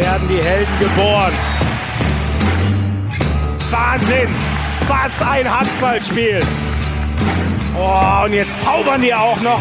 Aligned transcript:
werden 0.00 0.28
die 0.28 0.42
Helden 0.42 0.78
geboren. 0.78 1.32
Wahnsinn! 3.70 4.28
Was 4.88 5.22
ein 5.22 5.58
Handballspiel! 5.58 6.40
Oh, 7.78 8.24
und 8.24 8.32
jetzt 8.32 8.60
zaubern 8.62 9.02
die 9.02 9.14
auch 9.14 9.40
noch. 9.40 9.60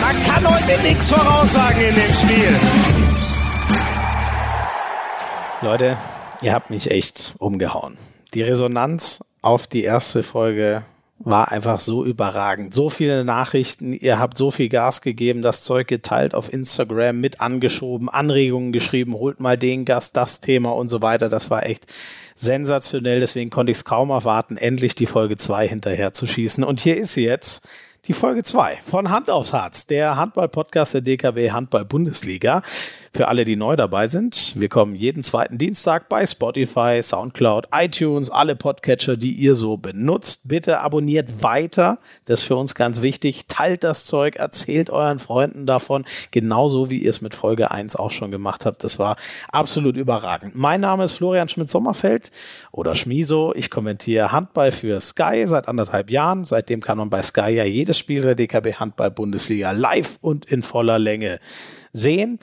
Man 0.00 0.24
kann 0.24 0.46
heute 0.46 0.82
nichts 0.82 1.10
voraussagen 1.10 1.80
in 1.80 1.94
dem 1.94 2.14
Spiel. 2.14 2.56
Leute, 5.62 5.96
ihr 6.42 6.52
habt 6.52 6.70
mich 6.70 6.90
echt 6.90 7.34
umgehauen. 7.38 7.98
Die 8.34 8.42
Resonanz 8.42 9.20
auf 9.42 9.66
die 9.66 9.84
erste 9.84 10.22
Folge 10.22 10.82
war 11.22 11.52
einfach 11.52 11.80
so 11.80 12.04
überragend. 12.04 12.74
So 12.74 12.88
viele 12.88 13.24
Nachrichten, 13.24 13.92
ihr 13.92 14.18
habt 14.18 14.38
so 14.38 14.50
viel 14.50 14.70
Gas 14.70 15.02
gegeben, 15.02 15.42
das 15.42 15.64
Zeug 15.64 15.86
geteilt 15.86 16.34
auf 16.34 16.50
Instagram, 16.50 17.20
mit 17.20 17.42
angeschoben, 17.42 18.08
Anregungen 18.08 18.72
geschrieben, 18.72 19.12
holt 19.12 19.38
mal 19.38 19.58
den 19.58 19.84
Gast, 19.84 20.16
das 20.16 20.40
Thema 20.40 20.70
und 20.70 20.88
so 20.88 21.02
weiter. 21.02 21.28
Das 21.28 21.50
war 21.50 21.66
echt 21.66 21.86
sensationell. 22.34 23.20
Deswegen 23.20 23.50
konnte 23.50 23.70
ich 23.70 23.78
es 23.78 23.84
kaum 23.84 24.08
erwarten, 24.08 24.56
endlich 24.56 24.94
die 24.94 25.06
Folge 25.06 25.36
zwei 25.36 25.68
hinterher 25.68 26.14
zu 26.14 26.26
schießen. 26.26 26.64
Und 26.64 26.80
hier 26.80 26.96
ist 26.96 27.12
sie 27.12 27.24
jetzt 27.24 27.68
die 28.06 28.14
Folge 28.14 28.42
2 28.42 28.78
von 28.82 29.10
Hand 29.10 29.30
aufs 29.30 29.52
Harz, 29.52 29.86
der 29.86 30.16
Handball-Podcast 30.16 30.94
der 30.94 31.00
DKW 31.02 31.50
Handball-Bundesliga. 31.50 32.62
Für 33.12 33.26
alle, 33.26 33.44
die 33.44 33.56
neu 33.56 33.74
dabei 33.74 34.06
sind, 34.06 34.54
wir 34.54 34.68
kommen 34.68 34.94
jeden 34.94 35.24
zweiten 35.24 35.58
Dienstag 35.58 36.08
bei 36.08 36.24
Spotify, 36.24 37.00
Soundcloud, 37.02 37.66
iTunes, 37.74 38.30
alle 38.30 38.54
Podcatcher, 38.54 39.16
die 39.16 39.32
ihr 39.32 39.56
so 39.56 39.76
benutzt. 39.76 40.46
Bitte 40.46 40.78
abonniert 40.78 41.42
weiter, 41.42 41.98
das 42.26 42.40
ist 42.42 42.46
für 42.46 42.54
uns 42.54 42.76
ganz 42.76 43.02
wichtig. 43.02 43.46
Teilt 43.48 43.82
das 43.82 44.04
Zeug, 44.04 44.36
erzählt 44.36 44.90
euren 44.90 45.18
Freunden 45.18 45.66
davon, 45.66 46.04
genauso 46.30 46.88
wie 46.88 46.98
ihr 46.98 47.10
es 47.10 47.20
mit 47.20 47.34
Folge 47.34 47.72
1 47.72 47.96
auch 47.96 48.12
schon 48.12 48.30
gemacht 48.30 48.64
habt. 48.64 48.84
Das 48.84 49.00
war 49.00 49.16
absolut 49.50 49.96
überragend. 49.96 50.54
Mein 50.54 50.80
Name 50.80 51.02
ist 51.02 51.14
Florian 51.14 51.48
Schmidt-Sommerfeld 51.48 52.30
oder 52.70 52.94
Schmiso. 52.94 53.52
Ich 53.56 53.70
kommentiere 53.70 54.30
Handball 54.30 54.70
für 54.70 55.00
Sky 55.00 55.42
seit 55.46 55.66
anderthalb 55.66 56.10
Jahren. 56.10 56.46
Seitdem 56.46 56.80
kann 56.80 56.96
man 56.96 57.10
bei 57.10 57.24
Sky 57.24 57.50
ja 57.50 57.64
jedes 57.64 57.98
Spiel 57.98 58.22
der 58.22 58.36
DKB 58.36 58.74
Handball 58.74 59.10
Bundesliga 59.10 59.72
live 59.72 60.16
und 60.20 60.46
in 60.46 60.62
voller 60.62 61.00
Länge 61.00 61.40
sehen. 61.92 62.38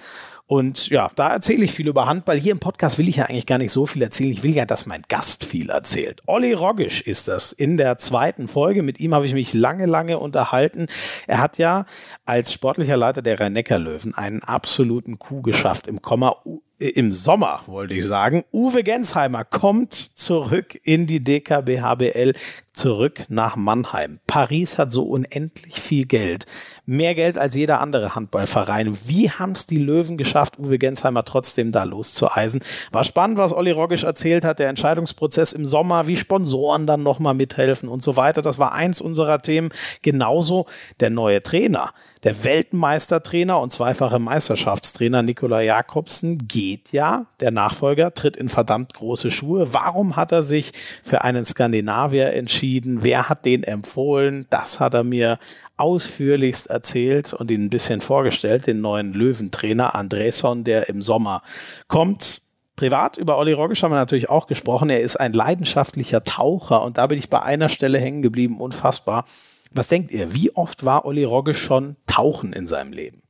Und 0.48 0.88
ja, 0.88 1.12
da 1.16 1.34
erzähle 1.34 1.66
ich 1.66 1.73
viel 1.73 1.90
über 1.90 2.06
Handball. 2.06 2.40
Hier 2.40 2.53
im 2.53 2.59
Podcast 2.59 2.98
will 2.98 3.09
ich 3.09 3.17
ja 3.17 3.26
eigentlich 3.26 3.45
gar 3.45 3.58
nicht 3.58 3.72
so 3.72 3.86
viel 3.86 4.02
erzählen. 4.02 4.31
Ich 4.31 4.44
will 4.44 4.56
ja, 4.56 4.66
dass 4.66 4.86
mein 4.86 5.04
Gast 5.09 5.44
viel 5.44 5.70
erzählt. 5.70 6.22
Olli 6.26 6.54
Roggisch 6.54 7.02
ist 7.02 7.28
das 7.28 7.52
in 7.52 7.76
der 7.76 7.98
zweiten 7.98 8.48
Folge. 8.48 8.81
Mit 8.81 9.02
ihm 9.02 9.14
habe 9.14 9.26
ich 9.26 9.34
mich 9.34 9.54
lange, 9.54 9.86
lange 9.86 10.20
unterhalten. 10.20 10.88
Er 11.28 11.39
hat 11.39 11.58
ja 11.58 11.86
als 12.26 12.54
sportlicher 12.54 12.95
Leiter 12.95 13.22
der 13.22 13.42
Rhein-Neckar-Löwen 13.42 14.16
einen 14.16 14.42
absoluten 14.42 15.20
Coup 15.20 15.44
geschafft 15.44 15.86
im 15.86 16.02
Komma 16.02 16.38
im 16.80 17.11
Sommer, 17.11 17.61
wollte 17.66 17.95
ich 17.95 18.06
sagen. 18.06 18.44
Uwe 18.54 18.84
Gensheimer 18.84 19.44
kommt 19.44 19.95
zurück 19.95 20.80
in 20.84 21.08
die 21.08 21.23
DKB 21.23 21.82
HBL, 21.82 22.34
zurück 22.78 23.25
nach 23.28 23.56
Mannheim. 23.56 24.20
Paris 24.28 24.78
hat 24.78 24.92
so 24.92 25.03
unendlich 25.03 25.81
viel 25.81 26.06
Geld. 26.06 26.45
Mehr 26.86 27.16
Geld 27.16 27.38
als 27.38 27.56
jeder 27.56 27.81
andere 27.81 28.16
Handballverein. 28.16 28.97
Wie 29.06 29.31
haben 29.31 29.53
es 29.53 29.66
die 29.66 29.78
Löwen 29.78 30.16
geschafft, 30.16 30.59
Uwe 30.59 30.78
Gensheimer 30.78 31.25
trotzdem 31.25 31.72
da 31.72 31.83
loszueisen? 31.83 32.61
War 32.92 33.03
spannend, 33.03 33.39
was 33.39 33.53
Olli 33.53 33.72
Roggisch 33.72 34.03
erzählt 34.03 34.45
hat, 34.45 34.59
der 34.59 34.70
Entscheidungsprozess 34.70 35.53
im 35.53 35.66
Sommer, 35.66 36.08
wie 36.08 36.17
Sponsoren 36.17 36.86
dann 36.86 37.03
nochmal 37.03 37.33
mithelfen 37.33 37.89
und 37.89 38.03
so 38.03 38.16
weiter. 38.16 38.42
Das 38.42 38.59
war 38.59 38.73
eins 38.73 39.02
unserer 39.02 39.42
Themen. 39.42 39.70
Genauso 40.03 40.67
der 41.00 41.09
neue 41.09 41.42
Trainer. 41.42 41.94
Der 42.23 42.44
Weltmeistertrainer 42.44 43.59
und 43.59 43.73
zweifache 43.73 44.20
Meisterschaftstrainer 44.20 45.23
Nikola 45.23 45.61
Jakobsen 45.61 46.48
geht 46.48 46.92
ja. 46.92 47.25
Der 47.39 47.52
Nachfolger 47.52 48.14
tritt 48.14 48.37
in 48.37 48.49
verdammt 48.49 48.93
große 48.93 49.32
Schuhe. 49.32 49.73
Warum 49.73 50.16
hat 50.16 50.32
er 50.32 50.43
sich 50.43 50.71
für 51.04 51.23
einen 51.23 51.43
Skandinavier 51.43 52.33
entschieden? 52.33 52.67
Wer 53.04 53.30
hat 53.30 53.45
den 53.45 53.64
empfohlen? 53.64 54.45
Das 54.50 54.80
hat 54.80 54.94
er 54.94 55.04
mir 55.04 55.39
ausführlichst 55.78 56.67
erzählt 56.67 57.33
und 57.33 57.52
ihn 57.52 57.66
ein 57.66 57.70
bisschen 57.70 58.02
vorgestellt, 58.02 58.67
den 58.67 58.82
neuen 58.82 59.14
Löwentrainer 59.14 59.95
Andresson, 59.95 60.64
der 60.64 60.89
im 60.89 61.02
Sommer 61.02 61.42
kommt. 61.88 62.42
Privat 62.76 63.17
über 63.17 63.38
Olli 63.38 63.54
Roggisch 63.54 63.82
haben 63.82 63.92
wir 63.92 63.95
natürlich 63.95 64.30
auch 64.30 64.45
gesprochen. 64.45 64.89
Er 64.89 65.02
ist 65.02 65.20
ein 65.20 65.33
leidenschaftlicher 65.33 66.23
Taucher 66.23 66.83
und 66.83 67.00
da 67.00 67.08
bin 67.08 67.17
ich 67.17 67.30
bei 67.30 67.42
einer 67.42 67.70
Stelle 67.70 67.98
hängen 67.98 68.22
geblieben. 68.22 68.60
Unfassbar. 68.61 69.26
Was 69.72 69.88
denkt 69.88 70.11
ihr? 70.11 70.34
Wie 70.34 70.55
oft 70.55 70.86
war 70.86 71.05
Olli 71.05 71.23
Rogge 71.23 71.54
schon 71.54 71.95
tauchen 72.05 72.54
in 72.54 72.67
seinem 72.67 72.94
Leben? 72.94 73.23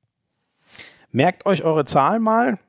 Merkt 1.12 1.46
euch 1.46 1.64
eure 1.64 1.86
Zahlen 1.86 2.22
mal. 2.22 2.59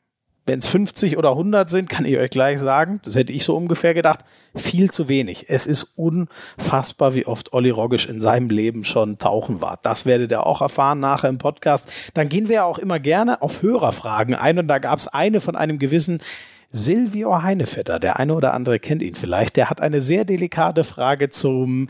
Wenn 0.48 0.60
es 0.60 0.68
50 0.68 1.18
oder 1.18 1.32
100 1.32 1.68
sind, 1.68 1.90
kann 1.90 2.06
ich 2.06 2.16
euch 2.16 2.30
gleich 2.30 2.58
sagen, 2.58 3.00
das 3.04 3.16
hätte 3.16 3.34
ich 3.34 3.44
so 3.44 3.54
ungefähr 3.54 3.92
gedacht, 3.92 4.20
viel 4.54 4.90
zu 4.90 5.06
wenig. 5.06 5.44
Es 5.48 5.66
ist 5.66 5.92
unfassbar, 5.96 7.14
wie 7.14 7.26
oft 7.26 7.52
Olli 7.52 7.68
Roggisch 7.68 8.06
in 8.06 8.22
seinem 8.22 8.48
Leben 8.48 8.86
schon 8.86 9.18
tauchen 9.18 9.60
war. 9.60 9.78
Das 9.82 10.06
werdet 10.06 10.30
ihr 10.30 10.46
auch 10.46 10.62
erfahren 10.62 11.00
nachher 11.00 11.28
im 11.28 11.36
Podcast. 11.36 11.92
Dann 12.14 12.30
gehen 12.30 12.48
wir 12.48 12.54
ja 12.56 12.64
auch 12.64 12.78
immer 12.78 12.98
gerne 12.98 13.42
auf 13.42 13.60
Hörerfragen 13.60 14.34
ein 14.34 14.58
und 14.58 14.68
da 14.68 14.78
gab 14.78 14.98
es 14.98 15.06
eine 15.06 15.42
von 15.42 15.54
einem 15.54 15.78
gewissen 15.78 16.22
Silvio 16.70 17.42
Heinevetter, 17.42 17.98
der 17.98 18.18
eine 18.18 18.34
oder 18.34 18.52
andere 18.52 18.78
kennt 18.78 19.02
ihn 19.02 19.14
vielleicht, 19.14 19.56
der 19.56 19.70
hat 19.70 19.80
eine 19.80 20.02
sehr 20.02 20.24
delikate 20.26 20.84
Frage 20.84 21.30
zum 21.30 21.88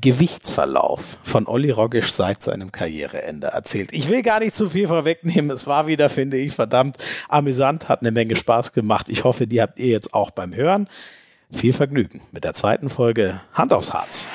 Gewichtsverlauf 0.00 1.18
von 1.22 1.46
Olli 1.46 1.70
Roggisch 1.70 2.10
seit 2.10 2.42
seinem 2.42 2.72
Karriereende 2.72 3.46
erzählt. 3.48 3.92
Ich 3.92 4.08
will 4.08 4.22
gar 4.22 4.40
nicht 4.40 4.56
zu 4.56 4.70
viel 4.70 4.88
vorwegnehmen. 4.88 5.50
Es 5.50 5.66
war 5.66 5.86
wieder, 5.86 6.08
finde 6.08 6.36
ich, 6.36 6.52
verdammt 6.52 6.96
amüsant, 7.28 7.88
hat 7.88 8.00
eine 8.00 8.10
Menge 8.10 8.34
Spaß 8.34 8.72
gemacht. 8.72 9.08
Ich 9.08 9.22
hoffe, 9.22 9.46
die 9.46 9.62
habt 9.62 9.78
ihr 9.78 9.88
jetzt 9.88 10.14
auch 10.14 10.32
beim 10.32 10.54
Hören. 10.54 10.88
Viel 11.52 11.72
Vergnügen 11.72 12.20
mit 12.32 12.44
der 12.44 12.54
zweiten 12.54 12.88
Folge 12.90 13.40
Hand 13.54 13.72
aufs 13.72 13.94
Harz. 13.94 14.28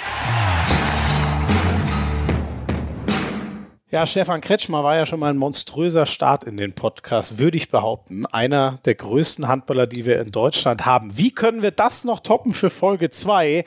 Ja, 3.93 4.07
Stefan 4.07 4.41
Kretschmer 4.41 4.83
war 4.83 4.95
ja 4.95 5.05
schon 5.05 5.19
mal 5.19 5.29
ein 5.29 5.37
monströser 5.37 6.07
Start 6.07 6.45
in 6.45 6.57
den 6.57 6.73
Podcast, 6.73 7.37
würde 7.37 7.57
ich 7.57 7.69
behaupten. 7.69 8.25
Einer 8.25 8.79
der 8.85 8.95
größten 8.95 9.47
Handballer, 9.47 9.85
die 9.85 10.07
wir 10.07 10.19
in 10.19 10.31
Deutschland 10.31 10.87
haben. 10.87 11.15
Wie 11.15 11.29
können 11.29 11.61
wir 11.61 11.69
das 11.69 12.03
noch 12.03 12.19
toppen 12.21 12.55
für 12.55 12.71
Folge 12.71 13.11
2? 13.11 13.63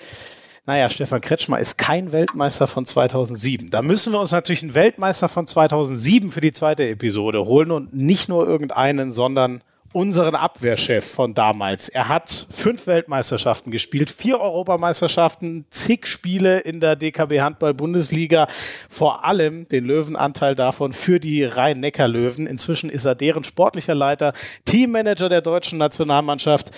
Naja, 0.65 0.91
Stefan 0.91 1.21
Kretschmer 1.21 1.61
ist 1.61 1.79
kein 1.79 2.11
Weltmeister 2.11 2.67
von 2.67 2.85
2007. 2.85 3.71
Da 3.71 3.83
müssen 3.83 4.13
wir 4.13 4.19
uns 4.19 4.33
natürlich 4.33 4.65
einen 4.65 4.75
Weltmeister 4.75 5.29
von 5.29 5.47
2007 5.47 6.33
für 6.33 6.41
die 6.41 6.51
zweite 6.51 6.89
Episode 6.89 7.45
holen 7.45 7.71
und 7.71 7.95
nicht 7.95 8.29
nur 8.29 8.49
irgendeinen, 8.49 9.13
sondern 9.13 9.63
unseren 9.97 10.35
Abwehrchef 10.35 11.11
von 11.11 11.33
damals. 11.33 11.89
Er 11.89 12.09
hat 12.09 12.49
fünf 12.51 12.87
Weltmeisterschaften 12.87 13.71
gespielt, 13.71 14.11
vier 14.11 14.39
Europameisterschaften, 14.39 15.65
zig 15.71 16.07
Spiele 16.07 16.61
in 16.61 16.81
der 16.81 16.97
DKB 16.97 17.41
Handball 17.41 17.73
Bundesliga, 17.73 18.47
vor 18.91 19.25
allem 19.25 19.67
den 19.69 19.87
Löwenanteil 19.87 20.55
davon 20.55 20.93
für 20.93 21.19
die 21.19 21.45
Rhein-Neckar-Löwen. 21.45 22.47
Inzwischen 22.47 22.91
ist 22.91 23.07
er 23.07 23.15
deren 23.15 23.43
sportlicher 23.43 23.95
Leiter, 23.95 24.35
Teammanager 24.67 25.31
der 25.31 25.41
deutschen 25.41 25.79
Nationalmannschaft. 25.79 26.73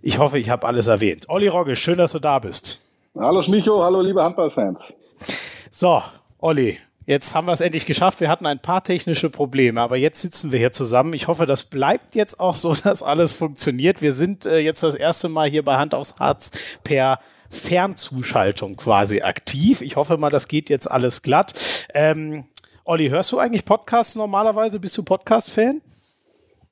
Ich 0.00 0.16
hoffe, 0.16 0.38
ich 0.38 0.48
habe 0.48 0.66
alles 0.66 0.86
erwähnt. 0.86 1.26
Olli 1.28 1.48
Rogge, 1.48 1.76
schön, 1.76 1.98
dass 1.98 2.12
du 2.12 2.20
da 2.20 2.38
bist. 2.38 2.80
Hallo 3.18 3.42
Schmicho, 3.42 3.84
hallo 3.84 4.00
liebe 4.00 4.22
Handballfans. 4.22 4.94
So, 5.70 6.02
Olli, 6.38 6.78
Jetzt 7.04 7.34
haben 7.34 7.46
wir 7.46 7.52
es 7.52 7.60
endlich 7.60 7.86
geschafft. 7.86 8.20
Wir 8.20 8.28
hatten 8.28 8.46
ein 8.46 8.60
paar 8.60 8.84
technische 8.84 9.28
Probleme, 9.28 9.80
aber 9.80 9.96
jetzt 9.96 10.20
sitzen 10.20 10.52
wir 10.52 10.58
hier 10.58 10.72
zusammen. 10.72 11.14
Ich 11.14 11.26
hoffe, 11.26 11.46
das 11.46 11.64
bleibt 11.64 12.14
jetzt 12.14 12.38
auch 12.38 12.54
so, 12.54 12.74
dass 12.84 13.02
alles 13.02 13.32
funktioniert. 13.32 14.02
Wir 14.02 14.12
sind 14.12 14.46
äh, 14.46 14.58
jetzt 14.58 14.82
das 14.82 14.94
erste 14.94 15.28
Mal 15.28 15.50
hier 15.50 15.64
bei 15.64 15.76
Hand 15.76 15.94
aufs 15.94 16.14
Harz 16.20 16.52
per 16.84 17.18
Fernzuschaltung 17.50 18.76
quasi 18.76 19.20
aktiv. 19.22 19.82
Ich 19.82 19.96
hoffe 19.96 20.16
mal, 20.16 20.30
das 20.30 20.48
geht 20.48 20.70
jetzt 20.70 20.90
alles 20.90 21.22
glatt. 21.22 21.54
Ähm, 21.92 22.44
Olli, 22.84 23.08
hörst 23.10 23.30
du 23.32 23.38
eigentlich 23.38 23.64
Podcasts 23.64 24.16
normalerweise? 24.16 24.80
Bist 24.80 24.96
du 24.96 25.02
Podcast-Fan? 25.02 25.82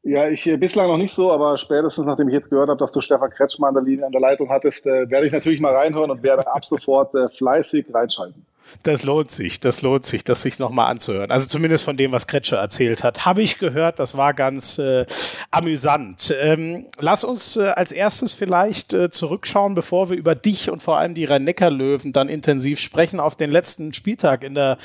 Ja, 0.02 0.28
ich 0.28 0.46
äh, 0.46 0.56
bislang 0.56 0.88
noch 0.88 0.96
nicht 0.96 1.14
so, 1.14 1.30
aber 1.30 1.58
spätestens 1.58 2.06
nachdem 2.06 2.28
ich 2.28 2.34
jetzt 2.34 2.48
gehört 2.48 2.70
habe, 2.70 2.78
dass 2.78 2.92
du 2.92 3.02
Stefan 3.02 3.30
Kretschmann 3.30 3.68
an 3.68 3.74
der 3.74 3.84
Linie 3.84 4.06
an 4.06 4.12
der 4.12 4.20
Leitung 4.20 4.48
hattest, 4.48 4.86
äh, 4.86 5.10
werde 5.10 5.26
ich 5.26 5.32
natürlich 5.32 5.60
mal 5.60 5.74
reinhören 5.74 6.10
und 6.10 6.22
werde 6.22 6.46
ab 6.50 6.64
sofort 6.64 7.14
äh, 7.14 7.28
fleißig 7.28 7.86
reinschalten. 7.92 8.46
Das 8.82 9.04
lohnt 9.04 9.30
sich, 9.30 9.60
das 9.60 9.82
lohnt 9.82 10.06
sich, 10.06 10.24
das 10.24 10.42
sich 10.42 10.58
nochmal 10.58 10.90
anzuhören. 10.90 11.30
Also 11.30 11.46
zumindest 11.46 11.84
von 11.84 11.96
dem, 11.96 12.12
was 12.12 12.26
Kretscher 12.26 12.58
erzählt 12.58 13.04
hat. 13.04 13.26
Habe 13.26 13.42
ich 13.42 13.58
gehört, 13.58 13.98
das 13.98 14.16
war 14.16 14.34
ganz 14.34 14.78
äh, 14.78 15.06
amüsant. 15.50 16.34
Ähm, 16.40 16.86
lass 16.98 17.24
uns 17.24 17.56
äh, 17.56 17.68
als 17.68 17.92
erstes 17.92 18.32
vielleicht 18.32 18.92
äh, 18.92 19.10
zurückschauen, 19.10 19.74
bevor 19.74 20.10
wir 20.10 20.16
über 20.16 20.34
dich 20.34 20.70
und 20.70 20.82
vor 20.82 20.98
allem 20.98 21.14
die 21.14 21.24
Rhein-Neckar-Löwen 21.24 22.12
dann 22.12 22.28
intensiv 22.28 22.80
sprechen, 22.80 23.20
auf 23.20 23.36
den 23.36 23.50
letzten 23.50 23.92
Spieltag 23.92 24.42
in 24.42 24.54
der 24.54 24.78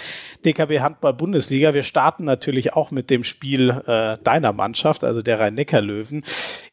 DKB 0.44 0.80
Handball-Bundesliga. 0.80 1.74
Wir 1.74 1.84
starten 1.84 2.26
natürlich 2.26 2.74
auch 2.74 2.92
mit 2.92 3.10
dem 3.10 3.24
Spiel 3.24 3.70
äh, 3.88 4.18
deiner 4.24 4.54
Mannschaft, 4.54 5.04
also 5.04 5.22
der 5.22 5.40
Rhein-Neckar-Löwen. 5.40 6.24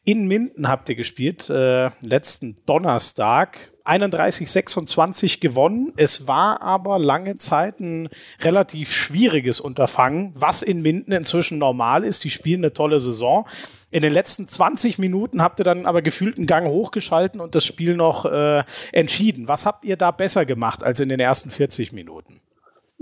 In 0.05 0.27
Minden 0.27 0.67
habt 0.67 0.89
ihr 0.89 0.95
gespielt, 0.95 1.49
äh, 1.49 1.89
letzten 2.01 2.57
Donnerstag. 2.65 3.71
31-26 3.85 5.39
gewonnen. 5.39 5.93
Es 5.97 6.27
war 6.27 6.61
aber 6.61 6.99
lange 6.99 7.35
Zeit 7.35 7.79
ein 7.79 8.09
relativ 8.41 8.93
schwieriges 8.93 9.59
Unterfangen, 9.59 10.31
was 10.35 10.61
in 10.61 10.81
Minden 10.81 11.11
inzwischen 11.11 11.57
normal 11.57 12.03
ist. 12.03 12.23
Die 12.23 12.29
spielen 12.29 12.61
eine 12.61 12.73
tolle 12.73 12.99
Saison. 12.99 13.45
In 13.91 14.01
den 14.01 14.13
letzten 14.13 14.47
20 14.47 14.99
Minuten 14.99 15.41
habt 15.41 15.59
ihr 15.59 15.65
dann 15.65 15.85
aber 15.85 16.01
gefühlt 16.01 16.37
einen 16.37 16.47
Gang 16.47 16.67
hochgeschalten 16.67 17.41
und 17.41 17.55
das 17.55 17.65
Spiel 17.65 17.95
noch 17.95 18.25
äh, 18.25 18.63
entschieden. 18.91 19.47
Was 19.47 19.65
habt 19.65 19.83
ihr 19.85 19.97
da 19.97 20.11
besser 20.11 20.45
gemacht 20.45 20.83
als 20.83 20.99
in 20.99 21.09
den 21.09 21.19
ersten 21.19 21.49
40 21.49 21.91
Minuten? 21.91 22.42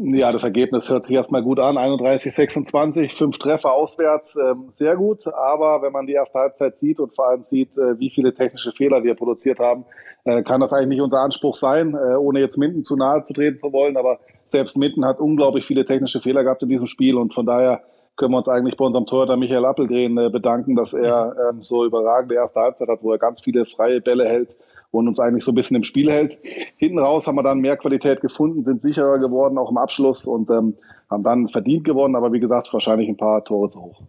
Ja, 0.04 0.32
das 0.32 0.44
Ergebnis 0.44 0.90
hört 0.90 1.04
sich 1.04 1.16
erstmal 1.16 1.44
gut 1.44 1.60
an. 1.60 1.78
31, 1.78 2.34
26, 2.34 3.14
fünf 3.14 3.38
Treffer 3.38 3.72
auswärts, 3.72 4.36
ähm, 4.36 4.70
sehr 4.72 4.96
gut. 4.96 5.28
Aber 5.28 5.84
wenn 5.84 5.92
man 5.92 6.08
die 6.08 6.14
erste 6.14 6.40
Halbzeit 6.40 6.80
sieht 6.80 7.00
und 7.00 7.14
vor 7.14 7.28
allem 7.28 7.44
sieht, 7.44 7.78
äh, 7.78 8.00
wie 8.00 8.10
viele 8.10 8.34
technische 8.34 8.72
Fehler 8.72 9.04
wir 9.04 9.14
produziert 9.14 9.60
haben, 9.60 9.86
äh, 10.24 10.42
kann 10.42 10.60
das 10.60 10.74
eigentlich 10.74 10.88
nicht 10.88 11.02
unser 11.02 11.20
Anspruch 11.20 11.56
sein, 11.56 11.94
äh, 11.94 12.16
ohne 12.16 12.40
jetzt 12.40 12.58
Minden 12.58 12.84
zu 12.84 12.96
nahe 12.96 13.22
zu 13.22 13.34
treten 13.34 13.60
zu 13.60 13.72
wollen. 13.74 13.96
Aber 13.96 14.20
selbst 14.50 14.76
Minden 14.76 15.06
hat 15.06 15.20
unglaublich 15.20 15.66
viele 15.66 15.86
technische 15.86 16.20
Fehler 16.20 16.44
gehabt 16.44 16.64
in 16.64 16.70
diesem 16.70 16.88
Spiel 16.88 17.16
und 17.16 17.32
von 17.32 17.46
daher 17.46 17.84
können 18.16 18.32
wir 18.32 18.38
uns 18.38 18.48
eigentlich 18.48 18.78
bei 18.78 18.86
unserem 18.86 19.06
Torhüter 19.06 19.38
Michael 19.38 19.66
Appelgren 19.66 20.18
äh, 20.18 20.30
bedanken, 20.32 20.76
dass 20.76 20.94
er 20.94 21.36
ähm, 21.50 21.62
so 21.62 21.86
überragende 21.86 22.36
erste 22.36 22.60
Halbzeit 22.60 22.88
hat, 22.88 23.04
wo 23.04 23.12
er 23.12 23.20
ganz 23.20 23.42
viele 23.42 23.66
freie 23.66 24.02
Bälle 24.02 24.26
hält 24.26 24.56
und 24.92 25.08
uns 25.08 25.20
eigentlich 25.20 25.44
so 25.44 25.52
ein 25.52 25.56
bisschen 25.56 25.78
im 25.78 25.84
Spiel 25.84 26.12
hält. 26.12 26.38
Hinten 26.78 27.00
raus 27.00 27.28
haben 27.28 27.36
wir 27.36 27.44
dann 27.44 27.60
mehr 27.60 27.78
Qualität 27.78 28.22
gefunden, 28.22 28.64
sind 28.64 28.82
sicherer 28.82 29.20
geworden, 29.20 29.58
auch 29.58 29.72
im 29.72 29.78
Abschluss 29.78 30.26
und 30.26 30.50
ähm, 30.50 30.76
haben 31.10 31.24
dann 31.24 31.48
verdient 31.48 31.84
gewonnen, 31.84 32.16
aber 32.16 32.32
wie 32.32 32.40
gesagt, 32.40 32.72
wahrscheinlich 32.74 33.10
ein 33.10 33.18
paar 33.18 33.44
Tore 33.44 33.70
zu 33.70 33.82
hoch. 33.82 34.02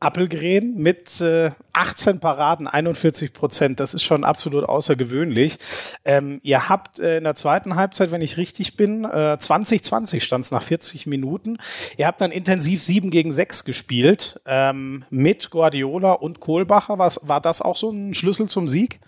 Appelgren 0.00 0.74
mit 0.76 1.20
äh, 1.22 1.52
18 1.72 2.20
Paraden, 2.20 2.66
41 2.66 3.32
Prozent. 3.32 3.80
Das 3.80 3.94
ist 3.94 4.02
schon 4.02 4.22
absolut 4.22 4.64
außergewöhnlich. 4.64 5.56
Ähm, 6.04 6.40
ihr 6.42 6.68
habt 6.68 6.98
äh, 6.98 7.18
in 7.18 7.24
der 7.24 7.34
zweiten 7.34 7.74
Halbzeit, 7.74 8.12
wenn 8.12 8.20
ich 8.20 8.36
richtig 8.36 8.76
bin, 8.76 9.04
äh, 9.04 9.38
2020 9.38 10.22
stand 10.22 10.44
es 10.44 10.50
nach 10.50 10.62
40 10.62 11.06
Minuten. 11.06 11.56
Ihr 11.96 12.06
habt 12.06 12.20
dann 12.20 12.32
intensiv 12.32 12.82
7 12.82 13.10
gegen 13.10 13.32
6 13.32 13.64
gespielt 13.64 14.42
ähm, 14.44 15.04
mit 15.08 15.50
Guardiola 15.50 16.12
und 16.12 16.40
Kohlbacher. 16.40 16.98
Was, 16.98 17.26
war 17.26 17.40
das 17.40 17.62
auch 17.62 17.76
so 17.76 17.90
ein 17.90 18.12
Schlüssel 18.12 18.46
zum 18.46 18.68
Sieg? 18.68 19.00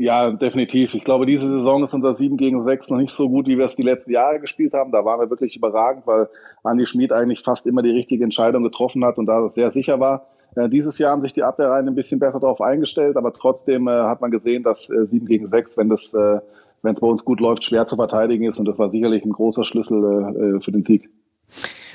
Ja, 0.00 0.30
definitiv. 0.30 0.94
Ich 0.94 1.02
glaube, 1.02 1.26
diese 1.26 1.48
Saison 1.48 1.82
ist 1.82 1.92
unser 1.92 2.14
7 2.14 2.36
gegen 2.36 2.62
6 2.62 2.88
noch 2.88 2.98
nicht 2.98 3.10
so 3.10 3.28
gut, 3.28 3.48
wie 3.48 3.58
wir 3.58 3.66
es 3.66 3.74
die 3.74 3.82
letzten 3.82 4.12
Jahre 4.12 4.38
gespielt 4.38 4.72
haben. 4.72 4.92
Da 4.92 5.04
waren 5.04 5.18
wir 5.18 5.28
wirklich 5.28 5.56
überragend, 5.56 6.06
weil 6.06 6.28
Andi 6.62 6.86
Schmid 6.86 7.12
eigentlich 7.12 7.42
fast 7.42 7.66
immer 7.66 7.82
die 7.82 7.90
richtige 7.90 8.22
Entscheidung 8.22 8.62
getroffen 8.62 9.04
hat 9.04 9.18
und 9.18 9.26
da 9.26 9.48
sehr 9.48 9.72
sicher 9.72 9.98
war. 9.98 10.28
Äh, 10.54 10.68
dieses 10.68 10.98
Jahr 10.98 11.10
haben 11.10 11.22
sich 11.22 11.32
die 11.32 11.42
Abwehrreihen 11.42 11.88
ein 11.88 11.96
bisschen 11.96 12.20
besser 12.20 12.38
darauf 12.38 12.60
eingestellt, 12.60 13.16
aber 13.16 13.32
trotzdem 13.32 13.88
äh, 13.88 13.90
hat 13.90 14.20
man 14.20 14.30
gesehen, 14.30 14.62
dass 14.62 14.88
äh, 14.88 15.04
7 15.04 15.26
gegen 15.26 15.48
6, 15.48 15.76
wenn 15.76 15.88
das, 15.88 16.14
äh, 16.14 16.38
wenn 16.82 16.94
es 16.94 17.00
bei 17.00 17.08
uns 17.08 17.24
gut 17.24 17.40
läuft, 17.40 17.64
schwer 17.64 17.84
zu 17.86 17.96
verteidigen 17.96 18.44
ist 18.44 18.60
und 18.60 18.66
das 18.68 18.78
war 18.78 18.90
sicherlich 18.90 19.24
ein 19.24 19.32
großer 19.32 19.64
Schlüssel 19.64 20.04
äh, 20.04 20.58
äh 20.58 20.60
für 20.60 20.70
den 20.70 20.84
Sieg. 20.84 21.10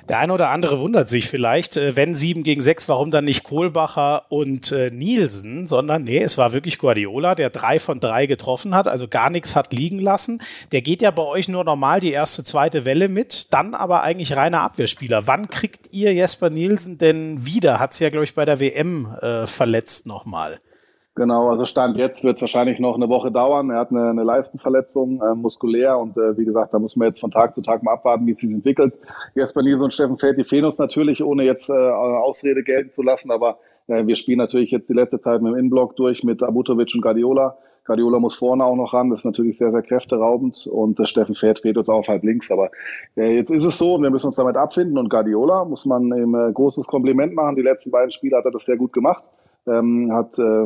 Der 0.10 0.20
eine 0.20 0.34
oder 0.34 0.50
andere 0.50 0.82
wundert 0.82 1.08
sich 1.08 1.30
vielleicht, 1.30 1.78
äh, 1.78 1.96
wenn 1.96 2.14
7 2.14 2.44
gegen 2.44 2.62
6, 2.62 2.90
warum 2.90 3.10
dann 3.10 3.24
nicht 3.24 3.44
Kohlbacher 3.44 4.26
und 4.30 4.72
äh, 4.74 4.90
Nielsen, 4.92 5.66
sondern 5.66 6.04
nee, 6.04 6.22
es 6.22 6.38
war 6.38 6.52
wirklich 6.52 6.78
Guardiola, 6.78 7.36
der 7.36 7.50
drei 7.50 7.80
von 7.80 8.02
drei 8.02 8.26
getroffen 8.26 8.76
hat, 8.76 8.88
also 8.90 9.08
gar 9.08 9.30
nichts 9.30 9.56
hat 9.56 9.72
liegen 9.72 10.00
lassen. 10.00 10.42
Der 10.74 10.82
geht 10.82 11.02
ja 11.02 11.12
bei 11.12 11.24
euch 11.24 11.48
nur 11.48 11.64
normal 11.64 12.02
die 12.02 12.12
erste, 12.12 12.44
zweite 12.44 12.84
Welle 12.84 13.08
mit, 13.08 13.54
dann 13.54 13.74
aber 13.74 14.04
eigentlich 14.04 14.36
reiner 14.36 14.62
Abwehrspieler. 14.62 15.26
Wann 15.28 15.50
kriegt 15.50 15.94
ihr 15.94 16.14
Jesper 16.14 16.50
Nielsen 16.50 16.98
denn 16.98 17.46
wieder? 17.46 17.80
Hat 17.80 17.94
es 17.94 18.00
ja, 18.00 18.10
glaube 18.10 18.26
ich, 18.26 18.36
bei 18.36 18.44
der 18.44 18.60
WM 18.60 19.08
äh, 19.22 19.48
verletzt 19.48 20.06
nochmal. 20.06 20.60
Genau, 21.16 21.52
also 21.52 21.66
Stand 21.66 21.96
jetzt 21.98 22.24
wird 22.24 22.38
es 22.38 22.42
wahrscheinlich 22.42 22.80
noch 22.80 22.96
eine 22.96 23.08
Woche 23.08 23.32
dauern. 23.32 23.70
Er 23.70 23.78
hat 23.78 23.92
eine, 23.92 24.10
eine 24.10 24.24
Leistenverletzung, 24.24 25.22
äh, 25.22 25.36
muskulär 25.36 26.00
und 26.00 26.18
äh, 26.18 26.36
wie 26.40 26.46
gesagt, 26.46 26.74
da 26.74 26.80
muss 26.80 26.96
man 26.96 27.10
jetzt 27.10 27.20
von 27.20 27.30
Tag 27.30 27.54
zu 27.54 27.62
Tag 27.62 27.84
mal 27.84 27.94
abwarten, 27.94 28.26
wie 28.26 28.32
es 28.32 28.40
sich 28.40 28.52
entwickelt. 28.52 28.96
Bei 29.36 29.62
Nils 29.62 29.80
und 29.80 29.94
Steffen 29.94 30.18
fällt 30.18 30.40
die 30.40 30.44
Fenus 30.44 30.80
natürlich, 30.80 31.24
ohne 31.24 31.44
jetzt 31.44 31.70
äh, 31.70 31.74
Ausrede 31.74 32.64
gelten 32.64 32.90
zu 32.90 33.04
lassen, 33.04 33.30
aber 33.30 33.60
äh, 33.86 34.08
wir 34.08 34.16
spielen 34.16 34.40
natürlich 34.40 34.72
jetzt 34.72 34.90
die 34.90 34.94
letzte 34.94 35.22
Zeit 35.22 35.44
mit 35.44 35.52
dem 35.52 35.60
Innenblock 35.60 35.96
durch 35.98 36.24
mit 36.24 36.42
Abutovic 36.42 36.96
und 36.96 37.02
Guardiola. 37.02 37.58
Guardiola 37.86 38.18
muss 38.18 38.34
vorne 38.34 38.66
auch 38.66 38.76
noch 38.76 38.96
ran, 38.96 39.12
das 39.12 39.20
ist 39.20 39.26
natürlich 39.26 39.60
sehr, 39.60 39.70
sehr 39.70 39.84
kräfteraubend 39.84 40.66
und 40.66 41.00
äh, 41.00 41.06
Steffen 41.06 41.36
Fährt 41.36 41.60
fehlt 41.60 41.78
uns 41.78 41.90
auf 41.90 42.08
halb 42.08 42.24
links, 42.24 42.50
aber 42.50 42.72
äh, 43.18 43.36
jetzt 43.36 43.52
ist 43.52 43.66
es 43.66 43.78
so 43.78 43.94
und 43.94 44.02
wir 44.02 44.10
müssen 44.10 44.28
uns 44.28 44.38
damit 44.38 44.56
abfinden 44.56 44.98
und 44.98 45.10
Guardiola 45.10 45.64
muss 45.64 45.86
man 45.86 46.08
ihm 46.08 46.34
äh, 46.34 46.52
großes 46.52 46.88
Kompliment 46.88 47.36
machen. 47.36 47.56
Die 47.56 47.62
letzten 47.62 47.92
beiden 47.92 48.10
Spiele 48.10 48.38
hat 48.38 48.46
er 48.46 48.52
das 48.52 48.66
sehr 48.66 48.78
gut 48.78 48.94
gemacht 48.94 49.24
ähm, 49.68 50.12
hat 50.14 50.38
äh, 50.40 50.66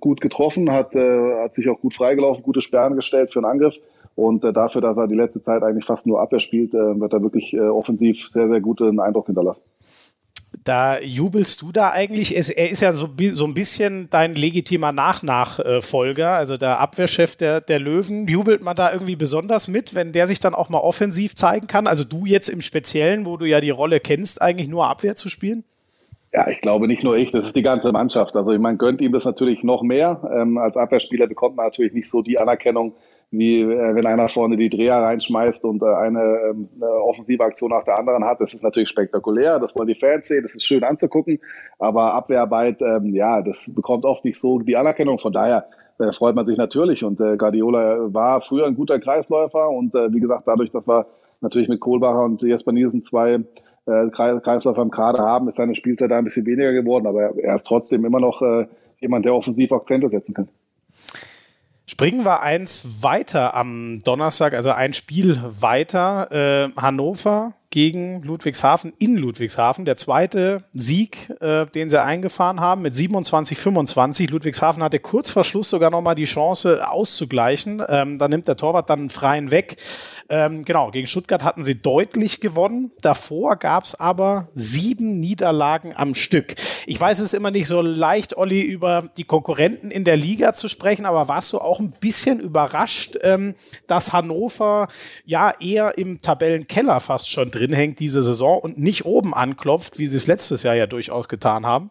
gut 0.00 0.20
getroffen, 0.20 0.70
hat, 0.70 0.94
äh, 0.94 1.42
hat 1.42 1.54
sich 1.54 1.68
auch 1.68 1.80
gut 1.80 1.94
freigelaufen, 1.94 2.42
gute 2.42 2.62
Sperren 2.62 2.96
gestellt 2.96 3.32
für 3.32 3.40
einen 3.40 3.50
Angriff. 3.50 3.78
Und 4.14 4.44
äh, 4.44 4.52
dafür, 4.52 4.80
dass 4.80 4.96
er 4.96 5.08
die 5.08 5.14
letzte 5.14 5.42
Zeit 5.42 5.62
eigentlich 5.62 5.84
fast 5.84 6.06
nur 6.06 6.20
Abwehr 6.20 6.40
spielt, 6.40 6.72
äh, 6.74 6.98
wird 6.98 7.12
er 7.12 7.22
wirklich 7.22 7.52
äh, 7.52 7.60
offensiv 7.60 8.28
sehr, 8.28 8.48
sehr 8.48 8.60
guten 8.60 8.98
Eindruck 8.98 9.26
hinterlassen. 9.26 9.62
Da 10.64 10.98
jubelst 11.00 11.60
du 11.60 11.70
da 11.70 11.90
eigentlich? 11.90 12.34
Er 12.34 12.70
ist 12.70 12.80
ja 12.80 12.92
so, 12.92 13.08
so 13.32 13.44
ein 13.44 13.54
bisschen 13.54 14.08
dein 14.10 14.34
legitimer 14.34 14.90
Nachnachfolger, 14.90 16.30
also 16.30 16.56
der 16.56 16.80
Abwehrchef 16.80 17.36
der, 17.36 17.60
der 17.60 17.78
Löwen. 17.78 18.26
Jubelt 18.26 18.62
man 18.62 18.74
da 18.74 18.92
irgendwie 18.92 19.16
besonders 19.16 19.68
mit, 19.68 19.94
wenn 19.94 20.12
der 20.12 20.26
sich 20.26 20.40
dann 20.40 20.54
auch 20.54 20.68
mal 20.68 20.78
offensiv 20.78 21.34
zeigen 21.34 21.66
kann? 21.66 21.86
Also 21.86 22.04
du 22.04 22.26
jetzt 22.26 22.48
im 22.48 22.62
Speziellen, 22.62 23.26
wo 23.26 23.36
du 23.36 23.44
ja 23.44 23.60
die 23.60 23.70
Rolle 23.70 24.00
kennst, 24.00 24.40
eigentlich 24.40 24.68
nur 24.68 24.88
Abwehr 24.88 25.14
zu 25.14 25.28
spielen? 25.28 25.64
Ja, 26.36 26.46
ich 26.50 26.60
glaube 26.60 26.86
nicht 26.86 27.02
nur 27.02 27.16
ich, 27.16 27.32
das 27.32 27.46
ist 27.46 27.56
die 27.56 27.62
ganze 27.62 27.92
Mannschaft. 27.92 28.36
Also 28.36 28.52
man 28.58 28.76
gönnt 28.76 29.00
ihm 29.00 29.12
das 29.12 29.24
natürlich 29.24 29.62
noch 29.62 29.82
mehr. 29.82 30.20
Ähm, 30.30 30.58
als 30.58 30.76
Abwehrspieler 30.76 31.26
bekommt 31.28 31.56
man 31.56 31.64
natürlich 31.64 31.94
nicht 31.94 32.10
so 32.10 32.20
die 32.20 32.38
Anerkennung, 32.38 32.92
wie 33.30 33.62
äh, 33.62 33.94
wenn 33.94 34.04
einer 34.04 34.28
vorne 34.28 34.58
die 34.58 34.68
Dreher 34.68 34.96
reinschmeißt 34.96 35.64
und 35.64 35.80
äh, 35.80 35.86
eine, 35.86 36.20
ähm, 36.50 36.68
eine 36.76 36.90
offensive 36.90 37.42
Aktion 37.42 37.70
nach 37.70 37.84
der 37.84 37.98
anderen 37.98 38.22
hat. 38.26 38.38
Das 38.42 38.52
ist 38.52 38.62
natürlich 38.62 38.90
spektakulär, 38.90 39.58
das 39.58 39.74
wollen 39.76 39.88
die 39.88 39.94
Fans 39.94 40.28
sehen, 40.28 40.42
das 40.42 40.54
ist 40.54 40.64
schön 40.64 40.84
anzugucken. 40.84 41.38
Aber 41.78 42.12
Abwehrarbeit, 42.12 42.82
ähm, 42.82 43.14
ja, 43.14 43.40
das 43.40 43.72
bekommt 43.74 44.04
oft 44.04 44.22
nicht 44.26 44.38
so 44.38 44.58
die 44.58 44.76
Anerkennung. 44.76 45.18
Von 45.18 45.32
daher 45.32 45.64
äh, 45.98 46.12
freut 46.12 46.34
man 46.34 46.44
sich 46.44 46.58
natürlich. 46.58 47.02
Und 47.02 47.18
äh, 47.18 47.38
Guardiola 47.38 48.12
war 48.12 48.42
früher 48.42 48.66
ein 48.66 48.76
guter 48.76 49.00
Kreisläufer 49.00 49.70
und 49.70 49.94
äh, 49.94 50.12
wie 50.12 50.20
gesagt, 50.20 50.42
dadurch, 50.44 50.70
dass 50.70 50.86
wir 50.86 51.06
natürlich 51.40 51.70
mit 51.70 51.80
Kohlbacher 51.80 52.24
und 52.24 52.42
Jesper 52.42 52.72
Nielsen 52.72 53.02
zwei 53.02 53.40
äh, 53.86 54.08
Kreisläufer 54.10 54.82
im 54.82 54.90
Kader 54.90 55.22
haben, 55.22 55.48
ist 55.48 55.56
seine 55.56 55.74
Spielzeit 55.74 56.10
da 56.10 56.18
ein 56.18 56.24
bisschen 56.24 56.46
weniger 56.46 56.72
geworden, 56.72 57.06
aber 57.06 57.36
er 57.38 57.56
ist 57.56 57.66
trotzdem 57.66 58.04
immer 58.04 58.20
noch 58.20 58.42
äh, 58.42 58.66
jemand, 59.00 59.24
der 59.24 59.34
offensiv 59.34 59.72
Akzente 59.72 60.08
setzen 60.08 60.34
kann. 60.34 60.48
Springen 61.86 62.24
wir 62.24 62.42
eins 62.42 63.02
weiter 63.02 63.54
am 63.54 64.00
Donnerstag, 64.04 64.54
also 64.54 64.70
ein 64.70 64.92
Spiel 64.92 65.40
weiter. 65.44 66.30
Äh, 66.32 66.80
Hannover 66.80 67.52
gegen 67.70 68.22
Ludwigshafen 68.22 68.92
in 68.98 69.16
Ludwigshafen. 69.16 69.84
Der 69.84 69.96
zweite 69.96 70.64
Sieg, 70.72 71.30
äh, 71.40 71.66
den 71.66 71.90
sie 71.90 72.02
eingefahren 72.02 72.60
haben 72.60 72.82
mit 72.82 72.94
27, 72.94 73.58
25. 73.58 74.30
Ludwigshafen 74.30 74.82
hatte 74.82 74.98
kurz 74.98 75.30
vor 75.30 75.44
Schluss 75.44 75.70
sogar 75.70 75.90
nochmal 75.90 76.14
die 76.14 76.24
Chance 76.24 76.88
auszugleichen. 76.88 77.82
Ähm, 77.88 78.18
da 78.18 78.28
nimmt 78.28 78.48
der 78.48 78.56
Torwart 78.56 78.90
dann 78.90 79.00
einen 79.00 79.10
freien 79.10 79.50
weg. 79.50 79.76
Ähm, 80.28 80.64
genau, 80.64 80.90
gegen 80.90 81.06
Stuttgart 81.06 81.42
hatten 81.42 81.64
sie 81.64 81.80
deutlich 81.80 82.40
gewonnen. 82.40 82.90
Davor 83.02 83.56
gab 83.56 83.84
es 83.84 83.94
aber 83.94 84.48
sieben 84.54 85.12
Niederlagen 85.12 85.92
am 85.94 86.14
Stück. 86.14 86.54
Ich 86.86 87.00
weiß, 87.00 87.18
es 87.18 87.26
ist 87.26 87.34
immer 87.34 87.50
nicht 87.50 87.66
so 87.66 87.82
leicht, 87.82 88.36
Olli, 88.36 88.62
über 88.62 89.10
die 89.16 89.24
Konkurrenten 89.24 89.90
in 89.90 90.04
der 90.04 90.16
Liga 90.16 90.52
zu 90.52 90.68
sprechen, 90.68 91.06
aber 91.06 91.28
warst 91.28 91.52
du 91.52 91.58
auch 91.58 91.80
ein 91.80 91.92
bisschen 92.00 92.40
überrascht, 92.40 93.16
ähm, 93.22 93.54
dass 93.86 94.12
Hannover 94.12 94.88
ja 95.24 95.52
eher 95.60 95.98
im 95.98 96.20
Tabellenkeller 96.20 97.00
fast 97.00 97.30
schon 97.30 97.50
drin 97.56 97.72
hängt 97.72 98.00
diese 98.00 98.22
Saison 98.22 98.58
und 98.58 98.78
nicht 98.78 99.04
oben 99.04 99.34
anklopft, 99.34 99.98
wie 99.98 100.06
sie 100.06 100.16
es 100.16 100.26
letztes 100.26 100.62
Jahr 100.62 100.74
ja 100.74 100.86
durchaus 100.86 101.28
getan 101.28 101.66
haben? 101.66 101.90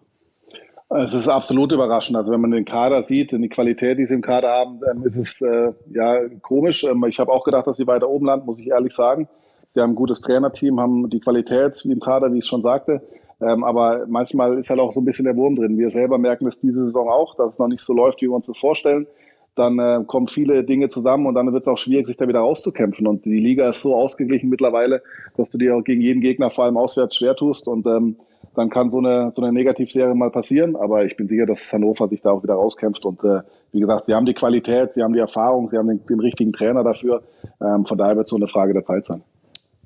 Es 0.90 1.14
ist 1.14 1.28
absolut 1.28 1.72
überraschend. 1.72 2.16
Also 2.16 2.32
wenn 2.32 2.42
man 2.42 2.52
den 2.52 2.66
Kader 2.66 3.04
sieht 3.04 3.32
die 3.32 3.50
Qualität, 3.50 3.98
die 3.98 4.06
sie 4.06 4.14
im 4.14 4.22
Kader 4.22 4.50
haben, 4.50 4.80
dann 4.80 5.02
ist 5.04 5.18
es 5.18 5.42
äh, 5.42 5.74
ja 5.92 6.20
komisch. 6.42 6.84
Ähm, 6.84 7.04
ich 7.08 7.20
habe 7.20 7.32
auch 7.32 7.44
gedacht, 7.44 7.68
dass 7.68 7.78
sie 7.78 7.88
weiter 7.88 8.08
oben 8.08 8.28
landen, 8.28 8.46
muss 8.46 8.60
ich 8.60 8.68
ehrlich 8.68 8.94
sagen. 8.94 9.28
Sie 9.74 9.82
haben 9.82 9.92
ein 9.92 9.96
gutes 9.96 10.22
Trainerteam, 10.22 10.80
haben 10.80 11.10
die 11.10 11.20
Qualität 11.20 11.84
wie 11.84 11.92
im 11.92 12.00
Kader, 12.00 12.32
wie 12.32 12.40
ich 12.40 12.46
schon 12.46 12.62
sagte. 12.62 13.02
Ähm, 13.42 13.64
aber 13.64 14.06
manchmal 14.08 14.60
ist 14.60 14.70
halt 14.70 14.80
auch 14.80 14.94
so 14.94 15.02
ein 15.02 15.06
bisschen 15.06 15.26
der 15.26 15.36
Wurm 15.36 15.56
drin. 15.56 15.78
Wir 15.78 15.90
selber 15.90 16.18
merken 16.18 16.48
es 16.48 16.60
diese 16.60 16.86
Saison 16.86 17.10
auch, 17.10 17.36
dass 17.36 17.54
es 17.54 17.60
noch 17.60 17.68
nicht 17.68 17.82
so 17.82 17.94
läuft, 17.94 18.22
wie 18.22 18.28
wir 18.28 18.36
uns 18.36 18.48
das 18.48 18.58
vorstellen 18.58 19.08
dann 19.56 19.80
äh, 19.80 20.04
kommen 20.06 20.28
viele 20.28 20.64
Dinge 20.64 20.90
zusammen 20.90 21.26
und 21.26 21.36
dann 21.36 21.52
wird 21.54 21.64
es 21.64 21.68
auch 21.68 21.78
schwierig, 21.78 22.08
sich 22.08 22.18
da 22.18 22.28
wieder 22.28 22.42
rauszukämpfen. 22.42 23.08
Und 23.08 23.26
die 23.26 23.40
Liga 23.40 23.70
ist 23.70 23.82
so 23.82 23.96
ausgeglichen 23.96 24.50
mittlerweile, 24.50 25.02
dass 25.38 25.50
du 25.50 25.58
dir 25.58 25.76
auch 25.76 25.84
gegen 25.84 26.02
jeden 26.02 26.22
Gegner 26.22 26.50
vor 26.50 26.66
allem 26.66 26.78
auswärts 26.78 27.16
schwer 27.16 27.36
tust 27.36 27.68
und 27.68 27.86
ähm, 27.88 28.18
dann 28.54 28.70
kann 28.70 28.90
so 28.90 29.00
eine, 29.00 29.32
so 29.32 29.42
eine 29.42 29.52
Negativserie 29.52 30.16
mal 30.16 30.32
passieren. 30.32 30.76
Aber 30.76 31.06
ich 31.06 31.18
bin 31.18 31.28
sicher, 31.28 31.46
dass 31.46 31.72
Hannover 31.72 32.08
sich 32.08 32.22
da 32.22 32.32
auch 32.32 32.44
wieder 32.44 32.54
rauskämpft. 32.54 33.06
Und 33.06 33.24
äh, 33.24 33.42
wie 33.72 33.80
gesagt, 33.82 34.06
sie 34.06 34.14
haben 34.14 34.26
die 34.26 34.34
Qualität, 34.34 34.94
sie 34.94 35.04
haben 35.04 35.14
die 35.14 35.20
Erfahrung, 35.20 35.68
sie 35.68 35.78
haben 35.78 35.88
den, 35.88 36.06
den 36.06 36.20
richtigen 36.20 36.54
Trainer 36.54 36.84
dafür. 36.84 37.24
Ähm, 37.62 37.86
von 37.86 37.98
daher 37.98 38.16
wird 38.16 38.28
es 38.28 38.30
so 38.30 38.38
eine 38.38 38.48
Frage 38.48 38.74
der 38.74 38.84
Zeit 38.84 39.06
sein. 39.06 39.24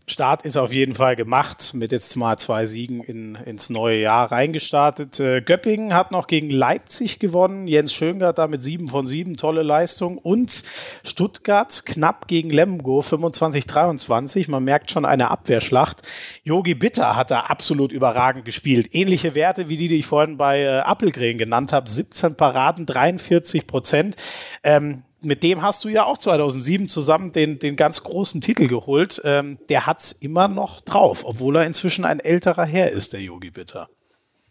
Start 0.10 0.44
ist 0.44 0.58
auf 0.58 0.74
jeden 0.74 0.96
Fall 0.96 1.16
gemacht, 1.16 1.74
mit 1.74 1.92
jetzt 1.92 2.16
mal 2.16 2.38
zwei 2.38 2.66
Siegen 2.66 3.02
in, 3.04 3.36
ins 3.36 3.70
neue 3.70 4.02
Jahr 4.02 4.32
reingestartet. 4.32 5.20
Äh, 5.20 5.42
Göppingen 5.42 5.94
hat 5.94 6.12
noch 6.12 6.28
gegen 6.28 6.50
Leipzig 6.50 7.20
gewonnen, 7.20 7.68
Jens 7.68 7.94
Schöngert 7.94 8.38
da 8.38 8.48
mit 8.48 8.64
sieben 8.64 8.88
von 8.88 9.06
sieben, 9.06 9.36
tolle 9.36 9.64
Leistung. 9.64 10.18
Und 10.18 10.64
Stuttgart 11.04 11.86
knapp 11.86 12.28
gegen 12.28 12.50
Lemgo, 12.50 13.00
25-23. 13.00 14.50
Man 14.50 14.64
merkt 14.64 14.92
schon 14.92 15.06
eine 15.06 15.32
Abwehrschlacht. 15.32 16.02
Yogi 16.44 16.76
Bitter 16.76 17.16
hat 17.16 17.32
da 17.32 17.42
absolut 17.42 17.92
überragend 17.92 18.46
gespielt. 18.46 18.90
Ähnliche 18.92 19.36
Werte 19.36 19.70
wie 19.70 19.78
die, 19.78 19.88
die 19.88 20.00
ich 20.00 20.06
vorhin 20.06 20.38
bei 20.38 20.62
äh, 20.62 20.80
Appelgren 20.80 21.38
genannt 21.38 21.74
habe. 21.74 21.90
17 21.90 22.36
Paraden, 22.36 22.86
43 22.86 23.68
Prozent. 23.68 24.16
Ähm, 24.64 25.04
mit 25.22 25.44
dem 25.44 25.62
hast 25.62 25.84
du 25.84 25.90
ja 25.90 26.06
auch 26.06 26.18
2007 26.18 26.88
zusammen 26.88 27.32
den, 27.32 27.60
den 27.60 27.76
ganz 27.76 28.04
großen 28.04 28.42
Titel 28.42 28.68
geholt. 28.68 29.22
Ähm, 29.26 29.58
der 29.70 29.86
hat's 29.86 30.12
immer 30.12 30.48
noch 30.48 30.82
drauf, 30.82 31.24
obwohl 31.26 31.58
er 31.58 31.66
inzwischen 31.66 32.06
ein 32.06 32.20
älterer 32.20 32.66
Herr 32.66 32.92
ist, 32.92 33.14
der 33.14 33.22
Yogi 33.22 33.52
Bitter. 33.52 33.90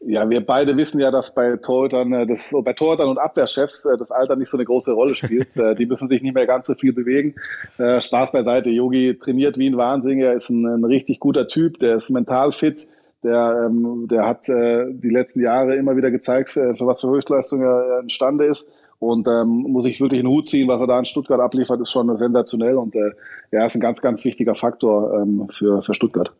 Ja, 0.00 0.30
wir 0.30 0.44
beide 0.46 0.76
wissen 0.76 1.00
ja, 1.00 1.10
dass 1.10 1.34
bei 1.34 1.56
Torhütern, 1.56 2.12
äh, 2.12 2.26
das, 2.26 2.54
bei 2.62 2.72
Torhütern 2.72 3.08
und 3.08 3.18
Abwehrchefs 3.18 3.84
äh, 3.84 3.96
das 3.98 4.10
Alter 4.12 4.36
nicht 4.36 4.48
so 4.48 4.56
eine 4.56 4.64
große 4.64 4.92
Rolle 4.92 5.14
spielt. 5.14 5.48
Äh, 5.56 5.74
die 5.74 5.86
müssen 5.86 6.08
sich 6.08 6.22
nicht 6.22 6.34
mehr 6.34 6.46
ganz 6.46 6.66
so 6.68 6.74
viel 6.74 6.92
bewegen. 6.92 7.34
Spaß 7.78 8.30
beiseite. 8.32 8.70
Yogi 8.70 9.18
trainiert 9.18 9.58
wie 9.58 9.68
ein 9.68 9.76
Wahnsinniger, 9.76 10.34
ist 10.34 10.50
ein, 10.50 10.66
ein 10.66 10.84
richtig 10.84 11.18
guter 11.18 11.48
Typ, 11.48 11.80
der 11.80 11.96
ist 11.96 12.10
mental 12.10 12.52
fit. 12.52 12.86
Der, 13.24 13.66
ähm, 13.66 14.06
der 14.08 14.26
hat 14.26 14.48
äh, 14.48 14.86
die 14.92 15.10
letzten 15.10 15.40
Jahre 15.40 15.74
immer 15.74 15.96
wieder 15.96 16.10
gezeigt, 16.10 16.50
für, 16.50 16.76
für 16.76 16.86
was 16.86 17.00
für 17.00 17.08
Höchstleistung 17.08 17.62
er 17.62 18.00
imstande 18.00 18.44
ist. 18.44 18.68
Und 19.00 19.28
ähm, 19.28 19.64
muss 19.68 19.86
ich 19.86 20.00
wirklich 20.00 20.20
einen 20.20 20.28
Hut 20.28 20.48
ziehen, 20.48 20.68
was 20.68 20.80
er 20.80 20.88
da 20.88 20.98
in 20.98 21.04
Stuttgart 21.04 21.40
abliefert, 21.40 21.80
ist 21.80 21.92
schon 21.92 22.16
sensationell 22.16 22.76
und 22.76 22.94
äh, 22.96 23.12
ja, 23.52 23.64
ist 23.64 23.76
ein 23.76 23.80
ganz, 23.80 24.00
ganz 24.00 24.24
wichtiger 24.24 24.54
Faktor 24.54 25.14
ähm, 25.14 25.48
für, 25.50 25.82
für 25.82 25.94
Stuttgart. 25.94 26.32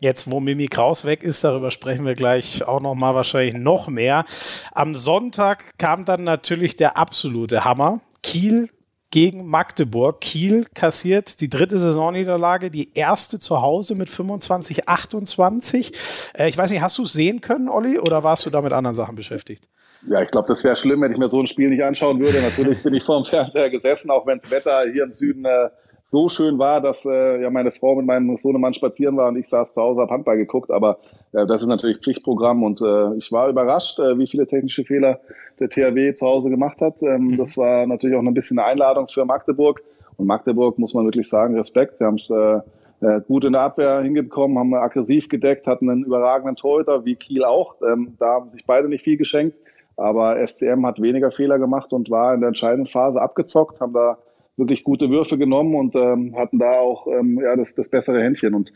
Jetzt, 0.00 0.30
wo 0.30 0.40
Mimi 0.40 0.66
Kraus 0.66 1.04
weg 1.04 1.22
ist, 1.22 1.44
darüber 1.44 1.70
sprechen 1.70 2.06
wir 2.06 2.14
gleich 2.14 2.66
auch 2.66 2.80
noch 2.80 2.94
mal 2.94 3.14
wahrscheinlich 3.14 3.54
noch 3.54 3.88
mehr. 3.88 4.24
Am 4.72 4.94
Sonntag 4.94 5.76
kam 5.78 6.04
dann 6.04 6.24
natürlich 6.24 6.76
der 6.76 6.96
absolute 6.96 7.64
Hammer. 7.64 8.00
Kiel 8.22 8.70
gegen 9.10 9.46
Magdeburg. 9.46 10.20
Kiel 10.20 10.66
kassiert 10.74 11.40
die 11.40 11.48
dritte 11.48 11.78
Saisonniederlage, 11.78 12.70
die 12.70 12.92
erste 12.94 13.38
zu 13.38 13.62
Hause 13.62 13.94
mit 13.94 14.10
25, 14.10 14.88
28. 14.88 15.92
Äh, 16.34 16.48
ich 16.48 16.58
weiß 16.58 16.70
nicht, 16.70 16.80
hast 16.80 16.98
du 16.98 17.02
es 17.04 17.12
sehen 17.12 17.40
können, 17.40 17.68
Olli, 17.68 17.98
oder 17.98 18.24
warst 18.24 18.46
du 18.46 18.50
da 18.50 18.60
mit 18.60 18.72
anderen 18.72 18.94
Sachen 18.94 19.14
beschäftigt? 19.14 19.68
Ja, 20.06 20.20
ich 20.22 20.30
glaube, 20.30 20.48
das 20.48 20.62
wäre 20.64 20.76
schlimm, 20.76 21.00
wenn 21.00 21.12
ich 21.12 21.18
mir 21.18 21.28
so 21.28 21.40
ein 21.40 21.46
Spiel 21.46 21.70
nicht 21.70 21.82
anschauen 21.82 22.20
würde. 22.20 22.40
Natürlich 22.42 22.82
bin 22.82 22.94
ich 22.94 23.02
vor 23.02 23.20
dem 23.20 23.24
Fernseher 23.24 23.70
gesessen, 23.70 24.10
auch 24.10 24.26
wenn 24.26 24.38
das 24.38 24.50
Wetter 24.50 24.84
hier 24.92 25.04
im 25.04 25.12
Süden 25.12 25.44
äh, 25.44 25.70
so 26.06 26.28
schön 26.28 26.58
war, 26.58 26.82
dass 26.82 27.04
äh, 27.06 27.40
ja 27.40 27.48
meine 27.48 27.70
Frau 27.70 27.94
mit 27.96 28.04
meinem 28.04 28.36
Sohnemann 28.36 28.74
spazieren 28.74 29.16
war 29.16 29.28
und 29.28 29.36
ich 29.36 29.48
saß 29.48 29.72
zu 29.72 29.80
Hause, 29.80 30.02
habe 30.02 30.12
Handball 30.12 30.36
geguckt. 30.36 30.70
Aber 30.70 30.98
äh, 31.32 31.46
das 31.46 31.62
ist 31.62 31.68
natürlich 31.68 31.98
Pflichtprogramm 31.98 32.62
und 32.62 32.80
äh, 32.82 33.14
ich 33.16 33.32
war 33.32 33.48
überrascht, 33.48 33.98
äh, 33.98 34.18
wie 34.18 34.26
viele 34.26 34.46
technische 34.46 34.84
Fehler 34.84 35.20
der 35.58 35.70
THW 35.70 36.14
zu 36.14 36.26
Hause 36.26 36.50
gemacht 36.50 36.80
hat. 36.80 37.02
Ähm, 37.02 37.28
mhm. 37.28 37.36
Das 37.38 37.56
war 37.56 37.86
natürlich 37.86 38.16
auch 38.16 38.22
ein 38.22 38.34
bisschen 38.34 38.58
eine 38.58 38.68
Einladung 38.68 39.08
für 39.08 39.24
Magdeburg. 39.24 39.82
Und 40.16 40.26
Magdeburg 40.26 40.78
muss 40.78 40.94
man 40.94 41.06
wirklich 41.06 41.28
sagen, 41.28 41.56
Respekt. 41.56 41.98
Sie 41.98 42.04
haben 42.04 42.16
es 42.16 42.28
äh, 42.28 42.60
äh, 43.00 43.20
gut 43.26 43.44
in 43.44 43.52
der 43.52 43.62
Abwehr 43.62 44.00
hingekommen, 44.00 44.58
haben 44.58 44.74
aggressiv 44.74 45.28
gedeckt, 45.28 45.66
hatten 45.66 45.90
einen 45.90 46.04
überragenden 46.04 46.56
Torhüter, 46.56 47.04
wie 47.04 47.16
Kiel 47.16 47.44
auch. 47.44 47.76
Ähm, 47.82 48.14
da 48.18 48.34
haben 48.34 48.50
sich 48.50 48.64
beide 48.66 48.88
nicht 48.88 49.04
viel 49.04 49.16
geschenkt. 49.16 49.56
Aber 49.96 50.36
SCM 50.46 50.84
hat 50.86 51.00
weniger 51.00 51.30
Fehler 51.30 51.58
gemacht 51.58 51.92
und 51.92 52.10
war 52.10 52.34
in 52.34 52.40
der 52.40 52.48
entscheidenden 52.48 52.86
Phase 52.86 53.20
abgezockt, 53.20 53.80
haben 53.80 53.92
da 53.92 54.18
wirklich 54.56 54.84
gute 54.84 55.10
Würfe 55.10 55.38
genommen 55.38 55.74
und 55.74 55.94
ähm, 55.96 56.34
hatten 56.36 56.58
da 56.58 56.72
auch 56.72 57.06
ähm, 57.06 57.40
ja, 57.42 57.56
das, 57.56 57.74
das 57.74 57.88
bessere 57.88 58.22
Händchen. 58.22 58.54
Und 58.54 58.72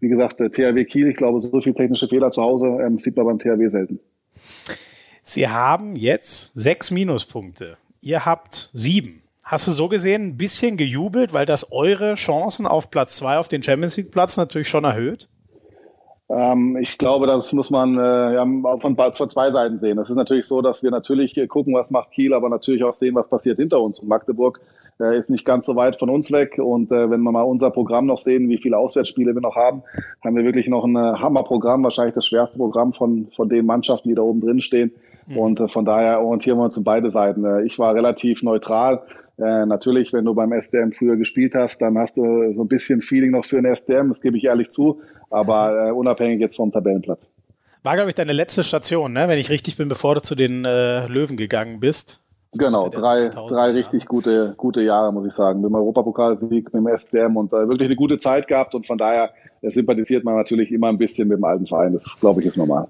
wie 0.00 0.08
gesagt, 0.08 0.40
der 0.40 0.50
THW 0.50 0.84
Kiel, 0.84 1.08
ich 1.08 1.16
glaube, 1.16 1.40
so 1.40 1.60
viele 1.60 1.74
technische 1.74 2.08
Fehler 2.08 2.30
zu 2.30 2.42
Hause 2.42 2.66
ähm, 2.66 2.98
sieht 2.98 3.16
man 3.16 3.26
beim 3.26 3.38
THW 3.38 3.68
selten. 3.68 4.00
Sie 5.22 5.48
haben 5.48 5.96
jetzt 5.96 6.52
sechs 6.54 6.90
Minuspunkte. 6.90 7.76
Ihr 8.00 8.26
habt 8.26 8.70
sieben. 8.72 9.22
Hast 9.44 9.66
du 9.66 9.70
so 9.70 9.88
gesehen 9.88 10.28
ein 10.28 10.36
bisschen 10.36 10.76
gejubelt, 10.76 11.32
weil 11.32 11.46
das 11.46 11.72
eure 11.72 12.14
Chancen 12.14 12.66
auf 12.66 12.90
Platz 12.90 13.16
zwei 13.16 13.38
auf 13.38 13.48
den 13.48 13.62
Champions 13.62 13.96
League 13.96 14.10
Platz 14.10 14.36
natürlich 14.36 14.68
schon 14.68 14.84
erhöht? 14.84 15.28
Ähm, 16.28 16.76
ich 16.80 16.98
glaube, 16.98 17.26
das 17.26 17.52
muss 17.52 17.70
man 17.70 17.98
äh, 17.98 18.34
ja, 18.34 18.46
von, 18.78 18.96
von 18.96 19.28
zwei 19.28 19.50
Seiten 19.50 19.80
sehen. 19.80 19.98
Es 19.98 20.08
ist 20.08 20.16
natürlich 20.16 20.46
so, 20.46 20.62
dass 20.62 20.82
wir 20.82 20.90
natürlich 20.90 21.38
gucken, 21.48 21.74
was 21.74 21.90
macht 21.90 22.10
Kiel, 22.12 22.34
aber 22.34 22.48
natürlich 22.48 22.84
auch 22.84 22.94
sehen, 22.94 23.14
was 23.14 23.28
passiert 23.28 23.58
hinter 23.58 23.80
uns. 23.80 23.98
Und 24.00 24.08
Magdeburg 24.08 24.60
äh, 25.00 25.18
ist 25.18 25.30
nicht 25.30 25.44
ganz 25.44 25.66
so 25.66 25.76
weit 25.76 25.96
von 25.96 26.10
uns 26.10 26.32
weg. 26.32 26.58
Und 26.58 26.90
äh, 26.92 27.10
wenn 27.10 27.20
wir 27.22 27.32
mal 27.32 27.42
unser 27.42 27.70
Programm 27.70 28.06
noch 28.06 28.18
sehen, 28.18 28.48
wie 28.48 28.58
viele 28.58 28.78
Auswärtsspiele 28.78 29.34
wir 29.34 29.42
noch 29.42 29.56
haben, 29.56 29.82
haben 30.24 30.36
wir 30.36 30.44
wirklich 30.44 30.68
noch 30.68 30.84
ein 30.84 30.96
äh, 30.96 31.18
Hammerprogramm, 31.18 31.82
wahrscheinlich 31.82 32.14
das 32.14 32.26
schwerste 32.26 32.58
Programm 32.58 32.92
von, 32.92 33.28
von 33.34 33.48
den 33.48 33.66
Mannschaften, 33.66 34.08
die 34.08 34.14
da 34.14 34.22
oben 34.22 34.40
drin 34.40 34.60
stehen. 34.60 34.92
Mhm. 35.26 35.36
Und 35.36 35.60
äh, 35.60 35.68
von 35.68 35.84
daher 35.84 36.22
orientieren 36.22 36.58
wir 36.58 36.64
uns 36.64 36.76
um 36.76 36.84
beide 36.84 37.10
Seiten. 37.10 37.44
Äh, 37.44 37.62
ich 37.64 37.78
war 37.78 37.94
relativ 37.94 38.42
neutral. 38.42 39.02
Äh, 39.38 39.66
natürlich, 39.66 40.12
wenn 40.12 40.24
du 40.24 40.34
beim 40.34 40.52
SDM 40.52 40.92
früher 40.92 41.16
gespielt 41.16 41.54
hast, 41.54 41.80
dann 41.80 41.98
hast 41.98 42.16
du 42.16 42.52
so 42.54 42.62
ein 42.62 42.68
bisschen 42.68 43.00
Feeling 43.00 43.30
noch 43.30 43.44
für 43.44 43.56
den 43.56 43.64
SDM, 43.64 44.08
das 44.08 44.20
gebe 44.20 44.36
ich 44.36 44.44
ehrlich 44.44 44.68
zu, 44.68 45.00
aber 45.30 45.88
äh, 45.88 45.90
unabhängig 45.90 46.40
jetzt 46.40 46.56
vom 46.56 46.70
Tabellenplatz. 46.70 47.22
War, 47.82 47.94
glaube 47.94 48.10
ich, 48.10 48.14
deine 48.14 48.32
letzte 48.32 48.62
Station, 48.62 49.12
ne? 49.12 49.26
wenn 49.28 49.38
ich 49.38 49.50
richtig 49.50 49.76
bin, 49.76 49.88
bevor 49.88 50.14
du 50.14 50.22
zu 50.22 50.34
den 50.34 50.64
äh, 50.64 51.06
Löwen 51.06 51.36
gegangen 51.36 51.80
bist. 51.80 52.20
Genau, 52.56 52.90
drei, 52.90 53.30
drei 53.30 53.70
richtig 53.70 54.06
gute, 54.06 54.54
gute 54.58 54.82
Jahre, 54.82 55.12
muss 55.12 55.26
ich 55.26 55.32
sagen. 55.32 55.62
Mit 55.62 55.70
dem 55.70 55.74
Europapokalsieg, 55.74 56.72
mit 56.72 56.74
dem 56.74 56.86
SDM 56.86 57.36
und 57.36 57.52
äh, 57.52 57.66
wirklich 57.68 57.86
eine 57.86 57.96
gute 57.96 58.18
Zeit 58.18 58.46
gehabt 58.46 58.74
und 58.74 58.86
von 58.86 58.98
daher 58.98 59.30
sympathisiert 59.70 60.24
man 60.24 60.36
natürlich 60.36 60.72
immer 60.72 60.88
ein 60.88 60.98
bisschen 60.98 61.28
mit 61.28 61.38
dem 61.38 61.44
alten 61.44 61.66
Verein. 61.66 61.92
Das, 61.92 62.02
glaube 62.20 62.40
ich, 62.40 62.46
ist 62.46 62.56
normal. 62.56 62.88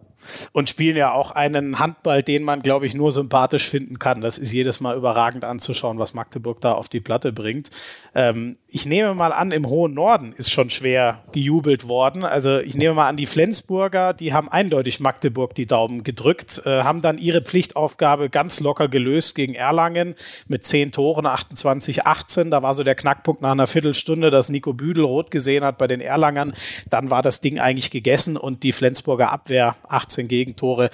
Und 0.53 0.69
spielen 0.69 0.97
ja 0.97 1.13
auch 1.13 1.33
einen 1.33 1.79
Handball, 1.79 2.23
den 2.23 2.45
man, 2.45 2.63
glaube 2.63 2.87
ich, 2.87 2.95
nur 2.95 3.11
sympathisch 3.11 3.69
finden 3.69 3.99
kann. 3.99 4.21
Das 4.21 4.39
ist 4.39 4.53
jedes 4.53 4.81
Mal 4.81 4.97
überragend 4.97 5.45
anzuschauen, 5.45 5.99
was 5.99 6.15
Magdeburg 6.15 6.61
da 6.61 6.73
auf 6.73 6.89
die 6.89 7.01
Platte 7.01 7.33
bringt. 7.33 7.71
Ähm, 8.15 8.57
ich 8.69 8.87
nehme 8.87 9.15
mal 9.15 9.33
an, 9.33 9.51
im 9.51 9.69
hohen 9.69 9.95
Norden 9.95 10.33
ist 10.33 10.51
schon 10.51 10.71
schwer 10.71 11.23
gejubelt 11.33 11.89
worden. 11.89 12.25
Also 12.25 12.59
ich 12.59 12.77
nehme 12.77 12.95
mal 12.95 13.09
an, 13.09 13.17
die 13.17 13.27
Flensburger, 13.27 14.15
die 14.15 14.33
haben 14.33 14.49
eindeutig 14.49 15.01
Magdeburg 15.01 15.55
die 15.55 15.67
Daumen 15.67 16.05
gedrückt, 16.05 16.63
äh, 16.65 16.83
haben 16.83 17.03
dann 17.03 17.19
ihre 17.19 17.43
Pflichtaufgabe 17.43 18.31
ganz 18.31 18.61
locker 18.61 18.89
gelöst 18.89 19.35
gegen 19.35 19.55
Erlangen 19.55 20.15
mit 20.47 20.65
zehn 20.65 20.93
Toren, 20.93 21.27
28, 21.27 22.07
18. 22.07 22.51
Da 22.51 22.63
war 22.63 22.75
so 22.75 22.85
der 22.85 22.95
Knackpunkt 22.95 23.43
nach 23.43 23.53
einer 23.53 23.67
Viertelstunde, 23.67 24.31
dass 24.31 24.49
Nico 24.49 24.73
Büdel 24.73 25.05
rot 25.05 25.31
gesehen 25.31 25.65
hat 25.65 25.79
bei 25.79 25.87
den 25.87 26.01
Erlangern 26.01 26.55
dann 26.91 27.11
war 27.11 27.23
das 27.23 27.41
Ding 27.41 27.59
eigentlich 27.59 27.91
gegessen 27.91 28.37
und 28.37 28.63
die 28.63 28.73
Flensburger 28.73 29.33
Abwehr, 29.33 29.77
18 29.89 30.29
Gegentore, 30.29 30.91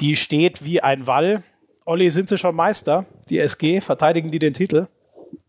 die 0.00 0.16
steht 0.16 0.64
wie 0.64 0.80
ein 0.80 1.06
Wall. 1.06 1.42
Olli, 1.86 2.10
sind 2.10 2.28
sie 2.28 2.38
schon 2.38 2.54
Meister? 2.54 3.06
Die 3.28 3.38
SG, 3.38 3.80
verteidigen 3.80 4.30
die 4.30 4.38
den 4.38 4.54
Titel? 4.54 4.86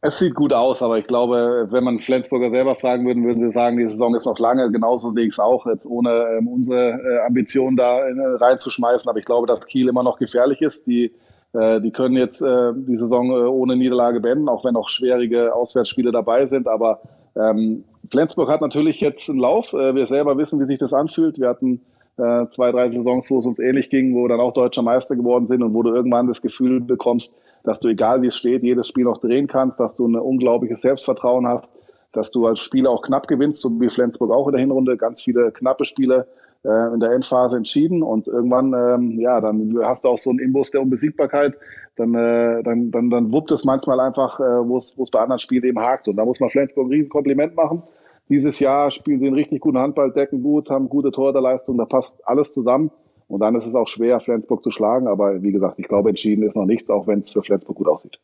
Es 0.03 0.17
sieht 0.17 0.33
gut 0.33 0.51
aus, 0.51 0.81
aber 0.81 0.97
ich 0.97 1.05
glaube, 1.05 1.67
wenn 1.69 1.83
man 1.83 1.99
Flensburger 1.99 2.49
selber 2.49 2.75
fragen 2.75 3.05
würde, 3.05 3.21
würden 3.21 3.47
sie 3.47 3.53
sagen, 3.53 3.77
die 3.77 3.85
Saison 3.85 4.15
ist 4.15 4.25
noch 4.25 4.39
lange. 4.39 4.71
Genauso 4.71 5.11
sehe 5.11 5.25
ich 5.25 5.33
es 5.33 5.39
auch, 5.39 5.67
jetzt 5.67 5.85
ohne 5.85 6.09
ähm, 6.37 6.47
unsere 6.47 6.99
äh, 6.99 7.25
Ambition 7.27 7.75
da 7.75 7.99
äh, 7.99 8.13
reinzuschmeißen. 8.37 9.07
Aber 9.07 9.19
ich 9.19 9.25
glaube, 9.25 9.45
dass 9.45 9.67
Kiel 9.67 9.87
immer 9.87 10.01
noch 10.01 10.17
gefährlich 10.17 10.61
ist. 10.61 10.87
Die, 10.87 11.11
äh, 11.53 11.79
die 11.81 11.91
können 11.91 12.15
jetzt 12.15 12.41
äh, 12.41 12.73
die 12.75 12.97
Saison 12.97 13.29
äh, 13.29 13.45
ohne 13.45 13.75
Niederlage 13.75 14.19
beenden, 14.19 14.49
auch 14.49 14.65
wenn 14.65 14.75
auch 14.75 14.89
schwierige 14.89 15.53
Auswärtsspiele 15.53 16.11
dabei 16.11 16.47
sind. 16.47 16.67
Aber 16.67 17.01
ähm, 17.35 17.83
Flensburg 18.11 18.49
hat 18.49 18.61
natürlich 18.61 18.99
jetzt 18.99 19.29
einen 19.29 19.39
Lauf. 19.39 19.73
Äh, 19.73 19.95
wir 19.95 20.05
selber 20.05 20.37
wissen, 20.37 20.59
wie 20.59 20.65
sich 20.65 20.79
das 20.79 20.93
anfühlt. 20.93 21.39
Wir 21.39 21.47
hatten 21.47 21.81
äh, 22.17 22.45
zwei, 22.51 22.71
drei 22.71 22.91
Saisons, 22.91 23.31
wo 23.31 23.39
es 23.39 23.45
uns 23.45 23.59
ähnlich 23.59 23.89
ging, 23.89 24.13
wo 24.13 24.23
wir 24.23 24.29
dann 24.29 24.41
auch 24.41 24.53
deutscher 24.53 24.81
Meister 24.81 25.15
geworden 25.15 25.47
sind 25.47 25.63
und 25.63 25.73
wo 25.73 25.81
du 25.81 25.93
irgendwann 25.93 26.27
das 26.27 26.41
Gefühl 26.41 26.81
bekommst, 26.81 27.33
dass 27.63 27.79
du, 27.79 27.87
egal 27.87 28.21
wie 28.21 28.27
es 28.27 28.35
steht, 28.35 28.63
jedes 28.63 28.87
Spiel 28.87 29.05
noch 29.05 29.19
drehen 29.19 29.47
kannst, 29.47 29.79
dass 29.79 29.95
du 29.95 30.07
ein 30.07 30.15
unglaubliches 30.15 30.81
Selbstvertrauen 30.81 31.47
hast, 31.47 31.73
dass 32.11 32.31
du 32.31 32.45
als 32.45 32.59
Spieler 32.59 32.89
auch 32.89 33.01
knapp 33.01 33.27
gewinnst, 33.27 33.61
so 33.61 33.79
wie 33.79 33.89
Flensburg 33.89 34.31
auch 34.31 34.47
in 34.47 34.53
der 34.53 34.61
Hinrunde, 34.61 34.97
ganz 34.97 35.21
viele 35.21 35.51
knappe 35.53 35.85
Spiele 35.85 36.27
äh, 36.65 36.93
in 36.93 36.99
der 36.99 37.11
Endphase 37.11 37.55
entschieden 37.55 38.03
und 38.03 38.27
irgendwann, 38.27 38.73
ähm, 38.73 39.19
ja, 39.19 39.39
dann 39.39 39.77
hast 39.83 40.03
du 40.03 40.09
auch 40.09 40.17
so 40.17 40.31
einen 40.31 40.39
Imbus 40.39 40.71
der 40.71 40.81
Unbesiegbarkeit, 40.81 41.53
dann, 41.95 42.13
äh, 42.15 42.61
dann, 42.63 42.91
dann, 42.91 43.09
dann 43.09 43.31
wuppt 43.31 43.51
es 43.51 43.63
manchmal 43.63 44.01
einfach, 44.01 44.41
äh, 44.41 44.67
wo 44.67 44.77
es 44.77 45.11
bei 45.11 45.19
anderen 45.19 45.39
Spielen 45.39 45.63
eben 45.63 45.79
hakt 45.79 46.09
und 46.09 46.17
da 46.17 46.25
muss 46.25 46.41
man 46.41 46.49
Flensburg 46.49 46.87
ein 46.87 46.91
Riesenkompliment 46.91 47.55
machen 47.55 47.83
dieses 48.31 48.59
Jahr 48.59 48.89
spielen 48.89 49.19
sie 49.19 49.27
einen 49.27 49.35
richtig 49.35 49.59
guten 49.59 49.77
Handball, 49.77 50.11
decken 50.11 50.41
gut, 50.41 50.69
haben 50.69 50.89
gute 50.89 51.11
Torhüterleistung, 51.11 51.77
da 51.77 51.85
passt 51.85 52.15
alles 52.23 52.53
zusammen. 52.53 52.89
Und 53.27 53.39
dann 53.39 53.55
ist 53.55 53.65
es 53.65 53.75
auch 53.75 53.87
schwer, 53.87 54.19
Flensburg 54.19 54.63
zu 54.63 54.71
schlagen. 54.71 55.07
Aber 55.07 55.41
wie 55.41 55.51
gesagt, 55.51 55.79
ich 55.79 55.87
glaube, 55.87 56.09
entschieden 56.09 56.43
ist 56.43 56.55
noch 56.55 56.65
nichts, 56.65 56.89
auch 56.89 57.07
wenn 57.07 57.19
es 57.19 57.29
für 57.29 57.41
Flensburg 57.41 57.77
gut 57.77 57.87
aussieht. 57.87 58.19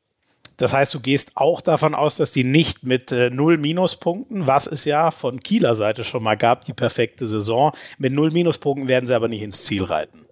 Das 0.58 0.74
heißt, 0.74 0.94
du 0.94 1.00
gehst 1.00 1.34
auch 1.36 1.62
davon 1.62 1.94
aus, 1.94 2.16
dass 2.16 2.32
die 2.32 2.44
nicht 2.44 2.84
mit 2.84 3.12
äh, 3.12 3.30
null 3.30 3.58
Minuspunkten, 3.58 4.48
was 4.48 4.66
es 4.68 4.86
ja 4.86 5.12
von 5.12 5.40
Kieler 5.40 5.76
Seite 5.76 6.04
schon 6.04 6.24
mal 6.24 6.36
gab, 6.36 6.64
die 6.64 6.74
perfekte 6.74 7.28
Saison, 7.28 7.72
mit 8.00 8.12
null 8.12 8.32
Minuspunkten 8.32 8.90
werden 8.90 9.06
sie 9.06 9.14
aber 9.14 9.28
nicht 9.28 9.44
ins 9.44 9.64
Ziel 9.64 9.84
reiten. 9.84 10.27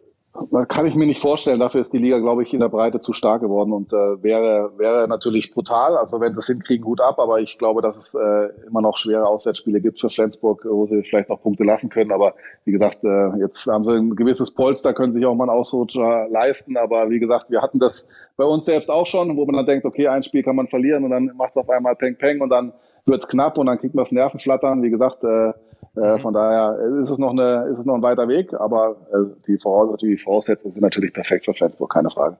Kann 0.67 0.85
ich 0.85 0.95
mir 0.95 1.05
nicht 1.05 1.21
vorstellen. 1.21 1.59
Dafür 1.59 1.81
ist 1.81 1.93
die 1.93 1.97
Liga, 1.97 2.19
glaube 2.19 2.43
ich, 2.43 2.53
in 2.53 2.59
der 2.59 2.69
Breite 2.69 2.99
zu 2.99 3.13
stark 3.13 3.41
geworden 3.41 3.71
und 3.71 3.93
äh, 3.93 4.23
wäre, 4.23 4.71
wäre 4.77 5.07
natürlich 5.07 5.53
brutal. 5.53 5.97
Also 5.97 6.19
wenn 6.19 6.33
sie 6.33 6.39
es 6.39 6.47
hinkriegen, 6.47 6.83
gut 6.83 7.01
ab. 7.01 7.19
Aber 7.19 7.39
ich 7.39 7.57
glaube, 7.57 7.81
dass 7.81 7.95
es 7.97 8.13
äh, 8.13 8.49
immer 8.67 8.81
noch 8.81 8.97
schwere 8.97 9.25
Auswärtsspiele 9.27 9.81
gibt 9.81 9.99
für 9.99 10.09
Flensburg, 10.09 10.65
wo 10.65 10.85
sie 10.85 11.03
vielleicht 11.03 11.29
noch 11.29 11.41
Punkte 11.41 11.63
lassen 11.63 11.89
können. 11.89 12.11
Aber 12.11 12.33
wie 12.65 12.71
gesagt, 12.71 13.03
äh, 13.03 13.37
jetzt 13.39 13.65
haben 13.67 13.83
sie 13.83 13.91
ein 13.91 14.15
gewisses 14.15 14.51
Polster, 14.51 14.93
können 14.93 15.13
sich 15.13 15.25
auch 15.25 15.35
mal 15.35 15.49
einen 15.49 15.57
Ausrutscher 15.57 16.27
leisten. 16.29 16.75
Aber 16.77 17.09
wie 17.09 17.19
gesagt, 17.19 17.49
wir 17.49 17.61
hatten 17.61 17.79
das 17.79 18.07
bei 18.35 18.43
uns 18.43 18.65
selbst 18.65 18.89
auch 18.89 19.07
schon, 19.07 19.37
wo 19.37 19.45
man 19.45 19.55
dann 19.55 19.65
denkt, 19.65 19.85
okay, 19.85 20.07
ein 20.07 20.23
Spiel 20.23 20.43
kann 20.43 20.57
man 20.57 20.67
verlieren 20.67 21.03
und 21.05 21.11
dann 21.11 21.31
macht 21.37 21.51
es 21.51 21.57
auf 21.57 21.69
einmal 21.69 21.95
Peng 21.95 22.17
Peng 22.17 22.41
und 22.41 22.49
dann 22.49 22.73
wird 23.05 23.21
es 23.21 23.27
knapp 23.27 23.57
und 23.57 23.67
dann 23.67 23.79
kriegt 23.79 23.95
man 23.95 24.03
das 24.03 24.11
Nervenflattern. 24.11 24.81
Wie 24.83 24.89
gesagt, 24.89 25.23
äh, 25.23 25.53
äh, 25.95 26.15
mhm. 26.15 26.19
von 26.19 26.33
daher 26.33 26.77
ist 27.01 27.09
es 27.09 27.17
noch 27.17 27.31
eine, 27.31 27.67
ist 27.71 27.79
es 27.79 27.85
noch 27.85 27.95
ein 27.95 28.01
weiter 28.01 28.27
Weg, 28.27 28.53
aber 28.53 28.95
äh, 29.11 29.35
die, 29.47 29.57
Voraus 29.57 29.97
die 30.01 30.17
Voraussetzungen 30.17 30.73
sind 30.73 30.81
natürlich 30.81 31.13
perfekt 31.13 31.45
für 31.45 31.53
Flensburg, 31.53 31.91
keine 31.91 32.09
Frage. 32.09 32.37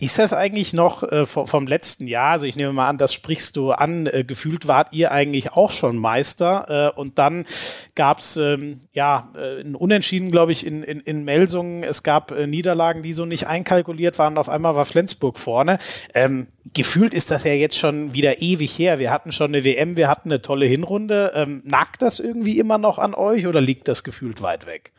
Ist 0.00 0.18
das 0.18 0.32
eigentlich 0.32 0.74
noch 0.74 1.02
äh, 1.02 1.26
vom 1.26 1.66
letzten 1.66 2.06
Jahr? 2.06 2.32
Also 2.32 2.46
ich 2.46 2.54
nehme 2.54 2.72
mal 2.72 2.88
an, 2.88 2.98
das 2.98 3.12
sprichst 3.12 3.56
du 3.56 3.72
an. 3.72 4.06
Äh, 4.06 4.22
gefühlt 4.24 4.68
wart 4.68 4.92
ihr 4.92 5.10
eigentlich 5.10 5.52
auch 5.52 5.70
schon 5.70 5.96
Meister 5.96 6.92
äh, 6.94 7.00
und 7.00 7.18
dann 7.18 7.46
gab 7.98 8.20
es 8.20 8.36
ähm, 8.36 8.80
ja 8.92 9.28
äh, 9.34 9.60
ein 9.60 9.74
Unentschieden, 9.74 10.30
glaube 10.30 10.52
ich, 10.52 10.64
in, 10.64 10.84
in, 10.84 11.00
in 11.00 11.24
Melsungen. 11.24 11.82
Es 11.82 12.04
gab 12.04 12.30
äh, 12.30 12.46
Niederlagen, 12.46 13.02
die 13.02 13.12
so 13.12 13.26
nicht 13.26 13.48
einkalkuliert 13.48 14.20
waren. 14.20 14.38
Auf 14.38 14.48
einmal 14.48 14.76
war 14.76 14.84
Flensburg 14.84 15.36
vorne. 15.36 15.80
Ähm, 16.14 16.46
gefühlt 16.74 17.12
ist 17.12 17.32
das 17.32 17.42
ja 17.42 17.54
jetzt 17.54 17.76
schon 17.76 18.14
wieder 18.14 18.40
ewig 18.40 18.78
her. 18.78 19.00
Wir 19.00 19.10
hatten 19.10 19.32
schon 19.32 19.48
eine 19.48 19.64
WM, 19.64 19.96
wir 19.96 20.08
hatten 20.08 20.30
eine 20.30 20.40
tolle 20.40 20.66
Hinrunde. 20.66 21.32
Ähm, 21.34 21.60
nagt 21.64 22.00
das 22.00 22.20
irgendwie 22.20 22.60
immer 22.60 22.78
noch 22.78 23.00
an 23.00 23.14
euch 23.14 23.48
oder 23.48 23.60
liegt 23.60 23.88
das 23.88 24.04
gefühlt 24.04 24.42
weit 24.42 24.68
weg? 24.68 24.92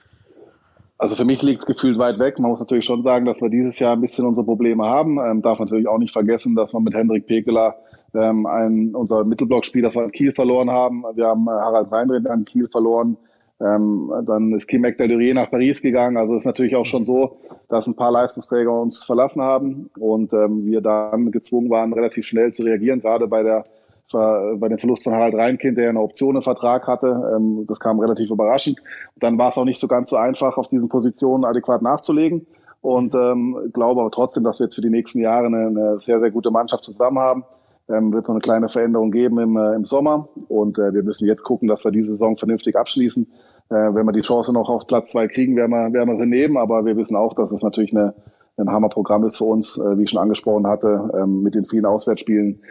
Also 0.98 1.16
für 1.16 1.24
mich 1.24 1.42
liegt 1.42 1.62
es 1.62 1.68
gefühlt 1.68 1.98
weit 2.00 2.20
weg. 2.20 2.38
Man 2.38 2.52
muss 2.52 2.60
natürlich 2.60 2.84
schon 2.84 3.04
sagen, 3.04 3.26
dass 3.26 3.40
wir 3.40 3.50
dieses 3.50 3.80
Jahr 3.80 3.94
ein 3.94 4.02
bisschen 4.02 4.26
unsere 4.26 4.46
Probleme 4.46 4.84
haben. 4.84 5.20
Ähm, 5.20 5.42
darf 5.42 5.60
natürlich 5.60 5.88
auch 5.88 6.00
nicht 6.00 6.12
vergessen, 6.12 6.54
dass 6.54 6.74
wir 6.74 6.82
mit 6.82 6.94
Hendrik 6.96 7.28
Pekeler 7.28 7.78
ähm, 8.14 8.46
einen, 8.46 8.96
unser 8.96 9.24
Mittelblockspieler 9.24 9.92
von 9.92 10.12
Kiel 10.12 10.34
verloren 10.34 10.70
haben. 10.70 11.04
Wir 11.14 11.28
haben 11.28 11.48
äh, 11.48 11.52
Harald 11.52 11.92
Reinrind 11.92 12.30
an 12.30 12.46
Kiel 12.46 12.68
verloren. 12.68 13.18
Ähm, 13.62 14.12
dann 14.26 14.54
ist 14.54 14.68
Kim 14.68 14.86
Ekdalurier 14.86 15.34
nach 15.34 15.52
Paris 15.52 15.82
gegangen. 15.82 16.18
Also 16.18 16.36
ist 16.36 16.46
natürlich 16.46 16.76
auch 16.76 16.86
schon 16.86 17.06
so, 17.06 17.40
dass 17.68 17.88
ein 17.88 17.96
paar 17.96 18.12
Leistungsträger 18.12 18.72
uns 18.72 19.04
verlassen 19.04 19.42
haben 19.42 19.90
und 20.00 20.34
ähm, 20.34 20.66
wir 20.66 20.82
dann 20.82 21.32
gezwungen 21.32 21.70
waren, 21.70 21.92
relativ 21.92 22.26
schnell 22.26 22.54
zu 22.54 22.64
reagieren, 22.64 23.02
gerade 23.02 23.28
bei 23.28 23.44
der 23.44 23.66
bei 24.12 24.68
dem 24.68 24.80
Verlust 24.80 25.04
von 25.04 25.14
Harald 25.14 25.36
Reinkind, 25.36 25.78
der 25.78 25.90
eine 25.90 26.02
Option 26.02 26.36
im 26.36 26.42
Vertrag 26.42 26.88
hatte. 26.88 27.32
Ähm, 27.36 27.66
das 27.68 27.80
kam 27.80 28.00
relativ 28.00 28.32
überraschend. 28.32 28.82
Dann 29.18 29.38
war 29.38 29.50
es 29.50 29.58
auch 29.58 29.66
nicht 29.66 29.80
so 29.80 29.88
ganz 29.88 30.10
so 30.10 30.16
einfach, 30.16 30.58
auf 30.58 30.68
diesen 30.68 30.90
Positionen 30.90 31.46
adäquat 31.46 31.84
nachzulegen. 31.84 32.48
Und 32.82 33.14
ähm, 33.14 33.70
glaube 33.72 34.02
aber 34.02 34.10
trotzdem, 34.10 34.44
dass 34.44 34.60
wir 34.60 34.66
jetzt 34.66 34.76
für 34.76 34.82
die 34.82 34.90
nächsten 34.90 35.20
Jahre 35.20 35.46
eine, 35.46 35.68
eine 35.68 36.00
sehr, 36.00 36.20
sehr 36.20 36.32
gute 36.32 36.50
Mannschaft 36.50 36.86
zusammen 36.86 37.20
haben. 37.20 37.44
Ähm, 37.90 38.14
wird 38.14 38.28
so 38.28 38.34
eine 38.34 38.42
kleine 38.42 38.70
Veränderung 38.70 39.12
geben 39.12 39.40
im, 39.40 39.58
äh, 39.58 39.74
im 39.74 39.84
Sommer. 39.84 40.30
Und 40.48 40.78
äh, 40.78 40.94
wir 40.94 41.04
müssen 41.04 41.28
jetzt 41.28 41.44
gucken, 41.44 41.68
dass 41.68 41.84
wir 41.84 41.92
diese 41.92 42.12
Saison 42.12 42.38
vernünftig 42.38 42.76
abschließen. 42.76 43.28
Äh, 43.70 43.74
wenn 43.74 44.06
wir 44.06 44.12
die 44.12 44.22
Chance 44.22 44.54
noch 44.54 44.70
auf 44.70 44.86
Platz 44.88 45.10
zwei 45.10 45.28
kriegen, 45.28 45.56
werden 45.56 45.72
wir, 45.72 45.92
werden 45.94 46.10
wir 46.10 46.18
sie 46.18 46.30
nehmen. 46.30 46.58
Aber 46.58 46.86
wir 46.86 46.96
wissen 46.98 47.16
auch, 47.16 47.34
dass 47.34 47.52
es 47.52 47.64
natürlich 47.64 47.96
eine, 47.96 48.14
ein 48.58 48.72
Hammerprogramm 48.72 49.24
ist 49.24 49.38
für 49.38 49.46
uns, 49.46 49.78
äh, 49.78 49.98
wie 49.98 50.04
ich 50.04 50.12
schon 50.12 50.22
angesprochen 50.22 50.68
hatte, 50.68 51.10
ähm, 51.16 51.42
mit 51.42 51.56
den 51.56 51.66
vielen 51.66 51.86
Auswärtsspielen 51.86 52.62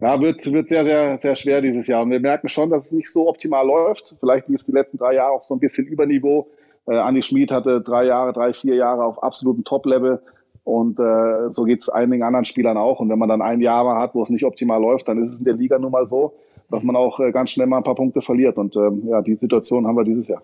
ja, 0.00 0.20
wird, 0.20 0.52
wird 0.52 0.68
sehr, 0.68 0.84
sehr, 0.84 1.18
sehr 1.22 1.36
schwer 1.36 1.62
dieses 1.62 1.86
Jahr. 1.86 2.02
Und 2.02 2.10
wir 2.10 2.20
merken 2.20 2.48
schon, 2.48 2.70
dass 2.70 2.86
es 2.86 2.92
nicht 2.92 3.10
so 3.10 3.28
optimal 3.28 3.66
läuft. 3.66 4.16
Vielleicht 4.20 4.48
lief 4.48 4.60
es 4.60 4.66
die 4.66 4.72
letzten 4.72 4.98
drei 4.98 5.14
Jahre 5.14 5.32
auch 5.32 5.44
so 5.44 5.54
ein 5.54 5.60
bisschen 5.60 5.86
über 5.86 6.06
Niveau. 6.06 6.48
Äh, 6.86 6.96
Andi 6.96 7.22
Schmid 7.22 7.50
hatte 7.50 7.80
drei 7.80 8.04
Jahre, 8.04 8.32
drei, 8.32 8.52
vier 8.52 8.74
Jahre 8.74 9.04
auf 9.04 9.22
absolutem 9.22 9.64
Top-Level. 9.64 10.20
Und 10.66 10.98
äh, 10.98 11.48
so 11.52 11.62
geht 11.62 11.82
es 11.82 11.88
einigen 11.88 12.24
anderen 12.24 12.44
Spielern 12.44 12.76
auch. 12.76 12.98
Und 12.98 13.08
wenn 13.08 13.20
man 13.20 13.28
dann 13.28 13.40
ein 13.40 13.60
Jahr 13.60 13.84
mal 13.84 14.02
hat, 14.02 14.16
wo 14.16 14.22
es 14.24 14.30
nicht 14.30 14.44
optimal 14.44 14.80
läuft, 14.80 15.06
dann 15.06 15.22
ist 15.22 15.34
es 15.34 15.38
in 15.38 15.44
der 15.44 15.54
Liga 15.54 15.78
nun 15.78 15.92
mal 15.92 16.08
so, 16.08 16.32
dass 16.70 16.82
man 16.82 16.96
auch 16.96 17.20
äh, 17.20 17.30
ganz 17.30 17.50
schnell 17.50 17.68
mal 17.68 17.76
ein 17.76 17.84
paar 17.84 17.94
Punkte 17.94 18.20
verliert. 18.20 18.58
Und 18.58 18.74
ähm, 18.74 19.04
ja, 19.06 19.22
die 19.22 19.36
Situation 19.36 19.86
haben 19.86 19.96
wir 19.96 20.02
dieses 20.02 20.26
Jahr 20.26 20.42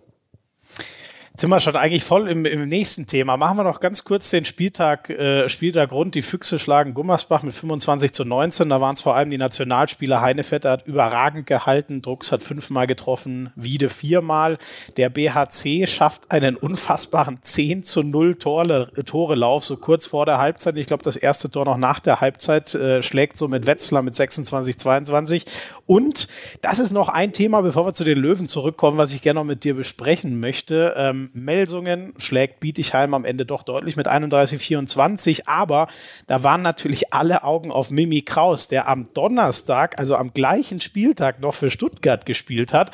sind 1.34 1.48
wir 1.48 1.60
schon 1.60 1.76
eigentlich 1.76 2.04
voll 2.04 2.28
im, 2.28 2.44
im 2.44 2.68
nächsten 2.68 3.06
Thema. 3.06 3.38
Machen 3.38 3.56
wir 3.56 3.64
noch 3.64 3.80
ganz 3.80 4.04
kurz 4.04 4.28
den 4.28 4.44
Spieltag, 4.44 5.08
äh, 5.08 5.48
Spieltag 5.48 5.90
rund. 5.90 6.14
Die 6.14 6.20
Füchse 6.20 6.58
schlagen 6.58 6.92
Gummersbach 6.92 7.42
mit 7.42 7.54
25 7.54 8.12
zu 8.12 8.24
19. 8.26 8.68
Da 8.68 8.82
waren 8.82 8.94
es 8.94 9.00
vor 9.00 9.16
allem 9.16 9.30
die 9.30 9.38
Nationalspieler. 9.38 10.20
Heinefetter 10.20 10.70
hat 10.70 10.86
überragend 10.86 11.46
gehalten. 11.46 12.02
Drucks 12.02 12.32
hat 12.32 12.42
fünfmal 12.42 12.86
getroffen, 12.86 13.50
Wiede 13.56 13.88
viermal. 13.88 14.58
Der 14.98 15.08
BHC 15.08 15.86
schafft 15.86 16.30
einen 16.30 16.56
unfassbaren 16.56 17.38
10 17.40 17.82
zu 17.82 18.02
0 18.02 18.34
Tore, 18.34 18.92
Tore-Lauf, 19.04 19.64
so 19.64 19.78
kurz 19.78 20.06
vor 20.06 20.26
der 20.26 20.36
Halbzeit. 20.36 20.76
Ich 20.76 20.86
glaube, 20.86 21.02
das 21.02 21.16
erste 21.16 21.50
Tor 21.50 21.64
noch 21.64 21.78
nach 21.78 22.00
der 22.00 22.20
Halbzeit 22.20 22.74
äh, 22.74 23.02
schlägt 23.02 23.38
so 23.38 23.48
mit 23.48 23.66
Wetzlar 23.66 24.02
mit 24.02 24.14
26, 24.14 24.78
22. 24.78 25.44
Und 25.86 26.28
das 26.60 26.78
ist 26.78 26.92
noch 26.92 27.08
ein 27.08 27.32
Thema, 27.32 27.62
bevor 27.62 27.86
wir 27.86 27.94
zu 27.94 28.04
den 28.04 28.18
Löwen 28.18 28.46
zurückkommen, 28.46 28.98
was 28.98 29.14
ich 29.14 29.22
gerne 29.22 29.40
noch 29.40 29.46
mit 29.46 29.64
dir 29.64 29.74
besprechen 29.74 30.38
möchte. 30.38 30.94
Ähm, 30.96 31.21
Melsungen 31.32 32.14
schlägt 32.18 32.60
Bietigheim 32.60 33.14
am 33.14 33.24
Ende 33.24 33.46
doch 33.46 33.62
deutlich 33.62 33.96
mit 33.96 34.08
31-24, 34.08 35.42
aber 35.46 35.88
da 36.26 36.42
waren 36.42 36.62
natürlich 36.62 37.12
alle 37.12 37.44
Augen 37.44 37.70
auf 37.70 37.90
Mimi 37.90 38.22
Kraus, 38.22 38.68
der 38.68 38.88
am 38.88 39.12
Donnerstag, 39.14 39.98
also 39.98 40.16
am 40.16 40.32
gleichen 40.32 40.80
Spieltag 40.80 41.40
noch 41.40 41.54
für 41.54 41.70
Stuttgart 41.70 42.26
gespielt 42.26 42.72
hat 42.72 42.90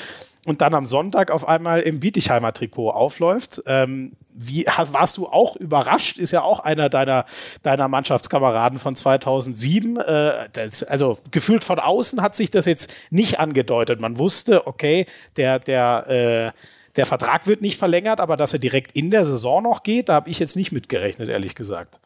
und 0.48 0.62
dann 0.62 0.72
am 0.72 0.86
Sonntag 0.86 1.30
auf 1.30 1.46
einmal 1.46 1.80
im 1.80 2.00
Bietigheimer 2.00 2.54
Trikot 2.54 2.90
aufläuft. 2.90 3.60
Ähm, 3.66 4.12
wie 4.32 4.64
warst 4.66 5.18
du 5.18 5.26
auch 5.26 5.56
überrascht? 5.56 6.16
Ist 6.16 6.30
ja 6.30 6.42
auch 6.42 6.60
einer 6.60 6.88
deiner, 6.88 7.26
deiner 7.62 7.86
Mannschaftskameraden 7.86 8.78
von 8.78 8.96
2007. 8.96 9.98
Äh, 9.98 10.48
das, 10.52 10.82
also 10.84 11.18
gefühlt 11.30 11.64
von 11.64 11.78
außen 11.78 12.22
hat 12.22 12.34
sich 12.34 12.50
das 12.50 12.64
jetzt 12.64 12.94
nicht 13.10 13.38
angedeutet. 13.38 14.00
Man 14.00 14.16
wusste, 14.16 14.66
okay, 14.66 15.04
der, 15.36 15.58
der, 15.58 16.54
äh, 16.54 16.77
der 16.98 17.06
Vertrag 17.06 17.46
wird 17.46 17.62
nicht 17.62 17.78
verlängert, 17.78 18.20
aber 18.20 18.36
dass 18.36 18.52
er 18.52 18.58
direkt 18.58 18.92
in 18.92 19.10
der 19.10 19.24
Saison 19.24 19.62
noch 19.62 19.82
geht, 19.82 20.08
da 20.08 20.14
habe 20.14 20.28
ich 20.28 20.38
jetzt 20.38 20.56
nicht 20.56 20.72
mitgerechnet, 20.72 21.28
ehrlich 21.28 21.54
gesagt. 21.54 22.00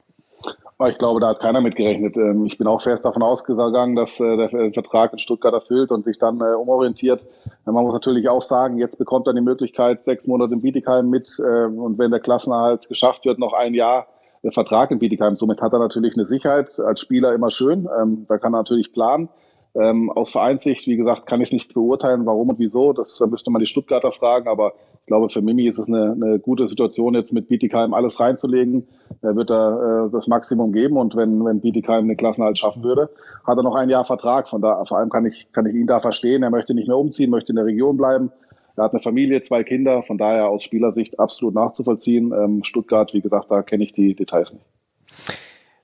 Ich 0.88 0.98
glaube, 0.98 1.20
da 1.20 1.28
hat 1.28 1.40
keiner 1.40 1.60
mitgerechnet. 1.60 2.16
Ähm, 2.16 2.44
ich 2.44 2.58
bin 2.58 2.66
auch 2.66 2.80
fest 2.80 3.04
davon 3.04 3.22
ausgegangen, 3.22 3.94
dass 3.94 4.18
äh, 4.18 4.36
der 4.36 4.72
Vertrag 4.72 5.12
in 5.12 5.20
Stuttgart 5.20 5.54
erfüllt 5.54 5.92
und 5.92 6.04
sich 6.04 6.18
dann 6.18 6.40
äh, 6.40 6.54
umorientiert. 6.54 7.22
Man 7.64 7.84
muss 7.84 7.94
natürlich 7.94 8.28
auch 8.28 8.42
sagen, 8.42 8.78
jetzt 8.78 8.98
bekommt 8.98 9.28
er 9.28 9.34
die 9.34 9.40
Möglichkeit, 9.40 10.02
sechs 10.02 10.26
Monate 10.26 10.54
in 10.54 10.60
Bietigheim 10.60 11.08
mit 11.08 11.38
äh, 11.38 11.66
und 11.66 11.98
wenn 11.98 12.10
der 12.10 12.20
Klassenerhalt 12.20 12.88
geschafft 12.88 13.24
wird, 13.24 13.38
noch 13.38 13.52
ein 13.52 13.74
Jahr 13.74 14.08
Vertrag 14.50 14.90
in 14.90 14.98
Bietigheim. 14.98 15.36
Somit 15.36 15.62
hat 15.62 15.72
er 15.72 15.78
natürlich 15.78 16.14
eine 16.14 16.26
Sicherheit 16.26 16.78
als 16.80 17.00
Spieler 17.00 17.32
immer 17.32 17.52
schön. 17.52 17.88
Ähm, 18.00 18.26
da 18.28 18.38
kann 18.38 18.52
er 18.54 18.58
natürlich 18.58 18.92
planen. 18.92 19.28
Ähm, 19.74 20.10
aus 20.10 20.32
Vereinssicht, 20.32 20.86
wie 20.86 20.96
gesagt, 20.96 21.26
kann 21.26 21.40
ich 21.40 21.50
nicht 21.50 21.72
beurteilen, 21.72 22.26
warum 22.26 22.50
und 22.50 22.58
wieso. 22.58 22.92
Das 22.92 23.18
müsste 23.30 23.50
man 23.50 23.60
die 23.60 23.66
Stuttgarter 23.66 24.12
fragen. 24.12 24.46
Aber 24.48 24.74
ich 25.00 25.06
glaube, 25.06 25.30
für 25.30 25.40
Mimi 25.40 25.66
ist 25.66 25.78
es 25.78 25.88
eine, 25.88 26.12
eine 26.12 26.38
gute 26.38 26.68
Situation, 26.68 27.14
jetzt 27.14 27.32
mit 27.32 27.48
Bietigheim 27.48 27.94
alles 27.94 28.20
reinzulegen. 28.20 28.86
Er 29.22 29.34
wird 29.34 29.48
da 29.48 30.06
äh, 30.06 30.10
das 30.10 30.26
Maximum 30.26 30.72
geben. 30.72 30.98
Und 30.98 31.16
wenn, 31.16 31.42
wenn 31.44 31.60
Bietigheim 31.60 32.04
eine 32.04 32.16
Klassenhalt 32.16 32.58
schaffen 32.58 32.82
würde, 32.82 33.08
hat 33.44 33.56
er 33.56 33.62
noch 33.62 33.74
ein 33.74 33.88
Jahr 33.88 34.04
Vertrag. 34.04 34.48
Von 34.48 34.60
da, 34.60 34.84
vor 34.84 34.98
allem 34.98 35.08
kann 35.08 35.24
ich, 35.24 35.50
kann 35.52 35.64
ich 35.64 35.74
ihn 35.74 35.86
da 35.86 36.00
verstehen. 36.00 36.42
Er 36.42 36.50
möchte 36.50 36.74
nicht 36.74 36.88
mehr 36.88 36.98
umziehen, 36.98 37.30
möchte 37.30 37.52
in 37.52 37.56
der 37.56 37.64
Region 37.64 37.96
bleiben. 37.96 38.30
Er 38.76 38.84
hat 38.84 38.92
eine 38.92 39.00
Familie, 39.00 39.40
zwei 39.40 39.62
Kinder. 39.62 40.02
Von 40.02 40.18
daher 40.18 40.50
aus 40.50 40.62
Spielersicht 40.62 41.18
absolut 41.18 41.54
nachzuvollziehen. 41.54 42.32
Ähm, 42.32 42.62
Stuttgart, 42.62 43.14
wie 43.14 43.22
gesagt, 43.22 43.50
da 43.50 43.62
kenne 43.62 43.84
ich 43.84 43.92
die 43.92 44.14
Details 44.14 44.52
nicht. 44.52 44.66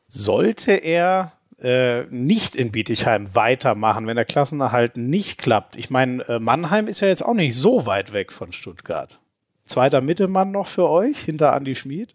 Sollte 0.07 0.72
er 0.72 1.33
äh, 1.61 2.05
nicht 2.05 2.55
in 2.55 2.71
Bietigheim 2.71 3.35
weitermachen, 3.35 4.07
wenn 4.07 4.16
der 4.16 4.25
Klassenerhalt 4.25 4.97
nicht 4.97 5.38
klappt. 5.38 5.77
Ich 5.77 5.90
meine, 5.90 6.29
äh, 6.29 6.38
Mannheim 6.38 6.87
ist 6.87 7.01
ja 7.01 7.09
jetzt 7.09 7.25
auch 7.25 7.35
nicht 7.35 7.57
so 7.57 7.87
weit 7.87 8.12
weg 8.12 8.33
von 8.33 8.53
Stuttgart. 8.53 9.18
Zweiter 9.64 10.01
Mittelmann 10.01 10.51
noch 10.51 10.66
für 10.66 10.88
euch, 10.88 11.18
hinter 11.18 11.53
Andi 11.53 11.75
Schmid? 11.75 12.14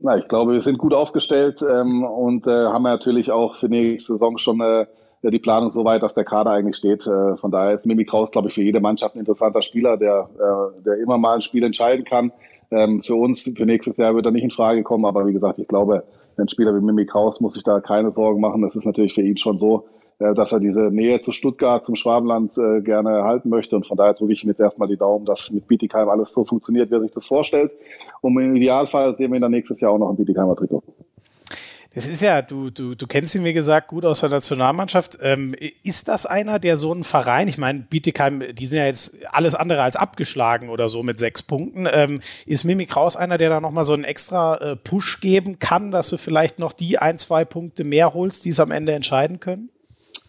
Na, 0.00 0.16
ich 0.16 0.28
glaube, 0.28 0.52
wir 0.52 0.62
sind 0.62 0.78
gut 0.78 0.94
aufgestellt 0.94 1.60
ähm, 1.62 2.04
und 2.04 2.46
äh, 2.46 2.50
haben 2.50 2.84
natürlich 2.84 3.32
auch 3.32 3.56
für 3.56 3.68
nächste 3.68 4.12
Saison 4.12 4.38
schon 4.38 4.60
äh, 4.60 4.86
die 5.22 5.40
Planung 5.40 5.70
so 5.70 5.84
weit, 5.84 6.04
dass 6.04 6.14
der 6.14 6.24
Kader 6.24 6.52
eigentlich 6.52 6.76
steht. 6.76 7.04
Äh, 7.06 7.36
von 7.36 7.50
daher 7.50 7.74
ist 7.74 7.84
Mimi 7.84 8.04
Kraus, 8.04 8.30
glaube 8.30 8.48
ich, 8.48 8.54
für 8.54 8.62
jede 8.62 8.80
Mannschaft 8.80 9.16
ein 9.16 9.20
interessanter 9.20 9.62
Spieler, 9.62 9.96
der, 9.96 10.30
äh, 10.38 10.82
der 10.84 10.98
immer 10.98 11.18
mal 11.18 11.34
ein 11.34 11.40
Spiel 11.40 11.64
entscheiden 11.64 12.04
kann. 12.04 12.30
Ähm, 12.70 13.02
für 13.02 13.16
uns, 13.16 13.42
für 13.42 13.66
nächstes 13.66 13.96
Jahr 13.96 14.14
wird 14.14 14.26
er 14.26 14.30
nicht 14.30 14.44
in 14.44 14.50
Frage 14.50 14.84
kommen, 14.84 15.04
aber 15.04 15.26
wie 15.26 15.32
gesagt, 15.32 15.58
ich 15.58 15.66
glaube, 15.66 16.04
ein 16.38 16.48
Spieler 16.48 16.74
wie 16.74 16.80
Mimi 16.80 17.06
Kraus 17.06 17.40
muss 17.40 17.54
sich 17.54 17.64
da 17.64 17.80
keine 17.80 18.10
Sorgen 18.10 18.40
machen. 18.40 18.62
Das 18.62 18.76
ist 18.76 18.84
natürlich 18.84 19.14
für 19.14 19.22
ihn 19.22 19.36
schon 19.36 19.58
so, 19.58 19.86
äh, 20.18 20.34
dass 20.34 20.52
er 20.52 20.60
diese 20.60 20.90
Nähe 20.90 21.20
zu 21.20 21.32
Stuttgart, 21.32 21.84
zum 21.84 21.96
Schwabenland 21.96 22.52
äh, 22.58 22.80
gerne 22.80 23.24
halten 23.24 23.48
möchte. 23.48 23.76
Und 23.76 23.86
von 23.86 23.96
daher 23.96 24.14
drücke 24.14 24.32
ich 24.32 24.42
ihm 24.42 24.50
jetzt 24.50 24.60
erstmal 24.60 24.88
die 24.88 24.96
Daumen, 24.96 25.24
dass 25.24 25.50
mit 25.50 25.68
Bietigheim 25.68 26.08
alles 26.08 26.34
so 26.34 26.44
funktioniert, 26.44 26.90
wie 26.90 26.94
er 26.94 27.02
sich 27.02 27.12
das 27.12 27.26
vorstellt. 27.26 27.72
Und 28.20 28.40
im 28.40 28.56
Idealfall 28.56 29.14
sehen 29.14 29.30
wir 29.30 29.36
ihn 29.36 29.42
dann 29.42 29.52
nächstes 29.52 29.80
Jahr 29.80 29.92
auch 29.92 29.98
noch 29.98 30.10
im 30.10 30.16
Bietigheimer 30.16 30.56
Trikot. 30.56 30.82
Das 31.94 32.06
ist 32.06 32.20
ja, 32.20 32.42
du, 32.42 32.70
du, 32.70 32.94
du 32.94 33.06
kennst 33.06 33.34
ihn, 33.34 33.44
wie 33.44 33.54
gesagt, 33.54 33.88
gut 33.88 34.04
aus 34.04 34.20
der 34.20 34.28
Nationalmannschaft. 34.28 35.18
Ähm, 35.22 35.54
ist 35.82 36.08
das 36.08 36.26
einer, 36.26 36.58
der 36.58 36.76
so 36.76 36.92
einen 36.92 37.02
Verein, 37.02 37.48
ich 37.48 37.56
meine, 37.56 37.80
Bietigheim, 37.80 38.42
die 38.54 38.66
sind 38.66 38.78
ja 38.78 38.84
jetzt 38.84 39.16
alles 39.32 39.54
andere 39.54 39.82
als 39.82 39.96
abgeschlagen 39.96 40.68
oder 40.68 40.88
so 40.88 41.02
mit 41.02 41.18
sechs 41.18 41.42
Punkten. 41.42 41.88
Ähm, 41.90 42.20
ist 42.44 42.64
Mimi 42.64 42.86
Kraus 42.86 43.16
einer, 43.16 43.38
der 43.38 43.48
da 43.48 43.60
nochmal 43.60 43.84
so 43.84 43.94
einen 43.94 44.04
extra 44.04 44.56
äh, 44.58 44.76
Push 44.76 45.20
geben 45.20 45.58
kann, 45.58 45.90
dass 45.90 46.10
du 46.10 46.18
vielleicht 46.18 46.58
noch 46.58 46.72
die 46.72 46.98
ein, 46.98 47.16
zwei 47.16 47.46
Punkte 47.46 47.84
mehr 47.84 48.12
holst, 48.12 48.44
die 48.44 48.50
es 48.50 48.60
am 48.60 48.70
Ende 48.70 48.92
entscheiden 48.92 49.40
können? 49.40 49.70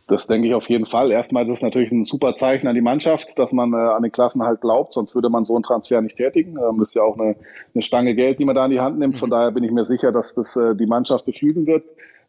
Das 0.10 0.26
denke 0.26 0.48
ich 0.48 0.56
auf 0.56 0.68
jeden 0.70 0.86
Fall. 0.86 1.12
Erstmal 1.12 1.48
ist 1.48 1.58
es 1.58 1.62
natürlich 1.62 1.92
ein 1.92 2.04
super 2.04 2.34
Zeichen 2.34 2.68
an 2.68 2.74
die 2.74 2.82
Mannschaft, 2.82 3.38
dass 3.38 3.52
man 3.52 3.74
äh, 3.74 3.76
an 3.76 4.02
den 4.02 4.12
Klassen 4.12 4.42
halt 4.42 4.60
glaubt, 4.60 4.96
sonst 4.96 5.14
würde 5.14 5.30
man 5.30 5.46
so 5.46 5.54
einen 5.54 5.62
Transfer 5.62 6.02
nicht 6.02 6.18
tätigen. 6.18 6.58
Ähm, 6.58 6.80
das 6.80 6.90
ist 6.90 6.96
ja 6.96 7.04
auch 7.04 7.18
eine, 7.20 7.36
eine 7.76 7.84
Stange 7.84 8.16
Geld, 8.16 8.40
die 8.40 8.46
man 8.46 8.56
da 8.56 8.66
in 8.66 8.72
die 8.72 8.80
Hand 8.80 8.98
nimmt. 8.98 9.20
Von 9.20 9.30
mhm. 9.30 9.34
daher 9.34 9.52
bin 9.52 9.64
ich 9.64 9.72
mir 9.72 9.86
sicher, 9.86 10.12
dass 10.12 10.34
das 10.34 10.56
äh, 10.56 10.76
die 10.76 10.88
Mannschaft 10.88 11.26
beflügeln 11.26 11.68
wird, 11.68 11.84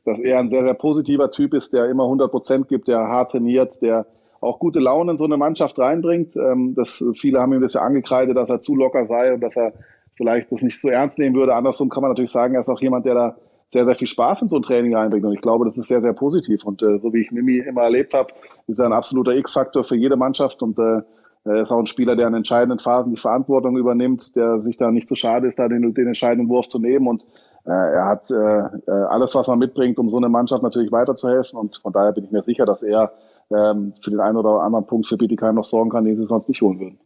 dass 0.04 0.18
er 0.18 0.40
ein 0.40 0.50
sehr, 0.50 0.62
sehr 0.62 0.74
positiver 0.74 1.30
Typ 1.30 1.54
ist, 1.54 1.72
der 1.72 1.86
immer 1.86 2.04
100 2.04 2.30
Prozent 2.30 2.68
gibt, 2.68 2.86
der 2.86 2.98
hart 2.98 3.32
trainiert, 3.32 3.80
der 3.80 4.06
auch 4.42 4.58
gute 4.58 4.78
Laune 4.78 5.12
in 5.12 5.16
so 5.16 5.24
eine 5.24 5.38
Mannschaft 5.38 5.78
reinbringt. 5.78 6.36
Ähm, 6.36 6.74
das, 6.74 7.02
viele 7.14 7.40
haben 7.40 7.54
ihm 7.54 7.62
das 7.62 7.72
ja 7.72 7.80
angekreidet, 7.80 8.36
dass 8.36 8.50
er 8.50 8.60
zu 8.60 8.76
locker 8.76 9.06
sei 9.06 9.32
und 9.32 9.40
dass 9.40 9.56
er 9.56 9.72
vielleicht 10.16 10.52
das 10.52 10.60
nicht 10.60 10.82
so 10.82 10.90
ernst 10.90 11.18
nehmen 11.18 11.34
würde. 11.34 11.54
Andersrum 11.54 11.88
kann 11.88 12.02
man 12.02 12.10
natürlich 12.10 12.30
sagen, 12.30 12.52
er 12.52 12.60
ist 12.60 12.68
auch 12.68 12.82
jemand, 12.82 13.06
der 13.06 13.14
da 13.14 13.36
sehr, 13.72 13.84
sehr 13.84 13.94
viel 13.94 14.08
Spaß 14.08 14.42
in 14.42 14.48
so 14.48 14.56
ein 14.56 14.62
Training 14.62 14.94
reinbringt. 14.94 15.24
Und 15.24 15.32
ich 15.32 15.40
glaube, 15.40 15.64
das 15.64 15.78
ist 15.78 15.88
sehr, 15.88 16.00
sehr 16.00 16.12
positiv. 16.12 16.64
Und 16.64 16.82
äh, 16.82 16.98
so 16.98 17.12
wie 17.12 17.22
ich 17.22 17.30
Mimi 17.30 17.58
immer 17.58 17.82
erlebt 17.82 18.14
habe, 18.14 18.32
ist 18.66 18.78
er 18.78 18.86
ein 18.86 18.92
absoluter 18.92 19.34
X-Faktor 19.36 19.84
für 19.84 19.96
jede 19.96 20.16
Mannschaft. 20.16 20.62
Und 20.62 20.78
äh, 20.78 21.02
er 21.44 21.62
ist 21.62 21.70
auch 21.70 21.78
ein 21.78 21.86
Spieler, 21.86 22.16
der 22.16 22.28
in 22.28 22.34
entscheidenden 22.34 22.80
Phasen 22.80 23.14
die 23.14 23.20
Verantwortung 23.20 23.76
übernimmt, 23.76 24.34
der 24.36 24.60
sich 24.60 24.76
da 24.76 24.90
nicht 24.90 25.08
zu 25.08 25.14
so 25.14 25.20
schade 25.20 25.46
ist, 25.46 25.58
da 25.58 25.68
den, 25.68 25.94
den 25.94 26.06
entscheidenden 26.08 26.48
Wurf 26.48 26.68
zu 26.68 26.78
nehmen. 26.78 27.06
Und 27.06 27.24
äh, 27.64 27.70
er 27.70 28.06
hat 28.06 28.30
äh, 28.30 28.90
äh, 28.90 29.04
alles, 29.08 29.34
was 29.34 29.46
man 29.46 29.58
mitbringt, 29.58 29.98
um 29.98 30.10
so 30.10 30.16
eine 30.16 30.28
Mannschaft 30.28 30.62
natürlich 30.62 30.90
weiterzuhelfen. 30.90 31.58
Und 31.58 31.76
von 31.76 31.92
daher 31.92 32.12
bin 32.12 32.24
ich 32.24 32.32
mir 32.32 32.42
sicher, 32.42 32.66
dass 32.66 32.82
er 32.82 33.12
ähm, 33.52 33.94
für 34.00 34.10
den 34.10 34.20
einen 34.20 34.36
oder 34.36 34.62
anderen 34.62 34.86
Punkt 34.86 35.06
für 35.06 35.16
Bietigheim 35.16 35.54
noch 35.54 35.64
sorgen 35.64 35.90
kann, 35.90 36.04
den 36.04 36.16
sie 36.16 36.26
sonst 36.26 36.48
nicht 36.48 36.60
holen 36.60 36.80
würden. 36.80 36.98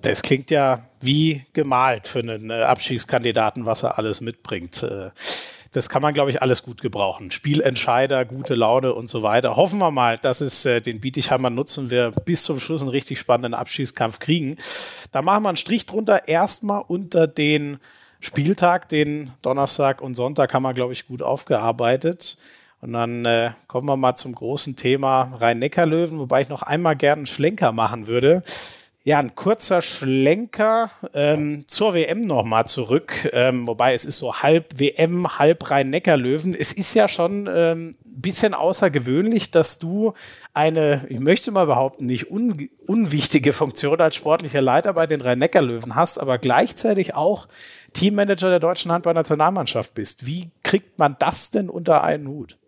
Das 0.00 0.22
klingt 0.22 0.52
ja 0.52 0.80
wie 1.00 1.44
gemalt 1.52 2.06
für 2.06 2.20
einen 2.20 2.50
äh, 2.50 2.62
Abschießkandidaten, 2.62 3.66
was 3.66 3.82
er 3.82 3.98
alles 3.98 4.20
mitbringt. 4.20 4.86
Das 5.72 5.88
kann 5.88 6.00
man, 6.00 6.14
glaube 6.14 6.30
ich, 6.30 6.40
alles 6.40 6.62
gut 6.62 6.80
gebrauchen. 6.80 7.30
Spielentscheider, 7.30 8.24
gute 8.24 8.54
Laune 8.54 8.94
und 8.94 9.08
so 9.08 9.22
weiter. 9.22 9.56
Hoffen 9.56 9.78
wir 9.80 9.90
mal, 9.90 10.16
dass 10.16 10.40
es 10.40 10.64
äh, 10.64 10.80
den 10.80 11.00
Bietigheimer 11.00 11.50
nutzen 11.50 11.90
wir 11.90 12.12
bis 12.24 12.44
zum 12.44 12.58
Schluss 12.58 12.80
einen 12.80 12.90
richtig 12.90 13.18
spannenden 13.18 13.54
Abschießkampf 13.54 14.18
kriegen. 14.18 14.56
Da 15.12 15.20
machen 15.20 15.42
wir 15.42 15.50
einen 15.50 15.56
Strich 15.56 15.84
drunter. 15.84 16.26
Erstmal 16.26 16.82
unter 16.86 17.26
den 17.26 17.78
Spieltag, 18.20 18.88
den 18.88 19.32
Donnerstag 19.42 20.00
und 20.00 20.14
Sonntag 20.14 20.54
haben 20.54 20.62
wir, 20.62 20.74
glaube 20.74 20.92
ich, 20.92 21.06
gut 21.06 21.22
aufgearbeitet. 21.22 22.38
Und 22.80 22.92
dann 22.92 23.24
äh, 23.24 23.50
kommen 23.66 23.88
wir 23.88 23.96
mal 23.96 24.14
zum 24.14 24.34
großen 24.34 24.76
Thema 24.76 25.36
Rhein-Neckar-Löwen, 25.38 26.18
wobei 26.18 26.42
ich 26.42 26.48
noch 26.48 26.62
einmal 26.62 26.96
gerne 26.96 27.20
einen 27.20 27.26
Schlenker 27.26 27.72
machen 27.72 28.06
würde. 28.06 28.42
Ja, 29.04 29.18
ein 29.20 29.34
kurzer 29.34 29.80
Schlenker 29.80 30.90
ähm, 31.14 31.66
zur 31.66 31.94
WM 31.94 32.20
nochmal 32.20 32.66
zurück, 32.66 33.30
ähm, 33.32 33.66
wobei 33.66 33.94
es 33.94 34.04
ist 34.04 34.18
so 34.18 34.34
halb 34.42 34.78
WM, 34.78 35.38
halb 35.38 35.70
Rhein-Neckar-Löwen. 35.70 36.54
Es 36.54 36.72
ist 36.72 36.92
ja 36.94 37.08
schon 37.08 37.48
ähm, 37.50 37.92
bisschen 38.20 38.54
außergewöhnlich, 38.54 39.50
dass 39.50 39.78
du 39.78 40.14
eine, 40.52 41.06
ich 41.08 41.20
möchte 41.20 41.50
mal 41.50 41.66
behaupten, 41.66 42.06
nicht 42.06 42.30
un 42.30 42.68
unwichtige 42.86 43.52
Funktion 43.52 44.00
als 44.00 44.16
sportlicher 44.16 44.62
Leiter 44.62 44.94
bei 44.94 45.06
den 45.06 45.20
Rhein-Neckar-Löwen 45.20 45.94
hast, 45.94 46.18
aber 46.18 46.38
gleichzeitig 46.38 47.14
auch 47.14 47.48
Teammanager 47.92 48.48
der 48.48 48.60
deutschen 48.60 48.90
Handball-Nationalmannschaft 48.92 49.94
bist. 49.94 50.26
Wie 50.26 50.50
kriegt 50.62 50.98
man 50.98 51.16
das 51.18 51.50
denn 51.50 51.68
unter 51.68 52.02
einen 52.02 52.28
Hut? 52.28 52.58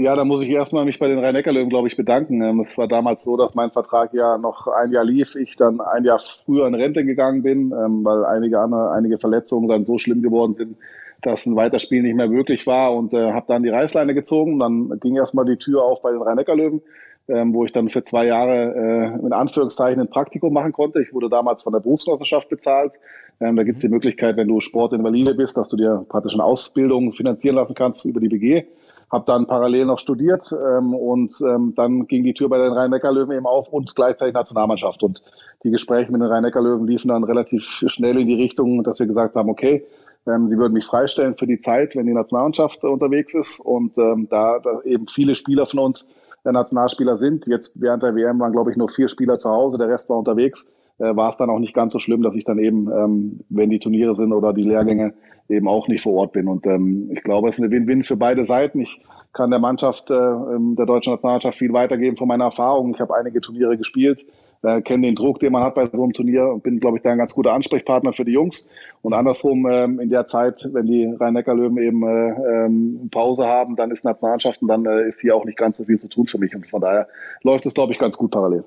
Ja, 0.00 0.14
da 0.14 0.24
muss 0.24 0.44
ich 0.44 0.50
erstmal 0.50 0.84
mich 0.84 1.00
bei 1.00 1.08
den 1.08 1.18
Rhein-Neckar-Löwen, 1.18 1.70
glaube 1.70 1.88
ich, 1.88 1.96
bedanken. 1.96 2.40
Ähm, 2.40 2.60
es 2.60 2.78
war 2.78 2.86
damals 2.86 3.24
so, 3.24 3.36
dass 3.36 3.56
mein 3.56 3.70
Vertrag 3.70 4.14
ja 4.14 4.38
noch 4.38 4.68
ein 4.68 4.92
Jahr 4.92 5.04
lief, 5.04 5.34
ich 5.34 5.56
dann 5.56 5.80
ein 5.80 6.04
Jahr 6.04 6.20
früher 6.20 6.68
in 6.68 6.76
Rente 6.76 7.04
gegangen 7.04 7.42
bin, 7.42 7.72
ähm, 7.72 8.04
weil 8.04 8.24
einige 8.24 8.60
andere, 8.60 8.92
einige 8.92 9.18
Verletzungen 9.18 9.66
dann 9.66 9.82
so 9.82 9.98
schlimm 9.98 10.22
geworden 10.22 10.54
sind, 10.54 10.76
dass 11.20 11.46
ein 11.46 11.56
Weiterspiel 11.56 12.02
nicht 12.02 12.14
mehr 12.14 12.28
möglich 12.28 12.64
war 12.68 12.94
und 12.94 13.12
äh, 13.12 13.32
habe 13.32 13.46
dann 13.48 13.64
die 13.64 13.70
Reißleine 13.70 14.14
gezogen. 14.14 14.60
Dann 14.60 15.00
ging 15.00 15.16
erstmal 15.16 15.46
die 15.46 15.56
Tür 15.56 15.82
auf 15.82 16.00
bei 16.00 16.12
den 16.12 16.22
Rhein-Neckar-Löwen, 16.22 16.80
ähm, 17.26 17.52
wo 17.52 17.64
ich 17.64 17.72
dann 17.72 17.88
für 17.88 18.04
zwei 18.04 18.24
Jahre 18.24 18.76
äh, 18.76 19.26
in 19.26 19.32
Anführungszeichen 19.32 20.00
ein 20.00 20.10
Praktikum 20.10 20.52
machen 20.52 20.70
konnte. 20.70 21.02
Ich 21.02 21.12
wurde 21.12 21.28
damals 21.28 21.64
von 21.64 21.72
der 21.72 21.80
Berufsgenossenschaft 21.80 22.48
bezahlt. 22.48 22.92
Ähm, 23.40 23.56
da 23.56 23.64
gibt 23.64 23.78
es 23.78 23.82
die 23.82 23.88
Möglichkeit, 23.88 24.36
wenn 24.36 24.46
du 24.46 24.60
Sportinvalide 24.60 25.34
bist, 25.34 25.56
dass 25.56 25.68
du 25.68 25.76
dir 25.76 26.06
praktisch 26.08 26.34
eine 26.34 26.44
Ausbildung 26.44 27.10
finanzieren 27.10 27.56
lassen 27.56 27.74
kannst 27.74 28.04
über 28.04 28.20
die 28.20 28.28
BG 28.28 28.64
habe 29.10 29.24
dann 29.26 29.46
parallel 29.46 29.86
noch 29.86 29.98
studiert 29.98 30.52
ähm, 30.52 30.94
und 30.94 31.40
ähm, 31.40 31.74
dann 31.74 32.06
ging 32.06 32.24
die 32.24 32.34
Tür 32.34 32.48
bei 32.48 32.58
den 32.58 32.72
Rhein-Neckar-Löwen 32.72 33.36
eben 33.36 33.46
auf 33.46 33.68
und 33.68 33.94
gleichzeitig 33.94 34.34
Nationalmannschaft. 34.34 35.02
Und 35.02 35.22
die 35.64 35.70
Gespräche 35.70 36.12
mit 36.12 36.20
den 36.20 36.28
Rhein-Neckar-Löwen 36.28 36.86
liefen 36.86 37.08
dann 37.08 37.24
relativ 37.24 37.64
schnell 37.64 38.18
in 38.18 38.26
die 38.26 38.34
Richtung, 38.34 38.84
dass 38.84 38.98
wir 38.98 39.06
gesagt 39.06 39.34
haben, 39.34 39.48
okay, 39.48 39.86
ähm, 40.26 40.48
sie 40.48 40.58
würden 40.58 40.74
mich 40.74 40.84
freistellen 40.84 41.36
für 41.36 41.46
die 41.46 41.58
Zeit, 41.58 41.96
wenn 41.96 42.06
die 42.06 42.12
Nationalmannschaft 42.12 42.84
unterwegs 42.84 43.34
ist. 43.34 43.60
Und 43.60 43.96
ähm, 43.98 44.28
da, 44.30 44.58
da 44.58 44.82
eben 44.82 45.06
viele 45.06 45.34
Spieler 45.34 45.66
von 45.66 45.80
uns 45.80 46.06
der 46.44 46.52
Nationalspieler 46.52 47.16
sind, 47.16 47.46
jetzt 47.46 47.72
während 47.80 48.02
der 48.02 48.14
WM 48.14 48.38
waren, 48.38 48.52
glaube 48.52 48.70
ich, 48.70 48.76
nur 48.76 48.88
vier 48.88 49.08
Spieler 49.08 49.38
zu 49.38 49.50
Hause, 49.50 49.78
der 49.78 49.88
Rest 49.88 50.08
war 50.08 50.18
unterwegs, 50.18 50.66
äh, 50.98 51.14
war 51.16 51.30
es 51.30 51.36
dann 51.36 51.50
auch 51.50 51.58
nicht 51.58 51.74
ganz 51.74 51.92
so 51.92 52.00
schlimm, 52.00 52.22
dass 52.22 52.34
ich 52.34 52.44
dann 52.44 52.58
eben, 52.58 52.90
ähm, 52.90 53.40
wenn 53.48 53.70
die 53.70 53.78
Turniere 53.78 54.14
sind 54.14 54.32
oder 54.32 54.52
die 54.52 54.64
Lehrgänge, 54.64 55.14
eben 55.48 55.68
auch 55.68 55.88
nicht 55.88 56.02
vor 56.02 56.14
Ort 56.14 56.32
bin. 56.32 56.48
Und 56.48 56.66
ähm, 56.66 57.10
ich 57.12 57.22
glaube, 57.22 57.48
es 57.48 57.58
ist 57.58 57.64
eine 57.64 57.70
Win-Win 57.70 58.02
für 58.02 58.16
beide 58.16 58.44
Seiten. 58.44 58.80
Ich 58.80 59.00
kann 59.32 59.50
der 59.50 59.60
Mannschaft, 59.60 60.10
äh, 60.10 60.14
ähm, 60.14 60.74
der 60.76 60.86
deutschen 60.86 61.12
Nationalmannschaft 61.12 61.58
viel 61.58 61.72
weitergeben 61.72 62.16
von 62.16 62.28
meiner 62.28 62.44
Erfahrung. 62.44 62.92
Ich 62.94 63.00
habe 63.00 63.14
einige 63.14 63.40
Turniere 63.40 63.76
gespielt, 63.76 64.24
äh, 64.62 64.82
kenne 64.82 65.06
den 65.06 65.14
Druck, 65.14 65.38
den 65.38 65.52
man 65.52 65.62
hat 65.62 65.74
bei 65.74 65.86
so 65.86 66.02
einem 66.02 66.12
Turnier 66.12 66.48
und 66.48 66.62
bin, 66.62 66.80
glaube 66.80 66.96
ich, 66.96 67.02
da 67.02 67.10
ein 67.10 67.18
ganz 67.18 67.34
guter 67.34 67.52
Ansprechpartner 67.52 68.12
für 68.12 68.24
die 68.24 68.32
Jungs. 68.32 68.68
Und 69.02 69.14
andersrum, 69.14 69.66
ähm, 69.70 70.00
in 70.00 70.10
der 70.10 70.26
Zeit, 70.26 70.68
wenn 70.72 70.86
die 70.86 71.04
Rhein-Neckar-Löwen 71.04 71.78
eben 71.78 72.02
äh, 72.02 72.66
ähm, 72.66 73.08
Pause 73.10 73.46
haben, 73.46 73.76
dann 73.76 73.90
ist 73.90 74.04
Nationalmannschaft 74.04 74.60
und 74.62 74.68
dann 74.68 74.84
äh, 74.86 75.08
ist 75.08 75.20
hier 75.20 75.36
auch 75.36 75.44
nicht 75.44 75.58
ganz 75.58 75.76
so 75.76 75.84
viel 75.84 75.98
zu 75.98 76.08
tun 76.08 76.26
für 76.26 76.38
mich. 76.38 76.54
Und 76.54 76.66
von 76.66 76.80
daher 76.80 77.06
läuft 77.42 77.66
es, 77.66 77.74
glaube 77.74 77.92
ich, 77.92 77.98
ganz 77.98 78.16
gut 78.16 78.30
parallel. 78.30 78.64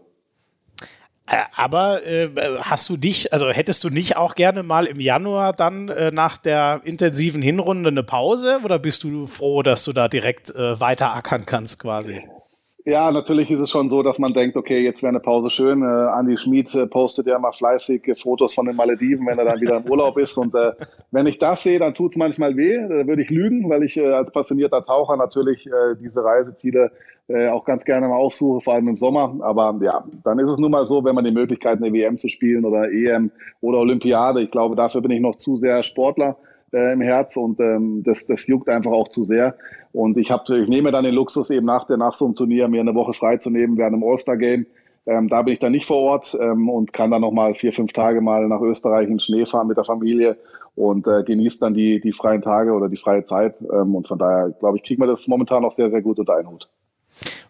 Äh, 1.28 1.44
aber 1.56 2.06
äh, 2.06 2.30
hast 2.62 2.90
du 2.90 2.98
dich, 2.98 3.32
also 3.32 3.50
hättest 3.52 3.84
du 3.84 3.90
nicht 3.90 4.18
auch 4.18 4.36
gerne 4.36 4.64
mal 4.64 4.86
im 4.86 5.00
Januar 5.00 5.54
dann 5.54 5.90
äh, 5.90 6.12
nach 6.12 6.38
der 6.38 6.82
intensiven 6.84 7.42
Hinrunde 7.42 7.90
eine 7.90 8.04
Pause 8.04 8.60
oder 8.64 8.80
bist 8.80 9.04
du 9.04 9.28
froh, 9.28 9.64
dass 9.64 9.84
du 9.84 9.94
da 9.94 10.08
direkt 10.08 10.54
äh, 10.56 10.80
weiter 10.80 11.14
ackern 11.14 11.46
kannst 11.46 11.80
quasi? 11.80 12.24
Ja, 12.84 13.12
natürlich 13.12 13.52
ist 13.52 13.60
es 13.60 13.70
schon 13.70 13.90
so, 13.90 14.02
dass 14.02 14.18
man 14.18 14.34
denkt, 14.34 14.58
okay, 14.58 14.80
jetzt 14.80 15.04
wäre 15.04 15.10
eine 15.10 15.20
Pause 15.20 15.52
schön. 15.52 15.84
Äh, 15.84 15.86
Andi 15.86 16.38
Schmid 16.38 16.74
äh, 16.74 16.88
postet 16.88 17.28
ja 17.28 17.38
mal 17.38 17.52
fleißig 17.52 18.08
äh, 18.08 18.16
Fotos 18.16 18.56
von 18.56 18.66
den 18.66 18.76
Malediven, 18.76 19.28
wenn 19.28 19.38
er 19.38 19.46
dann 19.46 19.62
wieder 19.62 19.78
im 19.78 19.86
Urlaub 19.86 20.18
ist. 20.18 20.36
Und 20.38 20.56
äh, 20.56 20.72
wenn 21.12 21.28
ich 21.28 21.38
das 21.38 21.62
sehe, 21.62 21.78
dann 21.78 21.94
tut 21.94 22.12
es 22.12 22.18
manchmal 22.18 22.56
weh. 22.58 22.78
Da 22.78 23.06
würde 23.06 23.22
ich 23.22 23.30
lügen, 23.30 23.70
weil 23.70 23.84
ich 23.84 23.98
äh, 23.98 24.08
als 24.08 24.32
passionierter 24.32 24.84
Taucher 24.84 25.16
natürlich 25.16 25.68
äh, 25.68 25.96
diese 26.00 26.24
Reiseziele 26.24 26.92
äh, 27.28 27.50
auch 27.50 27.66
ganz 27.66 27.86
gerne 27.86 28.08
mal 28.08 28.18
aussuche, 28.18 28.62
vor 28.62 28.74
allem 28.74 28.88
im 28.88 28.96
Sommer. 28.96 29.36
Aber 29.42 29.78
ja, 29.84 30.04
dann 30.24 30.40
ist 30.40 30.50
es 30.50 30.58
nun 30.58 30.72
mal 30.72 30.88
so, 30.88 31.04
wenn 31.04 31.14
man 31.14 31.24
die 31.24 31.32
Möglichkeit, 31.32 31.78
eine 31.78 31.94
WM 31.94 32.18
zu 32.18 32.30
spielen 32.30 32.66
oder 32.66 32.92
EM 32.92 33.30
oder 33.62 33.78
Olympiade, 33.78 34.42
ich 34.42 34.50
glaube, 34.50 34.76
dafür 34.76 35.02
bin 35.02 35.12
ich 35.12 35.20
noch 35.20 35.36
zu 35.36 35.58
sehr 35.58 35.84
Sportler 35.84 36.36
äh, 36.74 36.94
im 36.94 37.02
Herz 37.02 37.36
und 37.38 37.60
ähm, 37.60 38.04
das, 38.04 38.26
das 38.26 38.48
juckt 38.48 38.70
einfach 38.70 38.92
auch 38.92 39.10
zu 39.10 39.26
sehr. 39.26 39.56
Und 39.92 40.18
ich, 40.18 40.32
hab, 40.32 40.50
ich 40.50 40.68
nehme 40.68 40.92
dann 40.92 41.04
den 41.04 41.14
Luxus, 41.14 41.50
eben 41.50 41.66
nach, 41.66 41.84
der, 41.84 41.98
nach 41.98 42.14
so 42.14 42.26
einem 42.26 42.36
Turnier 42.36 42.68
mir 42.68 42.82
eine 42.82 42.96
Woche 42.96 43.14
freizunehmen 43.14 43.78
während 43.78 43.96
einem 43.96 44.04
All-Star-Game. 44.04 44.66
Ähm, 45.08 45.30
da 45.30 45.42
bin 45.42 45.54
ich 45.54 45.60
dann 45.60 45.72
nicht 45.72 45.86
vor 45.86 45.98
Ort 45.98 46.38
ähm, 46.40 46.70
und 46.70 46.94
kann 46.94 47.10
dann 47.10 47.22
nochmal 47.22 47.56
vier, 47.56 47.74
fünf 47.74 47.92
Tage 47.92 48.22
mal 48.22 48.48
nach 48.48 48.62
Österreich 48.62 49.10
in 49.10 49.20
Schnee 49.20 49.46
fahren 49.46 49.68
mit 49.68 49.78
der 49.78 49.84
Familie 49.84 50.38
und 50.76 51.08
äh, 51.08 51.24
genießt 51.24 51.62
dann 51.62 51.74
die, 51.74 52.00
die 52.00 52.12
freien 52.12 52.44
Tage 52.44 52.74
oder 52.74 52.88
die 52.88 52.98
freie 52.98 53.24
Zeit. 53.24 53.60
Ähm, 53.62 53.96
und 53.96 54.08
von 54.08 54.20
daher, 54.20 54.52
glaube 54.52 54.78
ich, 54.78 54.84
kriegen 54.84 55.02
wir 55.02 55.08
das 55.08 55.28
momentan 55.28 55.66
auch 55.66 55.76
sehr, 55.76 55.90
sehr 55.90 56.02
gut 56.02 56.20
unter 56.20 56.36
einen 56.36 56.50
Hut. 56.50 56.70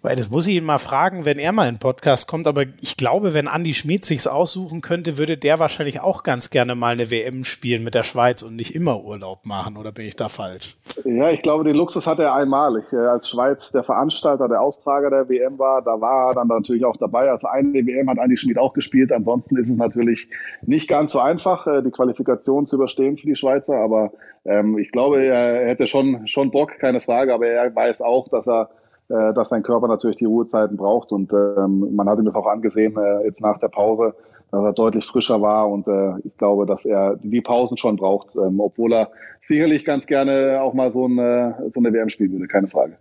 Weil 0.04 0.16
das 0.16 0.32
muss 0.32 0.48
ich 0.48 0.56
ihn 0.56 0.64
mal 0.64 0.80
fragen, 0.80 1.26
wenn 1.26 1.38
er 1.38 1.52
mal 1.52 1.68
in 1.68 1.76
den 1.76 1.80
Podcast 1.80 2.28
kommt. 2.28 2.48
Aber 2.48 2.64
ich 2.82 2.98
glaube, 2.98 3.36
wenn 3.36 3.46
Andy 3.46 3.74
Schmid 3.74 4.04
sich's 4.04 4.26
aussuchen 4.26 4.82
könnte, 4.82 5.20
würde 5.20 5.38
der 5.38 5.60
wahrscheinlich 5.60 6.00
auch 6.00 6.24
ganz 6.24 6.50
gerne 6.50 6.74
mal 6.74 6.94
eine 6.94 7.12
WM 7.12 7.46
spielen 7.46 7.84
mit 7.84 7.94
der 7.94 8.02
Schweiz 8.02 8.42
und 8.42 8.56
nicht 8.56 8.74
immer 8.74 9.04
Urlaub 9.04 9.46
machen. 9.46 9.78
Oder 9.78 9.92
bin 9.92 10.08
ich 10.08 10.16
da 10.16 10.28
falsch? 10.28 10.76
Ja, 11.06 11.30
ich 11.30 11.44
glaube, 11.44 11.66
den 11.66 11.76
Luxus 11.76 12.08
hat 12.08 12.18
er 12.18 12.34
einmalig. 12.34 12.92
Als 12.92 13.30
Schweiz 13.30 13.72
der 13.72 13.84
Veranstalter, 13.84 14.48
der 14.48 14.62
Austrager 14.62 15.12
der 15.12 15.30
WM 15.30 15.60
war, 15.60 15.84
da 15.84 16.02
war 16.02 16.30
er 16.30 16.34
dann 16.34 16.48
natürlich 16.48 16.84
auch 16.84 16.98
dabei. 16.98 17.30
Also 17.30 17.48
eine 17.48 17.86
WM 17.86 18.10
hat 18.10 18.18
Andy 18.18 18.38
Schmid 18.38 18.58
auch 18.58 18.74
gespielt. 18.74 19.12
Ansonsten 19.12 19.58
ist 19.58 19.70
es 19.70 19.78
natürlich 19.78 20.30
nicht 20.64 20.88
ganz 20.88 21.12
so 21.12 21.20
einfach, 21.20 21.68
äh, 21.68 21.84
die 21.84 21.92
Qualifikation 21.92 22.66
zu 22.66 22.78
überstehen 22.78 23.18
für 23.18 23.28
die 23.28 23.36
Schweizer. 23.36 23.76
Aber 23.76 24.14
ähm, 24.46 24.80
ich 24.80 24.92
glaube, 24.92 25.24
er 25.24 25.68
hätte 25.68 25.86
schon, 25.86 26.28
schon 26.28 26.50
Bock, 26.50 26.80
keine 26.80 27.02
Frage. 27.02 27.36
Aber 27.36 27.46
er 27.46 27.76
weiß 27.76 28.02
auch, 28.02 28.28
dass 28.28 28.48
er 28.48 28.70
äh, 29.12 29.34
dass 29.34 29.50
sein 29.50 29.64
Körper 29.64 29.88
natürlich 29.88 30.18
die 30.18 30.26
Ruhezeiten 30.26 30.78
braucht. 30.78 31.12
Und 31.12 31.32
ähm, 31.34 31.96
man 31.96 32.10
hat 32.10 32.20
ihm 32.20 32.26
das 32.26 32.36
auch 32.36 32.48
angesehen, 32.48 32.96
äh, 32.98 33.26
jetzt 33.26 33.42
nach 33.42 33.58
der 33.58 33.68
Pause, 33.68 34.16
dass 34.52 34.64
er 34.64 34.74
deutlich 34.74 35.06
frischer 35.06 35.42
war 35.42 35.70
und 35.70 35.88
äh, 35.88 36.14
ich 36.24 36.38
glaube, 36.38 36.66
dass 36.66 36.86
er 36.86 37.16
die 37.18 37.42
Pausen 37.42 37.78
schon 37.78 37.96
braucht, 37.96 38.36
ähm, 38.36 38.60
obwohl 38.60 38.94
er 38.94 39.10
sicherlich 39.42 39.86
ganz 39.86 40.06
gerne 40.06 40.62
auch 40.62 40.74
mal 40.74 40.92
so 40.92 41.06
eine, 41.06 41.70
so 41.70 41.80
eine 41.80 41.94
WM 41.94 42.10
spielen 42.10 42.34
würde, 42.34 42.48
keine 42.48 42.68
Frage. 42.68 42.98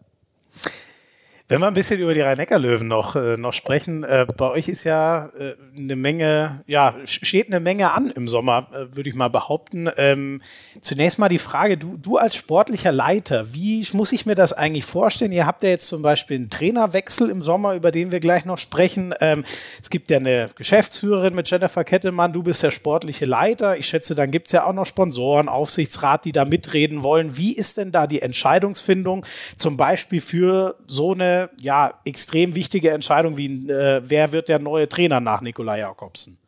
Wenn 1.51 1.61
wir 1.63 1.67
ein 1.67 1.75
bisschen 1.75 1.99
über 1.99 2.15
die 2.15 2.21
Rhein-Neckar-Löwen 2.21 2.87
noch, 2.87 3.17
äh, 3.17 3.37
noch 3.37 3.53
sprechen, 3.53 4.05
äh, 4.05 4.25
bei 4.37 4.51
euch 4.51 4.69
ist 4.69 4.85
ja 4.85 5.31
äh, 5.37 5.57
eine 5.77 5.97
Menge, 5.97 6.63
ja, 6.69 6.95
steht 7.05 7.49
eine 7.49 7.59
Menge 7.59 7.91
an 7.91 8.09
im 8.11 8.29
Sommer, 8.29 8.69
äh, 8.71 8.95
würde 8.95 9.11
ich 9.11 9.17
mal 9.17 9.31
behaupten. 9.31 9.91
Ähm, 9.97 10.41
zunächst 10.81 11.19
mal 11.19 11.29
die 11.29 11.39
Frage, 11.39 11.77
du, 11.77 11.97
du 11.97 12.19
als 12.19 12.37
sportlicher 12.37 12.93
Leiter, 12.93 13.53
wie 13.53 13.85
muss 13.95 14.13
ich 14.13 14.27
mir 14.27 14.37
das 14.37 14.53
eigentlich 14.53 14.85
vorstellen? 14.85 15.33
Ihr 15.33 15.45
habt 15.45 15.65
ja 15.65 15.71
jetzt 15.71 15.89
zum 15.89 16.03
Beispiel 16.03 16.37
einen 16.37 16.51
Trainerwechsel 16.51 17.29
im 17.29 17.43
Sommer, 17.43 17.75
über 17.75 17.91
den 17.91 18.13
wir 18.13 18.21
gleich 18.21 18.45
noch 18.45 18.59
sprechen. 18.59 19.13
Ähm, 19.21 19.43
es 19.83 19.91
gibt 19.91 20.09
ja 20.13 20.19
eine 20.19 20.51
Geschäftsführerin 20.55 21.35
mit 21.35 21.51
Jennifer 21.51 21.83
Kettemann, 21.83 22.33
du 22.33 22.45
bist 22.45 22.63
der 22.63 22.71
sportliche 22.71 23.27
Leiter. 23.27 23.77
Ich 23.77 23.89
schätze, 23.89 24.15
dann 24.15 24.31
gibt 24.31 24.47
es 24.47 24.53
ja 24.53 24.67
auch 24.67 24.73
noch 24.73 24.87
Sponsoren, 24.87 25.49
Aufsichtsrat, 25.49 26.27
die 26.27 26.33
da 26.33 26.45
mitreden 26.45 27.03
wollen. 27.03 27.37
Wie 27.37 27.57
ist 27.57 27.77
denn 27.77 27.91
da 27.91 28.07
die 28.07 28.23
Entscheidungsfindung, 28.23 29.27
zum 29.57 29.77
Beispiel 29.77 30.21
für 30.21 30.77
so 30.87 31.13
eine 31.13 31.40
ja, 31.61 31.95
extrem 32.05 32.55
wichtige 32.55 32.91
Entscheidung 32.91 33.37
wie 33.37 33.71
äh, 33.71 34.03
wer 34.05 34.33
wird 34.33 34.49
der 34.49 34.59
neue 34.59 34.89
Trainer 34.89 35.21
nach 35.21 35.41
Nikolai 35.41 35.81
Jakobsen? 35.81 36.39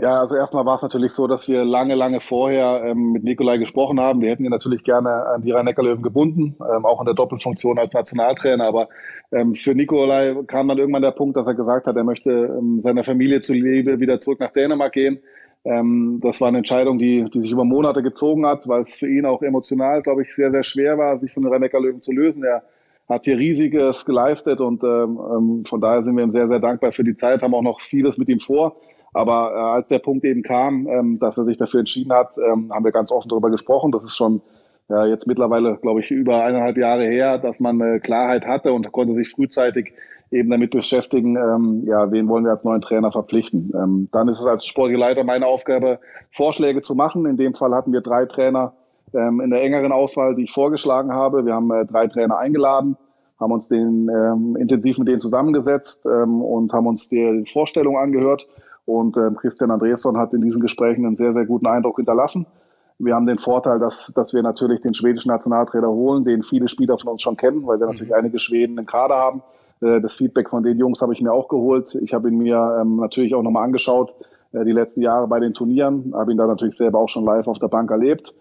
Ja, 0.00 0.20
also 0.20 0.36
erstmal 0.36 0.64
war 0.66 0.76
es 0.76 0.82
natürlich 0.82 1.12
so, 1.12 1.26
dass 1.26 1.48
wir 1.48 1.64
lange, 1.64 1.94
lange 1.94 2.20
vorher 2.20 2.82
ähm, 2.84 3.12
mit 3.12 3.22
Nikolai 3.22 3.58
gesprochen 3.58 4.00
haben. 4.00 4.20
Wir 4.20 4.30
hätten 4.30 4.44
ihn 4.44 4.50
natürlich 4.50 4.82
gerne 4.82 5.26
an 5.26 5.42
die 5.42 5.52
Rhein-Neckar-Löwen 5.52 6.02
gebunden, 6.02 6.56
ähm, 6.60 6.84
auch 6.84 7.00
in 7.00 7.06
der 7.06 7.14
Doppelfunktion 7.14 7.78
als 7.78 7.92
Nationaltrainer. 7.92 8.64
Aber 8.64 8.88
ähm, 9.32 9.54
für 9.54 9.74
Nikolai 9.74 10.34
kam 10.46 10.68
dann 10.68 10.78
irgendwann 10.78 11.02
der 11.02 11.12
Punkt, 11.12 11.36
dass 11.36 11.46
er 11.46 11.54
gesagt 11.54 11.86
hat, 11.86 11.96
er 11.96 12.04
möchte 12.04 12.30
ähm, 12.30 12.80
seiner 12.82 13.04
Familie 13.04 13.40
zuliebe 13.40 14.00
wieder 14.00 14.18
zurück 14.18 14.40
nach 14.40 14.52
Dänemark 14.52 14.92
gehen. 14.92 15.20
Ähm, 15.64 16.20
das 16.22 16.40
war 16.40 16.48
eine 16.48 16.58
Entscheidung, 16.58 16.98
die, 16.98 17.24
die 17.32 17.40
sich 17.40 17.50
über 17.50 17.64
Monate 17.64 18.02
gezogen 18.02 18.46
hat, 18.46 18.66
weil 18.68 18.82
es 18.82 18.96
für 18.96 19.08
ihn 19.08 19.26
auch 19.26 19.42
emotional, 19.42 20.02
glaube 20.02 20.22
ich, 20.22 20.34
sehr, 20.34 20.50
sehr 20.50 20.62
schwer 20.62 20.98
war, 20.98 21.18
sich 21.18 21.32
von 21.32 21.42
den 21.42 21.52
Rhein-Neckar-Löwen 21.52 22.00
zu 22.00 22.12
lösen. 22.12 22.44
Er 22.44 22.62
hat 23.08 23.24
hier 23.24 23.38
riesiges 23.38 24.04
geleistet 24.04 24.60
und 24.60 24.82
ähm, 24.82 25.20
ähm, 25.32 25.64
von 25.66 25.80
daher 25.80 26.02
sind 26.04 26.16
wir 26.16 26.24
ihm 26.24 26.30
sehr, 26.30 26.48
sehr 26.48 26.60
dankbar 26.60 26.92
für 26.92 27.04
die 27.04 27.16
Zeit, 27.16 27.42
haben 27.42 27.54
auch 27.54 27.62
noch 27.62 27.80
vieles 27.80 28.18
mit 28.18 28.28
ihm 28.28 28.40
vor. 28.40 28.76
Aber 29.12 29.52
äh, 29.54 29.76
als 29.76 29.88
der 29.90 30.00
Punkt 30.00 30.24
eben 30.24 30.42
kam, 30.42 30.88
ähm, 30.88 31.18
dass 31.18 31.38
er 31.38 31.44
sich 31.44 31.56
dafür 31.56 31.80
entschieden 31.80 32.12
hat, 32.12 32.36
ähm, 32.38 32.70
haben 32.72 32.84
wir 32.84 32.92
ganz 32.92 33.12
offen 33.12 33.28
darüber 33.28 33.50
gesprochen. 33.50 33.92
Das 33.92 34.04
ist 34.04 34.16
schon 34.16 34.42
ja, 34.88 35.06
jetzt 35.06 35.26
mittlerweile, 35.26 35.76
glaube 35.76 36.00
ich, 36.00 36.10
über 36.10 36.44
eineinhalb 36.44 36.76
Jahre 36.76 37.04
her, 37.04 37.38
dass 37.38 37.58
man 37.58 37.80
äh, 37.80 38.00
Klarheit 38.00 38.46
hatte 38.46 38.72
und 38.72 38.90
konnte 38.92 39.14
sich 39.14 39.30
frühzeitig 39.30 39.94
eben 40.30 40.50
damit 40.50 40.72
beschäftigen, 40.72 41.36
ähm, 41.36 41.84
ja, 41.86 42.10
wen 42.10 42.28
wollen 42.28 42.44
wir 42.44 42.50
als 42.50 42.64
neuen 42.64 42.82
Trainer 42.82 43.10
verpflichten. 43.10 43.72
Ähm, 43.74 44.08
dann 44.12 44.28
ist 44.28 44.40
es 44.40 44.46
als 44.46 44.66
sportlicher 44.66 45.00
Leiter 45.00 45.24
meine 45.24 45.46
Aufgabe, 45.46 46.00
Vorschläge 46.30 46.80
zu 46.80 46.94
machen. 46.94 47.24
In 47.24 47.36
dem 47.36 47.54
Fall 47.54 47.74
hatten 47.74 47.92
wir 47.92 48.00
drei 48.00 48.26
Trainer, 48.26 48.74
ähm, 49.14 49.40
in 49.40 49.50
der 49.50 49.62
engeren 49.62 49.92
Auswahl, 49.92 50.34
die 50.34 50.44
ich 50.44 50.52
vorgeschlagen 50.52 51.12
habe. 51.12 51.44
Wir 51.44 51.54
haben 51.54 51.70
äh, 51.70 51.86
drei 51.86 52.06
Trainer 52.06 52.38
eingeladen, 52.38 52.96
haben 53.38 53.52
uns 53.52 53.68
den 53.68 54.08
ähm, 54.08 54.56
intensiv 54.56 54.98
mit 54.98 55.08
denen 55.08 55.20
zusammengesetzt 55.20 56.04
ähm, 56.06 56.42
und 56.42 56.72
haben 56.72 56.86
uns 56.86 57.08
die 57.08 57.44
Vorstellung 57.50 57.98
angehört. 57.98 58.46
Und 58.86 59.16
ähm, 59.16 59.36
Christian 59.36 59.70
Andresson 59.70 60.18
hat 60.18 60.34
in 60.34 60.42
diesen 60.42 60.60
Gesprächen 60.60 61.06
einen 61.06 61.16
sehr, 61.16 61.32
sehr 61.32 61.46
guten 61.46 61.66
Eindruck 61.66 61.96
hinterlassen. 61.96 62.46
Wir 62.98 63.14
haben 63.14 63.26
den 63.26 63.38
Vorteil, 63.38 63.78
dass, 63.78 64.12
dass 64.14 64.34
wir 64.34 64.42
natürlich 64.42 64.80
den 64.80 64.94
schwedischen 64.94 65.30
Nationaltrainer 65.30 65.88
holen, 65.88 66.24
den 66.24 66.42
viele 66.42 66.68
Spieler 66.68 66.96
von 66.98 67.12
uns 67.12 67.22
schon 67.22 67.36
kennen, 67.36 67.66
weil 67.66 67.80
wir 67.80 67.86
natürlich 67.86 68.10
mhm. 68.10 68.18
einige 68.18 68.38
Schweden 68.38 68.78
im 68.78 68.86
Kader 68.86 69.16
haben. 69.16 69.42
Äh, 69.80 70.00
das 70.00 70.16
Feedback 70.16 70.50
von 70.50 70.62
den 70.62 70.78
Jungs 70.78 71.00
habe 71.02 71.12
ich 71.12 71.20
mir 71.20 71.32
auch 71.32 71.48
geholt. 71.48 71.94
Ich 72.02 72.14
habe 72.14 72.28
ihn 72.28 72.38
mir 72.38 72.78
ähm, 72.80 72.96
natürlich 72.96 73.34
auch 73.34 73.42
nochmal 73.42 73.64
angeschaut, 73.64 74.14
äh, 74.52 74.64
die 74.64 74.72
letzten 74.72 75.02
Jahre 75.02 75.26
bei 75.26 75.40
den 75.40 75.54
Turnieren, 75.54 76.12
habe 76.14 76.30
ihn 76.30 76.38
da 76.38 76.46
natürlich 76.46 76.76
selber 76.76 76.98
auch 76.98 77.08
schon 77.08 77.24
live 77.24 77.48
auf 77.48 77.58
der 77.58 77.68
Bank 77.68 77.90
erlebt 77.90 78.34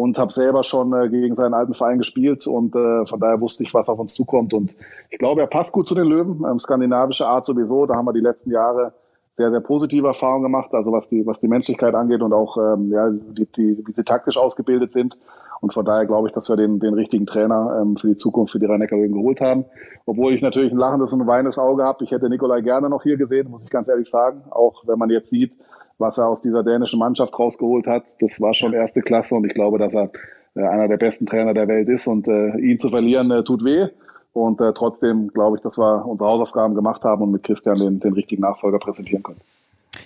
und 0.00 0.18
habe 0.18 0.32
selber 0.32 0.64
schon 0.64 0.94
äh, 0.94 1.10
gegen 1.10 1.34
seinen 1.34 1.52
alten 1.52 1.74
Verein 1.74 1.98
gespielt 1.98 2.46
und 2.46 2.74
äh, 2.74 3.04
von 3.04 3.20
daher 3.20 3.38
wusste 3.42 3.64
ich, 3.64 3.74
was 3.74 3.90
auf 3.90 3.98
uns 3.98 4.14
zukommt. 4.14 4.54
Und 4.54 4.74
ich 5.10 5.18
glaube, 5.18 5.42
er 5.42 5.46
passt 5.46 5.72
gut 5.72 5.86
zu 5.86 5.94
den 5.94 6.06
Löwen, 6.06 6.42
ähm, 6.50 6.58
skandinavische 6.58 7.26
Art 7.26 7.44
sowieso. 7.44 7.84
Da 7.84 7.96
haben 7.96 8.06
wir 8.06 8.14
die 8.14 8.20
letzten 8.20 8.50
Jahre 8.50 8.94
sehr, 9.36 9.50
sehr 9.50 9.60
positive 9.60 10.06
Erfahrungen 10.06 10.44
gemacht, 10.44 10.72
also 10.72 10.90
was 10.90 11.08
die, 11.10 11.26
was 11.26 11.38
die 11.40 11.48
Menschlichkeit 11.48 11.94
angeht 11.94 12.22
und 12.22 12.32
auch, 12.32 12.56
ähm, 12.56 12.90
ja, 12.90 13.10
die, 13.10 13.44
die, 13.44 13.82
wie 13.86 13.92
sie 13.92 14.04
taktisch 14.04 14.38
ausgebildet 14.38 14.92
sind. 14.92 15.18
Und 15.60 15.74
von 15.74 15.84
daher 15.84 16.06
glaube 16.06 16.28
ich, 16.28 16.32
dass 16.32 16.48
wir 16.48 16.56
den, 16.56 16.80
den 16.80 16.94
richtigen 16.94 17.26
Trainer 17.26 17.80
ähm, 17.82 17.98
für 17.98 18.08
die 18.08 18.16
Zukunft 18.16 18.52
für 18.52 18.58
die 18.58 18.64
rhein 18.64 18.80
löwen 18.80 19.12
geholt 19.12 19.42
haben. 19.42 19.66
Obwohl 20.06 20.32
ich 20.32 20.40
natürlich 20.40 20.72
ein 20.72 20.78
lachendes 20.78 21.12
und 21.12 21.20
ein 21.20 21.26
weinendes 21.26 21.58
Auge 21.58 21.84
habe. 21.84 22.02
Ich 22.04 22.10
hätte 22.10 22.30
Nikolai 22.30 22.62
gerne 22.62 22.88
noch 22.88 23.02
hier 23.02 23.18
gesehen, 23.18 23.50
muss 23.50 23.64
ich 23.64 23.70
ganz 23.70 23.86
ehrlich 23.86 24.08
sagen. 24.08 24.44
Auch 24.48 24.82
wenn 24.86 24.98
man 24.98 25.10
jetzt 25.10 25.28
sieht, 25.28 25.52
was 26.00 26.18
er 26.18 26.26
aus 26.26 26.42
dieser 26.42 26.64
dänischen 26.64 26.98
Mannschaft 26.98 27.38
rausgeholt 27.38 27.86
hat, 27.86 28.04
das 28.20 28.40
war 28.40 28.54
schon 28.54 28.72
erste 28.72 29.02
Klasse 29.02 29.34
und 29.34 29.44
ich 29.44 29.54
glaube, 29.54 29.78
dass 29.78 29.92
er 29.92 30.10
äh, 30.54 30.62
einer 30.62 30.88
der 30.88 30.96
besten 30.96 31.26
Trainer 31.26 31.54
der 31.54 31.68
Welt 31.68 31.88
ist 31.88 32.06
und 32.06 32.26
äh, 32.26 32.56
ihn 32.58 32.78
zu 32.78 32.88
verlieren 32.88 33.30
äh, 33.30 33.44
tut 33.44 33.64
weh. 33.64 33.88
Und 34.32 34.60
äh, 34.60 34.72
trotzdem 34.72 35.28
glaube 35.28 35.56
ich, 35.56 35.62
dass 35.62 35.78
wir 35.78 36.06
unsere 36.06 36.30
Hausaufgaben 36.30 36.74
gemacht 36.74 37.04
haben 37.04 37.22
und 37.22 37.32
mit 37.32 37.42
Christian 37.42 37.78
den, 37.78 38.00
den 38.00 38.12
richtigen 38.12 38.42
Nachfolger 38.42 38.78
präsentieren 38.78 39.22
können. 39.22 39.40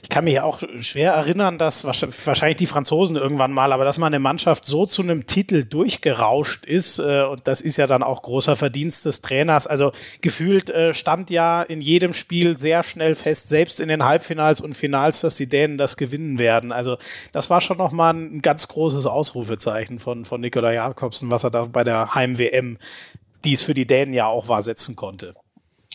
Ich 0.04 0.10
kann 0.10 0.24
mich 0.24 0.38
auch 0.38 0.62
schwer 0.80 1.14
erinnern, 1.14 1.56
dass 1.56 1.86
wahrscheinlich 1.86 2.58
die 2.58 2.66
Franzosen 2.66 3.16
irgendwann 3.16 3.52
mal, 3.52 3.72
aber 3.72 3.86
dass 3.86 3.96
man 3.96 4.08
eine 4.08 4.18
Mannschaft 4.18 4.66
so 4.66 4.84
zu 4.84 5.00
einem 5.00 5.24
Titel 5.24 5.64
durchgerauscht 5.64 6.66
ist, 6.66 6.98
äh, 6.98 7.22
und 7.22 7.48
das 7.48 7.62
ist 7.62 7.78
ja 7.78 7.86
dann 7.86 8.02
auch 8.02 8.20
großer 8.20 8.54
Verdienst 8.54 9.06
des 9.06 9.22
Trainers. 9.22 9.66
Also 9.66 9.92
gefühlt 10.20 10.68
äh, 10.68 10.92
stand 10.92 11.30
ja 11.30 11.62
in 11.62 11.80
jedem 11.80 12.12
Spiel 12.12 12.58
sehr 12.58 12.82
schnell 12.82 13.14
fest, 13.14 13.48
selbst 13.48 13.80
in 13.80 13.88
den 13.88 14.04
Halbfinals 14.04 14.60
und 14.60 14.76
Finals, 14.76 15.22
dass 15.22 15.36
die 15.36 15.48
Dänen 15.48 15.78
das 15.78 15.96
gewinnen 15.96 16.38
werden. 16.38 16.70
Also 16.70 16.98
das 17.32 17.48
war 17.48 17.62
schon 17.62 17.78
nochmal 17.78 18.12
ein 18.12 18.42
ganz 18.42 18.68
großes 18.68 19.06
Ausrufezeichen 19.06 20.00
von, 20.00 20.26
von 20.26 20.42
Nikolai 20.42 20.74
Jakobsen, 20.74 21.30
was 21.30 21.44
er 21.44 21.50
da 21.50 21.64
bei 21.64 21.82
der 21.82 22.14
Heim-WM, 22.14 22.76
die 23.46 23.54
es 23.54 23.62
für 23.62 23.72
die 23.72 23.86
Dänen 23.86 24.12
ja 24.12 24.26
auch 24.26 24.48
war, 24.48 24.62
setzen 24.62 24.96
konnte. 24.96 25.34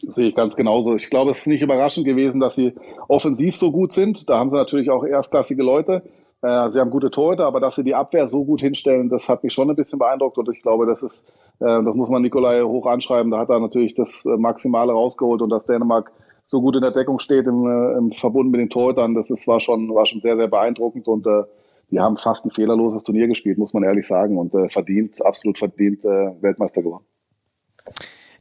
Sehe 0.08 0.30
ich 0.30 0.36
ganz 0.36 0.56
genauso. 0.56 0.96
Ich 0.96 1.10
glaube, 1.10 1.32
es 1.32 1.40
ist 1.40 1.48
nicht 1.48 1.62
überraschend 1.62 2.06
gewesen, 2.06 2.40
dass 2.40 2.56
sie 2.56 2.74
offensiv 3.08 3.56
so 3.56 3.72
gut 3.72 3.92
sind. 3.92 4.30
Da 4.30 4.40
haben 4.40 4.50
sie 4.50 4.56
natürlich 4.56 4.90
auch 4.90 5.04
erstklassige 5.04 5.64
Leute. 5.64 6.04
Äh, 6.42 6.70
sie 6.72 6.80
haben 6.80 6.90
gute 6.90 7.12
Torhüter, 7.12 7.46
aber 7.46 7.60
dass 7.60 7.76
sie 7.76 7.84
die 7.84 7.96
Abwehr 7.96 8.28
so 8.28 8.46
gut 8.46 8.62
hinstellen, 8.62 9.10
das 9.10 9.28
hat 9.28 9.44
mich 9.44 9.54
schon 9.54 9.70
ein 9.70 9.76
bisschen 9.76 10.00
beeindruckt. 10.00 10.38
Und 10.38 10.50
ich 10.50 10.62
glaube, 10.62 10.86
das 10.86 11.04
ist, 11.04 11.28
äh, 11.60 11.84
das 11.84 11.96
muss 11.96 12.10
man 12.10 12.22
Nikolai 12.22 12.62
hoch 12.62 12.86
anschreiben. 12.86 13.32
Da 13.32 13.40
hat 13.40 13.50
er 13.50 13.60
natürlich 13.60 13.96
das 13.96 14.26
äh, 14.26 14.38
Maximale 14.38 14.94
rausgeholt 14.94 15.42
und 15.42 15.50
dass 15.50 15.66
Dänemark 15.66 16.12
so 16.50 16.62
gut 16.62 16.76
in 16.76 16.82
der 16.82 16.92
Deckung 16.92 17.20
steht 17.20 17.46
im, 17.46 17.66
im 17.96 18.12
Verbund 18.12 18.50
mit 18.50 18.60
den 18.60 18.72
Torhütern, 18.72 19.14
das 19.14 19.30
ist, 19.30 19.48
war 19.48 19.60
schon, 19.60 19.94
war 19.94 20.08
schon 20.08 20.22
sehr, 20.22 20.36
sehr 20.36 20.48
beeindruckend 20.48 21.08
und 21.08 21.28
äh, 21.28 21.44
die 21.92 22.00
haben 22.00 22.18
fast 22.18 22.44
ein 22.44 22.50
fehlerloses 22.50 23.04
Turnier 23.04 23.28
gespielt, 23.28 23.60
muss 23.60 23.74
man 23.74 23.84
ehrlich 23.84 24.08
sagen 24.08 24.38
und 24.38 24.56
äh, 24.56 24.68
verdient, 24.68 25.24
absolut 25.24 25.60
verdient 25.60 26.04
äh, 26.06 26.42
Weltmeister 26.42 26.82
geworden. 26.82 27.06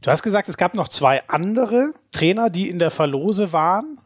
Du 0.03 0.11
hast 0.11 0.23
gesagt, 0.23 0.49
es 0.49 0.57
gab 0.57 0.75
noch 0.75 0.89
zwei 0.89 1.23
andere 1.27 1.93
Trainer, 2.13 2.51
die 2.51 2.69
in 2.69 2.79
der 2.79 2.91
Verlose 2.91 3.53
waren. 3.53 3.99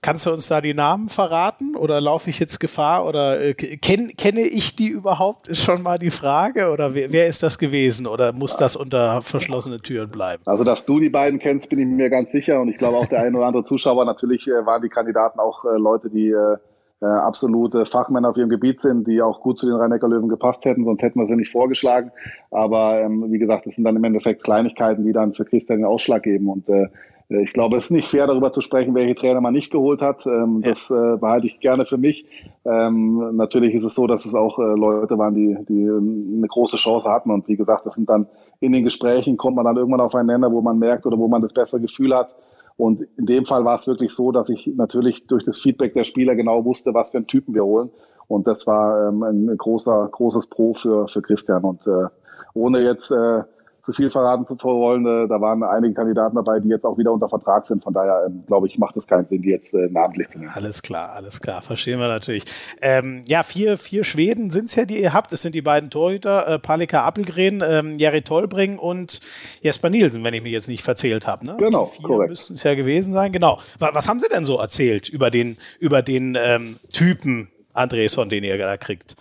Kannst 0.00 0.26
du 0.26 0.30
uns 0.30 0.48
da 0.48 0.60
die 0.60 0.74
Namen 0.74 1.08
verraten 1.08 1.76
oder 1.76 1.98
laufe 1.98 2.28
ich 2.28 2.38
jetzt 2.38 2.60
Gefahr 2.60 3.06
oder 3.06 3.40
äh, 3.40 3.54
kenn, 3.54 4.14
kenne 4.16 4.42
ich 4.42 4.76
die 4.76 4.88
überhaupt? 4.88 5.48
Ist 5.48 5.62
schon 5.62 5.82
mal 5.82 5.98
die 5.98 6.10
Frage 6.10 6.70
oder 6.70 6.94
wer, 6.94 7.10
wer, 7.10 7.26
ist 7.26 7.42
das 7.42 7.58
gewesen 7.58 8.06
oder 8.06 8.34
muss 8.34 8.56
das 8.56 8.76
unter 8.76 9.22
verschlossenen 9.22 9.80
Türen 9.80 10.10
bleiben? 10.10 10.42
Also, 10.44 10.62
dass 10.62 10.84
du 10.84 11.00
die 11.00 11.08
beiden 11.08 11.38
kennst, 11.38 11.70
bin 11.70 11.78
ich 11.78 11.86
mir 11.86 12.10
ganz 12.10 12.30
sicher 12.32 12.60
und 12.60 12.68
ich 12.68 12.76
glaube 12.76 12.98
auch 12.98 13.06
der 13.06 13.22
ein 13.22 13.34
oder 13.34 13.46
andere 13.46 13.64
Zuschauer. 13.64 14.04
Natürlich 14.04 14.46
äh, 14.46 14.66
waren 14.66 14.82
die 14.82 14.90
Kandidaten 14.90 15.40
auch 15.40 15.64
äh, 15.64 15.78
Leute, 15.78 16.10
die 16.10 16.28
äh, 16.28 16.58
äh, 17.00 17.06
absolute 17.06 17.86
Fachmänner 17.86 18.30
auf 18.30 18.36
ihrem 18.36 18.48
Gebiet 18.48 18.80
sind, 18.80 19.06
die 19.06 19.20
auch 19.20 19.40
gut 19.40 19.58
zu 19.58 19.66
den 19.66 19.76
Rhein-Neckar-Löwen 19.76 20.28
gepasst 20.28 20.64
hätten, 20.64 20.84
sonst 20.84 21.02
hätten 21.02 21.20
wir 21.20 21.26
sie 21.26 21.36
nicht 21.36 21.52
vorgeschlagen. 21.52 22.10
Aber 22.50 23.00
ähm, 23.00 23.30
wie 23.30 23.38
gesagt, 23.38 23.66
das 23.66 23.74
sind 23.74 23.84
dann 23.84 23.96
im 23.96 24.04
Endeffekt 24.04 24.42
Kleinigkeiten, 24.44 25.04
die 25.04 25.12
dann 25.12 25.32
für 25.32 25.44
Christian 25.44 25.80
den 25.80 25.86
Ausschlag 25.86 26.22
geben. 26.22 26.48
Und 26.48 26.68
äh, 26.68 26.86
ich 27.28 27.52
glaube, 27.52 27.78
es 27.78 27.84
ist 27.84 27.90
nicht 27.90 28.06
fair, 28.06 28.26
darüber 28.26 28.52
zu 28.52 28.60
sprechen, 28.60 28.94
welche 28.94 29.14
Trainer 29.14 29.40
man 29.40 29.54
nicht 29.54 29.72
geholt 29.72 30.02
hat. 30.02 30.26
Ähm, 30.26 30.60
ja. 30.62 30.70
Das 30.70 30.90
äh, 30.90 31.16
behalte 31.16 31.46
ich 31.46 31.58
gerne 31.58 31.86
für 31.86 31.96
mich. 31.96 32.26
Ähm, 32.64 33.36
natürlich 33.36 33.74
ist 33.74 33.84
es 33.84 33.94
so, 33.94 34.06
dass 34.06 34.26
es 34.26 34.34
auch 34.34 34.58
äh, 34.58 34.62
Leute 34.62 35.16
waren, 35.16 35.34
die, 35.34 35.56
die 35.68 35.88
eine 35.88 36.46
große 36.46 36.76
Chance 36.76 37.08
hatten. 37.08 37.30
Und 37.30 37.48
wie 37.48 37.56
gesagt, 37.56 37.86
das 37.86 37.94
sind 37.94 38.08
dann 38.08 38.28
in 38.60 38.72
den 38.72 38.84
Gesprächen 38.84 39.36
kommt 39.36 39.56
man 39.56 39.64
dann 39.64 39.76
irgendwann 39.76 40.00
auf 40.00 40.14
einen 40.14 40.28
Nenner, 40.28 40.52
wo 40.52 40.60
man 40.60 40.78
merkt 40.78 41.06
oder 41.06 41.18
wo 41.18 41.26
man 41.28 41.42
das 41.42 41.52
bessere 41.52 41.80
Gefühl 41.80 42.14
hat 42.14 42.28
und 42.76 43.02
in 43.16 43.26
dem 43.26 43.46
Fall 43.46 43.64
war 43.64 43.78
es 43.78 43.86
wirklich 43.86 44.12
so, 44.12 44.32
dass 44.32 44.48
ich 44.48 44.66
natürlich 44.66 45.26
durch 45.28 45.44
das 45.44 45.60
Feedback 45.60 45.94
der 45.94 46.04
Spieler 46.04 46.34
genau 46.34 46.64
wusste, 46.64 46.92
was 46.92 47.12
für 47.12 47.18
einen 47.18 47.28
Typen 47.28 47.54
wir 47.54 47.64
holen. 47.64 47.90
Und 48.26 48.46
das 48.48 48.66
war 48.66 49.08
ähm, 49.08 49.22
ein 49.22 49.56
großer, 49.56 50.08
großes 50.10 50.48
Pro 50.48 50.74
für, 50.74 51.06
für 51.06 51.22
Christian. 51.22 51.62
Und 51.62 51.86
äh, 51.86 52.08
ohne 52.52 52.80
jetzt 52.82 53.12
äh, 53.12 53.44
zu 53.84 53.92
viel 53.92 54.08
verraten 54.08 54.46
zu 54.46 54.56
wollen. 54.62 55.04
Äh, 55.04 55.28
da 55.28 55.40
waren 55.42 55.62
einige 55.62 55.92
Kandidaten 55.92 56.34
dabei, 56.36 56.58
die 56.58 56.68
jetzt 56.68 56.84
auch 56.84 56.96
wieder 56.96 57.12
unter 57.12 57.28
Vertrag 57.28 57.66
sind. 57.66 57.82
Von 57.82 57.92
daher, 57.92 58.24
ähm, 58.26 58.42
glaube 58.46 58.66
ich, 58.66 58.78
macht 58.78 58.96
es 58.96 59.06
keinen 59.06 59.26
Sinn, 59.26 59.42
die 59.42 59.50
jetzt 59.50 59.74
äh, 59.74 59.88
namentlich 59.90 60.30
zu 60.30 60.38
nennen. 60.38 60.52
Alles 60.54 60.80
klar, 60.80 61.10
alles 61.10 61.40
klar. 61.40 61.60
Verstehen 61.60 62.00
wir 62.00 62.08
natürlich. 62.08 62.44
Ähm, 62.80 63.22
ja, 63.26 63.42
vier, 63.42 63.76
vier 63.76 64.04
Schweden 64.04 64.48
sind 64.48 64.70
es 64.70 64.74
ja, 64.74 64.86
die 64.86 65.02
ihr 65.02 65.12
habt. 65.12 65.32
Es 65.34 65.42
sind 65.42 65.54
die 65.54 65.60
beiden 65.60 65.90
Torhüter, 65.90 66.48
äh, 66.48 66.58
Palika 66.58 67.04
Appelgren, 67.04 67.62
ähm, 67.62 67.92
Jari 67.94 68.22
Tolbring 68.22 68.78
und 68.78 69.20
Jesper 69.60 69.90
Nielsen, 69.90 70.24
wenn 70.24 70.32
ich 70.32 70.42
mich 70.42 70.52
jetzt 70.52 70.68
nicht 70.68 70.82
verzählt 70.82 71.26
habe. 71.26 71.44
Ne? 71.44 71.56
Genau, 71.58 71.84
die 71.84 72.06
vier 72.06 72.26
müssten 72.26 72.54
es 72.54 72.62
ja 72.62 72.74
gewesen 72.74 73.12
sein. 73.12 73.32
Genau. 73.32 73.58
Was, 73.78 73.94
was, 73.94 74.08
haben 74.08 74.18
Sie 74.18 74.28
denn 74.28 74.46
so 74.46 74.58
erzählt 74.58 75.10
über 75.10 75.30
den, 75.30 75.58
über 75.78 76.00
den 76.00 76.38
ähm, 76.40 76.76
Typen 76.90 77.48
Andresson, 77.74 78.30
den 78.30 78.44
ihr 78.44 78.56
da 78.56 78.78
kriegt? 78.78 79.14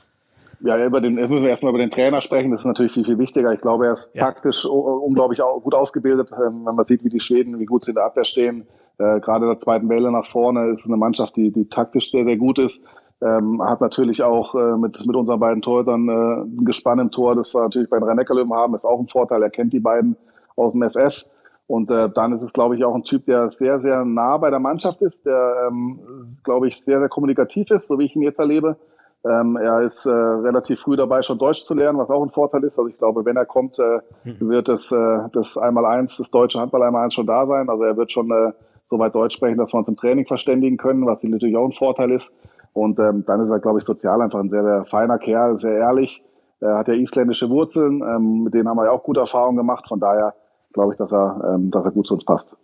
Ja, 0.65 0.83
über 0.85 1.01
den, 1.01 1.17
jetzt 1.17 1.29
müssen 1.29 1.43
wir 1.43 1.49
erstmal 1.49 1.71
über 1.71 1.79
den 1.79 1.89
Trainer 1.89 2.21
sprechen. 2.21 2.51
Das 2.51 2.61
ist 2.61 2.65
natürlich 2.65 2.93
viel, 2.93 3.03
viel 3.03 3.17
wichtiger. 3.17 3.51
Ich 3.51 3.59
glaube, 3.59 3.87
er 3.87 3.93
ist 3.93 4.15
ja. 4.15 4.23
taktisch 4.23 4.65
unglaublich 4.65 5.41
gut 5.61 5.75
ausgebildet. 5.75 6.31
Ähm, 6.31 6.61
wenn 6.65 6.75
man 6.75 6.85
sieht, 6.85 7.03
wie 7.03 7.09
die 7.09 7.19
Schweden, 7.19 7.59
wie 7.59 7.65
gut 7.65 7.83
sie 7.83 7.91
in 7.91 7.95
der 7.95 8.05
Abwehr 8.05 8.23
stehen. 8.23 8.65
Äh, 8.97 9.19
gerade 9.19 9.43
in 9.43 9.51
der 9.51 9.59
zweiten 9.59 9.89
Welle 9.89 10.09
nach 10.09 10.25
vorne 10.25 10.71
ist 10.71 10.85
eine 10.85 10.95
Mannschaft, 10.95 11.35
die, 11.35 11.51
die 11.51 11.67
taktisch 11.67 12.11
sehr, 12.11 12.23
sehr 12.23 12.37
gut 12.37 12.59
ist. 12.59 12.85
Ähm, 13.21 13.61
hat 13.61 13.81
natürlich 13.81 14.23
auch 14.23 14.55
äh, 14.55 14.77
mit, 14.77 15.05
mit 15.05 15.15
unseren 15.17 15.39
beiden 15.39 15.61
Torhütern 15.61 16.07
äh, 16.07 16.43
ein 16.43 16.65
Gespann 16.65 16.99
im 16.99 17.11
Tor, 17.11 17.35
das 17.35 17.53
wir 17.53 17.61
natürlich 17.61 17.89
bei 17.89 17.99
den 17.99 18.07
Rhein-Neckar-Löwen 18.07 18.53
haben, 18.53 18.75
ist 18.75 18.85
auch 18.85 18.99
ein 18.99 19.07
Vorteil. 19.07 19.43
Er 19.43 19.49
kennt 19.49 19.73
die 19.73 19.81
beiden 19.81 20.15
aus 20.55 20.71
dem 20.71 20.83
FF. 20.89 21.25
Und 21.67 21.91
äh, 21.91 22.09
dann 22.13 22.33
ist 22.33 22.41
es, 22.41 22.53
glaube 22.53 22.77
ich, 22.77 22.85
auch 22.85 22.95
ein 22.95 23.03
Typ, 23.03 23.25
der 23.25 23.51
sehr, 23.51 23.81
sehr 23.81 24.05
nah 24.05 24.37
bei 24.37 24.49
der 24.49 24.59
Mannschaft 24.59 25.01
ist, 25.01 25.25
der, 25.25 25.67
ähm, 25.67 26.37
glaube 26.43 26.67
ich, 26.67 26.81
sehr, 26.83 26.99
sehr 26.99 27.09
kommunikativ 27.09 27.69
ist, 27.71 27.87
so 27.87 27.99
wie 27.99 28.05
ich 28.05 28.15
ihn 28.15 28.21
jetzt 28.21 28.39
erlebe. 28.39 28.77
Ähm, 29.25 29.55
er 29.55 29.81
ist 29.81 30.05
äh, 30.05 30.09
relativ 30.09 30.81
früh 30.81 30.97
dabei, 30.97 31.21
schon 31.21 31.37
Deutsch 31.37 31.63
zu 31.63 31.73
lernen, 31.73 31.97
was 31.97 32.09
auch 32.09 32.23
ein 32.23 32.29
Vorteil 32.29 32.63
ist. 32.65 32.77
Also 32.77 32.89
ich 32.89 32.97
glaube, 32.97 33.23
wenn 33.23 33.37
er 33.37 33.45
kommt, 33.45 33.79
äh, 33.79 33.99
mhm. 34.25 34.49
wird 34.49 34.67
das, 34.67 34.91
äh, 34.91 35.29
das 35.31 35.57
Einmal-Eins, 35.57 36.17
das 36.17 36.29
deutsche 36.29 36.59
Handball 36.59 36.83
Einmal-Eins 36.83 37.13
schon 37.13 37.27
da 37.27 37.45
sein. 37.45 37.69
Also 37.69 37.83
er 37.83 37.95
wird 37.95 38.11
schon 38.11 38.29
äh, 38.31 38.51
so 38.89 38.99
weit 38.99 39.15
Deutsch 39.15 39.35
sprechen, 39.35 39.57
dass 39.57 39.73
wir 39.73 39.77
uns 39.77 39.87
im 39.87 39.95
Training 39.95 40.25
verständigen 40.25 40.77
können, 40.77 41.05
was 41.05 41.23
natürlich 41.23 41.55
auch 41.55 41.65
ein 41.65 41.71
Vorteil 41.71 42.11
ist. 42.11 42.33
Und 42.73 42.99
ähm, 42.99 43.23
dann 43.25 43.41
ist 43.45 43.49
er, 43.49 43.59
glaube 43.59 43.79
ich, 43.79 43.85
sozial 43.85 44.21
einfach 44.21 44.39
ein 44.39 44.49
sehr, 44.49 44.63
sehr 44.63 44.85
feiner 44.85 45.17
Kerl, 45.19 45.59
sehr 45.59 45.77
ehrlich. 45.77 46.23
Er 46.59 46.77
hat 46.77 46.87
ja 46.87 46.93
isländische 46.93 47.49
Wurzeln, 47.49 48.01
ähm, 48.01 48.43
mit 48.43 48.53
denen 48.53 48.67
haben 48.67 48.77
wir 48.77 48.85
ja 48.85 48.91
auch 48.91 49.03
gute 49.03 49.21
Erfahrungen 49.21 49.57
gemacht. 49.57 49.87
Von 49.87 49.99
daher 49.99 50.33
glaube 50.73 50.93
ich, 50.93 50.97
dass 50.97 51.11
er, 51.11 51.53
ähm, 51.53 51.71
dass 51.71 51.85
er 51.85 51.91
gut 51.91 52.07
zu 52.07 52.15
uns 52.15 52.25
passt. 52.25 52.55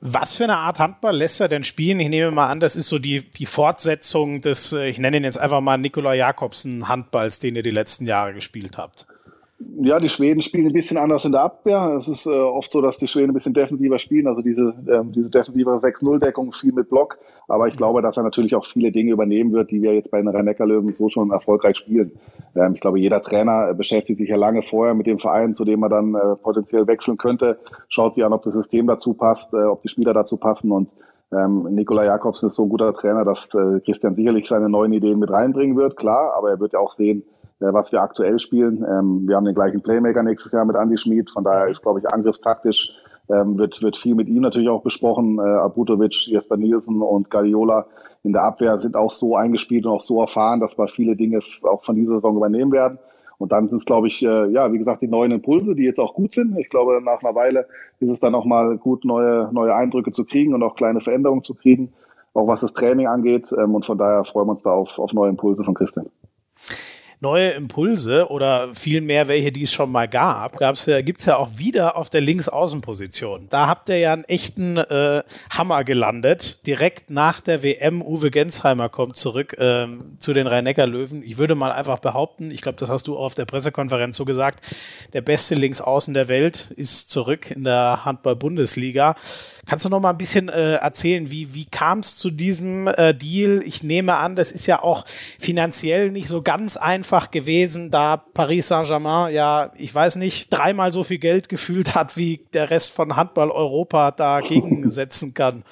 Was 0.00 0.34
für 0.34 0.44
eine 0.44 0.58
Art 0.58 0.78
Handball 0.78 1.16
lässt 1.16 1.40
er 1.40 1.48
denn 1.48 1.64
spielen? 1.64 1.98
Ich 1.98 2.08
nehme 2.08 2.30
mal 2.30 2.48
an, 2.48 2.60
das 2.60 2.76
ist 2.76 2.88
so 2.88 2.98
die, 2.98 3.28
die 3.30 3.46
Fortsetzung 3.46 4.40
des, 4.40 4.72
äh, 4.72 4.88
ich 4.88 4.98
nenne 4.98 5.16
ihn 5.16 5.24
jetzt 5.24 5.38
einfach 5.38 5.60
mal 5.60 5.76
Nikola 5.76 6.14
Jakobsen 6.14 6.88
Handballs, 6.88 7.40
den 7.40 7.56
ihr 7.56 7.62
die 7.62 7.70
letzten 7.70 8.06
Jahre 8.06 8.32
gespielt 8.32 8.78
habt. 8.78 9.06
Ja, 9.60 9.98
die 9.98 10.08
Schweden 10.08 10.40
spielen 10.40 10.68
ein 10.68 10.72
bisschen 10.72 10.98
anders 10.98 11.24
in 11.24 11.32
der 11.32 11.42
Abwehr. 11.42 11.96
Es 11.98 12.06
ist 12.06 12.26
äh, 12.26 12.30
oft 12.30 12.70
so, 12.70 12.80
dass 12.80 12.98
die 12.98 13.08
Schweden 13.08 13.30
ein 13.30 13.34
bisschen 13.34 13.54
defensiver 13.54 13.98
spielen, 13.98 14.28
also 14.28 14.40
diese, 14.40 14.72
ähm, 14.88 15.10
diese 15.10 15.30
defensive 15.30 15.68
6-0-Deckung, 15.68 16.52
viel 16.52 16.72
mit 16.72 16.88
Block. 16.88 17.18
Aber 17.48 17.66
ich 17.66 17.76
glaube, 17.76 18.00
dass 18.00 18.16
er 18.16 18.22
natürlich 18.22 18.54
auch 18.54 18.64
viele 18.64 18.92
Dinge 18.92 19.10
übernehmen 19.10 19.52
wird, 19.52 19.72
die 19.72 19.82
wir 19.82 19.94
jetzt 19.94 20.12
bei 20.12 20.18
den 20.18 20.28
Rhein-Neckar-Löwen 20.28 20.86
so 20.86 21.08
schon 21.08 21.32
erfolgreich 21.32 21.76
spielen. 21.76 22.12
Ähm, 22.54 22.74
ich 22.74 22.80
glaube, 22.80 23.00
jeder 23.00 23.20
Trainer 23.20 23.74
beschäftigt 23.74 24.18
sich 24.18 24.28
ja 24.28 24.36
lange 24.36 24.62
vorher 24.62 24.94
mit 24.94 25.08
dem 25.08 25.18
Verein, 25.18 25.54
zu 25.54 25.64
dem 25.64 25.82
er 25.82 25.88
dann 25.88 26.14
äh, 26.14 26.36
potenziell 26.36 26.86
wechseln 26.86 27.18
könnte, 27.18 27.58
schaut 27.88 28.14
sich 28.14 28.24
an, 28.24 28.32
ob 28.32 28.44
das 28.44 28.54
System 28.54 28.86
dazu 28.86 29.14
passt, 29.14 29.54
äh, 29.54 29.64
ob 29.64 29.82
die 29.82 29.88
Spieler 29.88 30.14
dazu 30.14 30.36
passen 30.36 30.70
und 30.70 30.88
ähm, 31.30 31.66
Nikola 31.74 32.04
Jakobsen 32.04 32.48
ist 32.48 32.54
so 32.54 32.62
ein 32.62 32.70
guter 32.70 32.94
Trainer, 32.94 33.24
dass 33.24 33.48
äh, 33.54 33.80
Christian 33.80 34.14
sicherlich 34.14 34.48
seine 34.48 34.68
neuen 34.68 34.92
Ideen 34.92 35.18
mit 35.18 35.30
reinbringen 35.30 35.76
wird, 35.76 35.96
klar, 35.96 36.32
aber 36.34 36.50
er 36.50 36.60
wird 36.60 36.72
ja 36.72 36.78
auch 36.78 36.90
sehen, 36.90 37.22
was 37.60 37.92
wir 37.92 38.02
aktuell 38.02 38.38
spielen. 38.38 38.84
Ähm, 38.88 39.26
wir 39.26 39.36
haben 39.36 39.44
den 39.44 39.54
gleichen 39.54 39.82
Playmaker 39.82 40.22
nächstes 40.22 40.52
Jahr 40.52 40.64
mit 40.64 40.76
Andy 40.76 40.96
Schmid, 40.96 41.30
von 41.30 41.44
daher 41.44 41.68
ist, 41.68 41.82
glaube 41.82 42.00
ich, 42.00 42.08
angriffstaktisch 42.08 42.94
ähm, 43.30 43.58
wird, 43.58 43.82
wird 43.82 43.96
viel 43.96 44.14
mit 44.14 44.28
ihm 44.28 44.42
natürlich 44.42 44.68
auch 44.68 44.82
besprochen. 44.82 45.38
Äh, 45.38 45.42
Abutovic, 45.42 46.26
Jesper 46.28 46.56
Nielsen 46.56 47.02
und 47.02 47.30
Guardiola 47.30 47.86
in 48.22 48.32
der 48.32 48.42
Abwehr 48.42 48.80
sind 48.80 48.96
auch 48.96 49.12
so 49.12 49.36
eingespielt 49.36 49.86
und 49.86 49.92
auch 49.92 50.00
so 50.00 50.20
erfahren, 50.20 50.60
dass 50.60 50.78
wir 50.78 50.88
viele 50.88 51.16
Dinge 51.16 51.40
auch 51.62 51.82
von 51.82 51.96
dieser 51.96 52.14
Saison 52.14 52.36
übernehmen 52.36 52.72
werden. 52.72 52.98
Und 53.36 53.52
dann 53.52 53.68
sind 53.68 53.78
es, 53.78 53.84
glaube 53.84 54.08
ich, 54.08 54.24
äh, 54.24 54.50
ja, 54.50 54.72
wie 54.72 54.78
gesagt, 54.78 55.02
die 55.02 55.08
neuen 55.08 55.30
Impulse, 55.30 55.74
die 55.76 55.84
jetzt 55.84 56.00
auch 56.00 56.14
gut 56.14 56.34
sind. 56.34 56.58
Ich 56.58 56.70
glaube, 56.70 57.00
nach 57.02 57.22
einer 57.22 57.34
Weile 57.36 57.66
ist 58.00 58.10
es 58.10 58.18
dann 58.18 58.34
auch 58.34 58.44
mal 58.44 58.78
gut, 58.78 59.04
neue, 59.04 59.48
neue 59.52 59.74
Eindrücke 59.74 60.10
zu 60.10 60.24
kriegen 60.24 60.54
und 60.54 60.62
auch 60.62 60.74
kleine 60.74 61.00
Veränderungen 61.00 61.44
zu 61.44 61.54
kriegen, 61.54 61.92
auch 62.34 62.48
was 62.48 62.60
das 62.60 62.72
Training 62.72 63.06
angeht. 63.06 63.52
Ähm, 63.56 63.74
und 63.74 63.84
von 63.84 63.98
daher 63.98 64.24
freuen 64.24 64.48
wir 64.48 64.52
uns 64.52 64.62
da 64.62 64.72
auf, 64.72 64.98
auf 64.98 65.12
neue 65.12 65.30
Impulse 65.30 65.62
von 65.62 65.74
Christian 65.74 66.06
neue 67.20 67.50
Impulse 67.50 68.28
oder 68.30 68.72
vielmehr 68.74 69.28
welche, 69.28 69.50
die 69.50 69.62
es 69.62 69.72
schon 69.72 69.90
mal 69.90 70.06
gab, 70.08 70.56
gab's 70.56 70.86
ja, 70.86 71.00
gibt's 71.00 71.26
ja 71.26 71.36
auch 71.36 71.50
wieder 71.56 71.96
auf 71.96 72.10
der 72.10 72.20
Linksaußenposition. 72.20 73.48
Da 73.50 73.66
habt 73.66 73.88
ihr 73.88 73.98
ja 73.98 74.12
einen 74.12 74.24
echten 74.24 74.76
äh, 74.76 75.22
Hammer 75.50 75.84
gelandet. 75.84 76.66
Direkt 76.66 77.10
nach 77.10 77.40
der 77.40 77.62
WM, 77.62 78.02
Uwe 78.02 78.30
Gensheimer 78.30 78.88
kommt 78.88 79.16
zurück 79.16 79.56
ähm, 79.58 80.16
zu 80.18 80.32
den 80.32 80.46
Rhein-Neckar-Löwen. 80.46 81.22
Ich 81.24 81.38
würde 81.38 81.54
mal 81.54 81.72
einfach 81.72 81.98
behaupten, 81.98 82.50
ich 82.50 82.62
glaube, 82.62 82.78
das 82.78 82.88
hast 82.88 83.08
du 83.08 83.16
auch 83.16 83.24
auf 83.24 83.34
der 83.34 83.46
Pressekonferenz 83.46 84.16
so 84.16 84.24
gesagt, 84.24 84.64
der 85.12 85.20
beste 85.20 85.54
Linksaußen 85.54 86.14
der 86.14 86.28
Welt 86.28 86.72
ist 86.76 87.10
zurück 87.10 87.50
in 87.50 87.64
der 87.64 88.04
Handball-Bundesliga. 88.04 89.16
Kannst 89.68 89.84
du 89.84 89.90
noch 89.90 90.00
mal 90.00 90.10
ein 90.10 90.16
bisschen 90.16 90.48
äh, 90.48 90.76
erzählen, 90.76 91.30
wie, 91.30 91.54
wie 91.54 91.66
kam 91.66 91.98
es 91.98 92.16
zu 92.16 92.30
diesem 92.30 92.86
äh, 92.86 93.12
Deal? 93.12 93.62
Ich 93.62 93.82
nehme 93.82 94.16
an, 94.16 94.34
das 94.34 94.50
ist 94.50 94.66
ja 94.66 94.82
auch 94.82 95.04
finanziell 95.38 96.10
nicht 96.10 96.26
so 96.26 96.40
ganz 96.40 96.78
einfach 96.78 97.30
gewesen, 97.30 97.90
da 97.90 98.16
Paris 98.16 98.68
Saint-Germain 98.68 99.34
ja, 99.34 99.70
ich 99.76 99.94
weiß 99.94 100.16
nicht, 100.16 100.50
dreimal 100.50 100.90
so 100.90 101.02
viel 101.02 101.18
Geld 101.18 101.50
gefühlt 101.50 101.94
hat, 101.94 102.16
wie 102.16 102.40
der 102.54 102.70
Rest 102.70 102.94
von 102.94 103.14
Handball 103.14 103.50
Europa 103.50 104.10
dagegen 104.10 104.90
setzen 104.90 105.34
kann. 105.34 105.64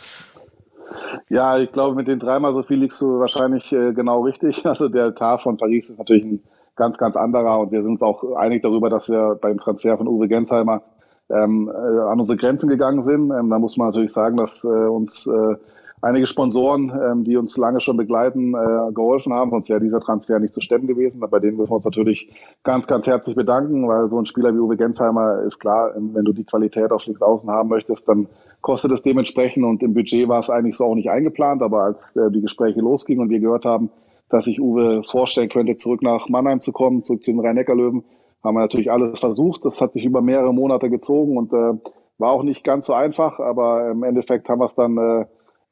Ja, 1.31 1.59
ich 1.59 1.73
glaube, 1.73 1.97
mit 1.97 2.07
den 2.07 2.19
dreimal 2.19 2.53
so 2.53 2.63
viel 2.63 2.77
liegst 2.77 3.01
du 3.01 3.19
wahrscheinlich 3.19 3.73
äh, 3.73 3.95
genau 3.95 4.25
richtig. 4.25 4.67
Also 4.67 4.91
der 4.91 5.15
Tar 5.15 5.39
von 5.39 5.57
Paris 5.57 5.89
ist 5.89 5.99
natürlich 5.99 6.25
ein 6.25 6.43
ganz, 6.77 6.99
ganz 6.99 7.17
anderer 7.17 7.61
und 7.61 7.73
wir 7.73 7.83
sind 7.83 7.93
uns 7.93 8.03
auch 8.03 8.35
einig 8.35 8.63
darüber, 8.63 8.91
dass 8.91 9.09
wir 9.09 9.39
beim 9.41 9.59
Transfer 9.59 9.97
von 9.97 10.07
Uwe 10.07 10.29
Gensheimer 10.29 10.83
ähm, 11.31 11.71
äh, 11.73 12.01
an 12.01 12.21
unsere 12.21 12.37
Grenzen 12.37 12.69
gegangen 12.69 13.03
sind. 13.03 13.31
Ähm, 13.31 13.51
da 13.51 13.59
muss 13.59 13.77
man 13.77 13.89
natürlich 13.89 14.13
sagen, 14.13 14.37
dass 14.37 14.65
äh, 14.65 14.69
uns 14.69 15.27
äh, 15.27 15.57
einige 16.03 16.27
Sponsoren, 16.27 16.91
ähm, 16.91 17.25
die 17.25 17.37
uns 17.37 17.57
lange 17.57 17.81
schon 17.81 17.97
begleiten, 17.97 18.55
äh, 18.55 18.93
geholfen 18.93 19.33
haben. 19.33 19.51
Sonst 19.51 19.69
wäre 19.69 19.81
dieser 19.81 20.01
Transfer 20.01 20.39
nicht 20.39 20.53
zu 20.53 20.61
stemmen 20.61 20.87
gewesen. 20.87 21.21
Bei 21.21 21.41
denen 21.41 21.57
müssen 21.57 21.71
wir 21.71 21.77
uns 21.77 21.85
natürlich 21.85 22.31
ganz, 22.63 22.87
ganz 22.87 23.07
herzlich 23.07 23.35
bedanken, 23.35 23.89
weil 23.89 24.09
so 24.09 24.19
ein 24.19 24.27
Spieler 24.27 24.55
wie 24.55 24.59
Uwe 24.59 24.77
Gensheimer 24.77 25.43
ist 25.43 25.59
klar, 25.59 25.93
wenn 25.97 26.25
du 26.25 26.33
die 26.33 26.45
Qualität 26.45 26.93
auf 26.93 27.07
links 27.07 27.23
außen 27.23 27.51
haben 27.51 27.69
möchtest, 27.69 28.09
dann 28.09 28.29
kostet 28.61 28.93
es 28.93 29.03
dementsprechend 29.03 29.65
und 29.65 29.83
im 29.83 29.95
Budget 29.95 30.29
war 30.29 30.41
es 30.41 30.51
eigentlich 30.51 30.77
so 30.77 30.85
auch 30.85 30.95
nicht 30.95 31.11
eingeplant. 31.11 31.63
Aber 31.63 31.83
als 31.83 32.15
äh, 32.17 32.31
die 32.31 32.43
Gespräche 32.43 32.81
losgingen 32.81 33.23
und 33.23 33.31
wir 33.31 33.41
gehört 33.41 33.65
haben, 33.65 33.91
dass 34.29 34.45
sich 34.45 34.61
Uwe 34.61 35.03
vorstellen 35.03 35.49
könnte, 35.49 35.77
zurück 35.77 36.03
nach 36.03 36.29
Mannheim 36.29 36.61
zu 36.61 36.73
kommen, 36.73 37.03
zurück 37.03 37.23
zu 37.23 37.31
den 37.31 37.41
Rhein-Neckar-Löwen, 37.41 38.05
haben 38.43 38.55
wir 38.55 38.61
natürlich 38.61 38.91
alles 38.91 39.19
versucht. 39.19 39.65
Das 39.65 39.81
hat 39.81 39.93
sich 39.93 40.05
über 40.05 40.23
mehrere 40.23 40.53
Monate 40.53 40.91
gezogen 40.91 41.37
und 41.37 41.53
äh, 41.53 41.73
war 42.19 42.33
auch 42.33 42.43
nicht 42.43 42.65
ganz 42.65 42.87
so 42.87 42.95
einfach, 42.95 43.41
aber 43.41 43.91
im 43.91 44.03
Endeffekt 44.03 44.49
haben 44.49 44.61
wir 44.61 44.67
es 44.67 44.75
dann 44.75 44.97
äh, 44.97 45.27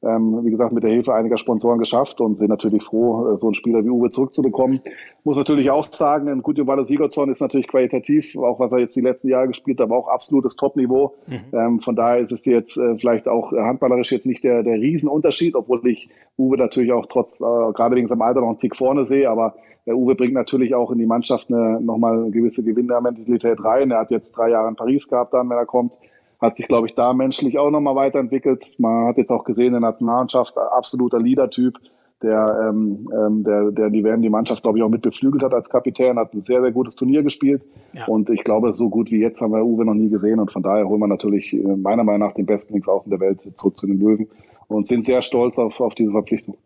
ähm, 0.05 0.45
wie 0.45 0.51
gesagt, 0.51 0.71
mit 0.71 0.83
der 0.83 0.91
Hilfe 0.91 1.13
einiger 1.13 1.37
Sponsoren 1.37 1.79
geschafft 1.79 2.21
und 2.21 2.37
sind 2.37 2.49
natürlich 2.49 2.83
froh, 2.83 3.33
äh, 3.33 3.37
so 3.37 3.47
einen 3.47 3.53
Spieler 3.53 3.83
wie 3.83 3.89
Uwe 3.89 4.09
zurückzubekommen. 4.09 4.81
Muss 5.23 5.37
natürlich 5.37 5.71
auch 5.71 5.85
sagen, 5.91 6.29
ein 6.29 6.41
guter 6.41 6.67
Walle 6.67 6.83
Sigurdsson 6.83 7.29
ist 7.29 7.41
natürlich 7.41 7.67
qualitativ, 7.67 8.37
auch 8.37 8.59
was 8.59 8.71
er 8.71 8.79
jetzt 8.79 8.95
die 8.95 9.01
letzten 9.01 9.29
Jahre 9.29 9.47
gespielt 9.47 9.79
hat, 9.79 9.85
aber 9.85 9.97
auch 9.97 10.07
absolutes 10.07 10.55
Top-Niveau. 10.55 11.15
Mhm. 11.27 11.57
Ähm, 11.57 11.79
von 11.79 11.95
daher 11.95 12.19
ist 12.19 12.31
es 12.31 12.45
jetzt 12.45 12.77
äh, 12.77 12.97
vielleicht 12.97 13.27
auch 13.27 13.51
handballerisch 13.51 14.11
jetzt 14.11 14.25
nicht 14.25 14.43
der, 14.43 14.63
der 14.63 14.75
Riesenunterschied, 14.75 15.55
obwohl 15.55 15.85
ich 15.87 16.09
Uwe 16.37 16.57
natürlich 16.57 16.93
auch 16.93 17.07
trotz, 17.07 17.41
äh, 17.41 17.43
gerade 17.43 17.95
wegen 17.95 18.07
seinem 18.07 18.21
Alter 18.21 18.41
noch 18.41 18.49
einen 18.49 18.59
Tick 18.59 18.75
vorne 18.75 19.05
sehe, 19.05 19.29
aber 19.29 19.55
der 19.85 19.95
Uwe 19.95 20.15
bringt 20.15 20.33
natürlich 20.33 20.73
auch 20.73 20.91
in 20.91 20.97
die 20.97 21.05
Mannschaft 21.05 21.51
eine, 21.51 21.79
nochmal 21.79 22.19
eine 22.19 22.31
gewisse 22.31 22.63
Gewinnermentalität 22.63 23.63
rein. 23.63 23.91
Er 23.91 23.99
hat 23.99 24.11
jetzt 24.11 24.31
drei 24.31 24.49
Jahre 24.49 24.67
in 24.67 24.75
Paris 24.75 25.07
gehabt 25.07 25.33
dann, 25.33 25.49
wenn 25.49 25.57
er 25.57 25.65
kommt 25.65 25.97
hat 26.39 26.55
sich, 26.55 26.67
glaube 26.67 26.87
ich, 26.87 26.95
da 26.95 27.13
menschlich 27.13 27.57
auch 27.57 27.71
nochmal 27.71 27.95
weiterentwickelt. 27.95 28.65
Man 28.79 29.07
hat 29.07 29.17
jetzt 29.17 29.31
auch 29.31 29.43
gesehen 29.43 29.67
in 29.67 29.73
der 29.73 29.81
Nationalmannschaft, 29.81 30.57
absoluter 30.57 31.19
Leader-Typ, 31.19 31.79
der, 32.21 32.69
ähm, 32.69 33.09
ähm, 33.13 33.43
der, 33.43 33.71
der 33.71 33.89
die 33.89 34.03
WM 34.03 34.21
die 34.21 34.29
Mannschaft, 34.29 34.63
glaube 34.63 34.77
ich, 34.77 34.83
auch 34.83 34.89
mit 34.89 35.01
beflügelt 35.01 35.43
hat 35.43 35.53
als 35.53 35.69
Kapitän, 35.69 36.17
hat 36.17 36.33
ein 36.33 36.41
sehr, 36.41 36.61
sehr 36.61 36.71
gutes 36.71 36.95
Turnier 36.95 37.23
gespielt. 37.23 37.63
Ja. 37.93 38.05
Und 38.07 38.29
ich 38.29 38.43
glaube, 38.43 38.73
so 38.73 38.89
gut 38.89 39.11
wie 39.11 39.19
jetzt 39.19 39.41
haben 39.41 39.53
wir 39.53 39.65
Uwe 39.65 39.85
noch 39.85 39.93
nie 39.93 40.09
gesehen. 40.09 40.39
Und 40.39 40.51
von 40.51 40.63
daher 40.63 40.87
holen 40.87 41.01
wir 41.01 41.07
natürlich 41.07 41.53
äh, 41.53 41.57
meiner 41.57 42.03
Meinung 42.03 42.27
nach 42.27 42.33
den 42.33 42.45
besten 42.45 42.73
Linksaußen 42.73 43.09
der 43.09 43.19
Welt 43.19 43.41
zurück 43.55 43.77
zu 43.77 43.87
den 43.87 43.99
Löwen 43.99 44.27
und 44.67 44.87
sind 44.87 45.05
sehr 45.05 45.21
stolz 45.21 45.59
auf, 45.59 45.79
auf 45.79 45.93
diese 45.93 46.11
Verpflichtung. 46.11 46.57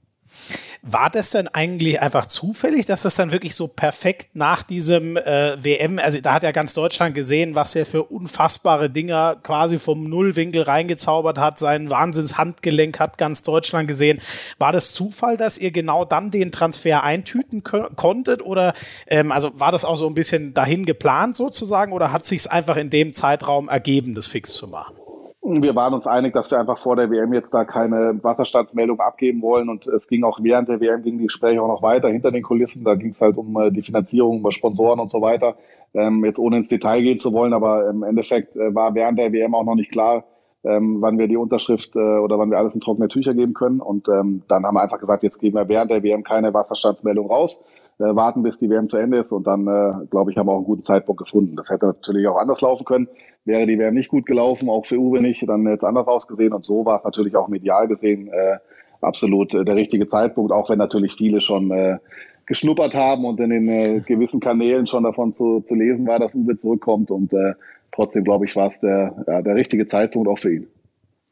War 0.82 1.10
das 1.10 1.32
denn 1.32 1.48
eigentlich 1.50 2.02
einfach 2.02 2.26
zufällig, 2.26 2.86
dass 2.86 3.02
das 3.02 3.16
dann 3.16 3.32
wirklich 3.32 3.54
so 3.54 3.68
perfekt 3.68 4.30
nach 4.36 4.64
diesem 4.64 5.18
äh, 5.18 5.62
WM, 5.62 6.00
also 6.00 6.22
da 6.22 6.34
hat 6.34 6.44
ja 6.44 6.52
ganz 6.52 6.74
Deutschland 6.74 7.16
gesehen, 7.16 7.54
was 7.54 7.76
er 7.76 7.86
für 7.86 8.04
unfassbare 8.04 8.90
Dinger 8.90 9.36
quasi 9.44 9.78
vom 9.78 10.06
Nullwinkel 10.06 10.62
reingezaubert 10.62 11.38
hat, 11.38 11.60
sein 11.60 11.90
Wahnsinnshandgelenk 11.90 13.00
hat 13.00 13.18
ganz 13.18 13.42
Deutschland 13.42 13.88
gesehen. 13.88 14.22
War 14.58 14.72
das 14.72 14.94
Zufall, 14.94 15.36
dass 15.36 15.58
ihr 15.58 15.72
genau 15.72 16.06
dann 16.06 16.32
den 16.32 16.52
Transfer 16.52 17.04
eintüten 17.04 17.64
konntet 17.64 18.42
oder 18.42 18.74
ähm, 19.08 19.32
also 19.32 19.60
war 19.60 19.72
das 19.72 19.84
auch 19.84 19.98
so 19.98 20.08
ein 20.08 20.16
bisschen 20.16 20.54
dahin 20.54 20.86
geplant 20.86 21.36
sozusagen 21.36 21.92
oder 21.92 22.12
hat 22.14 22.26
sich 22.26 22.40
es 22.40 22.48
einfach 22.48 22.78
in 22.78 22.90
dem 22.90 23.12
Zeitraum 23.12 23.68
ergeben, 23.68 24.16
das 24.16 24.28
fix 24.28 24.54
zu 24.54 24.68
machen? 24.68 24.96
Wir 25.42 25.74
waren 25.74 25.94
uns 25.94 26.06
einig, 26.06 26.34
dass 26.34 26.52
wir 26.52 26.60
einfach 26.60 26.78
vor 26.78 26.98
der 26.98 27.10
WM 27.10 27.34
jetzt 27.34 27.54
da 27.54 27.64
keine 27.64 28.20
Wasserstandsmeldung 28.22 29.00
abgeben 29.00 29.42
wollen 29.42 29.70
und 29.70 29.88
es 29.88 30.08
ging 30.08 30.26
auch 30.26 30.40
während 30.42 30.68
der 30.68 30.82
WM 30.82 31.02
ging 31.02 31.18
die 31.18 31.26
Gespräche 31.26 31.62
auch 31.62 31.70
noch 31.70 31.82
weiter 31.82 32.10
hinter 32.10 32.32
den 32.32 32.44
Kulissen. 32.44 32.84
Da 32.84 32.96
ging 32.96 33.12
es 33.12 33.22
halt 33.22 33.38
um 33.38 33.56
äh, 33.58 33.72
die 33.72 33.82
Finanzierung, 33.82 34.40
über 34.40 34.52
Sponsoren 34.52 35.00
und 35.00 35.10
so 35.10 35.22
weiter. 35.22 35.56
Ähm, 35.94 36.26
jetzt 36.26 36.40
ohne 36.40 36.58
ins 36.58 36.68
Detail 36.68 37.02
gehen 37.02 37.18
zu 37.18 37.32
wollen, 37.32 37.54
aber 37.54 37.90
im 37.90 38.04
Endeffekt 38.04 38.56
äh, 38.58 38.76
war 38.76 38.96
während 38.96 39.18
der 39.18 39.32
WM 39.32 39.56
auch 39.56 39.64
noch 39.64 39.76
nicht 39.76 39.92
klar, 39.92 40.26
ähm, 40.66 40.98
wann 41.00 41.18
wir 41.18 41.30
die 41.30 41.38
Unterschrift 41.38 41.96
äh, 41.96 42.00
oder 42.00 42.38
wann 42.38 42.52
wir 42.52 42.58
alles 42.58 42.74
in 42.74 42.82
trockene 42.82 43.08
Tücher 43.08 43.34
geben 43.34 43.54
können. 43.54 43.80
Und 43.80 44.10
ähm, 44.10 44.44
dann 44.50 44.66
haben 44.66 44.76
wir 44.76 44.82
einfach 44.82 45.00
gesagt, 45.00 45.24
jetzt 45.24 45.40
geben 45.40 45.56
wir 45.56 45.70
während 45.70 45.90
der 45.90 46.04
WM 46.04 46.24
keine 46.24 46.54
Wasserstandsmeldung 46.54 47.28
raus 47.28 47.64
äh, 48.00 48.16
warten, 48.16 48.44
bis 48.44 48.58
die 48.58 48.70
WM 48.70 48.88
zu 48.88 48.98
Ende 48.98 49.18
ist 49.18 49.32
und 49.32 49.46
dann, 49.46 49.68
äh, 49.68 50.06
glaube 50.10 50.32
ich, 50.32 50.38
haben 50.38 50.48
wir 50.48 50.54
auch 50.54 50.58
einen 50.58 50.66
guten 50.66 50.84
Zeitpunkt 50.84 51.20
gefunden. 51.20 51.56
Das 51.56 51.70
hätte 51.70 51.88
natürlich 51.88 52.28
auch 52.28 52.38
anders 52.38 52.62
laufen 52.62 52.86
können. 52.86 53.10
Wäre 53.46 53.68
die 53.68 53.78
WM 53.78 53.94
nicht 53.94 54.10
gut 54.10 54.26
gelaufen, 54.26 54.70
auch 54.70 54.86
für 54.86 54.98
Uwe 54.98 55.22
nicht, 55.22 55.48
dann 55.48 55.66
hätte 55.66 55.78
es 55.78 55.84
anders 55.84 56.08
ausgesehen 56.08 56.54
und 56.54 56.64
so 56.64 56.86
war 56.86 56.98
es 56.98 57.04
natürlich 57.04 57.36
auch 57.36 57.48
medial 57.48 57.88
gesehen 57.88 58.28
äh, 58.30 58.58
absolut 59.02 59.54
äh, 59.54 59.66
der 59.66 59.76
richtige 59.76 60.08
Zeitpunkt, 60.08 60.52
auch 60.52 60.70
wenn 60.70 60.80
natürlich 60.80 61.14
viele 61.14 61.42
schon 61.42 61.72
äh, 61.72 61.98
geschnuppert 62.46 62.96
haben 62.96 63.26
und 63.26 63.40
in 63.40 63.50
den 63.50 63.68
äh, 63.68 64.00
gewissen 64.00 64.40
Kanälen 64.40 64.88
schon 64.88 65.04
davon 65.04 65.32
zu, 65.32 65.62
zu 65.62 65.76
lesen 65.76 66.08
war, 66.08 66.20
dass 66.20 66.36
Uwe 66.36 66.56
zurückkommt 66.56 67.12
und 67.12 67.34
äh, 67.34 67.54
trotzdem, 67.92 68.24
glaube 68.24 68.46
ich, 68.46 68.56
war 68.56 68.68
es 68.68 68.80
der, 68.80 69.24
ja, 69.28 69.42
der 69.42 69.56
richtige 69.56 69.86
Zeitpunkt 69.86 70.28
auch 70.28 70.40
für 70.40 70.54
ihn. 70.54 70.68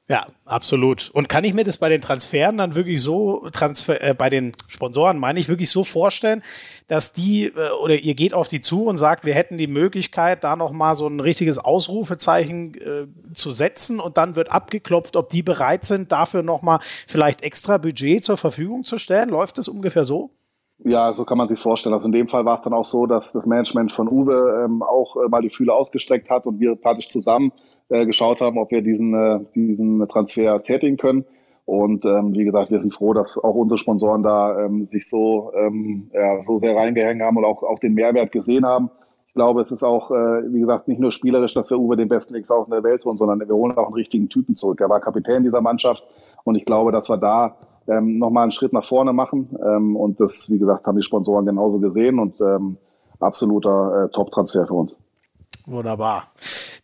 Ja, 0.09 0.25
absolut. 0.45 1.09
Und 1.13 1.27
kann 1.27 1.43
ich 1.43 1.53
mir 1.53 1.65
das 1.65 1.77
bei 1.77 1.89
den 1.89 1.99
Transferen 1.99 2.57
dann 2.57 2.75
wirklich 2.75 3.01
so, 3.01 3.49
Transfer, 3.51 4.01
äh, 4.01 4.13
bei 4.13 4.29
den 4.29 4.53
Sponsoren 4.69 5.19
meine 5.19 5.37
ich, 5.37 5.49
wirklich 5.49 5.69
so 5.69 5.83
vorstellen, 5.83 6.43
dass 6.87 7.11
die, 7.11 7.47
äh, 7.47 7.71
oder 7.83 7.95
ihr 7.95 8.15
geht 8.15 8.33
auf 8.33 8.47
die 8.47 8.61
zu 8.61 8.85
und 8.85 8.95
sagt, 8.95 9.25
wir 9.25 9.33
hätten 9.33 9.57
die 9.57 9.67
Möglichkeit, 9.67 10.45
da 10.45 10.55
nochmal 10.55 10.95
so 10.95 11.07
ein 11.07 11.19
richtiges 11.19 11.59
Ausrufezeichen 11.59 12.75
äh, 12.75 13.33
zu 13.33 13.51
setzen 13.51 13.99
und 13.99 14.15
dann 14.15 14.37
wird 14.37 14.49
abgeklopft, 14.49 15.17
ob 15.17 15.27
die 15.27 15.43
bereit 15.43 15.83
sind, 15.83 16.13
dafür 16.13 16.41
nochmal 16.41 16.79
vielleicht 17.05 17.41
extra 17.41 17.77
Budget 17.77 18.23
zur 18.23 18.37
Verfügung 18.37 18.85
zu 18.85 18.97
stellen? 18.99 19.27
Läuft 19.27 19.57
das 19.57 19.67
ungefähr 19.67 20.05
so? 20.05 20.31
Ja, 20.85 21.13
so 21.13 21.25
kann 21.25 21.37
man 21.37 21.49
sich 21.49 21.59
vorstellen. 21.59 21.93
Also 21.93 22.05
in 22.05 22.13
dem 22.13 22.29
Fall 22.29 22.45
war 22.45 22.55
es 22.55 22.61
dann 22.61 22.73
auch 22.73 22.85
so, 22.85 23.07
dass 23.07 23.33
das 23.33 23.45
Management 23.45 23.91
von 23.91 24.07
Uwe 24.07 24.63
ähm, 24.63 24.83
auch 24.83 25.17
äh, 25.17 25.27
mal 25.27 25.41
die 25.41 25.49
Fühler 25.49 25.73
ausgestreckt 25.73 26.29
hat 26.29 26.47
und 26.47 26.61
wir 26.61 26.75
praktisch 26.75 27.09
zusammen 27.09 27.51
äh, 27.89 28.05
geschaut 28.05 28.41
haben, 28.41 28.57
ob 28.57 28.71
wir 28.71 28.81
diesen, 28.81 29.13
äh, 29.13 29.39
diesen 29.55 30.07
Transfer 30.07 30.61
tätigen 30.61 30.97
können. 30.97 31.25
Und 31.65 32.05
ähm, 32.05 32.33
wie 32.33 32.45
gesagt, 32.45 32.71
wir 32.71 32.79
sind 32.79 32.93
froh, 32.93 33.13
dass 33.13 33.37
auch 33.37 33.55
unsere 33.55 33.77
Sponsoren 33.77 34.23
da 34.23 34.65
ähm, 34.65 34.87
sich 34.87 35.09
so, 35.09 35.51
ähm, 35.53 36.09
ja, 36.13 36.41
so 36.41 36.59
sehr 36.59 36.77
reingehängt 36.77 37.21
haben 37.21 37.35
und 37.35 37.43
auch, 37.43 37.61
auch 37.63 37.79
den 37.79 37.93
Mehrwert 37.93 38.31
gesehen 38.31 38.65
haben. 38.65 38.89
Ich 39.27 39.33
glaube, 39.33 39.61
es 39.61 39.71
ist 39.71 39.83
auch, 39.83 40.09
äh, 40.11 40.53
wie 40.53 40.61
gesagt, 40.61 40.87
nicht 40.87 41.01
nur 41.01 41.11
spielerisch, 41.11 41.53
dass 41.53 41.69
wir 41.69 41.77
Uwe 41.77 41.97
den 41.97 42.07
besten 42.07 42.35
Linksaußen 42.35 42.71
der 42.71 42.83
Welt 42.83 43.03
holen, 43.03 43.17
sondern 43.17 43.41
wir 43.41 43.53
holen 43.53 43.77
auch 43.77 43.87
einen 43.87 43.95
richtigen 43.95 44.29
Typen 44.29 44.55
zurück. 44.55 44.79
Er 44.79 44.89
war 44.89 45.01
Kapitän 45.01 45.43
dieser 45.43 45.61
Mannschaft 45.61 46.03
und 46.45 46.55
ich 46.55 46.63
glaube, 46.63 46.93
dass 46.93 47.09
wir 47.09 47.17
da 47.17 47.57
ähm, 47.87 48.17
nochmal 48.17 48.43
einen 48.43 48.51
Schritt 48.51 48.71
nach 48.71 48.85
vorne 48.85 49.11
machen. 49.11 49.49
Ähm, 49.61 49.97
und 49.97 50.21
das, 50.21 50.49
wie 50.49 50.59
gesagt, 50.59 50.87
haben 50.87 50.95
die 50.95 51.03
Sponsoren 51.03 51.45
genauso 51.45 51.79
gesehen 51.79 52.17
und 52.19 52.39
ähm, 52.39 52.77
absoluter 53.19 54.05
äh, 54.05 54.09
Top-Transfer 54.09 54.65
für 54.67 54.73
uns. 54.73 54.97
Wunderbar. 55.65 56.27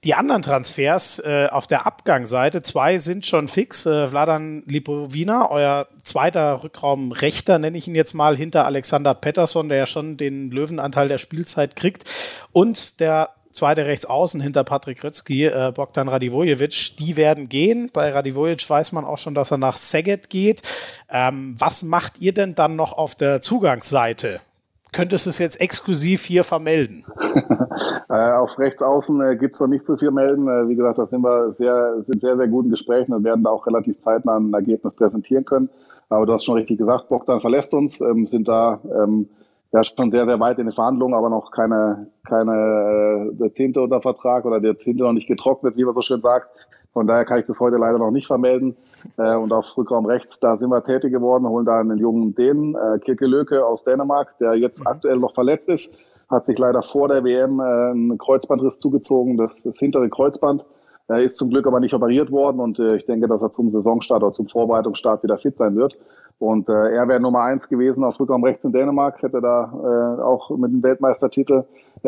Die 0.04 0.16
anderen 0.16 0.42
Transfers 0.42 1.20
äh, 1.20 1.48
auf 1.50 1.66
der 1.66 1.86
Abgangsseite, 1.86 2.62
zwei 2.62 2.98
sind 2.98 3.26
schon 3.26 3.48
fix. 3.48 3.86
Äh, 3.86 4.10
Vladan 4.10 4.64
Lipovina, 4.66 5.50
euer 5.50 5.88
zweiter 6.04 6.62
Rückraum 6.62 7.14
Rechter, 7.14 7.58
nenne 7.58 7.78
ich 7.78 7.88
ihn 7.88 7.96
jetzt 7.96 8.14
mal, 8.14 8.36
hinter 8.36 8.66
Alexander 8.66 9.14
Pettersson, 9.14 9.70
der 9.70 9.78
ja 9.78 9.86
schon 9.86 10.18
den 10.18 10.52
Löwenanteil 10.52 11.08
der 11.08 11.20
Spielzeit 11.20 11.78
kriegt. 11.78 12.04
Und 12.52 13.00
der 13.00 13.30
zweite 13.52 13.86
Rechtsaußen 13.86 14.42
hinter 14.42 14.66
Patrick 14.66 15.02
Rötzky, 15.06 15.46
äh, 15.46 15.72
Bogdan 15.74 16.10
Radivojevic, 16.10 16.98
die 16.98 17.16
werden 17.16 17.48
gehen. 17.48 17.90
Bei 17.94 18.12
Radivojevic 18.12 18.70
weiß 18.70 18.92
man 18.92 19.06
auch 19.06 19.18
schon, 19.18 19.36
dass 19.36 19.52
er 19.52 19.58
nach 19.58 19.78
Szeged 19.78 20.30
geht. 20.30 20.64
Ähm, 21.10 21.56
was 21.58 21.84
macht 21.84 22.20
ihr 22.20 22.34
denn 22.34 22.56
dann 22.56 22.76
noch 22.76 22.92
auf 22.92 23.16
der 23.16 23.40
Zugangsseite? 23.40 24.42
Könntest 24.94 25.26
du 25.26 25.30
es 25.30 25.40
jetzt 25.40 25.60
exklusiv 25.60 26.24
hier 26.24 26.44
vermelden? 26.44 27.04
äh, 28.10 28.32
auf 28.34 28.58
rechts 28.58 28.82
außen 28.82 29.20
äh, 29.22 29.36
gibt 29.36 29.56
es 29.56 29.62
noch 29.62 29.68
nicht 29.68 29.86
so 29.86 29.98
viel 29.98 30.12
melden. 30.12 30.48
Äh, 30.48 30.70
wie 30.70 30.76
gesagt, 30.76 30.98
da 30.98 31.06
sind 31.06 31.22
wir 31.22 31.52
sehr, 31.52 32.02
sind 32.04 32.22
sehr, 32.22 32.38
sehr 32.38 32.48
guten 32.48 32.70
Gesprächen 32.70 33.14
und 33.14 33.24
werden 33.24 33.44
da 33.44 33.50
auch 33.50 33.68
relativ 33.68 34.00
zeitnah 34.00 34.38
ein 34.38 34.54
Ergebnis 34.54 34.96
präsentieren 34.96 35.44
können. 35.44 35.70
Aber 36.10 36.26
du 36.26 36.34
hast 36.34 36.46
schon 36.46 36.56
richtig 36.56 36.78
gesagt, 36.78 37.10
Bogdan 37.10 37.42
verlässt 37.42 37.74
uns, 37.74 38.00
ähm, 38.00 38.26
sind 38.26 38.48
da 38.48 38.80
ähm, 38.96 39.28
ja 39.74 39.84
schon 39.84 40.12
sehr, 40.12 40.26
sehr 40.26 40.40
weit 40.40 40.60
in 40.60 40.68
den 40.68 40.74
Verhandlungen, 40.74 41.16
aber 41.16 41.30
noch 41.30 41.52
keine, 41.52 42.08
keine 42.24 43.32
äh, 43.42 43.50
Tinte 43.50 43.82
unter 43.82 44.02
Vertrag 44.02 44.46
oder 44.46 44.60
der 44.60 44.78
Tinte 44.78 45.04
noch 45.04 45.14
nicht 45.14 45.28
getrocknet, 45.28 45.76
wie 45.76 45.84
man 45.84 45.96
so 45.96 46.02
schön 46.02 46.22
sagt. 46.22 46.50
Von 46.94 47.08
daher 47.08 47.26
kann 47.26 47.40
ich 47.40 47.46
das 47.48 47.60
heute 47.60 47.78
leider 47.78 47.98
noch 47.98 48.12
nicht 48.12 48.28
vermelden. 48.28 48.76
Äh, 49.18 49.36
und 49.36 49.52
auf 49.52 49.76
Rückraum 49.78 50.06
rechts, 50.06 50.40
da 50.40 50.58
sind 50.58 50.70
wir 50.70 50.84
tätig 50.84 51.12
geworden, 51.12 51.48
holen 51.48 51.66
da 51.66 51.80
einen 51.80 51.98
jungen 51.98 52.36
Dänen, 52.36 52.76
äh, 52.76 53.00
Kirke 53.00 53.26
Löke 53.26 53.66
aus 53.66 53.84
Dänemark, 53.84 54.38
der 54.38 54.54
jetzt 54.54 54.80
mhm. 54.80 54.88
aktuell 54.88 55.18
noch 55.18 55.34
verletzt 55.34 55.70
ist, 55.70 55.98
hat 56.30 56.46
sich 56.46 56.58
leider 56.58 56.84
vor 56.84 57.08
der 57.08 57.24
WM 57.24 57.60
äh, 57.60 57.64
einen 57.64 58.18
Kreuzbandriss 58.18 58.80
zugezogen, 58.80 59.38
das, 59.38 59.62
das 59.64 59.78
hintere 59.78 60.10
Kreuzband. 60.10 60.66
Er 61.08 61.20
ist 61.20 61.36
zum 61.36 61.50
Glück 61.50 61.68
aber 61.68 61.80
nicht 61.80 61.94
operiert 61.94 62.32
worden 62.32 62.60
und 62.60 62.80
äh, 62.80 62.96
ich 62.96 63.06
denke, 63.06 63.28
dass 63.28 63.42
er 63.42 63.52
zum 63.52 63.72
Saisonstart 63.72 64.24
oder 64.24 64.32
zum 64.32 64.48
Vorbereitungsstart 64.48 65.24
wieder 65.24 65.38
fit 65.38 65.58
sein 65.58 65.76
wird. 65.76 65.98
Und 66.40 66.70
äh, 66.70 66.74
er 66.74 67.08
wäre 67.08 67.20
Nummer 67.20 67.42
eins 67.42 67.70
gewesen 67.70 68.04
auf 68.04 68.20
Rückraum 68.20 68.44
rechts 68.44 68.66
in 68.66 68.72
Dänemark, 68.72 69.22
hätte 69.22 69.42
da 69.42 69.72
äh, 69.74 70.22
auch 70.22 70.50
mit 70.52 70.72
dem 70.72 70.84
Weltmeistertitel 70.84 71.64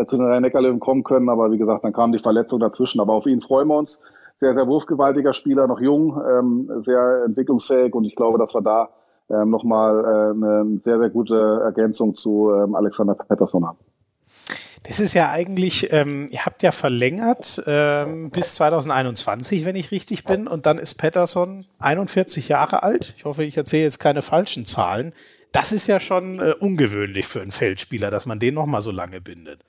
zu 0.05 0.17
den 0.17 0.25
Rhein-Neckar-Löwen 0.25 0.79
kommen 0.79 1.03
können. 1.03 1.29
Aber 1.29 1.51
wie 1.51 1.57
gesagt, 1.57 1.85
dann 1.85 1.93
kam 1.93 2.11
die 2.11 2.19
Verletzung 2.19 2.59
dazwischen. 2.59 2.99
Aber 2.99 3.13
auf 3.13 3.27
ihn 3.27 3.41
freuen 3.41 3.67
wir 3.67 3.77
uns 3.77 4.01
sehr, 4.39 4.53
sehr 4.53 4.67
wurfgewaltiger 4.67 5.33
Spieler, 5.33 5.67
noch 5.67 5.79
jung, 5.79 6.21
ähm, 6.29 6.83
sehr 6.85 7.23
entwicklungsfähig 7.25 7.93
und 7.93 8.05
ich 8.05 8.15
glaube, 8.15 8.37
dass 8.37 8.53
wir 8.53 8.61
da 8.61 8.89
ähm, 9.29 9.49
nochmal 9.49 10.03
äh, 10.03 10.31
eine 10.31 10.79
sehr, 10.83 10.99
sehr 10.99 11.09
gute 11.09 11.61
Ergänzung 11.63 12.15
zu 12.15 12.51
ähm, 12.51 12.75
Alexander 12.75 13.15
Pettersson 13.15 13.65
haben. 13.65 13.79
Das 14.87 14.99
ist 14.99 15.15
ja 15.15 15.31
eigentlich, 15.31 15.91
ähm, 15.93 16.27
ihr 16.29 16.45
habt 16.45 16.61
ja 16.61 16.71
verlängert 16.71 17.63
ähm, 17.65 18.29
bis 18.29 18.53
2021, 18.55 19.65
wenn 19.65 19.75
ich 19.75 19.89
richtig 19.89 20.25
bin, 20.25 20.47
und 20.47 20.67
dann 20.67 20.77
ist 20.77 20.95
Pettersson 20.95 21.65
41 21.79 22.49
Jahre 22.49 22.83
alt. 22.83 23.15
Ich 23.17 23.25
hoffe, 23.25 23.43
ich 23.43 23.57
erzähle 23.57 23.83
jetzt 23.83 23.99
keine 23.99 24.21
falschen 24.21 24.65
Zahlen. 24.65 25.13
Das 25.51 25.71
ist 25.71 25.87
ja 25.87 25.99
schon 25.99 26.39
äh, 26.39 26.53
ungewöhnlich 26.59 27.25
für 27.25 27.41
einen 27.41 27.51
Feldspieler, 27.51 28.11
dass 28.11 28.27
man 28.27 28.37
den 28.37 28.53
nochmal 28.53 28.83
so 28.83 28.91
lange 28.91 29.21
bindet. 29.21 29.61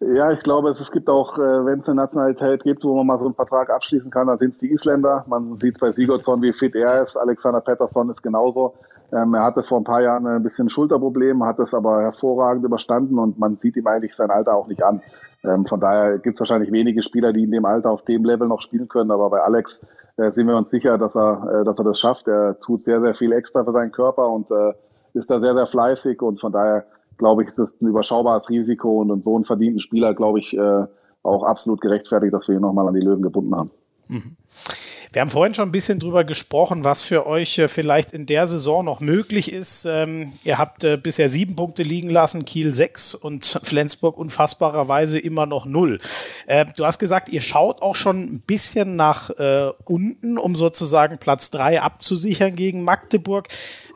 Ja, 0.00 0.32
ich 0.32 0.42
glaube, 0.42 0.70
es 0.70 0.90
gibt 0.90 1.08
auch, 1.08 1.38
äh, 1.38 1.64
wenn 1.64 1.80
es 1.80 1.88
eine 1.88 2.00
Nationalität 2.00 2.64
gibt, 2.64 2.82
wo 2.82 2.96
man 2.96 3.06
mal 3.06 3.18
so 3.18 3.26
einen 3.26 3.34
Vertrag 3.34 3.70
abschließen 3.70 4.10
kann, 4.10 4.26
dann 4.26 4.38
sind 4.38 4.54
es 4.54 4.58
die 4.58 4.72
Isländer. 4.72 5.24
Man 5.28 5.56
sieht 5.58 5.76
es 5.76 5.80
bei 5.80 5.92
Sigurdsson, 5.92 6.42
wie 6.42 6.52
fit 6.52 6.74
er 6.74 7.04
ist. 7.04 7.16
Alexander 7.16 7.60
Pettersson 7.60 8.10
ist 8.10 8.22
genauso. 8.22 8.74
Ähm, 9.12 9.34
er 9.34 9.44
hatte 9.44 9.62
vor 9.62 9.78
ein 9.78 9.84
paar 9.84 10.02
Jahren 10.02 10.26
ein 10.26 10.42
bisschen 10.42 10.68
Schulterprobleme, 10.68 11.46
hat 11.46 11.60
es 11.60 11.72
aber 11.72 12.02
hervorragend 12.02 12.64
überstanden 12.64 13.18
und 13.18 13.38
man 13.38 13.58
sieht 13.58 13.76
ihm 13.76 13.86
eigentlich 13.86 14.16
sein 14.16 14.30
Alter 14.30 14.56
auch 14.56 14.66
nicht 14.66 14.82
an. 14.82 15.02
Ähm, 15.44 15.66
von 15.66 15.78
daher 15.78 16.18
gibt 16.18 16.34
es 16.36 16.40
wahrscheinlich 16.40 16.72
wenige 16.72 17.02
Spieler, 17.02 17.32
die 17.32 17.44
in 17.44 17.50
dem 17.50 17.64
Alter 17.64 17.90
auf 17.90 18.02
dem 18.02 18.24
Level 18.24 18.48
noch 18.48 18.60
spielen 18.60 18.88
können. 18.88 19.10
Aber 19.12 19.30
bei 19.30 19.40
Alex 19.40 19.86
äh, 20.16 20.32
sind 20.32 20.48
wir 20.48 20.56
uns 20.56 20.70
sicher, 20.70 20.98
dass 20.98 21.14
er, 21.14 21.60
äh, 21.60 21.64
dass 21.64 21.78
er 21.78 21.84
das 21.84 22.00
schafft. 22.00 22.26
Er 22.26 22.58
tut 22.58 22.82
sehr, 22.82 23.00
sehr 23.02 23.14
viel 23.14 23.32
extra 23.32 23.64
für 23.64 23.72
seinen 23.72 23.92
Körper 23.92 24.28
und 24.28 24.50
ist 25.14 25.30
da 25.30 25.40
sehr, 25.40 25.54
sehr 25.54 25.66
fleißig 25.66 26.22
und 26.22 26.40
von 26.40 26.52
daher 26.52 26.86
glaube 27.22 27.44
ich, 27.44 27.50
ist 27.50 27.58
das 27.58 27.70
ein 27.80 27.86
überschaubares 27.86 28.50
Risiko 28.50 29.00
und, 29.00 29.12
und 29.12 29.24
so 29.24 29.36
einen 29.36 29.44
verdienten 29.44 29.80
Spieler, 29.80 30.12
glaube 30.12 30.40
ich, 30.40 30.56
äh, 30.56 30.86
auch 31.22 31.44
absolut 31.44 31.80
gerechtfertigt, 31.80 32.34
dass 32.34 32.48
wir 32.48 32.56
ihn 32.56 32.62
nochmal 32.62 32.88
an 32.88 32.94
die 32.94 33.00
Löwen 33.00 33.22
gebunden 33.22 33.54
haben. 33.54 33.70
Mhm. 34.08 34.36
Wir 35.12 35.20
haben 35.20 35.28
vorhin 35.28 35.52
schon 35.52 35.68
ein 35.68 35.72
bisschen 35.72 35.98
drüber 35.98 36.24
gesprochen, 36.24 36.84
was 36.84 37.02
für 37.02 37.26
euch 37.26 37.58
äh, 37.58 37.68
vielleicht 37.68 38.12
in 38.12 38.24
der 38.24 38.46
Saison 38.46 38.82
noch 38.82 39.00
möglich 39.00 39.52
ist. 39.52 39.84
Ähm, 39.84 40.32
ihr 40.42 40.56
habt 40.56 40.84
äh, 40.84 40.96
bisher 40.96 41.28
sieben 41.28 41.54
Punkte 41.54 41.82
liegen 41.82 42.08
lassen, 42.08 42.46
Kiel 42.46 42.74
sechs 42.74 43.14
und 43.14 43.60
Flensburg 43.62 44.16
unfassbarerweise 44.16 45.18
immer 45.18 45.44
noch 45.44 45.66
null. 45.66 45.98
Äh, 46.46 46.64
du 46.76 46.86
hast 46.86 46.98
gesagt, 46.98 47.28
ihr 47.28 47.42
schaut 47.42 47.82
auch 47.82 47.94
schon 47.94 48.22
ein 48.22 48.40
bisschen 48.40 48.96
nach 48.96 49.28
äh, 49.30 49.70
unten, 49.84 50.38
um 50.38 50.54
sozusagen 50.54 51.18
Platz 51.18 51.50
drei 51.50 51.82
abzusichern 51.82 52.56
gegen 52.56 52.82
Magdeburg. 52.82 53.48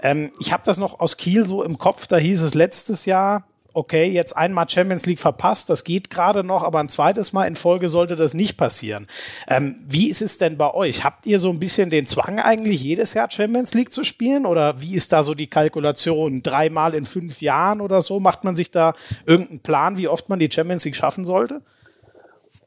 Ähm, 0.02 0.30
ich 0.38 0.52
habe 0.52 0.64
das 0.66 0.78
noch 0.78 1.00
aus 1.00 1.16
Kiel 1.16 1.48
so 1.48 1.62
im 1.62 1.78
Kopf, 1.78 2.06
da 2.08 2.18
hieß 2.18 2.42
es 2.42 2.52
letztes 2.52 3.06
Jahr, 3.06 3.44
okay, 3.76 4.06
jetzt 4.06 4.36
einmal 4.36 4.68
Champions 4.68 5.04
League 5.04 5.18
verpasst, 5.18 5.68
das 5.68 5.84
geht 5.84 6.08
gerade 6.08 6.42
noch, 6.42 6.64
aber 6.64 6.80
ein 6.80 6.88
zweites 6.88 7.34
Mal 7.34 7.44
in 7.44 7.56
Folge 7.56 7.88
sollte 7.88 8.16
das 8.16 8.32
nicht 8.32 8.56
passieren. 8.56 9.06
Ähm, 9.48 9.76
wie 9.86 10.08
ist 10.08 10.22
es 10.22 10.38
denn 10.38 10.56
bei 10.56 10.72
euch? 10.72 11.04
Habt 11.04 11.26
ihr 11.26 11.38
so 11.38 11.50
ein 11.50 11.58
bisschen 11.58 11.90
den 11.90 12.06
Zwang 12.06 12.40
eigentlich 12.40 12.82
jedes 12.82 13.12
Jahr 13.12 13.30
Champions 13.30 13.74
League 13.74 13.92
zu 13.92 14.02
spielen 14.02 14.46
oder 14.46 14.80
wie 14.80 14.94
ist 14.94 15.12
da 15.12 15.22
so 15.22 15.34
die 15.34 15.46
Kalkulation? 15.46 16.42
Dreimal 16.42 16.94
in 16.94 17.04
fünf 17.04 17.42
Jahren 17.42 17.82
oder 17.82 18.00
so? 18.00 18.18
Macht 18.18 18.44
man 18.44 18.56
sich 18.56 18.70
da 18.70 18.94
irgendeinen 19.26 19.60
Plan, 19.60 19.98
wie 19.98 20.08
oft 20.08 20.30
man 20.30 20.38
die 20.38 20.50
Champions 20.50 20.84
League 20.86 20.96
schaffen 20.96 21.26
sollte? 21.26 21.60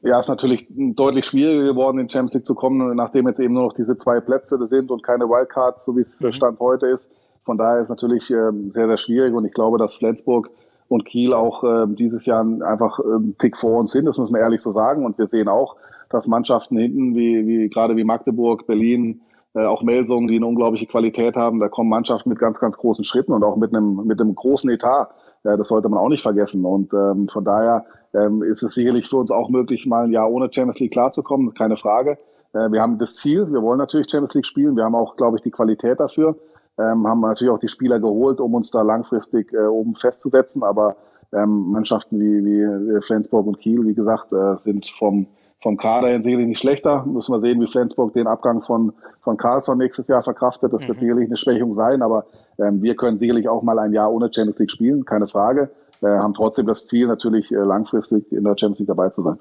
Ja, 0.02 0.20
ist 0.20 0.28
natürlich 0.28 0.66
deutlich 0.70 1.26
schwieriger 1.26 1.64
geworden, 1.64 1.98
in 1.98 2.08
Champions 2.08 2.34
League 2.34 2.46
zu 2.46 2.54
kommen, 2.54 2.96
nachdem 2.96 3.26
jetzt 3.26 3.40
eben 3.40 3.54
nur 3.54 3.64
noch 3.64 3.72
diese 3.72 3.96
zwei 3.96 4.20
Plätze 4.20 4.64
sind 4.68 4.90
und 4.90 5.02
keine 5.02 5.24
Wildcards, 5.24 5.84
so 5.84 5.96
wie 5.96 6.02
es 6.02 6.20
mhm. 6.20 6.32
Stand 6.32 6.60
heute 6.60 6.86
ist. 6.86 7.10
Von 7.42 7.58
daher 7.58 7.78
ist 7.78 7.84
es 7.84 7.88
natürlich 7.90 8.30
ähm, 8.30 8.70
sehr, 8.70 8.86
sehr 8.86 8.96
schwierig 8.96 9.34
und 9.34 9.44
ich 9.44 9.52
glaube, 9.52 9.76
dass 9.76 9.96
Flensburg 9.96 10.50
und 10.90 11.04
Kiel 11.04 11.32
auch 11.34 11.62
äh, 11.62 11.86
dieses 11.86 12.26
Jahr 12.26 12.40
einfach 12.40 12.98
äh, 12.98 13.04
einen 13.04 13.38
Tick 13.38 13.56
vor 13.56 13.78
uns 13.78 13.92
sind, 13.92 14.06
das 14.06 14.18
muss 14.18 14.30
man 14.30 14.40
ehrlich 14.40 14.60
so 14.60 14.72
sagen. 14.72 15.04
Und 15.04 15.18
wir 15.18 15.28
sehen 15.28 15.46
auch, 15.46 15.76
dass 16.08 16.26
Mannschaften 16.26 16.76
hinten, 16.76 17.14
wie, 17.14 17.46
wie 17.46 17.68
gerade 17.68 17.96
wie 17.96 18.02
Magdeburg, 18.02 18.66
Berlin, 18.66 19.20
äh, 19.54 19.64
auch 19.64 19.84
Melsungen, 19.84 20.26
die 20.26 20.34
eine 20.34 20.46
unglaubliche 20.46 20.86
Qualität 20.86 21.36
haben, 21.36 21.60
da 21.60 21.68
kommen 21.68 21.88
Mannschaften 21.88 22.28
mit 22.28 22.40
ganz, 22.40 22.58
ganz 22.58 22.76
großen 22.76 23.04
Schritten 23.04 23.32
und 23.32 23.44
auch 23.44 23.56
mit 23.56 23.72
einem, 23.72 24.04
mit 24.04 24.20
einem 24.20 24.34
großen 24.34 24.68
Etat. 24.68 25.10
Äh, 25.44 25.56
das 25.56 25.68
sollte 25.68 25.88
man 25.88 26.00
auch 26.00 26.08
nicht 26.08 26.22
vergessen. 26.22 26.64
Und 26.64 26.92
ähm, 26.92 27.28
von 27.28 27.44
daher 27.44 27.84
ähm, 28.12 28.42
ist 28.42 28.64
es 28.64 28.74
sicherlich 28.74 29.08
für 29.08 29.18
uns 29.18 29.30
auch 29.30 29.48
möglich, 29.48 29.86
mal 29.86 30.06
ein 30.06 30.12
Jahr 30.12 30.28
ohne 30.28 30.52
Champions 30.52 30.80
League 30.80 30.92
klarzukommen, 30.92 31.54
keine 31.54 31.76
Frage. 31.76 32.18
Äh, 32.52 32.72
wir 32.72 32.82
haben 32.82 32.98
das 32.98 33.14
Ziel, 33.14 33.52
wir 33.52 33.62
wollen 33.62 33.78
natürlich 33.78 34.10
Champions 34.10 34.34
League 34.34 34.46
spielen, 34.46 34.74
wir 34.74 34.82
haben 34.82 34.96
auch, 34.96 35.14
glaube 35.14 35.36
ich, 35.36 35.42
die 35.44 35.52
Qualität 35.52 36.00
dafür, 36.00 36.34
ähm, 36.80 37.06
haben 37.06 37.20
natürlich 37.20 37.52
auch 37.52 37.58
die 37.58 37.68
Spieler 37.68 38.00
geholt, 38.00 38.40
um 38.40 38.54
uns 38.54 38.70
da 38.70 38.82
langfristig 38.82 39.52
äh, 39.52 39.66
oben 39.66 39.94
festzusetzen, 39.94 40.62
aber 40.62 40.96
ähm, 41.32 41.70
Mannschaften 41.70 42.18
wie, 42.18 42.44
wie 42.44 43.00
Flensburg 43.02 43.46
und 43.46 43.58
Kiel, 43.58 43.86
wie 43.86 43.94
gesagt, 43.94 44.32
äh, 44.32 44.56
sind 44.56 44.88
vom, 44.88 45.26
vom 45.58 45.76
Kader 45.76 46.08
her 46.08 46.22
sicherlich 46.22 46.46
nicht 46.46 46.60
schlechter. 46.60 47.04
Müssen 47.04 47.32
wir 47.32 47.40
sehen, 47.40 47.60
wie 47.60 47.66
Flensburg 47.66 48.14
den 48.14 48.26
Abgang 48.26 48.62
von, 48.62 48.92
von 49.20 49.36
Carlsson 49.36 49.78
nächstes 49.78 50.08
Jahr 50.08 50.22
verkraftet. 50.22 50.72
Das 50.72 50.82
mhm. 50.82 50.88
wird 50.88 50.98
sicherlich 50.98 51.26
eine 51.26 51.36
Schwächung 51.36 51.72
sein, 51.72 52.02
aber 52.02 52.24
ähm, 52.58 52.82
wir 52.82 52.96
können 52.96 53.18
sicherlich 53.18 53.48
auch 53.48 53.62
mal 53.62 53.78
ein 53.78 53.92
Jahr 53.92 54.12
ohne 54.12 54.32
Champions 54.32 54.58
League 54.58 54.70
spielen, 54.70 55.04
keine 55.04 55.26
Frage 55.26 55.70
äh, 56.02 56.06
haben 56.06 56.34
trotzdem 56.34 56.66
das 56.66 56.86
Ziel, 56.86 57.06
natürlich 57.06 57.50
äh, 57.52 57.56
langfristig 57.56 58.30
in 58.32 58.44
der 58.44 58.56
Champions 58.58 58.78
League 58.78 58.88
dabei 58.88 59.10
zu 59.10 59.22
sein. 59.22 59.38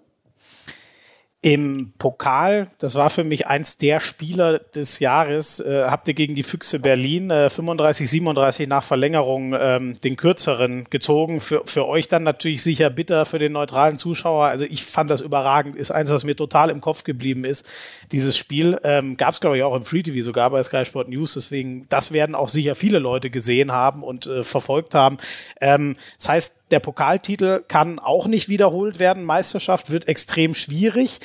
Im 1.41 1.93
Pokal, 1.97 2.67
das 2.79 2.95
war 2.95 3.09
für 3.09 3.23
mich 3.23 3.47
eins 3.47 3.77
der 3.77 4.01
Spieler 4.01 4.59
des 4.59 4.99
Jahres, 4.99 5.61
äh, 5.61 5.85
habt 5.85 6.09
ihr 6.09 6.13
gegen 6.13 6.35
die 6.35 6.43
Füchse 6.43 6.79
Berlin 6.79 7.31
äh, 7.31 7.49
35, 7.49 8.09
37 8.09 8.67
nach 8.67 8.83
Verlängerung 8.83 9.55
ähm, 9.57 9.97
den 10.01 10.17
kürzeren 10.17 10.87
gezogen. 10.89 11.39
Für, 11.39 11.61
für 11.63 11.87
euch 11.87 12.09
dann 12.09 12.23
natürlich 12.23 12.61
sicher 12.61 12.89
bitter 12.89 13.25
für 13.25 13.39
den 13.39 13.53
neutralen 13.53 13.95
Zuschauer. 13.95 14.47
Also 14.47 14.65
ich 14.65 14.83
fand 14.83 15.09
das 15.09 15.21
überragend, 15.21 15.77
ist 15.77 15.91
eins, 15.91 16.09
was 16.09 16.25
mir 16.25 16.35
total 16.35 16.69
im 16.69 16.81
Kopf 16.81 17.05
geblieben 17.05 17.45
ist. 17.45 17.65
Dieses 18.11 18.37
Spiel 18.37 18.77
ähm, 18.83 19.15
gab 19.15 19.29
es, 19.29 19.39
glaube 19.39 19.55
ich, 19.55 19.63
auch 19.63 19.77
im 19.77 19.83
Free 19.83 20.03
TV 20.03 20.21
sogar 20.25 20.49
bei 20.49 20.61
Sky 20.61 20.83
Sport 20.83 21.07
News. 21.07 21.35
Deswegen, 21.35 21.85
das 21.87 22.11
werden 22.11 22.35
auch 22.35 22.49
sicher 22.49 22.75
viele 22.75 22.99
Leute 22.99 23.29
gesehen 23.29 23.71
haben 23.71 24.03
und 24.03 24.27
äh, 24.27 24.43
verfolgt 24.43 24.93
haben. 24.93 25.15
Ähm, 25.61 25.95
das 26.17 26.27
heißt, 26.27 26.58
der 26.71 26.79
Pokaltitel 26.79 27.63
kann 27.67 27.99
auch 27.99 28.27
nicht 28.27 28.49
wiederholt 28.49 28.99
werden. 28.99 29.23
Meisterschaft 29.23 29.91
wird 29.91 30.07
extrem 30.07 30.53
schwierig. 30.53 31.19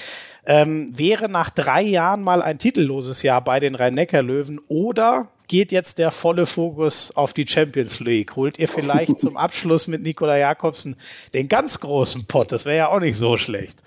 Ähm, 0.46 0.90
wäre 0.96 1.28
nach 1.28 1.50
drei 1.50 1.82
Jahren 1.82 2.22
mal 2.22 2.42
ein 2.42 2.58
titelloses 2.58 3.22
Jahr 3.22 3.42
bei 3.42 3.60
den 3.60 3.74
Rhein-Neckar-Löwen 3.74 4.60
oder 4.68 5.28
geht 5.48 5.72
jetzt 5.72 5.98
der 5.98 6.10
volle 6.10 6.46
Fokus 6.46 7.16
auf 7.16 7.32
die 7.32 7.46
Champions 7.46 8.00
League? 8.00 8.36
Holt 8.36 8.58
ihr 8.58 8.68
vielleicht 8.68 9.20
zum 9.20 9.36
Abschluss 9.36 9.86
mit 9.86 10.02
Nikola 10.02 10.36
Jakobsen 10.36 10.96
den 11.32 11.48
ganz 11.48 11.80
großen 11.80 12.26
Pott? 12.26 12.52
Das 12.52 12.66
wäre 12.66 12.76
ja 12.76 12.88
auch 12.88 13.00
nicht 13.00 13.16
so 13.16 13.36
schlecht. 13.36 13.82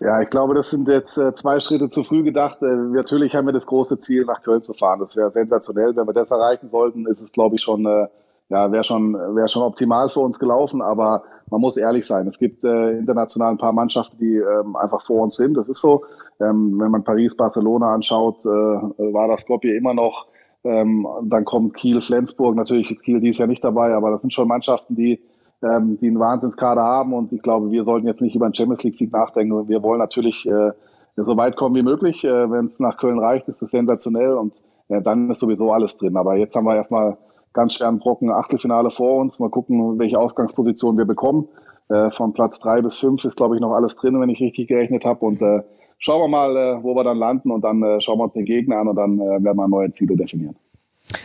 Ja, 0.00 0.20
ich 0.20 0.30
glaube, 0.30 0.54
das 0.54 0.70
sind 0.70 0.88
jetzt 0.88 1.16
äh, 1.16 1.32
zwei 1.34 1.60
Schritte 1.60 1.88
zu 1.88 2.02
früh 2.02 2.24
gedacht. 2.24 2.60
Äh, 2.60 2.74
natürlich 2.74 3.36
haben 3.36 3.46
wir 3.46 3.52
das 3.52 3.66
große 3.66 3.98
Ziel, 3.98 4.24
nach 4.24 4.42
Köln 4.42 4.62
zu 4.62 4.72
fahren. 4.72 4.98
Das 4.98 5.14
wäre 5.14 5.30
sensationell. 5.30 5.94
Wenn 5.94 6.08
wir 6.08 6.12
das 6.12 6.30
erreichen 6.30 6.68
sollten, 6.68 7.06
ist 7.06 7.20
es, 7.20 7.30
glaube 7.30 7.54
ich, 7.54 7.62
schon 7.62 7.86
äh, 7.86 8.08
ja, 8.52 8.70
wäre 8.70 8.84
schon, 8.84 9.14
wäre 9.14 9.48
schon 9.48 9.62
optimal 9.62 10.10
für 10.10 10.20
uns 10.20 10.38
gelaufen, 10.38 10.82
aber 10.82 11.22
man 11.50 11.62
muss 11.62 11.78
ehrlich 11.78 12.06
sein. 12.06 12.28
Es 12.28 12.38
gibt 12.38 12.64
äh, 12.66 12.98
international 12.98 13.52
ein 13.52 13.56
paar 13.56 13.72
Mannschaften, 13.72 14.18
die 14.18 14.36
ähm, 14.36 14.76
einfach 14.76 15.00
vor 15.00 15.22
uns 15.22 15.36
sind. 15.36 15.56
Das 15.56 15.70
ist 15.70 15.80
so. 15.80 16.04
Ähm, 16.38 16.78
wenn 16.78 16.90
man 16.90 17.02
Paris, 17.02 17.34
Barcelona 17.34 17.94
anschaut, 17.94 18.44
äh, 18.44 18.48
war 18.48 19.28
das 19.28 19.40
Skopje 19.40 19.74
immer 19.74 19.94
noch. 19.94 20.26
Ähm, 20.64 21.06
dann 21.22 21.46
kommt 21.46 21.74
Kiel, 21.74 22.02
Flensburg. 22.02 22.54
Natürlich 22.54 22.90
ist 22.90 23.02
Kiel 23.02 23.20
dies 23.20 23.38
Jahr 23.38 23.48
nicht 23.48 23.64
dabei, 23.64 23.94
aber 23.94 24.10
das 24.10 24.20
sind 24.20 24.34
schon 24.34 24.48
Mannschaften, 24.48 24.96
die, 24.96 25.22
ähm, 25.62 25.96
die 25.98 26.08
einen 26.08 26.20
Wahnsinnskader 26.20 26.82
haben. 26.82 27.14
Und 27.14 27.32
ich 27.32 27.40
glaube, 27.40 27.70
wir 27.70 27.84
sollten 27.84 28.06
jetzt 28.06 28.20
nicht 28.20 28.36
über 28.36 28.44
einen 28.44 28.54
Champions 28.54 28.82
League 28.82 28.96
Sieg 28.96 29.12
nachdenken. 29.12 29.66
Wir 29.66 29.82
wollen 29.82 29.98
natürlich 29.98 30.46
äh, 30.46 30.72
so 31.16 31.38
weit 31.38 31.56
kommen 31.56 31.74
wie 31.74 31.82
möglich. 31.82 32.22
Äh, 32.22 32.50
wenn 32.50 32.66
es 32.66 32.78
nach 32.80 32.98
Köln 32.98 33.18
reicht, 33.18 33.48
ist 33.48 33.62
das 33.62 33.70
sensationell 33.70 34.34
und 34.34 34.62
äh, 34.88 35.00
dann 35.00 35.30
ist 35.30 35.40
sowieso 35.40 35.72
alles 35.72 35.96
drin. 35.96 36.18
Aber 36.18 36.36
jetzt 36.36 36.54
haben 36.54 36.66
wir 36.66 36.76
erstmal 36.76 37.16
ganz 37.52 37.74
schweren 37.74 37.98
Brocken 37.98 38.30
Achtelfinale 38.30 38.90
vor 38.90 39.20
uns. 39.20 39.38
Mal 39.38 39.50
gucken, 39.50 39.98
welche 39.98 40.18
Ausgangsposition 40.18 40.96
wir 40.96 41.04
bekommen. 41.04 41.48
Äh, 41.88 42.10
von 42.10 42.32
Platz 42.32 42.58
drei 42.58 42.80
bis 42.80 42.96
fünf 42.96 43.24
ist, 43.24 43.36
glaube 43.36 43.56
ich, 43.56 43.60
noch 43.60 43.72
alles 43.72 43.96
drin, 43.96 44.20
wenn 44.20 44.30
ich 44.30 44.40
richtig 44.40 44.68
gerechnet 44.68 45.04
habe. 45.04 45.24
Und 45.24 45.42
äh, 45.42 45.62
schauen 45.98 46.22
wir 46.22 46.28
mal, 46.28 46.56
äh, 46.56 46.82
wo 46.82 46.94
wir 46.94 47.04
dann 47.04 47.18
landen 47.18 47.50
und 47.50 47.62
dann 47.62 47.82
äh, 47.82 48.00
schauen 48.00 48.18
wir 48.18 48.24
uns 48.24 48.34
den 48.34 48.44
Gegner 48.44 48.78
an 48.78 48.88
und 48.88 48.96
dann 48.96 49.18
äh, 49.18 49.44
werden 49.44 49.56
wir 49.56 49.68
neue 49.68 49.90
Ziele 49.90 50.16
definieren. 50.16 50.56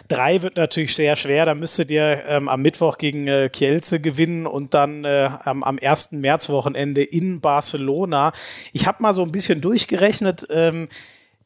Drei 0.07 0.41
wird 0.41 0.57
natürlich 0.57 0.95
sehr 0.95 1.15
schwer. 1.15 1.45
Da 1.45 1.55
müsstet 1.55 1.91
ihr 1.91 2.23
ähm, 2.27 2.49
am 2.49 2.61
Mittwoch 2.61 2.97
gegen 2.97 3.27
äh, 3.27 3.49
Kielce 3.51 3.99
gewinnen 3.99 4.47
und 4.47 4.73
dann 4.73 5.05
äh, 5.05 5.29
am, 5.43 5.63
am 5.63 5.77
1. 5.81 6.13
Märzwochenende 6.13 7.03
in 7.03 7.41
Barcelona. 7.41 8.31
Ich 8.73 8.87
habe 8.87 9.03
mal 9.03 9.13
so 9.13 9.23
ein 9.23 9.31
bisschen 9.31 9.61
durchgerechnet. 9.61 10.47
Ähm, 10.49 10.87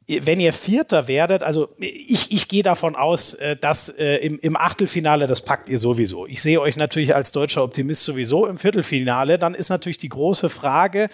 wenn 0.07 0.39
ihr 0.39 0.51
Vierter 0.51 1.07
werdet, 1.07 1.43
also 1.43 1.69
ich, 1.77 2.31
ich 2.31 2.47
gehe 2.47 2.63
davon 2.63 2.95
aus, 2.95 3.33
äh, 3.35 3.55
dass 3.55 3.89
äh, 3.89 4.17
im, 4.17 4.39
im 4.39 4.57
Achtelfinale, 4.57 5.27
das 5.27 5.41
packt 5.41 5.69
ihr 5.69 5.79
sowieso. 5.79 6.25
Ich 6.25 6.41
sehe 6.41 6.59
euch 6.59 6.75
natürlich 6.75 7.15
als 7.15 7.31
deutscher 7.31 7.63
Optimist 7.63 8.03
sowieso 8.03 8.47
im 8.47 8.57
Viertelfinale. 8.57 9.37
Dann 9.37 9.53
ist 9.53 9.69
natürlich 9.69 9.99
die 9.99 10.09
große 10.09 10.49
Frage, 10.49 11.09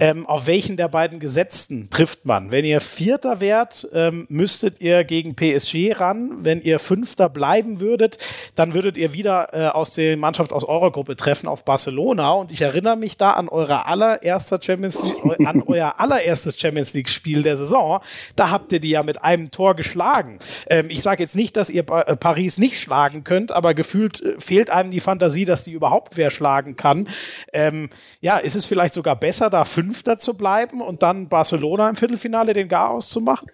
ähm, 0.00 0.26
auf 0.26 0.46
welchen 0.46 0.76
der 0.76 0.88
beiden 0.88 1.18
Gesetzten 1.18 1.90
trifft 1.90 2.24
man? 2.24 2.52
Wenn 2.52 2.64
ihr 2.64 2.80
Vierter 2.80 3.40
wärt, 3.40 3.88
ähm, 3.92 4.26
müsstet 4.28 4.80
ihr 4.80 5.02
gegen 5.02 5.34
PSG 5.34 5.92
ran. 5.98 6.36
Wenn 6.38 6.62
ihr 6.62 6.78
Fünfter 6.78 7.28
bleiben 7.28 7.80
würdet, 7.80 8.18
dann 8.54 8.74
würdet 8.74 8.96
ihr 8.96 9.12
wieder 9.12 9.48
äh, 9.52 9.68
aus 9.68 9.94
der 9.94 10.16
Mannschaft 10.16 10.52
aus 10.52 10.64
eurer 10.64 10.92
Gruppe 10.92 11.16
treffen 11.16 11.48
auf 11.48 11.64
Barcelona. 11.64 12.30
Und 12.32 12.52
ich 12.52 12.60
erinnere 12.60 12.96
mich 12.96 13.16
da 13.16 13.32
an 13.32 13.48
eure 13.48 13.86
allererster 13.86 14.60
Champions 14.62 15.02
League, 15.24 15.40
an 15.46 15.62
euer 15.66 15.98
allererstes 15.98 16.58
Champions 16.58 16.94
League 16.94 17.08
Spiel 17.08 17.42
der 17.42 17.56
Saison. 17.56 18.00
Da 18.36 18.50
habt 18.50 18.72
ihr 18.72 18.80
die 18.80 18.90
ja 18.90 19.02
mit 19.02 19.24
einem 19.24 19.50
Tor 19.50 19.74
geschlagen. 19.74 20.38
Ähm, 20.70 20.90
ich 20.90 21.02
sage 21.02 21.24
jetzt 21.24 21.34
nicht, 21.34 21.56
dass 21.56 21.70
ihr 21.70 21.84
äh, 21.90 22.16
Paris 22.16 22.58
nicht 22.58 22.78
schlagen 22.78 23.24
könnt, 23.24 23.50
aber 23.50 23.74
gefühlt 23.74 24.22
äh, 24.22 24.36
fehlt 24.38 24.70
einem 24.70 24.90
die 24.90 25.00
Fantasie, 25.00 25.44
dass 25.44 25.64
die 25.64 25.72
überhaupt 25.72 26.16
wer 26.16 26.30
schlagen 26.30 26.76
kann. 26.76 27.08
Ähm, 27.52 27.90
ja, 28.20 28.36
ist 28.36 28.54
es 28.54 28.64
vielleicht 28.64 28.94
sogar 28.94 29.16
besser, 29.16 29.50
da 29.50 29.64
fünf 29.64 29.87
Fünfter 29.88 30.18
zu 30.18 30.36
bleiben 30.36 30.82
und 30.82 31.02
dann 31.02 31.28
Barcelona 31.28 31.88
im 31.88 31.96
Viertelfinale 31.96 32.52
den 32.52 32.68
Garaus 32.68 33.08
zu 33.08 33.22
machen? 33.22 33.48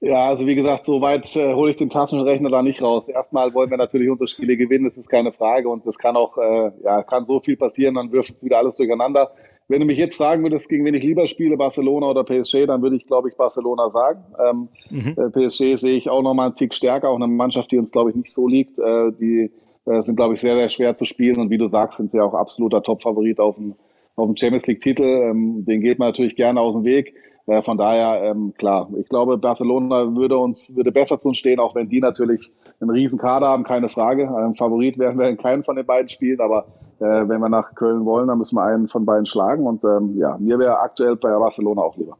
Ja, 0.00 0.28
also 0.28 0.46
wie 0.46 0.54
gesagt, 0.54 0.84
so 0.84 1.00
weit 1.00 1.34
äh, 1.34 1.54
hole 1.54 1.72
ich 1.72 1.76
den 1.76 1.90
Taschenrechner 1.90 2.50
da 2.50 2.62
nicht 2.62 2.80
raus. 2.80 3.08
Erstmal 3.08 3.52
wollen 3.52 3.68
wir 3.68 3.76
natürlich 3.76 4.08
unsere 4.08 4.28
Spiele 4.28 4.56
gewinnen, 4.56 4.84
das 4.84 4.96
ist 4.96 5.10
keine 5.10 5.32
Frage. 5.32 5.68
Und 5.68 5.84
es 5.86 5.98
kann 5.98 6.16
auch, 6.16 6.38
äh, 6.38 6.70
ja, 6.84 7.02
kann 7.02 7.24
so 7.24 7.40
viel 7.40 7.56
passieren, 7.56 7.96
dann 7.96 8.12
wirft 8.12 8.36
es 8.36 8.44
wieder 8.44 8.58
alles 8.58 8.76
durcheinander. 8.76 9.32
Wenn 9.66 9.80
du 9.80 9.86
mich 9.86 9.98
jetzt 9.98 10.16
fragen 10.16 10.42
würdest, 10.44 10.68
gegen 10.68 10.84
wen 10.84 10.94
ich 10.94 11.02
lieber 11.02 11.26
spiele, 11.26 11.56
Barcelona 11.56 12.08
oder 12.10 12.24
PSG, 12.24 12.66
dann 12.66 12.80
würde 12.80 12.96
ich, 12.96 13.06
glaube 13.06 13.28
ich, 13.28 13.36
Barcelona 13.36 13.90
sagen. 13.90 14.24
Ähm, 14.38 14.68
mhm. 14.90 15.16
äh, 15.18 15.30
PSG 15.30 15.80
sehe 15.80 15.96
ich 15.96 16.08
auch 16.08 16.22
nochmal 16.22 16.46
einen 16.46 16.54
Tick 16.54 16.74
stärker, 16.74 17.10
auch 17.10 17.16
eine 17.16 17.26
Mannschaft, 17.26 17.72
die 17.72 17.78
uns, 17.78 17.90
glaube 17.90 18.10
ich, 18.10 18.16
nicht 18.16 18.32
so 18.32 18.46
liegt. 18.46 18.78
Äh, 18.78 19.10
die 19.20 19.50
äh, 19.84 20.02
sind, 20.02 20.14
glaube 20.14 20.34
ich, 20.34 20.40
sehr, 20.40 20.56
sehr 20.56 20.70
schwer 20.70 20.94
zu 20.94 21.04
spielen. 21.04 21.40
Und 21.40 21.50
wie 21.50 21.58
du 21.58 21.66
sagst, 21.66 21.98
sind 21.98 22.12
sie 22.12 22.20
auch 22.20 22.34
absoluter 22.34 22.82
Top-Favorit 22.82 23.40
auf 23.40 23.56
dem 23.56 23.74
auf 24.20 24.28
dem 24.28 24.36
Champions 24.36 24.66
League-Titel. 24.66 25.02
Ähm, 25.02 25.64
den 25.64 25.80
geht 25.80 25.98
man 25.98 26.08
natürlich 26.08 26.36
gerne 26.36 26.60
aus 26.60 26.74
dem 26.74 26.84
Weg. 26.84 27.14
Äh, 27.46 27.62
von 27.62 27.76
daher, 27.76 28.22
ähm, 28.22 28.54
klar, 28.56 28.88
ich 28.96 29.08
glaube, 29.08 29.38
Barcelona 29.38 30.14
würde 30.14 30.38
uns, 30.38 30.74
würde 30.76 30.92
besser 30.92 31.18
zu 31.18 31.28
uns 31.28 31.38
stehen, 31.38 31.58
auch 31.58 31.74
wenn 31.74 31.88
die 31.88 32.00
natürlich 32.00 32.52
einen 32.80 32.90
riesen 32.90 33.18
Kader 33.18 33.48
haben, 33.48 33.64
keine 33.64 33.88
Frage. 33.88 34.34
Ein 34.34 34.54
Favorit 34.54 34.98
werden 34.98 35.18
wir 35.18 35.28
in 35.28 35.36
keinen 35.36 35.64
von 35.64 35.76
den 35.76 35.86
beiden 35.86 36.08
Spielen, 36.08 36.40
aber 36.40 36.66
äh, 37.00 37.28
wenn 37.28 37.40
wir 37.40 37.48
nach 37.48 37.74
Köln 37.74 38.04
wollen, 38.04 38.28
dann 38.28 38.38
müssen 38.38 38.56
wir 38.56 38.64
einen 38.64 38.88
von 38.88 39.04
beiden 39.04 39.26
schlagen. 39.26 39.66
Und 39.66 39.82
ähm, 39.84 40.16
ja, 40.16 40.36
mir 40.38 40.58
wäre 40.58 40.78
aktuell 40.80 41.16
bei 41.16 41.30
Barcelona 41.30 41.82
auch 41.82 41.96
lieber. 41.96 42.16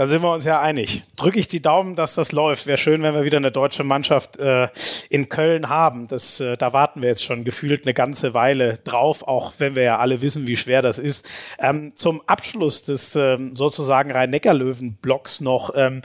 Da 0.00 0.06
sind 0.06 0.22
wir 0.22 0.32
uns 0.32 0.46
ja 0.46 0.58
einig. 0.62 1.02
Drücke 1.16 1.38
ich 1.38 1.46
die 1.46 1.60
Daumen, 1.60 1.94
dass 1.94 2.14
das 2.14 2.32
läuft. 2.32 2.66
Wäre 2.66 2.78
schön, 2.78 3.02
wenn 3.02 3.12
wir 3.12 3.24
wieder 3.24 3.36
eine 3.36 3.52
deutsche 3.52 3.84
Mannschaft 3.84 4.38
äh, 4.38 4.68
in 5.10 5.28
Köln 5.28 5.68
haben. 5.68 6.08
Das, 6.08 6.40
äh, 6.40 6.56
da 6.56 6.72
warten 6.72 7.02
wir 7.02 7.10
jetzt 7.10 7.22
schon 7.22 7.44
gefühlt 7.44 7.84
eine 7.84 7.92
ganze 7.92 8.32
Weile 8.32 8.78
drauf, 8.82 9.28
auch 9.28 9.52
wenn 9.58 9.76
wir 9.76 9.82
ja 9.82 9.98
alle 9.98 10.22
wissen, 10.22 10.46
wie 10.46 10.56
schwer 10.56 10.80
das 10.80 10.98
ist. 10.98 11.28
Ähm, 11.58 11.94
zum 11.96 12.22
Abschluss 12.26 12.84
des 12.84 13.14
ähm, 13.14 13.54
sozusagen 13.54 14.10
Rhein-Neckar-Löwen-Blocks 14.10 15.42
noch. 15.42 15.74
Ähm, 15.76 16.00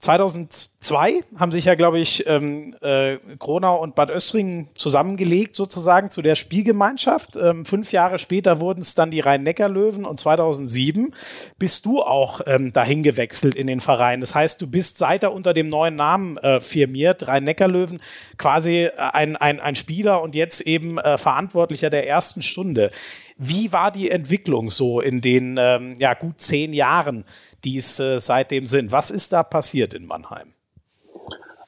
2002 0.00 1.24
haben 1.36 1.52
sich 1.52 1.66
ja, 1.66 1.74
glaube 1.74 1.98
ich, 1.98 2.26
ähm, 2.26 2.74
äh, 2.80 3.18
Gronau 3.38 3.82
und 3.82 3.94
Bad 3.94 4.10
Östringen 4.10 4.68
zusammengelegt, 4.74 5.54
sozusagen 5.54 6.08
zu 6.08 6.22
der 6.22 6.36
Spielgemeinschaft. 6.36 7.36
Ähm, 7.36 7.66
fünf 7.66 7.92
Jahre 7.92 8.18
später 8.18 8.60
wurden 8.60 8.80
es 8.80 8.94
dann 8.94 9.10
die 9.10 9.20
Rhein-Neckar-Löwen 9.20 10.06
und 10.06 10.18
2007 10.18 11.12
bist 11.58 11.84
du 11.84 12.00
auch 12.00 12.40
ähm, 12.46 12.72
dahin 12.72 13.02
gewechselt 13.02 13.54
in 13.54 13.66
den 13.66 13.80
Verein. 13.80 14.22
Das 14.22 14.34
heißt, 14.34 14.62
du 14.62 14.66
bist 14.66 14.96
seit 14.96 15.22
er 15.22 15.34
unter 15.34 15.52
dem 15.52 15.68
neuen 15.68 15.96
Namen 15.96 16.38
äh, 16.38 16.62
firmiert, 16.62 17.28
Rhein-Neckar-Löwen, 17.28 18.00
quasi 18.38 18.84
äh, 18.84 18.92
ein, 18.96 19.36
ein, 19.36 19.60
ein 19.60 19.74
Spieler 19.74 20.22
und 20.22 20.34
jetzt 20.34 20.62
eben 20.62 20.96
äh, 20.96 21.18
Verantwortlicher 21.18 21.90
der 21.90 22.08
ersten 22.08 22.40
Stunde. 22.40 22.90
Wie 23.42 23.72
war 23.72 23.90
die 23.90 24.10
Entwicklung 24.10 24.68
so 24.68 25.00
in 25.00 25.22
den 25.22 25.56
ähm, 25.58 25.94
ja, 25.96 26.12
gut 26.12 26.42
zehn 26.42 26.74
Jahren, 26.74 27.24
die 27.64 27.78
es 27.78 27.98
äh, 27.98 28.18
seitdem 28.20 28.66
sind? 28.66 28.92
Was 28.92 29.10
ist 29.10 29.32
da 29.32 29.42
passiert 29.42 29.94
in 29.94 30.06
Mannheim? 30.06 30.48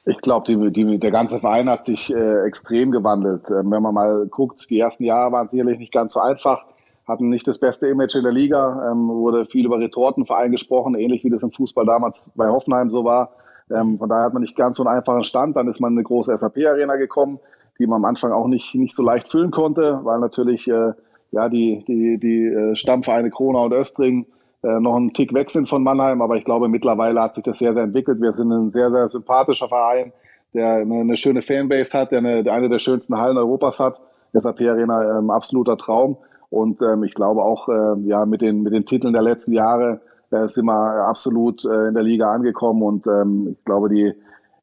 Ich 0.05 0.17
glaube, 0.19 0.59
der 0.69 1.11
ganze 1.11 1.39
Verein 1.39 1.67
hat 1.67 1.87
sich 1.87 2.13
äh, 2.13 2.45
extrem 2.45 2.91
gewandelt. 2.91 3.49
Ähm, 3.49 3.71
wenn 3.71 3.81
man 3.81 3.95
mal 3.95 4.27
guckt, 4.27 4.69
die 4.69 4.79
ersten 4.79 5.03
Jahre 5.03 5.31
waren 5.31 5.49
sicherlich 5.49 5.79
nicht 5.79 5.91
ganz 5.91 6.13
so 6.13 6.19
einfach, 6.19 6.63
hatten 7.07 7.29
nicht 7.29 7.47
das 7.47 7.57
beste 7.57 7.87
Image 7.87 8.13
in 8.13 8.23
der 8.23 8.33
Liga, 8.33 8.91
ähm, 8.91 9.07
wurde 9.07 9.43
viel 9.43 9.65
über 9.65 9.79
Retortenverein 9.79 10.51
gesprochen, 10.51 10.93
ähnlich 10.93 11.23
wie 11.23 11.31
das 11.31 11.41
im 11.41 11.51
Fußball 11.51 11.87
damals 11.87 12.29
bei 12.35 12.49
Hoffenheim 12.49 12.91
so 12.91 13.03
war. 13.03 13.31
Ähm, 13.71 13.97
von 13.97 14.09
daher 14.09 14.25
hat 14.25 14.33
man 14.33 14.43
nicht 14.43 14.55
ganz 14.55 14.77
so 14.77 14.85
einen 14.85 14.95
einfachen 14.95 15.23
Stand. 15.23 15.57
Dann 15.57 15.67
ist 15.67 15.79
man 15.79 15.93
in 15.93 15.97
eine 15.97 16.03
große 16.03 16.37
SAP-Arena 16.37 16.97
gekommen, 16.97 17.39
die 17.79 17.87
man 17.87 17.97
am 17.97 18.05
Anfang 18.05 18.31
auch 18.31 18.47
nicht, 18.47 18.75
nicht 18.75 18.93
so 18.93 19.01
leicht 19.01 19.27
füllen 19.27 19.49
konnte, 19.49 20.01
weil 20.03 20.19
natürlich 20.19 20.67
äh, 20.67 20.91
ja, 21.33 21.49
die, 21.49 21.83
die, 21.87 22.19
die 22.19 22.45
äh, 22.45 22.75
Stammvereine 22.75 23.31
Krona 23.31 23.61
und 23.61 23.73
Östring 23.73 24.27
äh, 24.61 24.79
noch 24.79 24.95
einen 24.95 25.13
Tick 25.13 25.33
weg 25.33 25.49
sind 25.49 25.67
von 25.67 25.83
Mannheim, 25.83 26.21
aber 26.21 26.35
ich 26.37 26.45
glaube, 26.45 26.69
mittlerweile 26.69 27.21
hat 27.21 27.33
sich 27.33 27.43
das 27.43 27.57
sehr, 27.57 27.73
sehr 27.73 27.83
entwickelt. 27.83 28.21
Wir 28.21 28.33
sind 28.33 28.51
ein 28.51 28.71
sehr, 28.71 28.91
sehr 28.91 29.07
sympathischer 29.07 29.67
Verein, 29.67 30.13
der 30.53 30.75
eine, 30.75 31.01
eine 31.01 31.17
schöne 31.17 31.41
Fanbase 31.41 31.97
hat, 31.97 32.11
der 32.11 32.19
eine, 32.19 32.43
der 32.43 32.53
eine 32.53 32.69
der 32.69 32.79
schönsten 32.79 33.17
Hallen 33.17 33.37
Europas 33.37 33.79
hat. 33.79 33.99
SAP 34.33 34.61
Arena, 34.61 35.19
ähm, 35.19 35.31
absoluter 35.31 35.77
Traum. 35.77 36.17
Und 36.49 36.81
ähm, 36.83 37.03
ich 37.03 37.15
glaube 37.15 37.41
auch, 37.41 37.67
äh, 37.67 37.99
ja, 38.05 38.25
mit 38.25 38.41
den, 38.41 38.61
mit 38.61 38.73
den 38.73 38.85
Titeln 38.85 39.13
der 39.13 39.23
letzten 39.23 39.53
Jahre 39.53 40.01
äh, 40.29 40.47
sind 40.47 40.65
wir 40.65 41.07
absolut 41.07 41.65
äh, 41.65 41.87
in 41.87 41.95
der 41.95 42.03
Liga 42.03 42.31
angekommen. 42.31 42.83
Und 42.83 43.07
ähm, 43.07 43.55
ich 43.57 43.65
glaube, 43.65 43.89
die, 43.89 44.13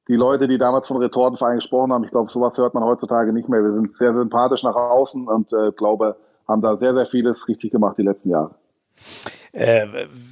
die 0.07 0.17
Leute, 0.17 0.47
die 0.47 0.59
damals 0.59 0.87
von 0.87 0.99
Retortenverein 0.99 1.57
gesprochen 1.57 1.93
haben, 1.93 2.05
ich 2.05 2.11
glaube, 2.11 2.31
sowas 2.31 2.57
hört 2.59 2.75
man 2.75 2.85
heutzutage 2.85 3.33
nicht 3.33 3.49
mehr. 3.49 3.63
Wir 3.63 3.73
sind 3.73 3.97
sehr 3.97 4.15
sympathisch 4.15 4.63
nach 4.63 4.77
außen 4.77 5.27
und 5.27 5.53
äh, 5.53 5.73
glaube, 5.73 6.17
haben 6.51 6.63
da 6.63 6.77
sehr, 6.77 6.95
sehr 6.95 7.07
vieles 7.07 7.49
richtig 7.49 7.73
gemacht 7.73 7.97
die 7.99 8.03
letzten 8.03 8.31
Jahre. 8.31 8.55
Äh, 9.53 9.87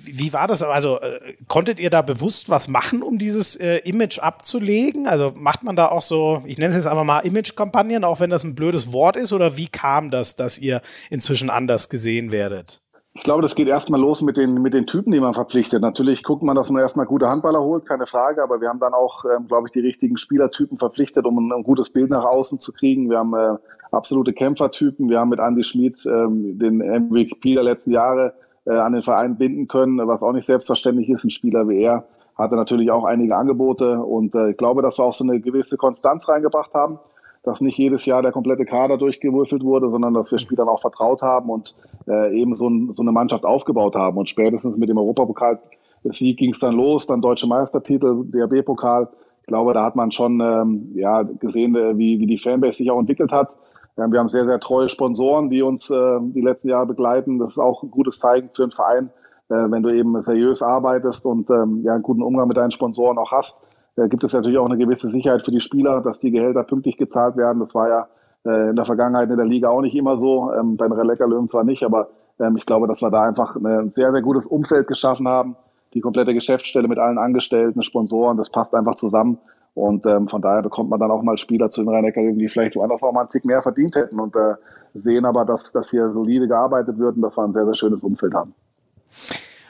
wie 0.05 0.33
war 0.33 0.47
das? 0.47 0.63
Also 0.63 1.01
äh, 1.01 1.35
konntet 1.49 1.81
ihr 1.81 1.91
da 1.91 2.03
bewusst 2.03 2.51
was 2.51 2.69
machen, 2.69 3.03
um 3.03 3.19
dieses 3.19 3.57
äh, 3.57 3.79
Image 3.79 4.21
abzulegen? 4.21 5.09
Also 5.09 5.33
macht 5.35 5.65
man 5.65 5.75
da 5.75 5.89
auch 5.89 6.03
so, 6.03 6.43
ich 6.47 6.59
nenne 6.59 6.71
es 6.71 6.77
jetzt 6.77 6.87
einfach 6.87 7.05
mal 7.05 7.21
Image-Kampagnen, 7.21 8.05
auch 8.05 8.21
wenn 8.21 8.31
das 8.31 8.45
ein 8.45 8.55
blödes 8.55 8.93
Wort 8.93 9.17
ist? 9.17 9.33
Oder 9.33 9.57
wie 9.57 9.69
kam 9.69 10.11
das, 10.11 10.37
dass 10.37 10.59
ihr 10.59 10.83
inzwischen 11.11 11.51
anders 11.51 11.89
gesehen 11.89 12.31
werdet? 12.31 12.81
Ich 13.19 13.25
glaube, 13.25 13.43
das 13.43 13.57
geht 13.57 13.67
erstmal 13.67 14.01
los 14.01 14.23
mit 14.23 14.37
den, 14.37 14.63
mit 14.63 14.75
den 14.75 14.87
Typen, 14.87 15.11
die 15.11 15.19
man 15.19 15.35
verpflichtet. 15.35 15.83
Natürlich 15.83 16.23
guckt 16.23 16.45
man, 16.45 16.55
dass 16.55 16.71
man 16.71 16.81
erstmal 16.81 17.05
gute 17.05 17.29
Handballer 17.29 17.61
holt, 17.61 17.85
keine 17.85 18.07
Frage, 18.07 18.43
aber 18.45 18.61
wir 18.61 18.69
haben 18.69 18.79
dann 18.79 18.95
auch, 18.95 19.25
ähm, 19.25 19.49
glaube 19.49 19.67
ich, 19.67 19.73
die 19.73 19.81
richtigen 19.81 20.17
Spielertypen 20.17 20.79
verpflichtet, 20.79 21.27
um 21.27 21.37
ein, 21.37 21.53
ein, 21.53 21.65
gutes 21.65 21.91
Bild 21.91 22.11
nach 22.11 22.25
außen 22.25 22.61
zu 22.61 22.73
kriegen. 22.73 23.11
Wir 23.11 23.19
haben 23.19 23.35
äh, 23.35 23.57
absolute 23.91 24.33
Kämpfertypen. 24.33 25.11
Wir 25.11 25.19
haben 25.19 25.31
mit 25.31 25.41
Andy 25.41 25.65
Schmid 25.65 26.07
ähm, 26.07 26.61
den 26.61 26.79
MVP 26.79 27.55
der 27.55 27.65
letzten 27.65 27.91
Jahre 27.91 28.35
äh, 28.67 28.77
an 28.77 28.93
den 28.93 29.03
Verein 29.03 29.37
binden 29.37 29.67
können, 29.67 29.99
was 30.07 30.23
auch 30.23 30.33
nicht 30.33 30.47
selbstverständlich 30.47 31.09
ist. 31.09 31.25
Ein 31.25 31.31
Spieler 31.31 31.69
wie 31.69 31.81
er 31.83 32.05
hatte 32.37 32.55
natürlich 32.55 32.93
auch 32.93 33.05
einige 33.05 33.35
Angebote 33.35 33.99
und 33.99 34.37
äh, 34.37 34.51
ich 34.51 34.57
glaube, 34.57 34.81
dass 34.81 34.99
wir 34.99 35.05
auch 35.05 35.13
so 35.13 35.25
eine 35.25 35.41
gewisse 35.41 35.77
Konstanz 35.77 36.29
reingebracht 36.29 36.73
haben 36.73 37.01
dass 37.49 37.61
nicht 37.61 37.79
jedes 37.79 38.05
Jahr 38.05 38.23
der 38.23 38.33
komplette 38.33 38.65
Kader 38.65 38.99
durchgewürfelt 38.99 39.65
wurde, 39.65 39.91
sondern 39.91 40.15
dass 40.15 40.31
wir 40.31 40.39
Spielern 40.39 40.69
auch 40.69 40.81
vertraut 40.81 41.23
haben 41.23 41.49
und 41.49 41.75
äh, 42.07 42.39
eben 42.39 42.55
so, 42.55 42.69
ein, 42.69 42.93
so, 42.93 43.03
eine 43.03 43.11
Mannschaft 43.11 43.45
aufgebaut 43.45 43.97
haben. 43.97 44.19
Und 44.19 44.29
spätestens 44.29 44.77
mit 44.77 44.89
dem 44.89 44.99
Europapokal 44.99 45.59
Sieg 46.05 46.39
ging 46.39 46.51
es 46.51 46.61
dann 46.61 46.75
los, 46.75 47.07
dann 47.07 47.23
deutsche 47.23 47.49
Meistertitel, 47.49 48.25
DRB-Pokal. 48.27 49.09
Ich 49.41 49.47
glaube, 49.47 49.73
da 49.73 49.85
hat 49.85 49.97
man 49.97 50.13
schon 50.13 50.41
ähm, 50.41 50.93
ja, 50.95 51.23
gesehen, 51.23 51.75
äh, 51.75 51.97
wie, 51.97 52.21
wie 52.21 52.27
die 52.27 52.39
Fanbase 52.39 52.75
sich 52.75 52.91
auch 52.91 53.01
entwickelt 53.01 53.33
hat. 53.33 53.57
Ähm, 53.97 54.13
wir 54.13 54.21
haben 54.21 54.29
sehr, 54.29 54.45
sehr 54.45 54.61
treue 54.61 54.89
Sponsoren, 54.89 55.49
die 55.49 55.63
uns 55.63 55.91
äh, 55.91 56.19
die 56.21 56.43
letzten 56.43 56.69
Jahre 56.69 56.87
begleiten. 56.87 57.39
Das 57.39 57.53
ist 57.53 57.59
auch 57.59 57.83
ein 57.83 57.91
gutes 57.91 58.19
Zeichen 58.19 58.51
für 58.53 58.65
einen 58.65 58.73
Verein, 58.73 59.11
äh, 59.49 59.71
wenn 59.71 59.83
du 59.83 59.89
eben 59.89 60.23
seriös 60.23 60.63
arbeitest 60.63 61.25
und 61.25 61.49
ähm, 61.51 61.81
ja, 61.83 61.95
einen 61.95 62.03
guten 62.03 62.23
Umgang 62.23 62.47
mit 62.47 62.59
deinen 62.59 62.73
Sponsoren 62.73 63.19
auch 63.19 63.33
hast 63.33 63.63
gibt 64.07 64.23
es 64.23 64.33
natürlich 64.33 64.59
auch 64.59 64.67
eine 64.67 64.79
gewisse 64.79 65.11
Sicherheit 65.11 65.45
für 65.45 65.51
die 65.51 65.61
Spieler, 65.61 66.01
dass 66.01 66.21
die 66.21 66.31
Gehälter 66.31 66.63
pünktlich 66.63 66.97
gezahlt 66.97 67.37
werden. 67.37 67.59
Das 67.59 67.75
war 67.75 67.89
ja 67.89 68.09
äh, 68.45 68.71
in 68.71 68.77
der 68.77 68.85
Vergangenheit 68.85 69.31
in 69.31 69.37
der 69.37 69.47
Liga 69.47 69.69
auch 69.69 69.81
nicht 69.81 69.97
immer 69.97 70.17
so, 70.17 70.53
ähm, 70.53 70.77
bei 70.77 70.87
den 70.87 70.93
Relecker-Löwen 70.93 71.49
zwar 71.49 71.65
nicht, 71.65 71.83
aber 71.83 72.09
ähm, 72.39 72.57
ich 72.57 72.67
glaube, 72.67 72.87
dass 72.87 73.03
wir 73.03 73.11
da 73.11 73.25
einfach 73.25 73.57
ein 73.57 73.91
sehr, 73.91 74.13
sehr 74.13 74.23
gutes 74.23 74.47
Umfeld 74.47 74.87
geschaffen 74.87 75.27
haben. 75.27 75.57
Die 75.95 76.01
komplette 76.01 76.35
Geschäftsstelle 76.35 76.87
mit 76.87 76.99
allen 76.99 77.19
Angestellten, 77.19 77.83
Sponsoren, 77.83 78.37
das 78.37 78.51
passt 78.51 78.75
einfach 78.75 78.95
zusammen. 78.95 79.39
Und 79.75 80.07
ähm, 80.07 80.29
von 80.29 80.43
daher 80.43 80.63
bekommt 80.63 80.91
man 80.91 80.99
dann 80.99 81.11
auch 81.11 81.23
mal 81.23 81.39
Spieler 81.39 81.71
zu 81.71 81.83
den 81.83 81.89
rhein 81.89 82.05
löwen 82.05 82.39
die 82.39 82.49
vielleicht 82.49 82.77
woanders 82.77 83.03
auch 83.03 83.13
mal 83.13 83.21
einen 83.21 83.29
Tick 83.31 83.45
mehr 83.45 83.63
verdient 83.63 83.95
hätten 83.97 84.19
und 84.19 84.35
äh, 84.35 84.55
sehen 84.95 85.25
aber, 85.25 85.45
dass, 85.45 85.73
dass 85.73 85.91
hier 85.91 86.11
solide 86.11 86.49
gearbeitet 86.49 86.99
wird 86.99 87.17
und 87.17 87.23
dass 87.23 87.39
wir 87.39 87.45
ein 87.45 87.53
sehr, 87.53 87.65
sehr 87.65 87.75
schönes 87.75 88.03
Umfeld 88.03 88.35
haben 88.35 88.55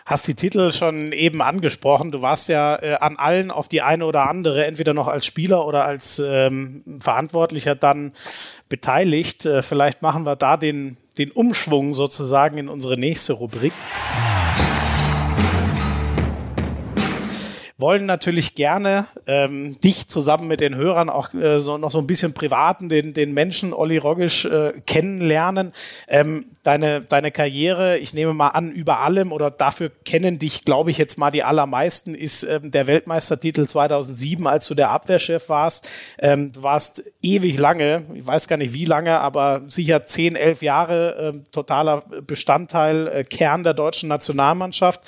hast 0.09 0.27
die 0.27 0.35
Titel 0.35 0.73
schon 0.73 1.13
eben 1.13 1.43
angesprochen. 1.43 2.11
Du 2.11 2.23
warst 2.23 2.49
ja 2.49 2.77
äh, 2.83 2.95
an 2.95 3.17
allen 3.19 3.51
auf 3.51 3.69
die 3.69 3.83
eine 3.83 4.07
oder 4.07 4.27
andere, 4.27 4.65
entweder 4.65 4.95
noch 4.95 5.07
als 5.07 5.27
Spieler 5.27 5.67
oder 5.67 5.85
als 5.85 6.19
ähm, 6.19 6.83
Verantwortlicher 6.99 7.75
dann 7.75 8.13
beteiligt. 8.71 9.45
Äh, 9.45 9.63
vielleicht 9.63 10.01
machen 10.01 10.25
wir 10.25 10.35
da 10.35 10.57
den, 10.57 10.97
den 11.19 11.31
Umschwung 11.31 11.93
sozusagen 11.93 12.57
in 12.57 12.71
unsere 12.71 12.97
nächste 12.97 13.35
Rubrik. 13.35 13.75
Wollen 17.79 18.07
natürlich 18.07 18.57
gerne 18.57 19.07
ähm, 19.29 19.79
dich 19.81 20.09
zusammen 20.09 20.49
mit 20.49 20.61
den 20.61 20.75
Hörern 20.75 21.09
auch 21.09 21.33
äh, 21.33 21.61
so 21.61 21.79
noch 21.79 21.93
so 21.93 22.01
ein 22.01 22.09
bisschen 22.09 22.35
privaten, 22.35 22.89
den, 22.89 23.13
den 23.13 23.33
Menschen 23.33 23.73
Olli 23.73 23.99
Rogisch 23.99 24.45
äh, 24.45 24.73
kennenlernen. 24.85 25.73
Ähm, 26.09 26.47
deine, 26.65 27.03
deine 27.03 27.31
Karriere, 27.31 27.99
ich 27.99 28.15
nehme 28.15 28.35
mal 28.35 28.49
an, 28.49 28.73
über 28.73 28.99
allem 28.99 29.31
oder 29.31 29.53
dafür 29.53 29.93
kennen 30.05 30.41
dich, 30.41 30.65
glaube 30.65 30.91
ich, 30.91 30.99
jetzt 30.99 31.19
mal 31.19 31.31
die 31.31 31.45
allermeisten, 31.45 32.17
ist 32.17 32.43
ähm, 32.43 32.73
der 32.73 32.89
Weltmeistertitel 32.89 33.67
2007, 33.67 34.45
als 34.49 34.67
du 34.67 34.75
der 34.75 34.91
Abwehrchef 34.91 35.49
warst. 35.49 35.89
Ähm, 36.19 36.51
du 36.51 36.65
warst 36.65 37.05
ewig 37.23 37.59
lange, 37.59 38.03
ich 38.13 38.27
weiß 38.27 38.49
gar 38.49 38.57
nicht 38.57 38.73
wie 38.73 38.87
lange, 38.87 39.21
aber 39.21 39.63
sicher 39.69 40.05
10, 40.05 40.35
11 40.35 40.63
Jahre 40.63 41.33
äh, 41.35 41.39
totaler 41.53 42.03
Bestandteil, 42.27 43.07
äh, 43.07 43.25
Kern 43.25 43.63
der 43.63 43.75
deutschen 43.75 44.09
Nationalmannschaft. 44.09 45.01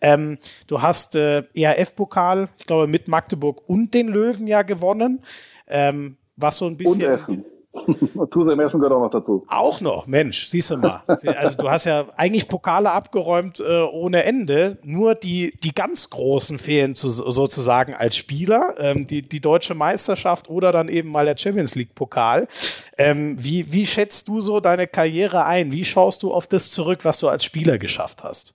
Ähm, 0.00 0.38
du 0.66 0.80
hast 0.82 1.16
äh, 1.16 1.44
ERF-Pokal, 1.54 2.48
ich 2.58 2.66
glaube, 2.66 2.86
mit 2.86 3.08
Magdeburg 3.08 3.62
und 3.68 3.94
den 3.94 4.08
Löwen 4.08 4.46
ja 4.46 4.62
gewonnen. 4.62 5.22
Ähm, 5.66 6.16
was 6.36 6.58
so 6.58 6.66
ein 6.66 6.76
bisschen. 6.76 7.04
Und 7.04 7.10
Essen. 7.10 7.44
Zusehen 8.30 8.58
Essen 8.60 8.80
gehört 8.80 8.92
auch 8.92 9.02
noch 9.02 9.10
dazu. 9.10 9.44
Auch 9.48 9.80
noch, 9.80 10.06
Mensch, 10.06 10.46
siehst 10.48 10.70
du 10.70 10.78
mal. 10.78 11.02
Also 11.06 11.58
du 11.58 11.70
hast 11.70 11.84
ja 11.84 12.06
eigentlich 12.16 12.48
Pokale 12.48 12.90
abgeräumt 12.90 13.60
äh, 13.60 13.82
ohne 13.82 14.24
Ende. 14.24 14.78
Nur 14.82 15.14
die, 15.14 15.58
die 15.62 15.72
ganz 15.72 16.10
großen 16.10 16.58
fehlen 16.58 16.94
zu, 16.94 17.08
sozusagen 17.08 17.94
als 17.94 18.16
Spieler. 18.16 18.74
Ähm, 18.78 19.06
die, 19.06 19.22
die 19.22 19.40
deutsche 19.40 19.74
Meisterschaft 19.74 20.48
oder 20.48 20.72
dann 20.72 20.88
eben 20.88 21.10
mal 21.10 21.26
der 21.26 21.36
Champions 21.36 21.74
League 21.74 21.94
Pokal. 21.94 22.48
Ähm, 22.96 23.36
wie, 23.38 23.72
wie 23.72 23.86
schätzt 23.86 24.28
du 24.28 24.40
so 24.40 24.60
deine 24.60 24.86
Karriere 24.86 25.44
ein? 25.44 25.72
Wie 25.72 25.84
schaust 25.84 26.22
du 26.22 26.32
auf 26.32 26.46
das 26.46 26.70
zurück, 26.70 27.04
was 27.04 27.18
du 27.20 27.28
als 27.28 27.44
Spieler 27.44 27.78
geschafft 27.78 28.24
hast? 28.24 28.54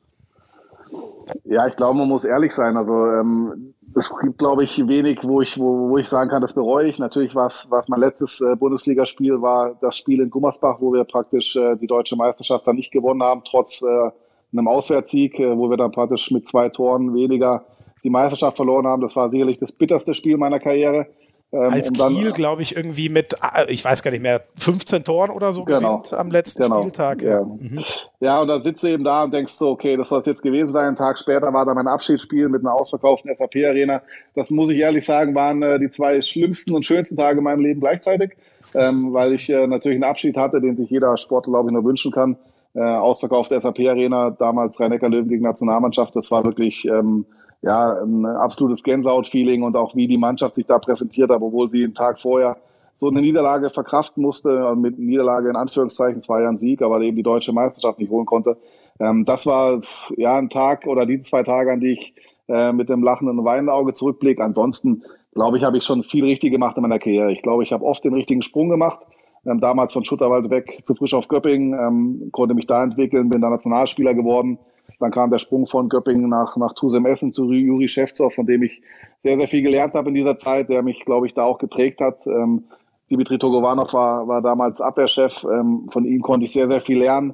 Ja, 1.43 1.67
ich 1.67 1.75
glaube, 1.75 1.99
man 1.99 2.09
muss 2.09 2.25
ehrlich 2.25 2.53
sein. 2.53 2.77
Also 2.77 2.93
ähm, 2.93 3.73
es 3.95 4.13
gibt, 4.19 4.37
glaube 4.37 4.63
ich, 4.63 4.87
wenig, 4.87 5.23
wo 5.23 5.41
ich, 5.41 5.59
wo, 5.59 5.89
wo 5.89 5.97
ich 5.97 6.07
sagen 6.09 6.29
kann, 6.29 6.41
das 6.41 6.53
bereue 6.53 6.87
ich. 6.87 6.99
Natürlich 6.99 7.35
war 7.35 7.47
es 7.47 7.69
mein 7.87 7.99
letztes 7.99 8.41
äh, 8.41 8.55
Bundesligaspiel, 8.57 9.41
war 9.41 9.75
das 9.81 9.97
Spiel 9.97 10.21
in 10.21 10.29
Gummersbach, 10.29 10.77
wo 10.79 10.93
wir 10.93 11.03
praktisch 11.03 11.55
äh, 11.55 11.77
die 11.77 11.87
deutsche 11.87 12.15
Meisterschaft 12.15 12.67
dann 12.67 12.75
nicht 12.75 12.91
gewonnen 12.91 13.23
haben, 13.23 13.43
trotz 13.45 13.81
äh, 13.81 14.11
einem 14.51 14.67
Auswärtssieg, 14.67 15.39
äh, 15.39 15.57
wo 15.57 15.69
wir 15.69 15.77
dann 15.77 15.91
praktisch 15.91 16.31
mit 16.31 16.47
zwei 16.47 16.69
Toren 16.69 17.13
weniger 17.13 17.65
die 18.03 18.09
Meisterschaft 18.09 18.57
verloren 18.57 18.87
haben. 18.87 19.01
Das 19.01 19.15
war 19.15 19.29
sicherlich 19.29 19.57
das 19.57 19.71
bitterste 19.71 20.13
Spiel 20.13 20.37
meiner 20.37 20.59
Karriere. 20.59 21.07
Ähm, 21.53 21.71
Als 21.71 21.91
um 21.91 21.97
Kiel, 22.09 22.31
glaube 22.31 22.63
ich, 22.63 22.75
irgendwie 22.75 23.09
mit, 23.09 23.35
äh, 23.35 23.71
ich 23.71 23.85
weiß 23.85 24.01
gar 24.01 24.09
nicht 24.09 24.23
mehr, 24.23 24.41
15 24.55 25.03
Toren 25.03 25.29
oder 25.29 25.53
so 25.53 25.63
genau, 25.63 25.99
gewinnt 25.99 26.13
am 26.13 26.31
letzten 26.31 26.63
genau, 26.63 26.81
Spieltag. 26.81 27.21
Ja. 27.21 27.43
Mhm. 27.43 27.83
ja, 28.21 28.41
und 28.41 28.47
dann 28.47 28.63
sitzt 28.63 28.81
du 28.81 28.87
eben 28.87 29.03
da 29.03 29.23
und 29.23 29.33
denkst 29.35 29.53
so, 29.53 29.69
okay, 29.69 29.95
das 29.95 30.09
soll 30.09 30.17
es 30.17 30.25
jetzt 30.25 30.41
gewesen 30.41 30.71
sein. 30.71 30.87
Ein 30.87 30.95
Tag 30.95 31.19
später 31.19 31.53
war 31.53 31.63
da 31.67 31.75
mein 31.75 31.87
Abschiedsspiel 31.87 32.49
mit 32.49 32.61
einer 32.61 32.73
ausverkauften 32.73 33.31
SAP-Arena. 33.35 34.01
Das 34.33 34.49
muss 34.49 34.71
ich 34.71 34.79
ehrlich 34.79 35.05
sagen, 35.05 35.35
waren 35.35 35.61
äh, 35.61 35.79
die 35.79 35.89
zwei 35.89 36.19
schlimmsten 36.21 36.73
und 36.73 36.87
schönsten 36.87 37.17
Tage 37.17 37.37
in 37.37 37.43
meinem 37.43 37.61
Leben 37.61 37.81
gleichzeitig, 37.81 38.31
ähm, 38.73 39.13
weil 39.13 39.33
ich 39.33 39.47
äh, 39.51 39.67
natürlich 39.67 39.97
einen 39.97 40.09
Abschied 40.09 40.35
hatte, 40.37 40.59
den 40.59 40.75
sich 40.75 40.89
jeder 40.89 41.15
Sportler, 41.17 41.51
glaube 41.51 41.69
ich, 41.69 41.73
nur 41.73 41.85
wünschen 41.85 42.11
kann. 42.11 42.35
Äh, 42.73 42.81
ausverkaufte 42.81 43.61
SAP-Arena, 43.61 44.31
damals 44.31 44.79
Rhein-Neckar-Löwen 44.79 45.29
gegen 45.29 45.43
Nationalmannschaft, 45.43 46.15
das 46.15 46.31
war 46.31 46.43
wirklich... 46.43 46.85
Ähm, 46.85 47.27
ja, 47.63 47.93
ein 48.01 48.25
absolutes 48.25 48.83
Gänsehaut-Feeling 48.83 49.63
und 49.63 49.75
auch 49.75 49.95
wie 49.95 50.07
die 50.07 50.17
Mannschaft 50.17 50.55
sich 50.55 50.65
da 50.65 50.79
präsentiert 50.79 51.29
hat, 51.29 51.41
obwohl 51.41 51.69
sie 51.69 51.83
einen 51.83 51.95
Tag 51.95 52.19
vorher 52.19 52.57
so 52.95 53.09
eine 53.09 53.21
Niederlage 53.21 53.69
verkraften 53.69 54.21
musste, 54.21 54.75
mit 54.75 54.99
Niederlage 54.99 55.49
in 55.49 55.55
Anführungszeichen, 55.55 56.21
zwar 56.21 56.41
ja 56.41 56.49
ein 56.49 56.57
Sieg, 56.57 56.81
aber 56.81 57.01
eben 57.01 57.17
die 57.17 57.23
deutsche 57.23 57.53
Meisterschaft 57.53 57.97
nicht 57.99 58.11
holen 58.11 58.25
konnte. 58.25 58.57
Ähm, 58.99 59.25
das 59.25 59.45
war 59.47 59.79
ja 60.17 60.35
ein 60.35 60.49
Tag 60.49 60.85
oder 60.85 61.05
die 61.05 61.19
zwei 61.19 61.41
Tage, 61.43 61.71
an 61.71 61.79
die 61.79 61.93
ich 61.93 62.13
äh, 62.47 62.71
mit 62.73 62.89
dem 62.89 63.01
lachenden 63.01 63.39
und 63.39 63.45
weinenden 63.45 63.93
zurückblicke. 63.93 64.43
Ansonsten 64.43 65.03
glaube 65.33 65.57
ich, 65.57 65.63
habe 65.63 65.77
ich 65.77 65.83
schon 65.83 66.03
viel 66.03 66.25
richtig 66.25 66.51
gemacht 66.51 66.77
in 66.77 66.83
meiner 66.83 66.99
Karriere. 66.99 67.31
Ich 67.31 67.41
glaube, 67.41 67.63
ich 67.63 67.71
habe 67.71 67.85
oft 67.85 68.03
den 68.03 68.13
richtigen 68.13 68.41
Sprung 68.41 68.69
gemacht. 68.69 68.99
Ähm, 69.45 69.59
damals 69.59 69.93
von 69.93 70.03
Schutterwald 70.03 70.49
weg 70.49 70.81
zu 70.83 70.95
Frisch 70.95 71.13
auf 71.13 71.27
Göppingen, 71.27 71.73
ähm, 71.73 72.29
konnte 72.31 72.53
mich 72.53 72.67
da 72.67 72.83
entwickeln, 72.83 73.29
bin 73.29 73.41
da 73.41 73.49
Nationalspieler 73.49 74.13
geworden. 74.13 74.59
Dann 74.99 75.11
kam 75.11 75.31
der 75.31 75.39
Sprung 75.39 75.67
von 75.67 75.89
Göppingen 75.89 76.29
nach, 76.29 76.57
nach 76.57 76.73
Tusem 76.73 77.05
Essen 77.05 77.33
zu 77.33 77.51
Juri 77.51 77.87
Schäfzow, 77.87 78.33
von 78.33 78.45
dem 78.45 78.63
ich 78.63 78.81
sehr, 79.21 79.37
sehr 79.37 79.47
viel 79.47 79.61
gelernt 79.61 79.93
habe 79.93 80.09
in 80.09 80.15
dieser 80.15 80.37
Zeit, 80.37 80.69
der 80.69 80.83
mich, 80.83 81.01
glaube 81.05 81.27
ich, 81.27 81.33
da 81.33 81.43
auch 81.43 81.57
geprägt 81.57 81.99
hat. 82.01 82.25
Ähm, 82.27 82.65
Dimitri 83.11 83.37
Togovanov 83.37 83.93
war, 83.93 84.27
war 84.27 84.41
damals 84.41 84.81
Abwehrchef. 84.81 85.43
Ähm, 85.43 85.87
von 85.91 86.05
ihm 86.05 86.21
konnte 86.21 86.45
ich 86.45 86.53
sehr, 86.53 86.69
sehr 86.69 86.81
viel 86.81 86.99
lernen. 86.99 87.33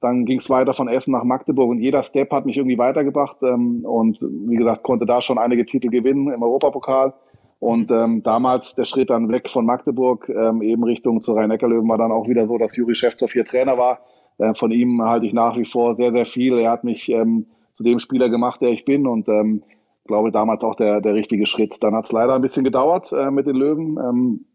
Dann 0.00 0.24
ging 0.26 0.38
es 0.38 0.50
weiter 0.50 0.74
von 0.74 0.88
Essen 0.88 1.12
nach 1.12 1.24
Magdeburg 1.24 1.70
und 1.70 1.80
jeder 1.80 2.02
Step 2.02 2.30
hat 2.30 2.44
mich 2.44 2.56
irgendwie 2.56 2.78
weitergebracht. 2.78 3.38
Ähm, 3.42 3.84
und 3.84 4.18
wie 4.20 4.56
gesagt, 4.56 4.82
konnte 4.82 5.06
da 5.06 5.22
schon 5.22 5.38
einige 5.38 5.64
Titel 5.64 5.88
gewinnen 5.88 6.30
im 6.32 6.42
Europapokal. 6.42 7.14
Und 7.58 7.90
ähm, 7.90 8.22
damals 8.22 8.74
der 8.74 8.84
Schritt 8.84 9.08
dann 9.08 9.32
weg 9.32 9.48
von 9.48 9.64
Magdeburg, 9.64 10.28
ähm, 10.28 10.60
eben 10.60 10.84
Richtung 10.84 11.22
zu 11.22 11.32
Rhein-Neckar-Löwen, 11.32 11.88
war 11.88 11.96
dann 11.96 12.12
auch 12.12 12.28
wieder 12.28 12.46
so, 12.46 12.58
dass 12.58 12.76
Juri 12.76 12.94
Schäfzow 12.94 13.32
hier 13.32 13.46
Trainer 13.46 13.78
war. 13.78 14.00
Äh, 14.38 14.54
von 14.54 14.70
ihm 14.70 15.02
halte 15.02 15.26
ich 15.26 15.32
nach 15.32 15.56
wie 15.56 15.64
vor 15.64 15.94
sehr, 15.94 16.12
sehr 16.12 16.26
viel. 16.26 16.58
Er 16.58 16.70
hat 16.70 16.84
mich 16.84 17.08
ähm, 17.08 17.46
zu 17.72 17.82
dem 17.82 17.98
Spieler 17.98 18.28
gemacht, 18.28 18.60
der 18.60 18.70
ich 18.70 18.84
bin. 18.84 19.06
Und 19.06 19.28
ähm, 19.28 19.62
glaube 20.06 20.30
damals 20.30 20.64
auch 20.64 20.74
der, 20.74 21.00
der 21.00 21.14
richtige 21.14 21.46
Schritt. 21.46 21.82
Dann 21.82 21.94
hat 21.94 22.04
es 22.04 22.12
leider 22.12 22.34
ein 22.34 22.42
bisschen 22.42 22.64
gedauert 22.64 23.12
äh, 23.12 23.30
mit 23.30 23.46
den 23.46 23.56
Löwen. 23.56 23.98
Ähm, 23.98 24.46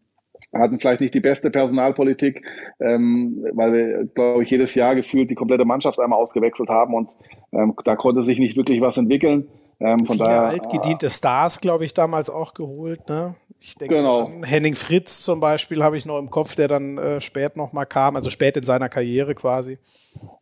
hatten 0.54 0.80
vielleicht 0.80 1.00
nicht 1.00 1.14
die 1.14 1.20
beste 1.20 1.50
Personalpolitik, 1.50 2.44
ähm, 2.80 3.44
weil 3.52 3.72
wir, 3.72 4.04
glaube 4.06 4.42
ich, 4.42 4.50
jedes 4.50 4.74
Jahr 4.74 4.94
gefühlt 4.94 5.30
die 5.30 5.34
komplette 5.34 5.64
Mannschaft 5.64 6.00
einmal 6.00 6.18
ausgewechselt 6.18 6.68
haben 6.68 6.94
und 6.94 7.12
ähm, 7.52 7.74
da 7.84 7.96
konnte 7.96 8.22
sich 8.22 8.38
nicht 8.38 8.56
wirklich 8.56 8.80
was 8.80 8.96
entwickeln. 8.96 9.48
Ähm, 9.82 10.06
von 10.06 10.16
Viele 10.16 10.28
daher, 10.28 10.42
altgediente 10.42 11.10
Stars, 11.10 11.60
glaube 11.60 11.84
ich, 11.84 11.92
damals 11.92 12.30
auch 12.30 12.54
geholt. 12.54 13.08
Ne? 13.08 13.34
Ich 13.58 13.76
denke, 13.76 13.94
genau. 13.94 14.26
so 14.26 14.44
Henning 14.44 14.74
Fritz 14.74 15.22
zum 15.22 15.40
Beispiel 15.40 15.82
habe 15.82 15.96
ich 15.96 16.06
noch 16.06 16.18
im 16.18 16.30
Kopf, 16.30 16.54
der 16.54 16.68
dann 16.68 16.98
äh, 16.98 17.20
spät 17.20 17.56
nochmal 17.56 17.86
kam, 17.86 18.16
also 18.16 18.30
spät 18.30 18.56
in 18.56 18.64
seiner 18.64 18.88
Karriere 18.88 19.34
quasi. 19.34 19.78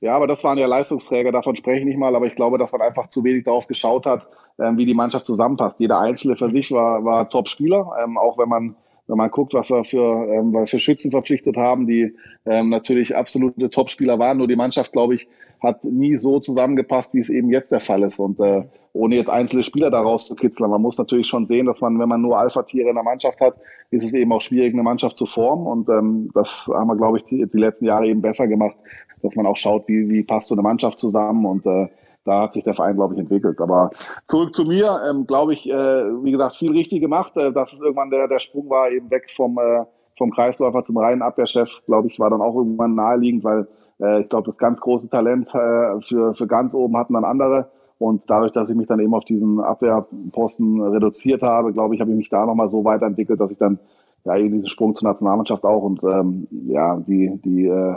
Ja, 0.01 0.15
aber 0.17 0.27
das 0.27 0.45
waren 0.45 0.59
ja 0.59 0.67
Leistungsträger, 0.67 1.33
davon 1.33 1.57
spreche 1.57 1.81
ich 1.81 1.85
nicht 1.87 1.99
mal, 1.99 2.15
aber 2.15 2.27
ich 2.27 2.35
glaube, 2.35 2.59
dass 2.59 2.73
man 2.73 2.83
einfach 2.83 3.09
zu 3.09 3.25
wenig 3.25 3.45
darauf 3.45 3.67
geschaut 3.67 4.07
hat, 4.07 4.27
ähm, 4.59 4.77
wie 4.77 4.87
die 4.87 4.95
Mannschaft 4.95 5.27
zusammenpasst. 5.27 5.81
Jeder 5.81 6.01
Einzelne 6.01 6.37
für 6.37 6.51
sich 6.51 6.71
war, 6.73 7.05
war 7.05 7.29
Top-Spieler, 7.29 7.93
ähm, 8.03 8.19
auch 8.19 8.37
wenn 8.37 8.49
man 8.49 8.77
wenn 9.11 9.19
man 9.19 9.31
guckt, 9.31 9.55
was 9.55 9.71
wir 9.71 9.83
für, 9.83 10.29
ähm, 10.33 10.53
wir 10.53 10.67
für 10.67 10.79
Schützen 10.79 11.11
verpflichtet 11.11 11.57
haben, 11.57 11.87
die 11.87 12.15
ähm, 12.47 12.69
natürlich 12.69 13.17
absolute 13.17 13.69
Topspieler 13.69 14.19
waren. 14.21 14.39
Nur 14.39 14.47
die 14.47 14.57
Mannschaft, 14.57 14.93
glaube 14.93 15.17
ich, 15.17 15.29
hat 15.61 15.85
nie 15.85 16.17
so 16.17 16.39
zusammengepasst, 16.39 17.13
wie 17.13 17.19
es 17.19 17.29
eben 17.29 17.51
jetzt 17.51 17.73
der 17.73 17.81
Fall 17.81 18.05
ist. 18.05 18.21
Und 18.21 18.39
äh, 18.41 18.63
ohne 18.93 19.17
jetzt 19.17 19.29
einzelne 19.29 19.65
Spieler 19.65 19.91
daraus 19.91 20.27
zu 20.27 20.37
kitzeln, 20.37 20.71
man 20.71 20.81
muss 20.81 20.97
natürlich 20.97 21.27
schon 21.27 21.45
sehen, 21.45 21.67
dass 21.67 21.81
man, 21.81 21.99
wenn 21.99 22.09
man 22.09 22.23
nur 22.23 22.39
Alpha-Tiere 22.39 22.89
in 22.89 22.95
der 22.95 23.05
Mannschaft 23.05 23.41
hat, 23.41 23.57
ist 23.91 24.05
es 24.05 24.13
eben 24.13 24.33
auch 24.33 24.41
schwierig, 24.41 24.73
eine 24.73 24.85
Mannschaft 24.85 25.17
zu 25.17 25.27
formen. 25.27 25.67
Und 25.67 25.89
ähm, 25.89 26.31
das 26.33 26.71
haben 26.73 26.87
wir, 26.87 26.97
glaube 26.97 27.19
ich, 27.19 27.25
die, 27.25 27.45
die 27.47 27.59
letzten 27.59 27.87
Jahre 27.87 28.07
eben 28.07 28.23
besser 28.23 28.47
gemacht, 28.47 28.77
dass 29.23 29.35
man 29.35 29.47
auch 29.47 29.57
schaut, 29.57 29.89
wie, 29.89 30.09
wie 30.09 30.23
passt 30.23 30.49
so 30.49 30.55
eine 30.55 30.63
Mannschaft 30.63 31.01
zusammen 31.01 31.45
und 31.45 31.67
äh, 31.67 31.89
da 32.31 32.43
hat 32.43 32.53
sich 32.53 32.63
der 32.63 32.75
Verein, 32.75 32.95
glaube 32.95 33.15
ich, 33.15 33.21
entwickelt. 33.21 33.61
Aber 33.61 33.91
zurück 34.27 34.55
zu 34.55 34.65
mir, 34.65 35.01
ähm, 35.11 35.27
glaube 35.27 35.53
ich, 35.53 35.69
äh, 35.69 35.75
wie 36.23 36.31
gesagt, 36.31 36.55
viel 36.57 36.71
richtig 36.71 37.01
gemacht. 37.01 37.37
Äh, 37.37 37.53
dass 37.53 37.73
es 37.73 37.81
irgendwann 37.81 38.11
der, 38.11 38.29
der 38.29 38.39
Sprung 38.39 38.71
war, 38.71 38.91
eben 38.91 39.11
weg 39.11 39.31
vom, 39.35 39.59
äh, 39.59 39.85
vom 40.17 40.31
Kreisläufer 40.31 40.85
zum 40.85 40.97
reinen 40.99 41.23
Abwehrchef, 41.23 41.83
glaube 41.87 42.07
ich, 42.07 42.21
war 42.21 42.31
dann 42.31 42.41
auch 42.41 42.55
irgendwann 42.55 42.95
naheliegend, 42.95 43.43
weil 43.43 43.67
äh, 44.01 44.21
ich 44.21 44.29
glaube, 44.29 44.47
das 44.47 44.59
ganz 44.59 44.81
große 44.81 45.09
Talent 45.09 45.49
äh, 45.55 46.01
für, 46.01 46.35
für 46.35 46.47
ganz 46.47 46.73
oben 46.75 46.97
hatten 46.97 47.15
dann 47.15 47.25
andere. 47.25 47.71
Und 47.99 48.23
dadurch, 48.29 48.53
dass 48.53 48.71
ich 48.71 48.77
mich 48.77 48.87
dann 48.87 49.01
eben 49.01 49.13
auf 49.13 49.25
diesen 49.25 49.61
Abwehrposten 49.61 50.81
reduziert 50.81 51.43
habe, 51.43 51.73
glaube 51.73 51.95
ich, 51.95 52.01
habe 52.01 52.11
ich 52.13 52.17
mich 52.17 52.31
da 52.31 52.47
nochmal 52.47 52.69
so 52.69 52.85
weiterentwickelt, 52.85 53.41
dass 53.41 53.51
ich 53.51 53.59
dann 53.59 53.79
ja 54.25 54.37
eben 54.37 54.55
diesen 54.55 54.69
Sprung 54.69 54.95
zur 54.95 55.09
Nationalmannschaft 55.09 55.65
auch 55.65 55.83
und 55.83 56.03
ähm, 56.05 56.47
ja 56.67 56.97
die 57.01 57.41
die 57.45 57.67
äh, 57.67 57.97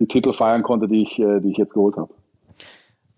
die 0.00 0.08
Titel 0.08 0.32
feiern 0.32 0.62
konnte, 0.62 0.88
die 0.88 1.02
ich 1.02 1.18
äh, 1.18 1.40
die 1.40 1.50
ich 1.50 1.56
jetzt 1.56 1.74
geholt 1.74 1.96
habe. 1.96 2.08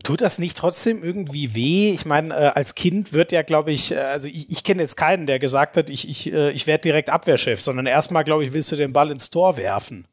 Tut 0.06 0.20
das 0.20 0.38
nicht 0.38 0.56
trotzdem 0.56 1.02
irgendwie 1.02 1.56
weh? 1.56 1.90
Ich 1.90 2.06
meine, 2.06 2.32
äh, 2.32 2.52
als 2.54 2.76
Kind 2.76 3.12
wird 3.12 3.32
ja, 3.32 3.42
glaube 3.42 3.72
ich, 3.72 3.90
äh, 3.90 3.96
also 3.96 4.28
ich, 4.28 4.48
ich 4.52 4.62
kenne 4.62 4.80
jetzt 4.80 4.96
keinen, 4.96 5.26
der 5.26 5.40
gesagt 5.40 5.76
hat, 5.76 5.90
ich, 5.90 6.08
ich, 6.08 6.32
äh, 6.32 6.52
ich 6.52 6.68
werde 6.68 6.82
direkt 6.82 7.10
Abwehrchef, 7.10 7.60
sondern 7.60 7.86
erstmal, 7.86 8.22
glaube 8.22 8.44
ich, 8.44 8.52
willst 8.52 8.70
du 8.70 8.76
den 8.76 8.92
Ball 8.92 9.10
ins 9.10 9.30
Tor 9.30 9.56
werfen. 9.56 10.06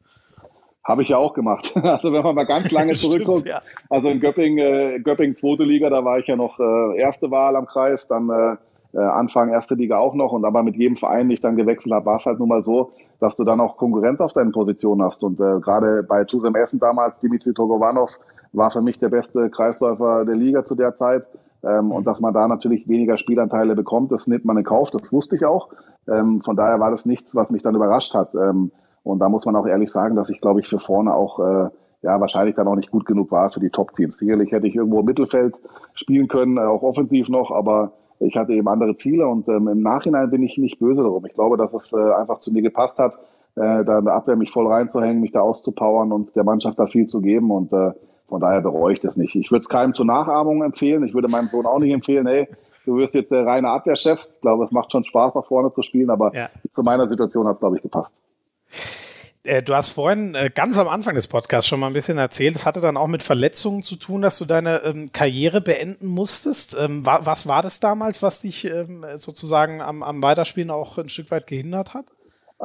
Habe 0.82 1.02
ich 1.02 1.10
ja 1.10 1.18
auch 1.18 1.32
gemacht. 1.32 1.72
Also 1.80 2.12
wenn 2.12 2.24
man 2.24 2.34
mal 2.34 2.44
ganz 2.44 2.72
lange 2.72 2.94
zurückguckt, 2.94 3.46
ja. 3.46 3.62
also 3.88 4.08
in 4.08 4.18
Göppingen, 4.18 4.58
äh, 4.58 4.98
Göppingen 4.98 5.36
zweite 5.36 5.62
Liga, 5.62 5.88
da 5.90 6.04
war 6.04 6.18
ich 6.18 6.26
ja 6.26 6.34
noch 6.34 6.58
äh, 6.58 6.98
erste 6.98 7.30
Wahl 7.30 7.54
am 7.54 7.66
Kreis, 7.66 8.08
dann 8.08 8.28
äh, 8.30 8.56
äh, 8.94 8.98
Anfang 8.98 9.50
erste 9.50 9.76
Liga 9.76 9.98
auch 9.98 10.14
noch 10.14 10.32
und 10.32 10.44
aber 10.44 10.64
mit 10.64 10.74
jedem 10.74 10.96
Verein, 10.96 11.28
den 11.28 11.32
ich 11.32 11.40
dann 11.40 11.54
gewechselt 11.54 11.92
habe, 11.92 12.06
war 12.06 12.16
es 12.16 12.26
halt 12.26 12.40
nun 12.40 12.48
mal 12.48 12.64
so, 12.64 12.90
dass 13.20 13.36
du 13.36 13.44
dann 13.44 13.60
auch 13.60 13.76
Konkurrenz 13.76 14.20
auf 14.20 14.32
deinen 14.32 14.50
Positionen 14.50 15.02
hast. 15.02 15.22
Und 15.22 15.38
äh, 15.38 15.60
gerade 15.60 16.02
bei 16.02 16.24
Tusem 16.24 16.56
Essen 16.56 16.80
damals, 16.80 17.20
Dimitri 17.20 17.54
Togovanov, 17.54 18.18
war 18.56 18.70
für 18.70 18.82
mich 18.82 18.98
der 18.98 19.08
beste 19.08 19.50
Kreisläufer 19.50 20.24
der 20.24 20.36
Liga 20.36 20.64
zu 20.64 20.74
der 20.74 20.96
Zeit. 20.96 21.26
Ähm, 21.62 21.92
und 21.92 22.06
dass 22.06 22.20
man 22.20 22.34
da 22.34 22.46
natürlich 22.46 22.88
weniger 22.88 23.16
Spielanteile 23.16 23.74
bekommt, 23.74 24.12
das 24.12 24.26
nimmt 24.26 24.44
man 24.44 24.58
in 24.58 24.64
Kauf, 24.64 24.90
das 24.90 25.12
wusste 25.12 25.36
ich 25.36 25.44
auch. 25.44 25.70
Ähm, 26.06 26.40
von 26.40 26.56
daher 26.56 26.78
war 26.80 26.90
das 26.90 27.06
nichts, 27.06 27.34
was 27.34 27.50
mich 27.50 27.62
dann 27.62 27.74
überrascht 27.74 28.14
hat. 28.14 28.34
Ähm, 28.34 28.70
und 29.02 29.18
da 29.18 29.28
muss 29.28 29.46
man 29.46 29.56
auch 29.56 29.66
ehrlich 29.66 29.90
sagen, 29.90 30.16
dass 30.16 30.30
ich, 30.30 30.40
glaube 30.40 30.60
ich, 30.60 30.68
für 30.68 30.78
vorne 30.78 31.14
auch 31.14 31.38
äh, 31.40 31.70
ja 32.02 32.20
wahrscheinlich 32.20 32.54
dann 32.54 32.68
auch 32.68 32.76
nicht 32.76 32.90
gut 32.90 33.06
genug 33.06 33.30
war 33.30 33.50
für 33.50 33.60
die 33.60 33.70
Top-Teams. 33.70 34.18
Sicherlich 34.18 34.52
hätte 34.52 34.66
ich 34.66 34.76
irgendwo 34.76 35.00
im 35.00 35.06
Mittelfeld 35.06 35.58
spielen 35.94 36.28
können, 36.28 36.58
auch 36.58 36.82
offensiv 36.82 37.28
noch, 37.28 37.50
aber 37.50 37.92
ich 38.20 38.36
hatte 38.36 38.52
eben 38.52 38.68
andere 38.68 38.94
Ziele 38.94 39.26
und 39.26 39.48
ähm, 39.48 39.68
im 39.68 39.82
Nachhinein 39.82 40.30
bin 40.30 40.42
ich 40.42 40.56
nicht 40.58 40.78
böse 40.78 41.02
darum. 41.02 41.24
Ich 41.26 41.34
glaube, 41.34 41.56
dass 41.56 41.72
es 41.72 41.92
äh, 41.92 42.12
einfach 42.12 42.38
zu 42.38 42.52
mir 42.52 42.62
gepasst 42.62 42.98
hat, 42.98 43.14
äh, 43.56 43.84
da 43.84 43.98
in 43.98 44.04
der 44.04 44.14
Abwehr 44.14 44.36
mich 44.36 44.50
voll 44.50 44.66
reinzuhängen, 44.66 45.20
mich 45.20 45.32
da 45.32 45.40
auszupowern 45.40 46.12
und 46.12 46.36
der 46.36 46.44
Mannschaft 46.44 46.78
da 46.78 46.86
viel 46.86 47.06
zu 47.06 47.20
geben 47.20 47.50
und 47.50 47.72
äh, 47.72 47.92
von 48.28 48.40
daher 48.40 48.60
bereue 48.60 48.94
ich 48.94 49.00
das 49.00 49.16
nicht. 49.16 49.34
Ich 49.34 49.50
würde 49.50 49.60
es 49.60 49.68
keinem 49.68 49.94
zur 49.94 50.06
Nachahmung 50.06 50.62
empfehlen. 50.62 51.06
Ich 51.06 51.14
würde 51.14 51.28
meinem 51.28 51.48
Sohn 51.48 51.66
auch 51.66 51.78
nicht 51.78 51.92
empfehlen, 51.92 52.26
hey, 52.26 52.48
du 52.84 52.96
wirst 52.96 53.14
jetzt 53.14 53.30
der 53.30 53.46
reine 53.46 53.68
Abwehrchef. 53.68 54.20
Ich 54.34 54.40
glaube, 54.40 54.64
es 54.64 54.70
macht 54.70 54.92
schon 54.92 55.04
Spaß, 55.04 55.34
nach 55.34 55.46
vorne 55.46 55.72
zu 55.72 55.82
spielen, 55.82 56.10
aber 56.10 56.34
ja. 56.34 56.48
zu 56.70 56.82
meiner 56.82 57.08
Situation 57.08 57.46
hat 57.46 57.54
es, 57.54 57.60
glaube 57.60 57.76
ich, 57.76 57.82
gepasst. 57.82 58.14
Äh, 59.44 59.62
du 59.62 59.74
hast 59.74 59.90
vorhin 59.90 60.34
äh, 60.34 60.50
ganz 60.52 60.78
am 60.78 60.88
Anfang 60.88 61.14
des 61.14 61.28
Podcasts 61.28 61.68
schon 61.68 61.78
mal 61.78 61.88
ein 61.88 61.92
bisschen 61.92 62.16
erzählt, 62.16 62.56
es 62.56 62.64
hatte 62.64 62.80
dann 62.80 62.96
auch 62.96 63.06
mit 63.06 63.22
Verletzungen 63.22 63.82
zu 63.82 63.96
tun, 63.96 64.22
dass 64.22 64.38
du 64.38 64.46
deine 64.46 64.78
ähm, 64.84 65.12
Karriere 65.12 65.60
beenden 65.60 66.06
musstest. 66.06 66.76
Ähm, 66.80 67.04
wa 67.04 67.20
was 67.24 67.46
war 67.46 67.60
das 67.60 67.78
damals, 67.78 68.22
was 68.22 68.40
dich 68.40 68.64
ähm, 68.64 69.04
sozusagen 69.16 69.82
am, 69.82 70.02
am 70.02 70.22
Weiterspielen 70.22 70.70
auch 70.70 70.96
ein 70.96 71.10
Stück 71.10 71.30
weit 71.30 71.46
gehindert 71.46 71.92
hat? 71.92 72.06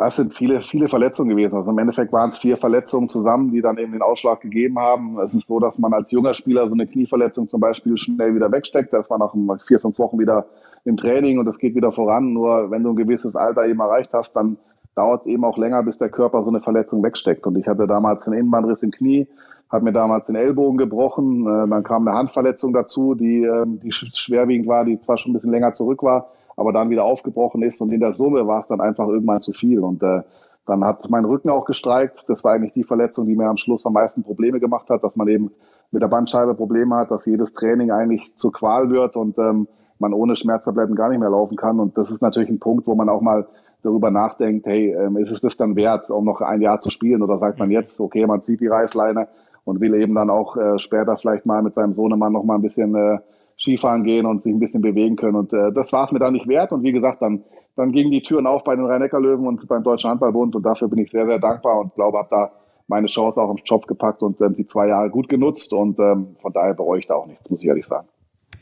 Es 0.01 0.15
sind 0.15 0.33
viele, 0.33 0.61
viele 0.61 0.87
Verletzungen 0.87 1.29
gewesen. 1.29 1.55
Also 1.55 1.71
im 1.71 1.77
Endeffekt 1.77 2.13
waren 2.13 2.29
es 2.29 2.37
vier 2.37 2.57
Verletzungen 2.57 3.09
zusammen, 3.09 3.51
die 3.51 3.61
dann 3.61 3.77
eben 3.77 3.91
den 3.91 4.01
Ausschlag 4.01 4.39
gegeben 4.41 4.79
haben. 4.79 5.19
Es 5.19 5.33
ist 5.33 5.47
so, 5.47 5.59
dass 5.59 5.77
man 5.77 5.93
als 5.93 6.11
junger 6.11 6.33
Spieler 6.33 6.67
so 6.67 6.73
eine 6.73 6.87
Knieverletzung 6.87 7.47
zum 7.47 7.59
Beispiel 7.59 7.97
schnell 7.97 8.35
wieder 8.35 8.51
wegsteckt. 8.51 8.93
Das 8.93 9.09
war 9.09 9.17
nach 9.17 9.33
vier, 9.61 9.79
fünf 9.79 9.99
Wochen 9.99 10.19
wieder 10.19 10.45
im 10.85 10.95
Training 10.95 11.39
und 11.39 11.47
es 11.47 11.57
geht 11.57 11.75
wieder 11.75 11.91
voran. 11.91 12.33
Nur 12.33 12.71
wenn 12.71 12.83
du 12.83 12.91
ein 12.91 12.95
gewisses 12.95 13.35
Alter 13.35 13.67
eben 13.67 13.79
erreicht 13.79 14.13
hast, 14.13 14.35
dann 14.35 14.57
dauert 14.95 15.21
es 15.21 15.27
eben 15.27 15.43
auch 15.43 15.57
länger, 15.57 15.83
bis 15.83 15.97
der 15.97 16.09
Körper 16.09 16.43
so 16.43 16.49
eine 16.49 16.61
Verletzung 16.61 17.03
wegsteckt. 17.03 17.45
Und 17.45 17.57
ich 17.57 17.67
hatte 17.67 17.87
damals 17.87 18.25
einen 18.27 18.37
Innenbandriss 18.37 18.83
im 18.83 18.91
Knie, 18.91 19.27
habe 19.69 19.85
mir 19.85 19.93
damals 19.93 20.27
den 20.27 20.35
Ellbogen 20.35 20.77
gebrochen. 20.77 21.41
Äh, 21.43 21.67
dann 21.67 21.83
kam 21.83 22.07
eine 22.07 22.17
Handverletzung 22.17 22.73
dazu, 22.73 23.15
die, 23.15 23.43
ähm, 23.43 23.79
die 23.81 23.91
schwerwiegend 23.91 24.67
war, 24.67 24.85
die 24.85 24.99
zwar 25.01 25.17
schon 25.17 25.31
ein 25.31 25.33
bisschen 25.33 25.51
länger 25.51 25.73
zurück 25.73 26.03
war 26.03 26.31
aber 26.59 26.73
dann 26.73 26.89
wieder 26.89 27.05
aufgebrochen 27.05 27.61
ist 27.63 27.81
und 27.81 27.93
in 27.93 27.99
der 27.99 28.13
Summe 28.13 28.45
war 28.45 28.61
es 28.61 28.67
dann 28.67 28.81
einfach 28.81 29.07
irgendwann 29.07 29.41
zu 29.41 29.53
viel 29.53 29.79
und 29.79 30.03
äh, 30.03 30.21
dann 30.65 30.83
hat 30.83 31.09
mein 31.09 31.25
Rücken 31.25 31.49
auch 31.49 31.65
gestreikt. 31.65 32.25
Das 32.27 32.43
war 32.43 32.53
eigentlich 32.53 32.73
die 32.73 32.83
Verletzung, 32.83 33.25
die 33.25 33.35
mir 33.35 33.47
am 33.47 33.57
Schluss 33.57 33.85
am 33.85 33.93
meisten 33.93 34.21
Probleme 34.21 34.59
gemacht 34.59 34.89
hat, 34.89 35.03
dass 35.03 35.15
man 35.15 35.27
eben 35.27 35.51
mit 35.91 36.03
der 36.03 36.07
Bandscheibe 36.07 36.53
Probleme 36.53 36.95
hat, 36.95 37.09
dass 37.09 37.25
jedes 37.25 37.53
Training 37.53 37.91
eigentlich 37.91 38.35
zur 38.35 38.51
Qual 38.51 38.91
wird 38.91 39.15
und 39.15 39.39
ähm, 39.39 39.67
man 39.97 40.13
ohne 40.13 40.35
Schmerztabletten 40.35 40.95
gar 40.95 41.09
nicht 41.09 41.19
mehr 41.19 41.29
laufen 41.29 41.57
kann. 41.57 41.79
Und 41.79 41.97
das 41.97 42.11
ist 42.11 42.21
natürlich 42.21 42.49
ein 42.49 42.59
Punkt, 42.59 42.85
wo 42.87 42.93
man 42.93 43.09
auch 43.09 43.21
mal 43.21 43.47
darüber 43.81 44.11
nachdenkt, 44.11 44.67
hey, 44.67 44.93
ähm, 44.93 45.17
ist 45.17 45.31
es 45.31 45.41
das 45.41 45.57
dann 45.57 45.75
wert, 45.75 46.09
um 46.09 46.25
noch 46.25 46.41
ein 46.41 46.61
Jahr 46.61 46.79
zu 46.79 46.89
spielen? 46.89 47.23
Oder 47.23 47.39
sagt 47.39 47.59
man 47.59 47.71
jetzt, 47.71 47.99
okay, 47.99 48.27
man 48.27 48.41
zieht 48.41 48.59
die 48.59 48.67
Reißleine 48.67 49.27
und 49.63 49.81
will 49.81 49.95
eben 49.95 50.15
dann 50.15 50.29
auch 50.29 50.55
äh, 50.57 50.77
später 50.79 51.15
vielleicht 51.17 51.45
mal 51.45 51.63
mit 51.63 51.75
seinem 51.75 51.93
Sohnemann 51.93 52.33
noch 52.33 52.43
mal 52.43 52.55
ein 52.55 52.61
bisschen 52.61 52.95
äh, 52.95 53.19
Skifahren 53.59 54.03
gehen 54.03 54.25
und 54.25 54.41
sich 54.41 54.53
ein 54.53 54.59
bisschen 54.59 54.81
bewegen 54.81 55.15
können. 55.15 55.35
Und 55.35 55.53
äh, 55.53 55.71
das 55.71 55.91
war 55.91 56.05
es 56.05 56.11
mir 56.11 56.19
dann 56.19 56.33
nicht 56.33 56.47
wert. 56.47 56.71
Und 56.71 56.83
wie 56.83 56.91
gesagt, 56.91 57.21
dann, 57.21 57.43
dann 57.75 57.91
gingen 57.91 58.11
die 58.11 58.21
Türen 58.21 58.47
auf 58.47 58.63
bei 58.63 58.75
den 58.75 58.85
Rhein-Neckar-Löwen 58.85 59.45
und 59.45 59.67
beim 59.67 59.83
Deutschen 59.83 60.09
Handballbund. 60.09 60.55
Und 60.55 60.63
dafür 60.63 60.87
bin 60.87 60.99
ich 60.99 61.11
sehr, 61.11 61.27
sehr 61.27 61.39
dankbar 61.39 61.79
und 61.79 61.93
glaube, 61.95 62.17
habe 62.17 62.29
da 62.31 62.51
meine 62.87 63.07
Chance 63.07 63.41
auch 63.41 63.51
im 63.51 63.59
Job 63.65 63.85
gepackt 63.85 64.23
und 64.23 64.41
ähm, 64.41 64.55
die 64.55 64.65
zwei 64.65 64.87
Jahre 64.87 65.09
gut 65.09 65.29
genutzt. 65.29 65.73
Und 65.73 65.99
ähm, 65.99 66.35
von 66.41 66.53
daher 66.53 66.73
bereue 66.73 66.99
ich 66.99 67.07
da 67.07 67.15
auch 67.15 67.27
nichts, 67.27 67.49
muss 67.49 67.61
ich 67.61 67.67
ehrlich 67.67 67.85
sagen. 67.85 68.07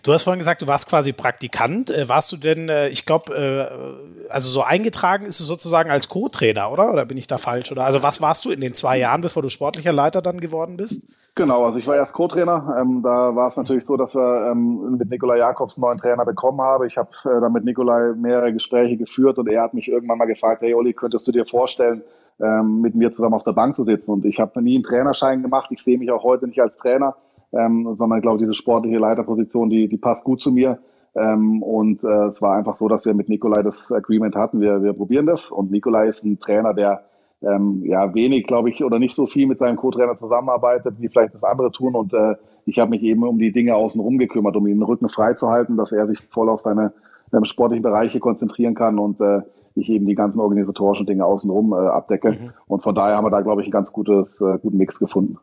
Du 0.07 0.13
hast 0.13 0.23
vorhin 0.23 0.39
gesagt, 0.39 0.61
du 0.61 0.67
warst 0.67 0.87
quasi 0.87 1.11
Praktikant. 1.11 1.89
Äh, 1.89 2.07
warst 2.07 2.31
du 2.31 2.37
denn, 2.37 2.69
äh, 2.69 2.87
ich 2.87 3.05
glaube, 3.05 3.35
äh, 3.35 4.31
also 4.31 4.49
so 4.49 4.61
eingetragen 4.61 5.25
ist 5.25 5.41
es 5.41 5.47
sozusagen 5.47 5.91
als 5.91 6.07
Co-Trainer, 6.07 6.71
oder? 6.71 6.93
Oder 6.93 7.05
bin 7.05 7.17
ich 7.17 7.27
da 7.27 7.37
falsch? 7.37 7.73
Oder 7.73 7.83
also 7.83 8.03
was 8.03 8.21
warst 8.21 8.45
du 8.45 8.51
in 8.51 8.61
den 8.61 8.73
zwei 8.73 8.97
Jahren, 8.97 9.19
bevor 9.19 9.43
du 9.43 9.49
sportlicher 9.49 9.91
Leiter 9.91 10.21
dann 10.21 10.39
geworden 10.39 10.77
bist? 10.77 11.05
Genau, 11.35 11.65
also 11.65 11.77
ich 11.77 11.87
war 11.87 11.97
erst 11.97 12.13
Co-Trainer. 12.13 12.77
Ähm, 12.79 13.01
da 13.03 13.35
war 13.35 13.49
es 13.49 13.57
natürlich 13.57 13.83
so, 13.83 13.97
dass 13.97 14.15
wir 14.15 14.49
ähm, 14.49 14.95
mit 14.97 15.09
Nikolai 15.09 15.39
Jakobs 15.39 15.75
einen 15.75 15.81
neuen 15.81 15.97
Trainer 15.97 16.23
bekommen 16.23 16.61
haben. 16.61 16.85
Ich 16.85 16.95
habe 16.95 17.09
äh, 17.25 17.41
dann 17.41 17.51
mit 17.51 17.65
Nikolai 17.65 18.13
mehrere 18.15 18.53
Gespräche 18.53 18.95
geführt 18.95 19.37
und 19.39 19.49
er 19.49 19.61
hat 19.61 19.73
mich 19.73 19.89
irgendwann 19.89 20.19
mal 20.19 20.25
gefragt, 20.25 20.61
hey 20.61 20.73
Olli, 20.73 20.93
könntest 20.93 21.27
du 21.27 21.33
dir 21.33 21.43
vorstellen, 21.43 22.01
ähm, 22.39 22.79
mit 22.79 22.95
mir 22.95 23.11
zusammen 23.11 23.35
auf 23.35 23.43
der 23.43 23.51
Bank 23.51 23.75
zu 23.75 23.83
sitzen? 23.83 24.11
Und 24.11 24.23
ich 24.23 24.39
habe 24.39 24.63
nie 24.63 24.75
einen 24.75 24.85
Trainerschein 24.85 25.41
gemacht. 25.41 25.69
Ich 25.73 25.83
sehe 25.83 25.97
mich 25.97 26.11
auch 26.11 26.23
heute 26.23 26.47
nicht 26.47 26.61
als 26.61 26.77
Trainer 26.77 27.17
ähm, 27.53 27.95
sondern 27.95 28.19
ich 28.19 28.23
glaube, 28.23 28.39
diese 28.39 28.53
sportliche 28.53 28.99
Leiterposition, 28.99 29.69
die, 29.69 29.87
die 29.87 29.97
passt 29.97 30.23
gut 30.23 30.41
zu 30.41 30.51
mir. 30.51 30.79
Ähm, 31.15 31.63
und 31.63 32.03
äh, 32.03 32.27
es 32.27 32.41
war 32.41 32.55
einfach 32.55 32.75
so, 32.75 32.87
dass 32.87 33.05
wir 33.05 33.13
mit 33.13 33.29
Nikolai 33.29 33.63
das 33.63 33.91
Agreement 33.91 34.35
hatten. 34.35 34.61
Wir, 34.61 34.83
wir 34.83 34.93
probieren 34.93 35.25
das. 35.25 35.49
Und 35.49 35.71
Nikolai 35.71 36.07
ist 36.07 36.23
ein 36.23 36.39
Trainer, 36.39 36.73
der 36.73 37.05
ähm, 37.41 37.83
ja 37.85 38.13
wenig, 38.13 38.45
glaube 38.47 38.69
ich, 38.69 38.83
oder 38.83 38.99
nicht 38.99 39.15
so 39.15 39.25
viel 39.25 39.47
mit 39.47 39.59
seinem 39.59 39.77
Co-Trainer 39.77 40.15
zusammenarbeitet, 40.15 40.95
wie 40.99 41.07
vielleicht 41.07 41.33
das 41.33 41.43
andere 41.43 41.71
tun. 41.71 41.95
Und 41.95 42.13
äh, 42.13 42.35
ich 42.65 42.79
habe 42.79 42.91
mich 42.91 43.03
eben 43.03 43.23
um 43.23 43.39
die 43.39 43.51
Dinge 43.51 43.75
außenrum 43.75 44.17
gekümmert, 44.17 44.55
um 44.55 44.67
ihn 44.67 44.77
den 44.77 44.83
Rücken 44.83 45.09
frei 45.09 45.33
zu 45.33 45.49
halten, 45.49 45.77
dass 45.77 45.91
er 45.91 46.07
sich 46.07 46.19
voll 46.19 46.49
auf 46.49 46.61
seine 46.61 46.93
ähm, 47.33 47.45
sportlichen 47.45 47.83
Bereiche 47.83 48.19
konzentrieren 48.19 48.75
kann 48.75 48.99
und 48.99 49.19
äh, 49.21 49.41
ich 49.75 49.89
eben 49.89 50.07
die 50.07 50.15
ganzen 50.15 50.39
organisatorischen 50.39 51.05
Dinge 51.05 51.25
außenrum 51.25 51.73
äh, 51.73 51.75
abdecke. 51.75 52.31
Mhm. 52.31 52.51
Und 52.67 52.81
von 52.81 52.95
daher 52.95 53.17
haben 53.17 53.25
wir 53.25 53.31
da, 53.31 53.41
glaube 53.41 53.61
ich, 53.61 53.67
einen 53.67 53.71
ganz 53.71 53.91
gutes, 53.91 54.41
äh, 54.41 54.57
guten 54.61 54.77
Mix 54.77 54.99
gefunden. 54.99 55.37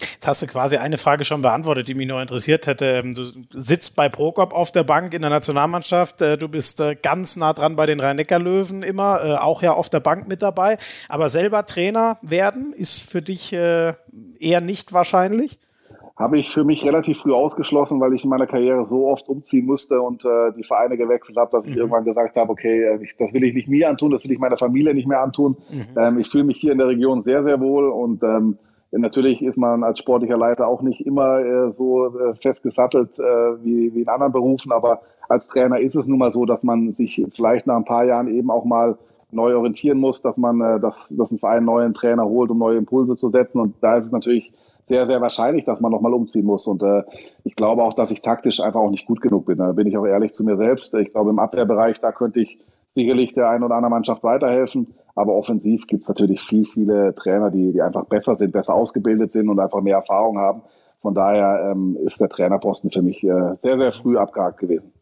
Jetzt 0.00 0.26
hast 0.26 0.42
du 0.42 0.46
quasi 0.46 0.76
eine 0.76 0.96
Frage 0.96 1.24
schon 1.24 1.42
beantwortet, 1.42 1.88
die 1.88 1.94
mich 1.94 2.06
noch 2.06 2.20
interessiert 2.20 2.66
hätte. 2.66 2.86
Ähm, 2.86 3.12
du 3.12 3.24
sitzt 3.24 3.96
bei 3.96 4.08
Prokop 4.08 4.52
auf 4.52 4.72
der 4.72 4.84
Bank 4.84 5.12
in 5.14 5.22
der 5.22 5.30
Nationalmannschaft. 5.30 6.22
Äh, 6.22 6.38
du 6.38 6.48
bist 6.48 6.80
äh, 6.80 6.94
ganz 6.94 7.36
nah 7.36 7.52
dran 7.52 7.76
bei 7.76 7.86
den 7.86 8.00
Rhein-Neckar-Löwen 8.00 8.82
immer, 8.82 9.24
äh, 9.24 9.34
auch 9.36 9.62
ja 9.62 9.72
auf 9.72 9.88
der 9.88 10.00
Bank 10.00 10.28
mit 10.28 10.42
dabei. 10.42 10.78
Aber 11.08 11.28
selber 11.28 11.66
Trainer 11.66 12.18
werden 12.22 12.72
ist 12.72 13.10
für 13.10 13.22
dich 13.22 13.52
eher 13.52 14.60
nicht 14.60 14.92
wahrscheinlich? 14.92 15.58
Habe 16.16 16.38
ich 16.38 16.50
für 16.50 16.64
mich 16.64 16.84
relativ 16.84 17.20
früh 17.20 17.32
ausgeschlossen, 17.32 18.00
weil 18.00 18.12
ich 18.12 18.24
in 18.24 18.30
meiner 18.30 18.46
Karriere 18.46 18.86
so 18.86 19.08
oft 19.08 19.28
umziehen 19.28 19.66
musste 19.66 20.00
und 20.00 20.24
die 20.56 20.64
Vereine 20.64 20.96
gewechselt 20.96 21.36
habe, 21.36 21.50
dass 21.52 21.64
ich 21.64 21.72
mhm. 21.72 21.78
irgendwann 21.78 22.04
gesagt 22.04 22.36
habe, 22.36 22.50
okay, 22.50 22.98
das 23.18 23.32
will 23.32 23.44
ich 23.44 23.54
nicht 23.54 23.68
mir 23.68 23.88
antun, 23.88 24.10
das 24.10 24.24
will 24.24 24.32
ich 24.32 24.38
meiner 24.38 24.58
Familie 24.58 24.94
nicht 24.94 25.06
mehr 25.06 25.20
antun. 25.20 25.56
Mhm. 25.70 25.86
Ähm, 25.96 26.18
ich 26.18 26.28
fühle 26.28 26.44
mich 26.44 26.58
hier 26.58 26.72
in 26.72 26.78
der 26.78 26.88
Region 26.88 27.22
sehr, 27.22 27.44
sehr 27.44 27.60
wohl 27.60 27.88
und 27.88 28.22
ähm, 28.22 28.58
Natürlich 28.90 29.42
ist 29.42 29.58
man 29.58 29.84
als 29.84 29.98
sportlicher 29.98 30.38
Leiter 30.38 30.66
auch 30.66 30.80
nicht 30.80 31.04
immer 31.04 31.40
äh, 31.40 31.72
so 31.72 32.06
äh, 32.18 32.34
fest 32.34 32.62
gesattelt 32.62 33.18
äh, 33.18 33.22
wie, 33.22 33.94
wie 33.94 34.02
in 34.02 34.08
anderen 34.08 34.32
Berufen, 34.32 34.72
aber 34.72 35.02
als 35.28 35.48
Trainer 35.48 35.78
ist 35.78 35.94
es 35.94 36.06
nun 36.06 36.18
mal 36.18 36.32
so, 36.32 36.46
dass 36.46 36.62
man 36.62 36.92
sich 36.92 37.24
vielleicht 37.30 37.66
nach 37.66 37.76
ein 37.76 37.84
paar 37.84 38.04
Jahren 38.04 38.28
eben 38.28 38.50
auch 38.50 38.64
mal 38.64 38.96
neu 39.30 39.56
orientieren 39.56 39.98
muss, 39.98 40.22
dass 40.22 40.36
man, 40.36 40.60
äh, 40.60 40.80
dass, 40.80 41.08
dass 41.10 41.30
ein 41.30 41.38
Verein 41.38 41.58
einen 41.58 41.66
neuen 41.66 41.94
Trainer 41.94 42.24
holt, 42.24 42.50
um 42.50 42.58
neue 42.58 42.78
Impulse 42.78 43.16
zu 43.16 43.28
setzen. 43.28 43.60
Und 43.60 43.74
da 43.80 43.98
ist 43.98 44.06
es 44.06 44.12
natürlich 44.12 44.52
sehr, 44.86 45.06
sehr 45.06 45.20
wahrscheinlich, 45.20 45.64
dass 45.64 45.80
man 45.80 45.92
nochmal 45.92 46.14
umziehen 46.14 46.46
muss. 46.46 46.66
Und 46.66 46.82
äh, 46.82 47.02
ich 47.44 47.54
glaube 47.54 47.82
auch, 47.82 47.92
dass 47.92 48.10
ich 48.10 48.22
taktisch 48.22 48.60
einfach 48.60 48.80
auch 48.80 48.90
nicht 48.90 49.06
gut 49.06 49.20
genug 49.20 49.46
bin. 49.46 49.58
Da 49.58 49.72
bin 49.72 49.86
ich 49.86 49.96
auch 49.98 50.06
ehrlich 50.06 50.32
zu 50.32 50.44
mir 50.44 50.56
selbst. 50.56 50.94
Ich 50.94 51.12
glaube, 51.12 51.30
im 51.30 51.38
Abwehrbereich, 51.38 52.00
da 52.00 52.10
könnte 52.12 52.40
ich 52.40 52.58
sicherlich 52.94 53.34
der 53.34 53.50
einen 53.50 53.64
oder 53.64 53.76
anderen 53.76 53.92
Mannschaft 53.92 54.22
weiterhelfen. 54.24 54.94
Aber 55.18 55.34
offensiv 55.34 55.86
gibt 55.88 56.02
es 56.02 56.08
natürlich 56.08 56.40
viel, 56.40 56.64
viele 56.64 57.12
Trainer, 57.14 57.50
die, 57.50 57.72
die 57.72 57.82
einfach 57.82 58.04
besser 58.04 58.36
sind, 58.36 58.52
besser 58.52 58.74
ausgebildet 58.74 59.32
sind 59.32 59.48
und 59.48 59.58
einfach 59.58 59.80
mehr 59.80 59.96
Erfahrung 59.96 60.38
haben. 60.38 60.62
Von 61.02 61.14
daher 61.14 61.72
ähm, 61.72 61.96
ist 62.04 62.20
der 62.20 62.28
Trainerposten 62.28 62.90
für 62.90 63.02
mich 63.02 63.24
äh, 63.24 63.56
sehr, 63.60 63.78
sehr 63.78 63.90
früh 63.92 64.16
abgehakt 64.16 64.58
gewesen. 64.58 64.92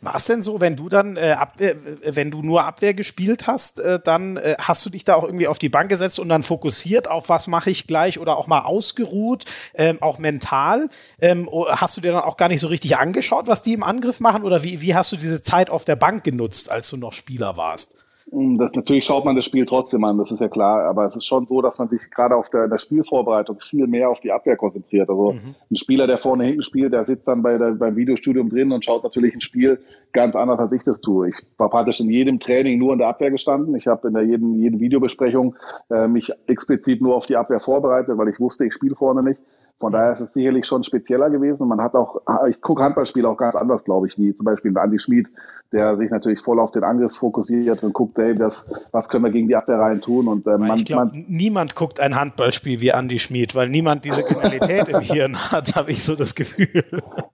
War 0.00 0.16
es 0.16 0.26
denn 0.26 0.42
so, 0.42 0.60
wenn 0.60 0.76
du 0.76 0.88
dann 0.88 1.16
äh, 1.16 1.36
Abwehr, 1.38 1.72
äh, 1.72 2.16
wenn 2.16 2.32
du 2.32 2.42
nur 2.42 2.64
Abwehr 2.64 2.94
gespielt 2.94 3.46
hast, 3.46 3.78
äh, 3.78 4.00
dann 4.02 4.38
äh, 4.38 4.56
hast 4.58 4.84
du 4.84 4.90
dich 4.90 5.04
da 5.04 5.14
auch 5.14 5.24
irgendwie 5.24 5.46
auf 5.46 5.60
die 5.60 5.68
Bank 5.68 5.88
gesetzt 5.88 6.18
und 6.18 6.28
dann 6.28 6.42
fokussiert 6.42 7.08
auf 7.08 7.28
was 7.28 7.46
mache 7.46 7.70
ich 7.70 7.86
gleich 7.86 8.18
oder 8.18 8.36
auch 8.36 8.48
mal 8.48 8.62
ausgeruht, 8.62 9.44
ähm, 9.74 9.98
auch 10.00 10.18
mental? 10.18 10.88
Ähm, 11.20 11.48
hast 11.68 11.96
du 11.96 12.00
dir 12.00 12.12
dann 12.12 12.22
auch 12.22 12.36
gar 12.36 12.48
nicht 12.48 12.60
so 12.60 12.68
richtig 12.68 12.96
angeschaut, 12.96 13.46
was 13.46 13.62
die 13.62 13.72
im 13.72 13.84
Angriff 13.84 14.18
machen 14.18 14.42
oder 14.42 14.64
wie, 14.64 14.80
wie 14.80 14.96
hast 14.96 15.12
du 15.12 15.16
diese 15.16 15.42
Zeit 15.42 15.70
auf 15.70 15.84
der 15.84 15.96
Bank 15.96 16.24
genutzt, 16.24 16.72
als 16.72 16.90
du 16.90 16.96
noch 16.96 17.12
Spieler 17.12 17.56
warst? 17.56 18.03
Hm, 18.34 18.58
das, 18.58 18.74
natürlich 18.74 19.04
schaut 19.04 19.24
man 19.24 19.36
das 19.36 19.44
Spiel 19.44 19.64
trotzdem 19.64 20.02
an, 20.02 20.18
das 20.18 20.30
ist 20.30 20.40
ja 20.40 20.48
klar. 20.48 20.82
Aber 20.84 21.06
es 21.06 21.14
ist 21.14 21.26
schon 21.26 21.46
so, 21.46 21.62
dass 21.62 21.78
man 21.78 21.88
sich 21.88 22.10
gerade 22.10 22.34
auf 22.34 22.48
der, 22.50 22.66
der 22.66 22.78
Spielvorbereitung 22.78 23.60
viel 23.60 23.86
mehr 23.86 24.10
auf 24.10 24.20
die 24.20 24.32
Abwehr 24.32 24.56
konzentriert. 24.56 25.08
Also 25.08 25.32
mhm. 25.32 25.54
ein 25.70 25.76
Spieler, 25.76 26.06
der 26.08 26.18
vorne 26.18 26.44
hinten 26.44 26.62
spielt, 26.64 26.92
der 26.92 27.04
sitzt 27.04 27.28
dann 27.28 27.42
bei 27.42 27.56
der, 27.56 27.72
beim 27.72 27.94
Videostudium 27.94 28.50
drin 28.50 28.72
und 28.72 28.84
schaut 28.84 29.04
natürlich 29.04 29.34
ein 29.34 29.40
Spiel 29.40 29.78
ganz 30.12 30.34
anders, 30.34 30.58
als 30.58 30.72
ich 30.72 30.82
das 30.82 31.00
tue. 31.00 31.28
Ich 31.28 31.36
war 31.58 31.70
praktisch 31.70 32.00
in 32.00 32.10
jedem 32.10 32.40
Training 32.40 32.78
nur 32.78 32.92
in 32.92 32.98
der 32.98 33.08
Abwehr 33.08 33.30
gestanden. 33.30 33.76
Ich 33.76 33.86
habe 33.86 34.08
in 34.08 34.14
der 34.14 34.24
jeden, 34.24 34.54
jeden 34.54 34.80
Videobesprechung 34.80 35.54
äh, 35.90 36.08
mich 36.08 36.32
explizit 36.48 37.00
nur 37.00 37.14
auf 37.14 37.26
die 37.26 37.36
Abwehr 37.36 37.60
vorbereitet, 37.60 38.18
weil 38.18 38.28
ich 38.28 38.40
wusste, 38.40 38.64
ich 38.64 38.74
spiele 38.74 38.96
vorne 38.96 39.22
nicht. 39.22 39.40
Von 39.80 39.92
daher 39.92 40.12
ist 40.12 40.20
es 40.20 40.32
sicherlich 40.32 40.66
schon 40.66 40.82
spezieller 40.84 41.30
gewesen. 41.30 41.66
Man 41.66 41.80
hat 41.80 41.94
auch, 41.94 42.22
ich 42.48 42.60
gucke 42.60 42.82
Handballspiele 42.82 43.28
auch 43.28 43.36
ganz 43.36 43.56
anders, 43.56 43.84
glaube 43.84 44.06
ich, 44.06 44.16
wie 44.18 44.32
zum 44.32 44.44
Beispiel 44.44 44.76
Andi 44.78 44.98
Schmid, 44.98 45.28
der 45.72 45.96
sich 45.96 46.10
natürlich 46.10 46.40
voll 46.40 46.60
auf 46.60 46.70
den 46.70 46.84
Angriff 46.84 47.16
fokussiert 47.16 47.82
und 47.82 47.92
guckt, 47.92 48.16
hey, 48.16 48.34
das, 48.34 48.64
was 48.92 49.08
können 49.08 49.24
wir 49.24 49.32
gegen 49.32 49.48
die 49.48 49.56
Abwehrreihen 49.56 50.00
tun? 50.00 50.28
Und 50.28 50.46
äh, 50.46 50.56
man, 50.56 50.76
ich 50.76 50.84
glaube, 50.84 51.10
niemand 51.12 51.74
guckt 51.74 51.98
ein 51.98 52.14
Handballspiel 52.14 52.80
wie 52.80 52.92
Andi 52.92 53.18
Schmid, 53.18 53.56
weil 53.56 53.68
niemand 53.68 54.04
diese 54.04 54.22
Kriminalität 54.22 54.88
im 54.88 55.00
Hirn 55.00 55.36
hat, 55.50 55.74
habe 55.74 55.90
ich 55.90 56.04
so 56.04 56.14
das 56.14 56.36
Gefühl. 56.36 56.84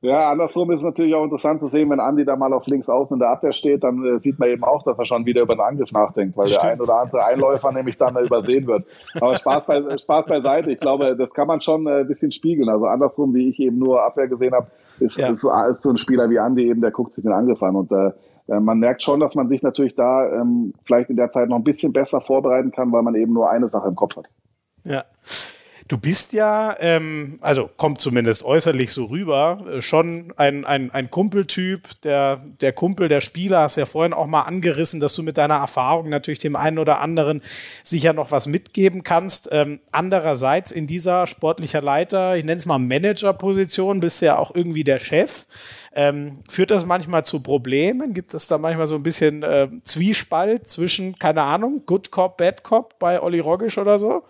Ja, 0.01 0.31
andersrum 0.31 0.71
ist 0.71 0.81
es 0.81 0.85
natürlich 0.85 1.15
auch 1.15 1.25
interessant 1.25 1.61
zu 1.61 1.69
sehen, 1.69 1.91
wenn 1.91 2.01
Andi 2.01 2.25
da 2.25 2.37
mal 2.37 2.53
auf 2.55 2.67
links 2.67 2.89
außen 2.89 3.15
in 3.15 3.21
der 3.21 3.29
Abwehr 3.29 3.53
steht, 3.53 3.85
dann 3.85 4.03
äh, 4.03 4.19
sieht 4.21 4.39
man 4.39 4.49
eben 4.49 4.65
auch, 4.65 4.83
dass 4.83 4.99
er 4.99 5.05
schon 5.05 5.27
wieder 5.27 5.43
über 5.43 5.55
den 5.55 5.61
Angriff 5.61 5.93
nachdenkt, 5.93 6.39
weil 6.39 6.49
Stimmt. 6.49 6.63
der 6.63 6.73
ein 6.73 6.81
oder 6.81 7.01
andere 7.01 7.25
Einläufer 7.27 7.71
nämlich 7.73 7.99
dann 7.99 8.17
übersehen 8.17 8.67
wird. 8.67 8.87
Aber 9.21 9.37
Spaß, 9.37 9.67
bei, 9.67 9.99
Spaß 9.99 10.25
beiseite. 10.25 10.73
Ich 10.73 10.81
glaube, 10.81 11.15
das 11.17 11.31
kann 11.35 11.47
man 11.47 11.61
schon 11.61 11.87
äh, 11.87 12.01
ein 12.01 12.09
bisschen 12.09 12.30
spiegeln. 12.31 12.69
Also 12.69 12.87
andersrum, 12.87 13.35
wie 13.35 13.49
ich 13.49 13.59
eben 13.61 13.79
nur 13.79 14.03
Abwehr 14.03 14.29
gesehen 14.29 14.53
habe, 14.53 14.69
ist, 14.99 15.17
ja. 15.17 15.29
ist, 15.29 15.41
so, 15.41 15.51
ist, 15.71 15.83
so, 15.83 15.91
ein 15.91 15.99
Spieler 15.99 16.31
wie 16.31 16.39
Andi 16.39 16.69
eben, 16.69 16.81
der 16.81 16.91
guckt 16.91 17.13
sich 17.13 17.25
den 17.25 17.33
Angriff 17.33 17.63
an. 17.63 17.77
Und 17.77 17.93
äh, 17.93 18.13
äh, 18.49 18.61
man 18.61 18.79
merkt 18.79 19.03
schon, 19.03 19.21
dass 19.21 19.35
man 19.35 19.49
sich 19.49 19.63
natürlich 19.63 19.95
da 19.95 20.31
ähm, 20.33 20.75
vielleicht 20.85 21.11
in 21.11 21.17
der 21.17 21.31
Zeit 21.31 21.49
noch 21.49 21.57
ein 21.57 21.65
bisschen 21.65 21.93
besser 21.93 22.21
vorbereiten 22.21 22.71
kann, 22.71 22.93
weil 22.93 23.03
man 23.03 23.15
eben 23.15 23.33
nur 23.33 23.51
eine 23.51 23.69
Sache 23.69 23.89
im 23.89 23.97
Kopf 23.97 24.17
hat. 24.17 24.31
Ja. 24.85 25.05
Du 25.91 25.99
bist 25.99 26.33
ja, 26.33 26.77
ähm, 26.79 27.39
also 27.41 27.69
kommt 27.77 27.99
zumindest 27.99 28.45
äußerlich 28.45 28.93
so 28.93 29.07
rüber, 29.07 29.67
äh, 29.69 29.83
schon 29.83 30.33
ein, 30.37 30.65
ein, 30.65 30.93
ein 30.93 31.11
Kumpeltyp, 31.11 32.01
der, 32.03 32.45
der 32.61 32.73
Kumpel, 32.73 33.09
der 33.09 33.21
Spieler, 33.21 33.63
hast 33.63 33.75
ja 33.75 33.87
vorhin 33.87 34.13
auch 34.13 34.29
mal 34.29 34.43
angerissen, 34.43 35.01
dass 35.01 35.17
du 35.17 35.25
mit 35.25 35.37
deiner 35.37 35.57
Erfahrung 35.57 36.09
natürlich 36.09 36.39
dem 36.39 36.55
einen 36.55 36.79
oder 36.79 37.01
anderen 37.01 37.43
sicher 37.83 38.13
noch 38.13 38.31
was 38.31 38.47
mitgeben 38.47 39.03
kannst. 39.03 39.49
Ähm, 39.51 39.81
andererseits 39.91 40.71
in 40.71 40.87
dieser 40.87 41.27
sportlicher 41.27 41.83
Leiter, 41.83 42.37
ich 42.37 42.45
nenne 42.45 42.59
es 42.59 42.67
mal 42.67 42.79
Managerposition, 42.79 43.99
bist 43.99 44.23
du 44.23 44.27
ja 44.27 44.39
auch 44.39 44.55
irgendwie 44.55 44.85
der 44.85 45.01
Chef. 45.01 45.47
Ähm, 45.93 46.39
führt 46.49 46.71
das 46.71 46.87
manchmal 46.87 47.25
zu 47.25 47.43
Problemen? 47.43 48.15
Gibt 48.15 48.33
es 48.33 48.47
da 48.47 48.59
manchmal 48.59 48.87
so 48.87 48.95
ein 48.95 49.03
bisschen 49.03 49.43
äh, 49.43 49.67
Zwiespalt 49.83 50.69
zwischen, 50.69 51.19
keine 51.19 51.43
Ahnung, 51.43 51.83
Good 51.85 52.13
Cop, 52.13 52.37
Bad 52.37 52.63
Cop 52.63 52.97
bei 53.01 53.21
Olli 53.21 53.41
Roggisch 53.41 53.77
oder 53.77 53.99
so? 53.99 54.23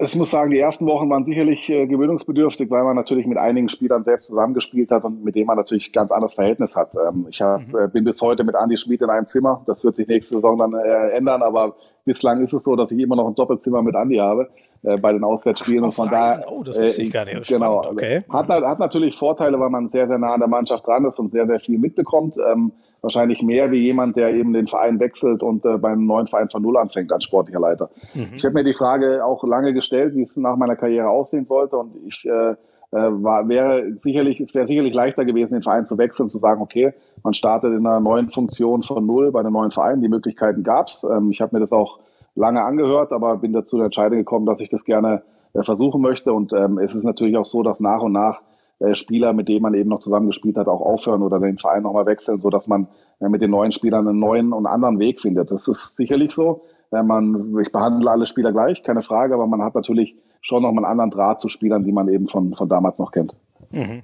Ich 0.00 0.14
muss 0.14 0.30
sagen, 0.30 0.52
die 0.52 0.60
ersten 0.60 0.86
Wochen 0.86 1.10
waren 1.10 1.24
sicherlich 1.24 1.68
äh, 1.68 1.86
gewöhnungsbedürftig, 1.86 2.70
weil 2.70 2.84
man 2.84 2.94
natürlich 2.94 3.26
mit 3.26 3.36
einigen 3.36 3.68
Spielern 3.68 4.04
selbst 4.04 4.26
zusammengespielt 4.26 4.92
hat 4.92 5.02
und 5.04 5.24
mit 5.24 5.34
denen 5.34 5.48
man 5.48 5.56
natürlich 5.56 5.92
ganz 5.92 6.12
anderes 6.12 6.34
Verhältnis 6.34 6.76
hat. 6.76 6.94
Ähm, 6.94 7.26
ich 7.28 7.42
hab, 7.42 7.66
mhm. 7.66 7.76
äh, 7.76 7.88
bin 7.88 8.04
bis 8.04 8.22
heute 8.22 8.44
mit 8.44 8.54
Andy 8.54 8.76
Schmid 8.76 9.02
in 9.02 9.10
einem 9.10 9.26
Zimmer. 9.26 9.64
Das 9.66 9.82
wird 9.82 9.96
sich 9.96 10.06
nächste 10.06 10.36
Saison 10.36 10.56
dann 10.56 10.72
äh, 10.72 11.10
ändern, 11.10 11.42
aber 11.42 11.74
bislang 12.04 12.40
ist 12.42 12.52
es 12.52 12.62
so, 12.62 12.76
dass 12.76 12.92
ich 12.92 12.98
immer 13.00 13.16
noch 13.16 13.26
ein 13.26 13.34
Doppelzimmer 13.34 13.82
mit 13.82 13.96
Andy 13.96 14.16
habe 14.18 14.48
äh, 14.84 14.96
bei 14.98 15.12
den 15.12 15.24
Auswärtsspielen. 15.24 15.82
und 15.82 15.92
von 15.92 16.08
daher, 16.08 16.44
oh, 16.48 16.62
das 16.62 16.80
wusste 16.80 17.02
ich 17.02 17.10
gar 17.10 17.24
nicht. 17.24 17.44
Spannend, 17.44 17.64
genau, 17.64 17.90
okay. 17.90 18.22
Hat, 18.28 18.48
hat 18.48 18.78
natürlich 18.78 19.16
Vorteile, 19.16 19.58
weil 19.58 19.70
man 19.70 19.88
sehr, 19.88 20.06
sehr 20.06 20.18
nah 20.18 20.34
an 20.34 20.40
der 20.40 20.48
Mannschaft 20.48 20.86
dran 20.86 21.06
ist 21.06 21.18
und 21.18 21.32
sehr, 21.32 21.48
sehr 21.48 21.58
viel 21.58 21.78
mitbekommt. 21.78 22.36
Ähm, 22.36 22.70
wahrscheinlich 23.00 23.42
mehr 23.42 23.70
wie 23.70 23.78
jemand, 23.78 24.16
der 24.16 24.34
eben 24.34 24.52
den 24.52 24.66
Verein 24.66 24.98
wechselt 25.00 25.42
und 25.42 25.64
äh, 25.64 25.78
beim 25.78 26.06
neuen 26.06 26.26
Verein 26.26 26.50
von 26.50 26.62
Null 26.62 26.76
anfängt 26.76 27.12
als 27.12 27.24
sportlicher 27.24 27.60
Leiter. 27.60 27.90
Mhm. 28.14 28.28
Ich 28.34 28.44
habe 28.44 28.54
mir 28.54 28.64
die 28.64 28.74
Frage 28.74 29.24
auch 29.24 29.44
lange 29.44 29.72
gestellt, 29.72 30.14
wie 30.14 30.22
es 30.22 30.36
nach 30.36 30.56
meiner 30.56 30.76
Karriere 30.76 31.08
aussehen 31.08 31.46
sollte 31.46 31.76
und 31.76 31.94
ich 32.04 32.24
äh, 32.26 32.50
äh 32.50 32.56
war, 32.90 33.48
wäre 33.48 33.92
sicherlich, 34.02 34.40
es 34.40 34.54
wäre 34.54 34.66
sicherlich 34.66 34.94
leichter 34.94 35.24
gewesen, 35.24 35.52
den 35.52 35.62
Verein 35.62 35.86
zu 35.86 35.98
wechseln, 35.98 36.30
zu 36.30 36.38
sagen, 36.38 36.62
okay, 36.62 36.92
man 37.22 37.34
startet 37.34 37.72
in 37.72 37.86
einer 37.86 38.00
neuen 38.00 38.30
Funktion 38.30 38.82
von 38.82 39.04
Null 39.06 39.30
bei 39.30 39.40
einem 39.40 39.52
neuen 39.52 39.70
Verein. 39.70 40.00
Die 40.00 40.08
Möglichkeiten 40.08 40.62
gab 40.62 40.88
es. 40.88 41.04
Ähm, 41.04 41.30
ich 41.30 41.40
habe 41.40 41.54
mir 41.54 41.60
das 41.60 41.72
auch 41.72 41.98
lange 42.34 42.64
angehört, 42.64 43.12
aber 43.12 43.36
bin 43.36 43.52
dazu 43.52 43.76
der 43.76 43.86
Entscheidung 43.86 44.18
gekommen, 44.18 44.46
dass 44.46 44.60
ich 44.60 44.70
das 44.70 44.84
gerne 44.84 45.22
äh, 45.52 45.62
versuchen 45.62 46.00
möchte. 46.00 46.32
Und 46.32 46.52
ähm, 46.52 46.78
es 46.78 46.94
ist 46.94 47.04
natürlich 47.04 47.36
auch 47.36 47.44
so, 47.44 47.62
dass 47.62 47.80
nach 47.80 48.02
und 48.02 48.12
nach 48.12 48.42
Spieler, 48.94 49.32
mit 49.32 49.48
denen 49.48 49.62
man 49.62 49.74
eben 49.74 49.90
noch 49.90 49.98
zusammengespielt 49.98 50.56
hat, 50.56 50.68
auch 50.68 50.80
aufhören 50.80 51.22
oder 51.22 51.40
den 51.40 51.58
Verein 51.58 51.82
nochmal 51.82 52.06
wechseln, 52.06 52.38
so 52.38 52.50
man 52.66 52.88
äh, 53.20 53.28
mit 53.28 53.42
den 53.42 53.50
neuen 53.50 53.72
Spielern 53.72 54.06
einen 54.06 54.18
neuen 54.18 54.52
und 54.52 54.66
anderen 54.66 54.98
Weg 54.98 55.20
findet. 55.20 55.50
Das 55.50 55.66
ist 55.68 55.96
sicherlich 55.96 56.32
so. 56.32 56.62
Äh, 56.92 57.02
man, 57.02 57.58
ich 57.60 57.72
behandle 57.72 58.10
alle 58.10 58.26
Spieler 58.26 58.52
gleich, 58.52 58.82
keine 58.82 59.02
Frage, 59.02 59.34
aber 59.34 59.46
man 59.46 59.62
hat 59.62 59.74
natürlich 59.74 60.16
schon 60.40 60.62
noch 60.62 60.72
mal 60.72 60.84
einen 60.84 60.92
anderen 60.92 61.10
Draht 61.10 61.40
zu 61.40 61.48
Spielern, 61.48 61.84
die 61.84 61.92
man 61.92 62.08
eben 62.08 62.28
von, 62.28 62.54
von 62.54 62.68
damals 62.68 62.98
noch 62.98 63.10
kennt. 63.10 63.34
Mhm. 63.70 64.02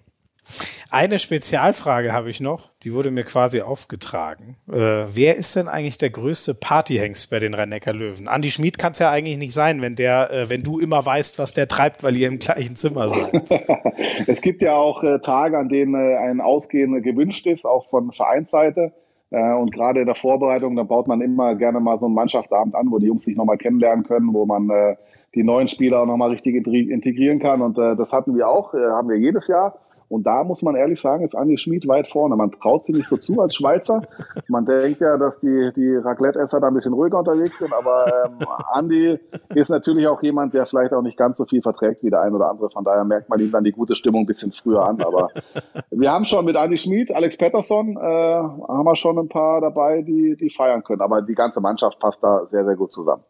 Eine 0.95 1.19
Spezialfrage 1.19 2.13
habe 2.13 2.31
ich 2.31 2.41
noch, 2.41 2.71
die 2.85 2.95
wurde 2.95 3.11
mir 3.11 3.25
quasi 3.25 3.63
aufgetragen. 3.63 4.55
Äh, 4.71 5.07
wer 5.13 5.35
ist 5.35 5.57
denn 5.57 5.67
eigentlich 5.67 5.99
der 5.99 6.11
größte 6.11 6.55
Partyhengst 6.55 7.31
bei 7.31 7.41
den 7.41 7.53
rhein 7.53 7.75
löwen 7.95 8.29
Andi 8.29 8.49
Schmid 8.49 8.79
kann 8.79 8.93
es 8.93 9.01
ja 9.01 9.11
eigentlich 9.11 9.37
nicht 9.37 9.53
sein, 9.53 9.83
wenn 9.83 9.97
der, 9.97 10.31
äh, 10.31 10.51
wenn 10.51 10.63
du 10.63 10.79
immer 10.79 11.05
weißt, 11.05 11.41
was 11.41 11.53
der 11.53 11.67
treibt, 11.67 12.05
weil 12.05 12.15
ihr 12.15 12.29
im 12.29 12.39
gleichen 12.39 12.77
Zimmer 12.77 13.09
seid. 13.09 13.33
es 14.29 14.41
gibt 14.41 14.63
ja 14.63 14.77
auch 14.77 15.03
äh, 15.03 15.19
Tage, 15.19 15.59
an 15.59 15.69
denen 15.69 15.97
äh, 15.97 16.17
ein 16.17 16.41
Ausgehen 16.41 17.03
gewünscht 17.03 17.49
ist, 17.49 17.65
auch 17.65 17.87
von 17.87 18.13
Vereinsseite. 18.13 18.93
Äh, 19.31 19.53
und 19.53 19.73
gerade 19.73 19.99
in 19.99 20.07
der 20.07 20.15
Vorbereitung, 20.15 20.77
da 20.77 20.85
baut 20.85 21.09
man 21.09 21.21
immer 21.23 21.57
gerne 21.57 21.81
mal 21.81 21.99
so 21.99 22.07
einen 22.07 22.15
Mannschaftsabend 22.15 22.77
an, 22.77 22.93
wo 22.93 23.01
die 23.01 23.07
Jungs 23.07 23.25
sich 23.25 23.37
nochmal 23.37 23.59
kennenlernen 23.59 24.05
können, 24.05 24.33
wo 24.33 24.47
man 24.47 24.71
äh, 24.71 24.95
die 25.35 25.43
neuen 25.43 25.67
Spieler 25.67 26.03
auch 26.03 26.07
nochmal 26.07 26.31
richtig 26.31 26.55
integrieren 26.55 27.41
kann. 27.41 27.63
Und 27.63 27.77
das 27.77 28.13
hatten 28.13 28.37
wir 28.37 28.47
auch, 28.47 28.73
haben 28.73 29.09
wir 29.09 29.19
jedes 29.19 29.49
Jahr. 29.49 29.81
Und 30.09 30.27
da 30.27 30.45
muss 30.45 30.63
man 30.63 30.75
ehrlich 30.77 31.01
sagen, 31.01 31.25
ist 31.25 31.35
Andi 31.35 31.59
Schmid 31.59 31.89
weit 31.89 32.09
vorne. 32.09 32.37
Man 32.37 32.51
traut 32.53 32.83
sich 32.85 32.95
nicht 32.95 33.09
so 33.09 33.17
zu 33.17 33.41
als 33.41 33.55
Schweizer. 33.55 34.03
Man 34.49 34.65
denkt 34.65 35.01
ja, 35.01 35.17
dass 35.17 35.39
die, 35.41 35.73
die 35.75 35.97
Raclette-Esser 35.97 36.61
da 36.61 36.69
ein 36.69 36.75
bisschen 36.75 36.93
ruhiger 36.93 37.19
unterwegs 37.19 37.59
sind. 37.59 37.73
Aber 37.73 38.07
ähm, 38.27 38.47
Andi 38.73 39.19
ist 39.55 39.71
natürlich 39.71 40.07
auch 40.07 40.23
jemand, 40.23 40.55
der 40.55 40.67
vielleicht 40.67 40.93
auch 40.93 41.03
nicht 41.03 41.17
ganz 41.17 41.39
so 41.39 41.45
viel 41.45 41.63
verträgt 41.63 42.03
wie 42.03 42.11
der 42.11 42.21
ein 42.21 42.35
oder 42.35 42.51
andere. 42.51 42.71
Von 42.71 42.85
daher 42.85 43.05
merkt 43.05 43.29
man 43.29 43.41
ihm 43.41 43.51
dann 43.51 43.65
die 43.65 43.73
gute 43.73 43.95
Stimmung 43.95 44.23
ein 44.23 44.27
bisschen 44.27 44.53
früher 44.53 44.87
an. 44.87 45.01
Aber 45.03 45.31
wir 45.91 46.13
haben 46.13 46.25
schon 46.25 46.45
mit 46.45 46.57
Andi 46.57 46.79
Schmid, 46.79 47.15
Alex 47.15 47.37
Pettersson, 47.37 47.97
äh, 47.97 48.01
haben 48.01 48.85
wir 48.85 48.97
schon 48.97 49.19
ein 49.19 49.29
paar 49.29 49.61
dabei, 49.61 50.03
die, 50.03 50.37
die 50.37 50.51
feiern 50.51 50.83
können. 50.85 51.01
Aber 51.01 51.23
die 51.23 51.35
ganze 51.35 51.61
Mannschaft 51.61 51.99
passt 51.99 52.23
da 52.23 52.47
sehr, 52.47 52.65
sehr 52.65 52.77
gut 52.77 52.93
zusammen. 52.93 53.23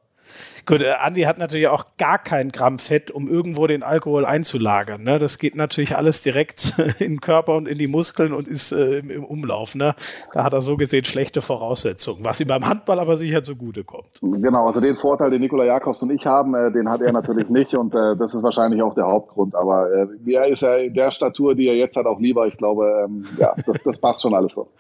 Gut, 0.66 0.80
äh, 0.80 0.92
Andi 0.92 1.22
hat 1.22 1.38
natürlich 1.38 1.68
auch 1.68 1.84
gar 1.98 2.18
kein 2.18 2.50
Gramm 2.50 2.78
Fett, 2.78 3.10
um 3.10 3.28
irgendwo 3.28 3.66
den 3.66 3.82
Alkohol 3.82 4.24
einzulagern. 4.24 5.02
Ne? 5.02 5.18
Das 5.18 5.38
geht 5.38 5.56
natürlich 5.56 5.96
alles 5.96 6.22
direkt 6.22 6.74
in 6.98 7.14
den 7.14 7.20
Körper 7.20 7.56
und 7.56 7.68
in 7.68 7.76
die 7.76 7.86
Muskeln 7.86 8.32
und 8.32 8.48
ist 8.48 8.72
äh, 8.72 8.98
im, 8.98 9.10
im, 9.10 9.24
Umlauf. 9.24 9.74
Ne? 9.74 9.94
Da 10.32 10.44
hat 10.44 10.52
er 10.52 10.62
so 10.62 10.76
gesehen 10.76 11.04
schlechte 11.04 11.42
Voraussetzungen, 11.42 12.24
was 12.24 12.40
ihm 12.40 12.48
beim 12.48 12.66
Handball 12.66 12.98
aber 12.98 13.16
sicher 13.16 13.42
zugute 13.42 13.84
kommt. 13.84 14.20
Genau, 14.22 14.66
also 14.66 14.80
den 14.80 14.96
Vorteil, 14.96 15.30
den 15.30 15.40
Nikola 15.40 15.64
Jakobs 15.64 16.02
und 16.02 16.10
ich 16.10 16.24
haben, 16.24 16.54
äh, 16.54 16.72
den 16.72 16.88
hat 16.88 17.02
er 17.02 17.12
natürlich 17.12 17.50
nicht 17.50 17.74
und 17.74 17.94
äh, 17.94 18.16
das 18.16 18.34
ist 18.34 18.42
wahrscheinlich 18.42 18.80
auch 18.82 18.94
der 18.94 19.06
Hauptgrund. 19.06 19.54
Aber 19.54 19.90
äh, 19.92 20.32
er 20.32 20.46
ist 20.46 20.62
ja 20.62 20.76
in 20.76 20.94
der 20.94 21.10
Statur, 21.10 21.54
die 21.54 21.68
er 21.68 21.76
jetzt 21.76 21.96
hat, 21.96 22.06
auch 22.06 22.20
lieber. 22.20 22.46
Ich 22.46 22.56
glaube, 22.56 23.04
ähm, 23.04 23.24
ja, 23.38 23.54
das, 23.66 23.82
das 23.82 23.98
passt 23.98 24.22
schon 24.22 24.34
alles 24.34 24.52
so. 24.52 24.68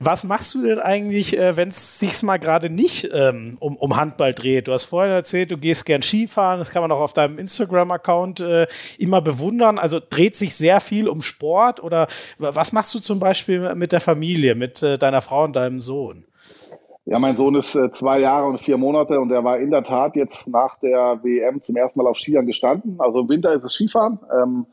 Was 0.00 0.24
machst 0.24 0.54
du 0.54 0.62
denn 0.62 0.78
eigentlich, 0.78 1.32
wenn 1.32 1.68
es 1.68 1.98
sich 1.98 2.22
mal 2.22 2.38
gerade 2.38 2.70
nicht 2.70 3.10
ähm, 3.12 3.50
um, 3.60 3.76
um 3.76 3.96
Handball 3.96 4.23
dreht? 4.32 4.68
Du 4.68 4.72
hast 4.72 4.86
vorher 4.86 5.14
erzählt, 5.14 5.50
du 5.50 5.58
gehst 5.58 5.84
gern 5.84 6.02
Skifahren, 6.02 6.58
das 6.58 6.70
kann 6.70 6.82
man 6.82 6.92
auch 6.92 7.00
auf 7.00 7.12
deinem 7.12 7.38
Instagram-Account 7.38 8.40
äh, 8.40 8.66
immer 8.98 9.20
bewundern. 9.20 9.78
Also 9.78 10.00
dreht 10.00 10.36
sich 10.36 10.56
sehr 10.56 10.80
viel 10.80 11.08
um 11.08 11.20
Sport 11.22 11.82
oder 11.82 12.08
was 12.38 12.72
machst 12.72 12.94
du 12.94 13.00
zum 13.00 13.18
Beispiel 13.18 13.74
mit 13.74 13.92
der 13.92 14.00
Familie, 14.00 14.54
mit 14.54 14.82
äh, 14.82 14.98
deiner 14.98 15.20
Frau 15.20 15.44
und 15.44 15.56
deinem 15.56 15.80
Sohn? 15.80 16.24
Ja, 17.06 17.18
mein 17.18 17.36
Sohn 17.36 17.54
ist 17.54 17.74
äh, 17.74 17.90
zwei 17.90 18.20
Jahre 18.20 18.46
und 18.46 18.60
vier 18.60 18.78
Monate 18.78 19.20
und 19.20 19.30
er 19.30 19.44
war 19.44 19.58
in 19.58 19.70
der 19.70 19.84
Tat 19.84 20.16
jetzt 20.16 20.48
nach 20.48 20.78
der 20.78 21.18
WM 21.22 21.60
zum 21.60 21.76
ersten 21.76 21.98
Mal 21.98 22.08
auf 22.08 22.18
Skiern 22.18 22.46
gestanden. 22.46 22.96
Also 22.98 23.20
im 23.20 23.28
Winter 23.28 23.52
ist 23.52 23.64
es 23.64 23.74
Skifahren. 23.74 24.18
Ähm, 24.32 24.66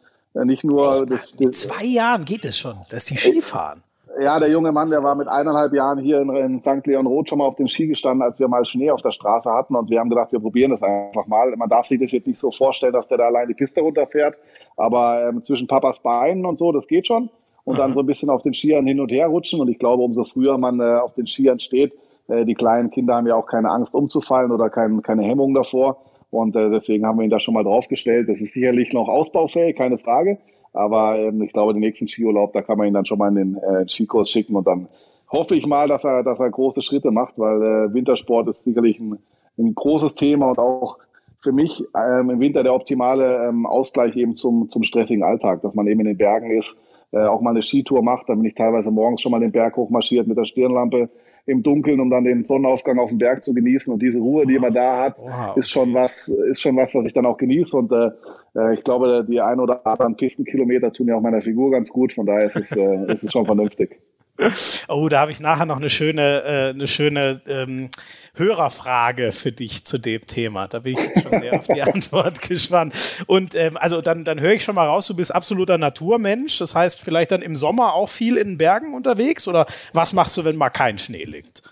nicht 0.46 0.64
nur. 0.64 1.06
Das, 1.06 1.32
das, 1.32 1.42
in 1.42 1.52
zwei 1.52 1.84
Jahren 1.84 2.24
geht 2.24 2.46
es 2.46 2.58
schon, 2.58 2.78
dass 2.90 3.06
die 3.06 3.18
Skifahren. 3.18 3.84
Ja, 4.20 4.40
der 4.40 4.50
junge 4.50 4.72
Mann, 4.72 4.90
der 4.90 5.04
war 5.04 5.16
mit 5.16 5.28
eineinhalb 5.28 5.74
Jahren 5.74 6.00
hier 6.00 6.20
in, 6.20 6.30
in 6.36 6.62
St. 6.62 6.86
Leon 6.86 7.08
Roth 7.08 7.30
schon 7.30 7.38
mal 7.38 7.46
auf 7.46 7.56
dem 7.56 7.68
Ski 7.68 7.88
gestanden, 7.88 8.22
als 8.22 8.40
wir 8.40 8.48
mal 8.48 8.66
Schnee 8.66 8.92
auf 8.92 9.02
der 9.02 9.12
Straße 9.12 9.50
hatten. 9.50 9.76
Und 9.76 9.90
wir 9.90 10.00
haben 10.00 10.10
gedacht, 10.10 10.32
wir 10.32 10.40
probieren 10.40 10.72
das 10.72 10.84
einfach 10.84 11.28
mal. 11.28 11.56
Man 11.56 11.70
darf 11.70 11.86
sich 11.86 12.00
das 12.00 12.12
jetzt 12.12 12.28
nicht 12.28 12.40
so 12.40 12.52
vorstellen, 12.52 12.94
dass 12.94 13.08
der 13.08 13.20
da 13.20 13.26
allein 13.26 13.48
die 13.48 13.54
Piste 13.54 13.82
runterfährt. 13.82 14.38
Aber 14.76 15.28
ähm, 15.28 15.42
zwischen 15.42 15.68
Papas 15.68 16.00
Beinen 16.00 16.46
und 16.46 16.58
so, 16.58 16.72
das 16.72 16.88
geht 16.88 17.08
schon. 17.08 17.30
Und 17.64 17.80
dann 17.80 17.94
so 17.94 18.02
ein 18.02 18.06
bisschen 18.06 18.30
auf 18.30 18.42
den 18.42 18.54
Skiern 18.54 18.86
hin 18.86 19.00
und 19.00 19.12
her 19.12 19.28
rutschen. 19.28 19.62
Und 19.62 19.70
ich 19.70 19.80
glaube, 19.80 20.04
umso 20.04 20.24
früher 20.24 20.58
man 20.58 20.80
äh, 20.80 20.96
auf 20.96 21.14
den 21.14 21.28
Skiern 21.28 21.60
steht, 21.60 21.94
äh, 22.28 22.44
die 22.44 22.56
kleinen 22.56 22.90
Kinder 22.90 23.16
haben 23.16 23.28
ja 23.28 23.36
auch 23.36 23.46
keine 23.46 23.70
Angst 23.70 23.94
umzufallen 23.94 24.52
oder 24.52 24.70
kein, 24.70 25.02
keine 25.02 25.24
Hemmung 25.24 25.54
davor. 25.54 25.98
Und 26.32 26.56
äh, 26.56 26.70
deswegen 26.70 27.06
haben 27.06 27.20
wir 27.20 27.24
ihn 27.24 27.30
da 27.30 27.40
schon 27.40 27.54
mal 27.54 27.64
draufgestellt. 27.64 28.30
Das 28.30 28.42
ist 28.42 28.54
sicherlich 28.54 28.94
noch 28.94 29.08
ausbaufähig, 29.08 29.76
keine 29.76 29.98
Frage. 29.98 30.38
Aber 30.74 31.18
ähm, 31.18 31.42
ich 31.42 31.54
glaube, 31.54 31.74
den 31.74 31.82
nächsten 31.82 32.08
Skiurlaub, 32.08 32.54
da 32.54 32.62
kann 32.62 32.78
man 32.78 32.88
ihn 32.88 32.94
dann 32.94 33.06
schon 33.06 33.18
mal 33.18 33.30
in 33.30 33.36
den 33.36 33.58
äh, 33.58 33.88
Skikurs 33.88 34.30
schicken 34.30 34.56
und 34.56 34.68
dann 34.68 34.88
hoffe 35.32 35.56
ich 35.56 35.66
mal, 35.66 35.88
dass 35.88 36.04
er, 36.04 36.24
dass 36.24 36.40
er 36.40 36.50
große 36.50 36.82
Schritte 36.82 37.12
macht, 37.12 37.40
weil 37.40 37.62
äh, 37.62 37.94
Wintersport 37.94 38.48
ist 38.48 38.64
sicherlich 38.64 39.00
ein, 39.00 39.20
ein 39.58 39.76
großes 39.76 40.16
Thema 40.16 40.50
und 40.50 40.60
auch 40.60 40.98
für 41.40 41.52
mich 41.52 41.84
ähm, 41.96 42.30
im 42.30 42.40
Winter 42.40 42.64
der 42.64 42.74
optimale 42.74 43.48
ähm, 43.48 43.66
Ausgleich 43.66 44.16
eben 44.16 44.36
zum, 44.36 44.70
zum 44.70 44.84
stressigen 44.84 45.24
Alltag, 45.24 45.62
dass 45.62 45.74
man 45.74 45.88
eben 45.88 46.02
in 46.02 46.08
den 46.08 46.18
Bergen 46.18 46.52
ist, 46.52 46.78
äh, 47.12 47.26
auch 47.26 47.42
mal 47.42 47.52
eine 47.52 47.62
Skitour 47.62 48.04
macht. 48.04 48.30
Da 48.30 48.36
bin 48.36 48.46
ich 48.46 48.56
teilweise 48.56 48.92
morgens 48.92 49.22
schon 49.22 49.32
mal 49.32 49.40
den 49.40 49.52
Berg 49.52 49.76
hochmarschiert 49.76 50.28
mit 50.28 50.38
der 50.38 50.46
Stirnlampe 50.46 51.10
im 51.46 51.64
Dunkeln, 51.64 52.00
um 52.00 52.10
dann 52.10 52.24
den 52.24 52.44
Sonnenaufgang 52.44 53.00
auf 53.00 53.10
dem 53.10 53.18
Berg 53.18 53.44
zu 53.44 53.54
genießen. 53.54 53.92
Und 53.92 54.02
diese 54.02 54.20
Ruhe, 54.20 54.46
die 54.46 54.60
man 54.60 54.74
da 54.74 55.04
hat, 55.04 55.18
wow. 55.18 55.58
ist 55.58 55.70
schon 55.70 55.94
was, 55.94 56.28
ist 56.28 56.62
schon 56.62 56.78
was, 56.78 56.96
was 56.96 57.06
ich 57.06 57.14
dann 57.14 57.26
auch 57.26 57.38
genieße. 57.38 57.76
Und 57.76 57.92
äh, 57.92 58.12
äh, 58.56 58.74
ich 58.76 58.84
glaube, 58.84 59.26
die 59.28 59.42
ein 59.42 59.60
oder 59.60 59.86
anderen 59.86 60.16
Pistenkilometer 60.16 60.94
tun 60.94 61.08
ja 61.08 61.16
auch 61.16 61.22
meiner 61.22 61.42
Figur 61.42 61.72
ganz 61.72 61.92
gut. 61.92 62.14
Von 62.14 62.26
daher 62.26 62.46
ist 62.46 62.56
es, 62.56 62.72
äh, 62.72 63.14
ist 63.14 63.24
es 63.24 63.32
schon 63.32 63.46
vernünftig. 63.46 64.00
Oh, 64.88 65.08
da 65.10 65.22
habe 65.22 65.32
ich 65.32 65.40
nachher 65.40 65.66
noch 65.66 65.78
eine 65.78 65.90
schöne, 65.90 66.44
äh, 66.44 66.70
eine 66.70 66.88
schöne 66.88 67.42
ähm, 67.48 67.90
Hörerfrage 68.36 69.32
für 69.32 69.52
dich 69.52 69.86
zu 69.86 69.98
dem 69.98 70.26
Thema. 70.26 70.68
Da 70.68 70.80
bin 70.80 70.94
ich 70.94 71.22
schon 71.22 71.40
sehr 71.40 71.54
auf 71.54 71.68
die 71.68 71.82
Antwort 71.82 72.42
gespannt. 72.42 72.94
Und 73.28 73.56
ähm, 73.56 73.78
also 73.78 74.02
dann, 74.02 74.26
dann 74.26 74.40
höre 74.40 74.54
ich 74.54 74.64
schon 74.64 74.76
mal 74.76 74.88
raus, 74.88 75.08
du 75.08 75.16
bist 75.16 75.34
absoluter 75.34 75.78
Naturmensch. 75.78 76.58
Das 76.60 76.76
heißt, 76.76 77.00
vielleicht 77.00 77.32
dann 77.32 77.42
im 77.42 77.56
Sommer 77.56 77.94
auch 77.94 78.10
viel 78.10 78.38
in 78.38 78.50
den 78.50 78.58
Bergen 78.58 78.94
unterwegs 78.94 79.48
oder 79.48 79.66
was 79.94 80.14
machst 80.14 80.38
du, 80.38 80.44
wenn 80.44 80.56
mal 80.56 80.70
kein 80.70 80.98
Schnee 80.98 81.24
liegt? 81.24 81.64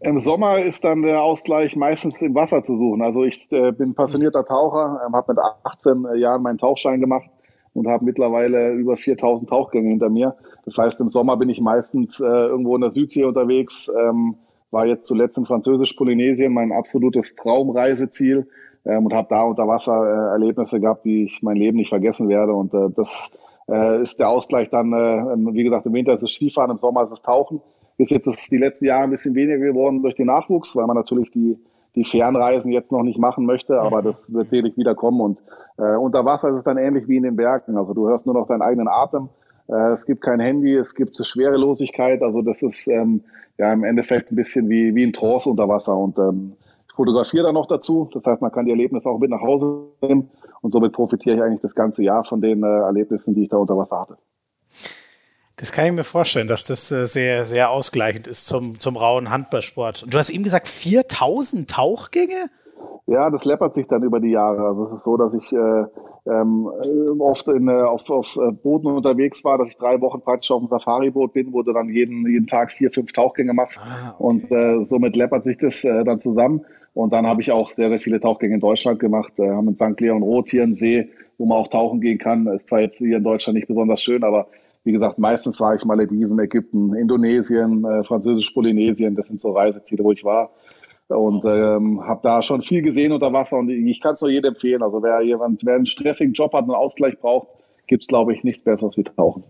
Im 0.00 0.18
Sommer 0.18 0.58
ist 0.58 0.84
dann 0.84 1.02
der 1.02 1.22
Ausgleich 1.22 1.76
meistens 1.76 2.20
im 2.22 2.34
Wasser 2.34 2.62
zu 2.62 2.76
suchen. 2.76 3.02
Also 3.02 3.24
ich 3.24 3.50
äh, 3.52 3.72
bin 3.72 3.94
passionierter 3.94 4.44
Taucher, 4.44 5.00
äh, 5.08 5.12
habe 5.12 5.34
mit 5.34 5.42
18 5.64 6.18
Jahren 6.18 6.42
meinen 6.42 6.58
Tauchschein 6.58 7.00
gemacht 7.00 7.28
und 7.74 7.88
habe 7.88 8.04
mittlerweile 8.04 8.72
über 8.72 8.96
4000 8.96 9.50
Tauchgänge 9.50 9.90
hinter 9.90 10.08
mir. 10.08 10.36
Das 10.64 10.78
heißt, 10.78 11.00
im 11.00 11.08
Sommer 11.08 11.36
bin 11.36 11.50
ich 11.50 11.60
meistens 11.60 12.20
äh, 12.20 12.24
irgendwo 12.24 12.74
in 12.76 12.80
der 12.80 12.92
Südsee 12.92 13.24
unterwegs, 13.24 13.90
ähm, 14.00 14.36
war 14.70 14.86
jetzt 14.86 15.06
zuletzt 15.06 15.36
in 15.38 15.44
Französisch-Polynesien 15.44 16.52
mein 16.52 16.72
absolutes 16.72 17.34
Traumreiseziel 17.36 18.48
ähm, 18.84 19.06
und 19.06 19.14
habe 19.14 19.28
da 19.30 19.42
unter 19.42 19.68
Wasser 19.68 20.04
äh, 20.04 20.32
Erlebnisse 20.32 20.80
gehabt, 20.80 21.04
die 21.04 21.24
ich 21.24 21.42
mein 21.42 21.56
Leben 21.56 21.76
nicht 21.76 21.90
vergessen 21.90 22.28
werde. 22.28 22.54
Und 22.54 22.74
äh, 22.74 22.90
das 22.94 23.30
äh, 23.68 24.02
ist 24.02 24.18
der 24.18 24.28
Ausgleich 24.28 24.70
dann, 24.70 24.92
äh, 24.92 25.54
wie 25.54 25.64
gesagt, 25.64 25.86
im 25.86 25.92
Winter 25.92 26.14
ist 26.14 26.22
es 26.22 26.32
Skifahren, 26.32 26.70
im 26.70 26.76
Sommer 26.76 27.04
ist 27.04 27.12
es 27.12 27.22
Tauchen. 27.22 27.60
Bis 27.96 28.10
jetzt 28.10 28.26
ist 28.26 28.50
die 28.50 28.58
letzten 28.58 28.86
Jahre 28.86 29.04
ein 29.04 29.10
bisschen 29.10 29.34
weniger 29.34 29.58
geworden 29.58 30.02
durch 30.02 30.16
den 30.16 30.26
Nachwuchs, 30.26 30.74
weil 30.76 30.86
man 30.86 30.96
natürlich 30.96 31.30
die 31.30 31.56
die 31.94 32.04
Fernreisen 32.04 32.72
jetzt 32.72 32.92
noch 32.92 33.02
nicht 33.02 33.18
machen 33.18 33.46
möchte, 33.46 33.80
aber 33.80 34.02
mhm. 34.02 34.06
das 34.06 34.32
wird 34.32 34.48
sicherlich 34.48 34.76
wieder 34.76 34.94
kommen. 34.94 35.20
Und 35.20 35.42
äh, 35.78 35.96
unter 35.96 36.24
Wasser 36.24 36.50
ist 36.50 36.58
es 36.58 36.62
dann 36.64 36.78
ähnlich 36.78 37.08
wie 37.08 37.16
in 37.16 37.22
den 37.22 37.36
Bergen. 37.36 37.76
Also 37.76 37.94
du 37.94 38.08
hörst 38.08 38.26
nur 38.26 38.34
noch 38.34 38.46
deinen 38.46 38.62
eigenen 38.62 38.88
Atem. 38.88 39.28
Äh, 39.68 39.92
es 39.92 40.06
gibt 40.06 40.22
kein 40.22 40.40
Handy, 40.40 40.74
es 40.74 40.94
gibt 40.94 41.16
Schwerelosigkeit. 41.16 42.22
Also 42.22 42.42
das 42.42 42.62
ist 42.62 42.86
ähm, 42.88 43.22
ja 43.58 43.72
im 43.72 43.84
Endeffekt 43.84 44.32
ein 44.32 44.36
bisschen 44.36 44.68
wie, 44.68 44.94
wie 44.94 45.04
ein 45.04 45.12
Trance 45.12 45.48
unter 45.48 45.68
Wasser. 45.68 45.96
Und 45.96 46.18
ähm, 46.18 46.54
ich 46.88 46.94
fotografiere 46.94 47.44
da 47.44 47.52
noch 47.52 47.66
dazu. 47.66 48.08
Das 48.12 48.24
heißt, 48.24 48.42
man 48.42 48.52
kann 48.52 48.66
die 48.66 48.72
Erlebnisse 48.72 49.08
auch 49.08 49.18
mit 49.18 49.30
nach 49.30 49.42
Hause 49.42 49.84
nehmen. 50.02 50.30
Und 50.62 50.72
somit 50.72 50.92
profitiere 50.92 51.36
ich 51.36 51.42
eigentlich 51.42 51.60
das 51.60 51.74
ganze 51.74 52.02
Jahr 52.02 52.24
von 52.24 52.40
den 52.40 52.62
äh, 52.62 52.66
Erlebnissen, 52.66 53.34
die 53.34 53.42
ich 53.42 53.48
da 53.48 53.58
unter 53.58 53.76
Wasser 53.76 54.00
hatte. 54.00 54.16
Das 55.56 55.70
kann 55.70 55.86
ich 55.86 55.92
mir 55.92 56.04
vorstellen, 56.04 56.48
dass 56.48 56.64
das 56.64 56.90
äh, 56.90 57.06
sehr, 57.06 57.44
sehr 57.44 57.70
ausgleichend 57.70 58.26
ist 58.26 58.46
zum, 58.46 58.80
zum 58.80 58.96
rauen 58.96 59.30
Handballsport. 59.30 60.02
Und 60.02 60.14
du 60.14 60.18
hast 60.18 60.30
eben 60.30 60.42
gesagt, 60.42 60.66
4000 60.66 61.70
Tauchgänge? 61.70 62.50
Ja, 63.06 63.28
das 63.30 63.44
läppert 63.44 63.74
sich 63.74 63.86
dann 63.86 64.02
über 64.02 64.18
die 64.18 64.30
Jahre. 64.30 64.66
Also 64.66 64.86
es 64.86 64.92
ist 64.92 65.04
so, 65.04 65.16
dass 65.16 65.34
ich 65.34 65.52
äh, 65.52 65.84
ähm, 66.26 66.66
oft 67.18 67.46
in, 67.48 67.68
äh, 67.68 67.82
auf, 67.82 68.08
auf 68.08 68.36
äh, 68.36 68.50
Booten 68.50 68.86
unterwegs 68.86 69.44
war, 69.44 69.58
dass 69.58 69.68
ich 69.68 69.76
drei 69.76 70.00
Wochen 70.00 70.22
praktisch 70.22 70.50
auf 70.50 70.60
dem 70.60 70.68
Safari-Boot 70.68 71.34
bin, 71.34 71.52
wo 71.52 71.62
du 71.62 71.72
dann 71.72 71.88
jeden, 71.90 72.26
jeden 72.26 72.46
Tag 72.46 72.72
vier, 72.72 72.90
fünf 72.90 73.12
Tauchgänge 73.12 73.52
machst. 73.52 73.78
Ah, 73.78 74.14
okay. 74.18 74.24
Und 74.24 74.50
äh, 74.50 74.84
somit 74.84 75.16
läppert 75.16 75.44
sich 75.44 75.58
das 75.58 75.84
äh, 75.84 76.02
dann 76.02 76.18
zusammen. 76.18 76.64
Und 76.94 77.12
dann 77.12 77.26
habe 77.26 77.42
ich 77.42 77.52
auch 77.52 77.70
sehr, 77.70 77.90
sehr 77.90 78.00
viele 78.00 78.20
Tauchgänge 78.20 78.54
in 78.54 78.60
Deutschland 78.60 78.98
gemacht. 79.00 79.38
Äh, 79.38 79.50
haben 79.50 79.68
in 79.68 79.76
St. 79.76 80.00
Leon 80.00 80.22
Roth 80.22 80.50
hier 80.50 80.62
einen 80.62 80.74
See, 80.74 81.10
wo 81.36 81.44
man 81.44 81.58
auch 81.58 81.68
tauchen 81.68 82.00
gehen 82.00 82.18
kann. 82.18 82.46
Ist 82.46 82.68
zwar 82.68 82.80
jetzt 82.80 82.96
hier 82.96 83.18
in 83.18 83.24
Deutschland 83.24 83.56
nicht 83.56 83.68
besonders 83.68 84.00
schön, 84.00 84.24
aber 84.24 84.46
wie 84.84 84.92
gesagt, 84.92 85.18
meistens 85.18 85.60
war 85.60 85.74
ich 85.74 85.84
Malediven, 85.84 86.38
Ägypten, 86.38 86.94
Indonesien, 86.94 87.84
äh, 87.84 88.04
Französisch-Polynesien. 88.04 89.16
Das 89.16 89.28
sind 89.28 89.40
so 89.40 89.52
Reiseziele, 89.52 90.04
wo 90.04 90.12
ich 90.12 90.24
war. 90.24 90.50
Und 91.08 91.44
ähm, 91.44 92.02
habe 92.06 92.20
da 92.22 92.42
schon 92.42 92.62
viel 92.62 92.82
gesehen 92.82 93.12
unter 93.12 93.32
Wasser. 93.32 93.58
Und 93.58 93.70
ich 93.70 94.00
kann 94.00 94.12
es 94.12 94.20
nur 94.20 94.30
jedem 94.30 94.50
empfehlen. 94.50 94.82
Also 94.82 95.02
wer 95.02 95.22
jemand, 95.22 95.64
wer 95.64 95.76
einen 95.76 95.86
stressigen 95.86 96.34
Job 96.34 96.52
hat 96.52 96.64
und 96.64 96.70
einen 96.70 96.80
Ausgleich 96.80 97.18
braucht, 97.18 97.48
gibt 97.86 98.02
es, 98.02 98.08
glaube 98.08 98.34
ich, 98.34 98.44
nichts 98.44 98.62
Besseres 98.62 98.96
wie 98.96 99.04
Tauchen. 99.04 99.44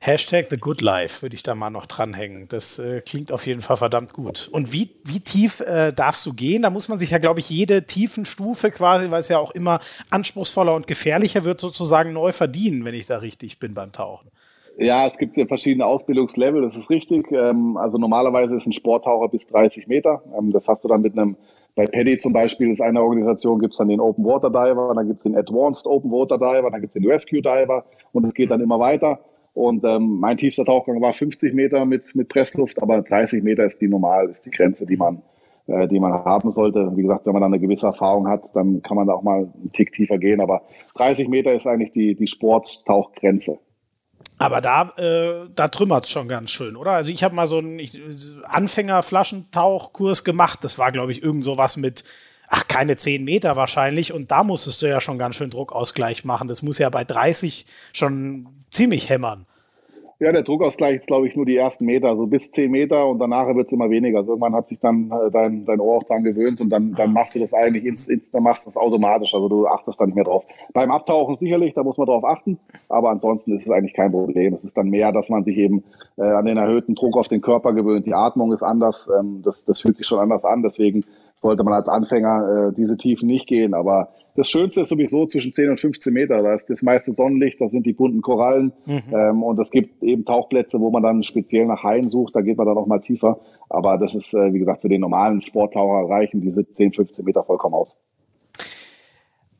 Hashtag 0.00 0.46
The 0.48 0.56
Good 0.56 0.80
Life 0.80 1.22
würde 1.22 1.34
ich 1.34 1.42
da 1.42 1.54
mal 1.54 1.70
noch 1.70 1.86
dranhängen. 1.86 2.46
Das 2.48 2.78
äh, 2.78 3.00
klingt 3.00 3.32
auf 3.32 3.46
jeden 3.46 3.60
Fall 3.60 3.76
verdammt 3.76 4.12
gut. 4.12 4.48
Und 4.50 4.72
wie, 4.72 4.92
wie 5.04 5.20
tief 5.20 5.60
äh, 5.60 5.92
darfst 5.92 6.24
du 6.24 6.32
gehen? 6.32 6.62
Da 6.62 6.70
muss 6.70 6.88
man 6.88 6.98
sich 6.98 7.10
ja, 7.10 7.18
glaube 7.18 7.40
ich, 7.40 7.50
jede 7.50 7.84
Tiefenstufe 7.84 8.70
quasi, 8.70 9.10
weil 9.10 9.20
es 9.20 9.28
ja 9.28 9.38
auch 9.38 9.50
immer 9.50 9.80
anspruchsvoller 10.10 10.74
und 10.74 10.86
gefährlicher 10.86 11.44
wird, 11.44 11.60
sozusagen 11.60 12.12
neu 12.12 12.32
verdienen, 12.32 12.84
wenn 12.84 12.94
ich 12.94 13.06
da 13.06 13.18
richtig 13.18 13.58
bin 13.58 13.74
beim 13.74 13.92
Tauchen. 13.92 14.30
Ja, 14.80 15.08
es 15.08 15.18
gibt 15.18 15.36
verschiedene 15.48 15.84
Ausbildungslevel, 15.84 16.62
das 16.62 16.76
ist 16.76 16.88
richtig. 16.88 17.32
Ähm, 17.32 17.76
also 17.76 17.98
normalerweise 17.98 18.54
ist 18.54 18.64
ein 18.64 18.72
Sporttaucher 18.72 19.28
bis 19.28 19.48
30 19.48 19.88
Meter. 19.88 20.22
Ähm, 20.38 20.52
das 20.52 20.68
hast 20.68 20.84
du 20.84 20.88
dann 20.88 21.02
mit 21.02 21.18
einem, 21.18 21.36
bei 21.74 21.84
Paddy 21.84 22.16
zum 22.16 22.32
Beispiel 22.32 22.70
ist 22.70 22.80
eine 22.80 23.02
Organisation, 23.02 23.58
gibt 23.58 23.74
es 23.74 23.78
dann 23.78 23.88
den 23.88 23.98
Open 23.98 24.24
Water 24.24 24.50
Diver, 24.50 24.92
dann 24.94 25.08
gibt 25.08 25.18
es 25.18 25.24
den 25.24 25.36
Advanced 25.36 25.84
Open 25.86 26.12
Water 26.12 26.38
Diver, 26.38 26.70
dann 26.70 26.80
gibt 26.80 26.94
es 26.94 27.02
den 27.02 27.10
Rescue 27.10 27.42
Diver 27.42 27.84
und 28.12 28.24
es 28.24 28.34
geht 28.34 28.52
dann 28.52 28.60
immer 28.60 28.78
weiter. 28.78 29.18
Und 29.52 29.84
ähm, 29.84 30.20
mein 30.20 30.36
tiefster 30.36 30.64
Tauchgang 30.64 31.02
war 31.02 31.12
50 31.12 31.54
Meter 31.54 31.84
mit, 31.84 32.14
mit 32.14 32.28
Pressluft, 32.28 32.80
aber 32.80 33.02
30 33.02 33.42
Meter 33.42 33.64
ist 33.64 33.80
die 33.80 33.88
normal, 33.88 34.28
ist 34.28 34.46
die 34.46 34.50
Grenze, 34.50 34.86
die 34.86 34.96
man, 34.96 35.22
äh, 35.66 35.88
die 35.88 35.98
man 35.98 36.12
haben 36.12 36.52
sollte. 36.52 36.92
Wie 36.94 37.02
gesagt, 37.02 37.26
wenn 37.26 37.32
man 37.32 37.42
dann 37.42 37.52
eine 37.52 37.60
gewisse 37.60 37.86
Erfahrung 37.86 38.28
hat, 38.28 38.54
dann 38.54 38.80
kann 38.80 38.96
man 38.96 39.08
da 39.08 39.14
auch 39.14 39.24
mal 39.24 39.38
einen 39.38 39.72
Tick 39.72 39.90
tiefer 39.90 40.18
gehen. 40.18 40.40
Aber 40.40 40.62
30 40.94 41.28
Meter 41.28 41.52
ist 41.52 41.66
eigentlich 41.66 41.90
die, 41.90 42.14
die 42.14 42.28
Sporttauchgrenze. 42.28 43.58
Aber 44.38 44.60
da, 44.60 44.92
äh, 44.96 45.48
da 45.52 45.68
trümmert 45.68 46.04
es 46.04 46.10
schon 46.10 46.28
ganz 46.28 46.52
schön, 46.52 46.76
oder? 46.76 46.92
Also 46.92 47.10
ich 47.10 47.24
habe 47.24 47.34
mal 47.34 47.48
so 47.48 47.58
einen 47.58 47.80
Anfänger-Flaschentauchkurs 48.44 50.22
gemacht. 50.22 50.60
Das 50.62 50.78
war, 50.78 50.92
glaube 50.92 51.10
ich, 51.10 51.22
irgend 51.22 51.42
so 51.42 51.58
was 51.58 51.76
mit, 51.76 52.04
ach, 52.46 52.68
keine 52.68 52.96
10 52.96 53.24
Meter 53.24 53.56
wahrscheinlich. 53.56 54.12
Und 54.12 54.30
da 54.30 54.44
musstest 54.44 54.80
du 54.82 54.86
ja 54.86 55.00
schon 55.00 55.18
ganz 55.18 55.34
schön 55.34 55.50
Druckausgleich 55.50 56.24
machen. 56.24 56.46
Das 56.46 56.62
muss 56.62 56.78
ja 56.78 56.88
bei 56.88 57.02
30 57.02 57.66
schon 57.92 58.46
ziemlich 58.70 59.08
hämmern. 59.08 59.47
Ja, 60.20 60.32
der 60.32 60.42
Druckausgleich 60.42 60.96
ist, 60.96 61.06
glaube 61.06 61.28
ich, 61.28 61.36
nur 61.36 61.46
die 61.46 61.56
ersten 61.56 61.84
Meter, 61.84 62.16
so 62.16 62.26
bis 62.26 62.50
zehn 62.50 62.72
Meter 62.72 63.06
und 63.06 63.20
danach 63.20 63.54
wird 63.54 63.68
es 63.68 63.72
immer 63.72 63.88
weniger. 63.88 64.18
Also 64.18 64.30
irgendwann 64.32 64.56
hat 64.56 64.66
sich 64.66 64.80
dann 64.80 65.12
äh, 65.12 65.30
dein, 65.30 65.64
dein 65.64 65.78
Ohr 65.78 65.98
auch 65.98 66.02
dran 66.02 66.24
gewöhnt 66.24 66.60
und 66.60 66.70
dann, 66.70 66.92
dann 66.94 67.12
machst 67.12 67.36
du 67.36 67.38
das 67.38 67.54
eigentlich, 67.54 67.84
ins, 67.84 68.08
ins, 68.08 68.32
dann 68.32 68.42
machst 68.42 68.66
du 68.66 68.70
das 68.70 68.76
automatisch. 68.76 69.32
Also 69.32 69.48
du 69.48 69.68
achtest 69.68 70.00
da 70.00 70.06
nicht 70.06 70.16
mehr 70.16 70.24
drauf. 70.24 70.44
Beim 70.72 70.90
Abtauchen 70.90 71.36
sicherlich, 71.36 71.74
da 71.74 71.84
muss 71.84 71.98
man 71.98 72.08
drauf 72.08 72.24
achten, 72.24 72.58
aber 72.88 73.10
ansonsten 73.10 73.54
ist 73.56 73.66
es 73.66 73.70
eigentlich 73.70 73.94
kein 73.94 74.10
Problem. 74.10 74.54
Es 74.54 74.64
ist 74.64 74.76
dann 74.76 74.88
mehr, 74.90 75.12
dass 75.12 75.28
man 75.28 75.44
sich 75.44 75.56
eben 75.56 75.84
äh, 76.16 76.22
an 76.22 76.46
den 76.46 76.56
erhöhten 76.56 76.96
Druck 76.96 77.16
auf 77.16 77.28
den 77.28 77.40
Körper 77.40 77.72
gewöhnt. 77.72 78.04
Die 78.04 78.14
Atmung 78.14 78.52
ist 78.52 78.64
anders, 78.64 79.08
ähm, 79.16 79.42
das, 79.44 79.66
das 79.66 79.80
fühlt 79.82 79.96
sich 79.96 80.06
schon 80.08 80.18
anders 80.18 80.44
an. 80.44 80.64
Deswegen 80.64 81.04
sollte 81.40 81.64
man 81.64 81.74
als 81.74 81.88
Anfänger 81.88 82.68
äh, 82.68 82.74
diese 82.74 82.96
Tiefen 82.96 83.26
nicht 83.26 83.46
gehen. 83.46 83.74
Aber 83.74 84.10
das 84.34 84.48
Schönste 84.48 84.82
ist 84.82 84.88
sowieso 84.88 85.26
zwischen 85.26 85.52
10 85.52 85.70
und 85.70 85.80
15 85.80 86.12
Meter. 86.12 86.42
Da 86.42 86.54
ist 86.54 86.70
das 86.70 86.82
meiste 86.82 87.12
Sonnenlicht, 87.12 87.60
da 87.60 87.68
sind 87.68 87.86
die 87.86 87.92
bunten 87.92 88.22
Korallen. 88.22 88.72
Mhm. 88.86 89.02
Ähm, 89.12 89.42
und 89.42 89.58
es 89.58 89.70
gibt 89.70 90.02
eben 90.02 90.24
Tauchplätze, 90.24 90.80
wo 90.80 90.90
man 90.90 91.02
dann 91.02 91.22
speziell 91.22 91.66
nach 91.66 91.82
Haien 91.82 92.08
sucht. 92.08 92.34
Da 92.34 92.40
geht 92.40 92.56
man 92.56 92.66
dann 92.66 92.78
auch 92.78 92.86
mal 92.86 93.00
tiefer. 93.00 93.40
Aber 93.68 93.98
das 93.98 94.14
ist, 94.14 94.34
äh, 94.34 94.52
wie 94.52 94.58
gesagt, 94.58 94.82
für 94.82 94.88
den 94.88 95.00
normalen 95.00 95.40
Sporttaucher 95.40 96.08
reichen 96.08 96.40
diese 96.40 96.68
10, 96.68 96.92
15 96.92 97.24
Meter 97.24 97.44
vollkommen 97.44 97.74
aus. 97.74 97.96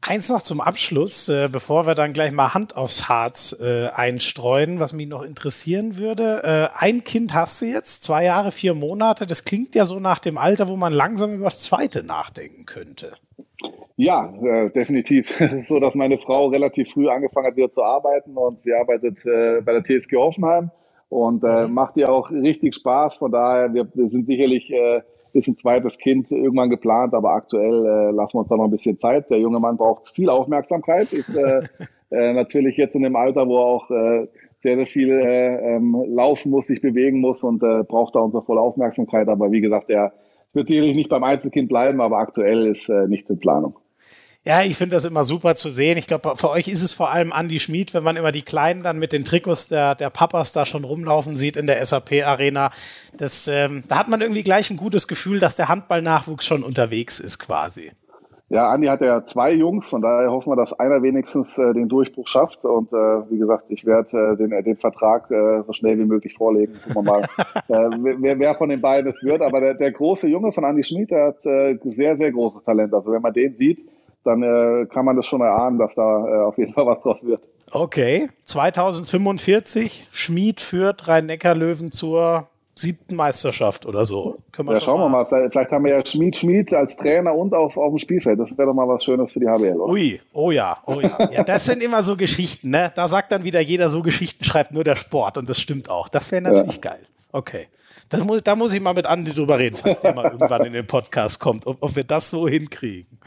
Eins 0.01 0.30
noch 0.30 0.42
zum 0.42 0.61
Abschluss, 0.61 1.28
äh, 1.28 1.49
bevor 1.51 1.86
wir 1.86 1.96
dann 1.96 2.12
gleich 2.12 2.30
mal 2.30 2.55
Hand 2.55 2.76
aufs 2.76 3.09
Harz 3.09 3.57
äh, 3.61 3.88
einstreuen, 3.88 4.78
was 4.78 4.92
mich 4.92 5.09
noch 5.09 5.22
interessieren 5.22 5.99
würde. 5.99 6.42
Äh, 6.44 6.78
ein 6.78 7.03
Kind 7.03 7.34
hast 7.34 7.61
du 7.61 7.66
jetzt, 7.66 8.05
zwei 8.05 8.24
Jahre, 8.24 8.53
vier 8.53 8.74
Monate. 8.74 9.26
Das 9.26 9.44
klingt 9.44 9.74
ja 9.74 9.84
so 9.84 9.99
nach 9.99 10.20
dem 10.20 10.38
Alter, 10.38 10.68
wo 10.68 10.76
man 10.76 10.92
langsam 10.92 11.34
über 11.34 11.46
das 11.46 11.62
zweite 11.62 12.05
nachdenken 12.05 12.64
könnte. 12.64 13.14
Ja, 13.96 14.32
äh, 14.40 14.70
definitiv. 14.70 15.28
Es 15.40 15.53
ist 15.53 15.68
so, 15.68 15.80
dass 15.80 15.96
meine 15.96 16.18
Frau 16.18 16.46
relativ 16.46 16.92
früh 16.92 17.09
angefangen 17.09 17.49
hat, 17.49 17.57
wieder 17.57 17.70
zu 17.70 17.82
arbeiten 17.82 18.36
und 18.36 18.59
sie 18.61 18.72
arbeitet 18.72 19.18
äh, 19.26 19.61
bei 19.62 19.72
der 19.72 19.82
TSG 19.82 20.14
Hoffenheim 20.16 20.70
und 21.09 21.42
äh, 21.42 21.66
mhm. 21.66 21.74
macht 21.74 21.96
ihr 21.96 22.09
auch 22.09 22.30
richtig 22.30 22.76
Spaß. 22.76 23.16
Von 23.16 23.32
daher, 23.32 23.74
wir, 23.74 23.88
wir 23.92 24.09
sind 24.11 24.26
sicherlich 24.26 24.72
ist 25.39 25.49
ein 25.49 25.57
zweites 25.57 25.99
Kind 25.99 26.30
irgendwann 26.30 26.70
geplant, 26.70 27.14
aber 27.14 27.30
aktuell 27.30 27.86
äh, 27.86 28.11
lassen 28.11 28.34
wir 28.34 28.41
uns 28.41 28.49
da 28.49 28.57
noch 28.57 28.64
ein 28.64 28.70
bisschen 28.70 28.99
Zeit. 28.99 29.30
Der 29.30 29.39
junge 29.39 29.61
Mann 29.61 29.76
braucht 29.76 30.09
viel 30.09 30.28
Aufmerksamkeit, 30.28 31.12
ist 31.12 31.36
äh, 31.36 31.62
äh, 32.11 32.32
natürlich 32.32 32.76
jetzt 32.76 32.95
in 32.95 33.03
dem 33.03 33.16
Alter, 33.16 33.47
wo 33.47 33.57
er 33.57 33.64
auch 33.64 33.91
äh, 33.91 34.28
sehr, 34.61 34.76
sehr 34.76 34.86
viel 34.86 35.11
äh, 35.11 35.76
ähm, 35.76 35.97
laufen 36.09 36.51
muss, 36.51 36.66
sich 36.66 36.80
bewegen 36.80 37.20
muss 37.20 37.45
und 37.45 37.62
äh, 37.62 37.84
braucht 37.84 38.16
da 38.16 38.20
unsere 38.20 38.43
volle 38.43 38.61
Aufmerksamkeit. 38.61 39.28
Aber 39.28 39.53
wie 39.53 39.61
gesagt, 39.61 39.89
er 39.91 40.12
wird 40.53 40.66
sicherlich 40.66 40.95
nicht 40.95 41.09
beim 41.09 41.24
Einzelkind 41.24 41.68
bleiben, 41.68 42.01
aber 42.01 42.18
aktuell 42.18 42.66
ist 42.66 42.89
äh, 42.89 43.07
nichts 43.07 43.30
in 43.30 43.39
Planung. 43.39 43.78
Ja, 44.49 44.62
ich 44.62 44.78
finde 44.78 44.96
das 44.96 45.05
immer 45.05 45.24
super 45.24 45.57
zu 45.57 45.68
sehen. 45.68 45.99
Ich 45.99 46.07
glaube, 46.07 46.34
für 46.36 46.49
euch 46.49 46.68
ist 46.68 46.82
es 46.82 46.94
vor 46.94 47.11
allem 47.11 47.34
Andy 47.36 47.59
Schmid, 47.59 47.92
wenn 47.92 48.03
man 48.03 48.16
immer 48.16 48.32
die 48.32 48.40
Kleinen 48.40 48.82
dann 48.82 48.99
mit 48.99 49.12
den 49.12 49.22
Trikots 49.22 49.68
der, 49.68 49.94
der 49.94 50.09
Papas 50.09 50.53
da 50.53 50.64
schon 50.64 50.84
rumlaufen 50.84 51.34
sieht 51.34 51.59
in 51.59 51.66
der 51.66 51.84
SAP-Arena. 51.84 52.70
ähm, 53.46 53.84
da 53.88 53.99
hat 53.99 54.09
man 54.09 54.22
irgendwie 54.22 54.42
gleich 54.42 54.70
ein 54.70 54.78
gutes 54.78 55.07
Gefühl, 55.07 55.38
dass 55.38 55.57
der 55.57 55.68
Handballnachwuchs 55.68 56.46
schon 56.46 56.62
unterwegs 56.62 57.20
ist 57.20 57.38
quasi. 57.38 57.92
Ja, 58.49 58.70
Andi 58.70 58.86
hat 58.86 59.03
ja 59.03 59.26
zwei 59.26 59.53
Jungs, 59.53 59.86
von 59.86 60.01
daher 60.01 60.30
hoffen 60.30 60.51
wir, 60.51 60.57
dass 60.57 60.72
einer 60.72 61.03
wenigstens 61.03 61.59
äh, 61.59 61.74
den 61.74 61.90
Durchbruch 61.90 62.26
schafft. 62.26 62.64
Und 62.64 62.90
äh, 62.94 63.30
wie 63.30 63.36
gesagt, 63.36 63.64
ich 63.68 63.84
werde 63.84 64.32
äh, 64.32 64.36
den, 64.38 64.64
den 64.64 64.76
Vertrag 64.78 65.30
äh, 65.30 65.62
so 65.64 65.74
schnell 65.74 65.99
wie 65.99 66.07
möglich 66.07 66.32
vorlegen. 66.32 66.72
Gucken 66.72 67.05
wir 67.05 67.12
mal, 67.12 67.22
äh, 67.68 68.16
wer, 68.18 68.38
wer 68.38 68.55
von 68.55 68.70
den 68.70 68.80
beiden 68.80 69.12
es 69.12 69.22
wird. 69.22 69.42
Aber 69.42 69.61
der, 69.61 69.74
der 69.74 69.92
große 69.92 70.26
Junge 70.26 70.53
von 70.53 70.64
Andi 70.64 70.84
Schmid, 70.84 71.11
der 71.11 71.26
hat 71.26 71.44
äh, 71.44 71.78
sehr, 71.84 72.16
sehr 72.16 72.32
großes 72.32 72.64
Talent. 72.64 72.94
Also 72.94 73.12
wenn 73.12 73.20
man 73.20 73.34
den 73.34 73.53
sieht, 73.53 73.80
dann 74.24 74.42
äh, 74.42 74.86
kann 74.86 75.04
man 75.04 75.16
das 75.16 75.26
schon 75.26 75.40
erahnen, 75.40 75.78
dass 75.78 75.94
da 75.94 76.02
äh, 76.02 76.44
auf 76.44 76.58
jeden 76.58 76.72
Fall 76.72 76.86
was 76.86 77.00
draus 77.00 77.24
wird. 77.24 77.48
Okay, 77.70 78.28
2045, 78.44 80.08
Schmied 80.10 80.60
führt 80.60 81.06
Rhein-Neckar-Löwen 81.06 81.92
zur 81.92 82.48
siebten 82.78 83.16
Meisterschaft 83.16 83.86
oder 83.86 84.04
so. 84.04 84.36
Können 84.52 84.68
wir 84.68 84.76
ja, 84.76 84.80
schauen 84.80 85.00
wir 85.00 85.08
mal. 85.08 85.26
Vielleicht, 85.26 85.52
vielleicht, 85.52 85.72
haben 85.72 85.84
wir 85.84 85.92
ja 85.92 86.06
Schmied 86.06 86.36
Schmied 86.36 86.72
als 86.72 86.96
Trainer 86.96 87.34
und 87.34 87.52
auf, 87.52 87.76
auf 87.76 87.90
dem 87.90 87.98
Spielfeld. 87.98 88.38
Das 88.38 88.56
wäre 88.56 88.68
doch 88.68 88.74
mal 88.74 88.86
was 88.88 89.04
Schönes 89.04 89.32
für 89.32 89.40
die 89.40 89.48
HBL. 89.48 89.80
Oder? 89.80 89.92
Ui, 89.92 90.20
oh 90.32 90.50
ja, 90.50 90.78
oh 90.86 91.00
ja. 91.00 91.18
ja. 91.32 91.44
Das 91.44 91.64
sind 91.64 91.82
immer 91.82 92.02
so 92.02 92.16
Geschichten, 92.16 92.70
ne? 92.70 92.92
Da 92.94 93.08
sagt 93.08 93.32
dann 93.32 93.44
wieder 93.44 93.60
jeder, 93.60 93.90
so 93.90 94.02
Geschichten 94.02 94.44
schreibt 94.44 94.72
nur 94.72 94.84
der 94.84 94.96
Sport 94.96 95.38
und 95.38 95.48
das 95.48 95.60
stimmt 95.60 95.90
auch. 95.90 96.08
Das 96.08 96.30
wäre 96.30 96.42
natürlich 96.42 96.76
ja. 96.76 96.92
geil. 96.92 97.00
Okay. 97.32 97.66
Das 98.09 98.24
muss, 98.24 98.42
da 98.42 98.56
muss 98.56 98.72
ich 98.72 98.80
mal 98.80 98.94
mit 98.94 99.06
Andi 99.06 99.32
drüber 99.32 99.59
reden, 99.59 99.76
falls 99.76 100.00
der 100.00 100.14
mal 100.14 100.24
irgendwann 100.32 100.64
in 100.64 100.72
den 100.72 100.86
Podcast 100.86 101.40
kommt, 101.40 101.66
ob, 101.66 101.82
ob 101.82 101.94
wir 101.94 102.04
das 102.04 102.30
so 102.30 102.48
hinkriegen. 102.48 103.18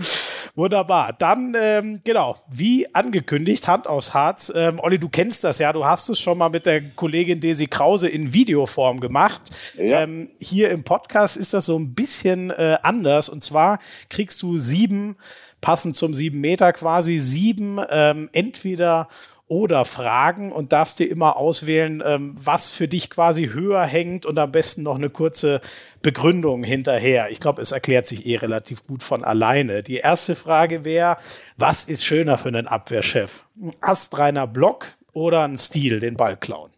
Wunderbar. 0.55 1.13
Dann, 1.13 1.55
ähm, 1.59 2.01
genau, 2.03 2.35
wie 2.49 2.93
angekündigt, 2.93 3.67
Hand 3.67 3.87
aufs 3.87 4.13
Harz. 4.13 4.51
Ähm, 4.53 4.79
Olli, 4.79 4.99
du 4.99 5.07
kennst 5.07 5.43
das 5.43 5.59
ja, 5.59 5.71
du 5.71 5.85
hast 5.85 6.09
es 6.09 6.19
schon 6.19 6.37
mal 6.37 6.49
mit 6.49 6.65
der 6.65 6.81
Kollegin 6.81 7.39
Desi 7.39 7.67
Krause 7.67 8.09
in 8.09 8.33
Videoform 8.33 8.99
gemacht. 8.99 9.43
Ja. 9.77 10.01
Ähm, 10.01 10.29
hier 10.39 10.69
im 10.71 10.83
Podcast 10.83 11.37
ist 11.37 11.53
das 11.53 11.67
so 11.67 11.77
ein 11.77 11.93
bisschen 11.93 12.49
äh, 12.49 12.77
anders. 12.81 13.29
Und 13.29 13.43
zwar 13.43 13.79
kriegst 14.09 14.41
du 14.41 14.57
sieben, 14.57 15.15
passend 15.61 15.95
zum 15.95 16.13
sieben 16.13 16.41
Meter 16.41 16.73
quasi, 16.73 17.19
sieben 17.19 17.79
ähm, 17.89 18.29
entweder 18.33 19.07
oder 19.51 19.83
Fragen 19.83 20.53
und 20.53 20.71
darfst 20.71 20.99
dir 20.99 21.11
immer 21.11 21.35
auswählen, 21.35 22.01
ähm, 22.05 22.33
was 22.41 22.71
für 22.71 22.87
dich 22.87 23.09
quasi 23.09 23.47
höher 23.47 23.83
hängt 23.83 24.25
und 24.25 24.39
am 24.39 24.49
besten 24.49 24.83
noch 24.83 24.95
eine 24.95 25.09
kurze 25.09 25.59
Begründung 26.01 26.63
hinterher. 26.63 27.29
Ich 27.31 27.41
glaube, 27.41 27.61
es 27.61 27.73
erklärt 27.73 28.07
sich 28.07 28.25
eh 28.25 28.37
relativ 28.37 28.87
gut 28.87 29.03
von 29.03 29.25
alleine. 29.25 29.83
Die 29.83 29.97
erste 29.97 30.35
Frage 30.35 30.85
wäre, 30.85 31.17
was 31.57 31.83
ist 31.83 32.05
schöner 32.05 32.37
für 32.37 32.47
einen 32.47 32.65
Abwehrchef? 32.65 33.43
Ein 33.61 33.73
astreiner 33.81 34.47
Block 34.47 34.87
oder 35.11 35.43
ein 35.43 35.57
Stil, 35.57 35.99
den 35.99 36.15
Ball 36.15 36.37
klauen? 36.37 36.71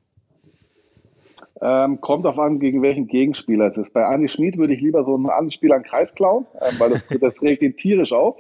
Ähm, 1.61 2.01
kommt 2.01 2.25
auf 2.25 2.39
an, 2.39 2.59
gegen 2.59 2.81
welchen 2.81 3.05
Gegenspieler 3.05 3.67
es 3.67 3.77
ist. 3.77 3.93
Bei 3.93 4.03
Andi 4.03 4.29
Schmid 4.29 4.57
würde 4.57 4.73
ich 4.73 4.81
lieber 4.81 5.03
so 5.03 5.13
einen 5.13 5.27
anderen 5.27 5.51
Spieler 5.51 5.75
einen 5.75 5.83
Kreis 5.83 6.15
klauen, 6.15 6.47
ähm, 6.59 6.79
weil 6.79 6.89
das, 6.89 7.07
das 7.21 7.39
regt 7.43 7.61
ihn 7.61 7.75
tierisch 7.77 8.13
auf. 8.13 8.35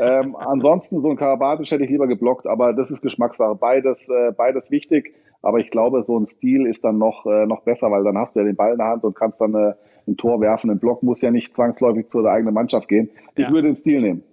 Ähm, 0.00 0.36
ansonsten 0.36 1.00
so 1.00 1.10
ein 1.10 1.16
Karabatisch 1.16 1.70
hätte 1.70 1.84
ich 1.84 1.90
lieber 1.90 2.06
geblockt, 2.06 2.46
aber 2.46 2.72
das 2.72 2.90
ist 2.90 3.02
Geschmackssache. 3.02 3.54
Beides, 3.54 4.08
äh, 4.08 4.32
beides 4.32 4.70
wichtig. 4.70 5.14
Aber 5.42 5.58
ich 5.58 5.70
glaube, 5.70 6.02
so 6.02 6.18
ein 6.18 6.26
Stil 6.26 6.66
ist 6.66 6.84
dann 6.84 6.98
noch, 6.98 7.26
äh, 7.26 7.46
noch 7.46 7.62
besser, 7.62 7.90
weil 7.90 8.02
dann 8.02 8.18
hast 8.18 8.34
du 8.34 8.40
ja 8.40 8.46
den 8.46 8.56
Ball 8.56 8.72
in 8.72 8.78
der 8.78 8.88
Hand 8.88 9.04
und 9.04 9.14
kannst 9.14 9.40
dann 9.40 9.54
äh, 9.54 9.74
ein 10.08 10.16
Tor 10.16 10.40
werfen. 10.40 10.70
Ein 10.70 10.80
Block 10.80 11.02
muss 11.02 11.22
ja 11.22 11.30
nicht 11.30 11.54
zwangsläufig 11.54 12.08
zu 12.08 12.22
der 12.22 12.32
eigenen 12.32 12.54
Mannschaft 12.54 12.88
gehen. 12.88 13.10
Ich 13.36 13.44
ja. 13.44 13.50
würde 13.52 13.68
den 13.68 13.76
Stil 13.76 14.00
nehmen. 14.00 14.24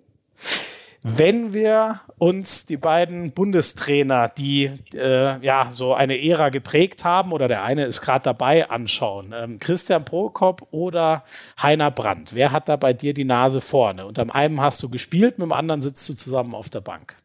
Wenn 1.06 1.54
wir 1.54 1.99
uns 2.18 2.66
die 2.66 2.78
beiden 2.78 3.34
Bundestrainer, 3.34 4.30
die 4.30 4.72
äh, 4.95 5.45
ja 5.45 5.68
so 5.72 5.93
eine 5.93 6.18
Ära 6.24 6.47
geprägt 6.47 7.04
haben, 7.04 7.34
oder 7.34 7.49
der 7.49 7.64
eine 7.64 7.84
ist 7.84 7.99
gerade 7.99 8.24
dabei, 8.24 8.70
anschauen, 8.70 9.34
ähm, 9.36 9.60
Christian 9.60 10.06
Prokop 10.06 10.66
oder 10.72 11.26
Heiner 11.62 11.91
Brandt, 11.91 12.34
wer 12.34 12.54
hat 12.54 12.70
da 12.70 12.78
bei 12.78 12.93
dir 12.93 13.14
die 13.14 13.26
Nase 13.26 13.60
vorne? 13.60 14.06
Und 14.06 14.18
am 14.18 14.32
einen 14.32 14.62
hast 14.62 14.82
du 14.82 14.89
gespielt, 14.89 15.39
mit 15.39 15.45
dem 15.45 15.51
anderen 15.51 15.82
sitzt 15.82 16.08
du 16.08 16.14
zusammen 16.14 16.56
auf 16.56 16.70
der 16.70 16.82
Bank. 16.82 17.18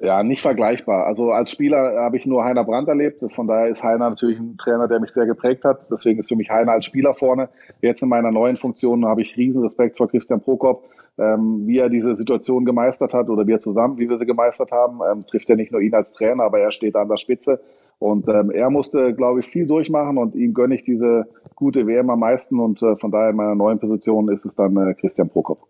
Ja, 0.00 0.22
nicht 0.22 0.42
vergleichbar. 0.42 1.06
Also 1.06 1.32
als 1.32 1.50
Spieler 1.50 2.04
habe 2.04 2.16
ich 2.16 2.24
nur 2.24 2.44
Heiner 2.44 2.62
Brandt 2.62 2.88
erlebt. 2.88 3.20
Von 3.32 3.48
daher 3.48 3.66
ist 3.66 3.82
Heiner 3.82 4.10
natürlich 4.10 4.38
ein 4.38 4.56
Trainer, 4.56 4.86
der 4.86 5.00
mich 5.00 5.10
sehr 5.10 5.26
geprägt 5.26 5.64
hat. 5.64 5.90
Deswegen 5.90 6.20
ist 6.20 6.28
für 6.28 6.36
mich 6.36 6.50
Heiner 6.50 6.72
als 6.72 6.84
Spieler 6.84 7.14
vorne. 7.14 7.48
Jetzt 7.80 8.02
in 8.02 8.08
meiner 8.08 8.30
neuen 8.30 8.56
Funktion 8.56 9.04
habe 9.06 9.22
ich 9.22 9.36
riesen 9.36 9.62
Respekt 9.62 9.96
vor 9.96 10.08
Christian 10.08 10.40
Prokop, 10.40 10.84
ähm, 11.18 11.66
wie 11.66 11.78
er 11.78 11.88
diese 11.88 12.14
Situation 12.14 12.64
gemeistert 12.64 13.12
hat 13.12 13.28
oder 13.28 13.44
wir 13.48 13.58
zusammen, 13.58 13.98
wie 13.98 14.08
wir 14.08 14.18
sie 14.18 14.26
gemeistert 14.26 14.70
haben. 14.70 15.00
Ähm, 15.10 15.26
trifft 15.26 15.48
ja 15.48 15.56
nicht 15.56 15.72
nur 15.72 15.80
ihn 15.80 15.94
als 15.94 16.12
Trainer, 16.12 16.44
aber 16.44 16.60
er 16.60 16.70
steht 16.70 16.94
an 16.94 17.08
der 17.08 17.16
Spitze. 17.16 17.60
Und 17.98 18.28
ähm, 18.28 18.52
er 18.52 18.70
musste, 18.70 19.14
glaube 19.14 19.40
ich, 19.40 19.46
viel 19.46 19.66
durchmachen 19.66 20.16
und 20.18 20.36
ihm 20.36 20.54
gönne 20.54 20.76
ich 20.76 20.84
diese 20.84 21.26
gute 21.56 21.88
WM 21.88 22.08
am 22.10 22.20
meisten. 22.20 22.60
Und 22.60 22.80
äh, 22.82 22.94
von 22.94 23.10
daher 23.10 23.30
in 23.30 23.36
meiner 23.36 23.56
neuen 23.56 23.80
Position 23.80 24.28
ist 24.28 24.44
es 24.44 24.54
dann 24.54 24.76
äh, 24.76 24.94
Christian 24.94 25.28
Prokop. 25.28 25.66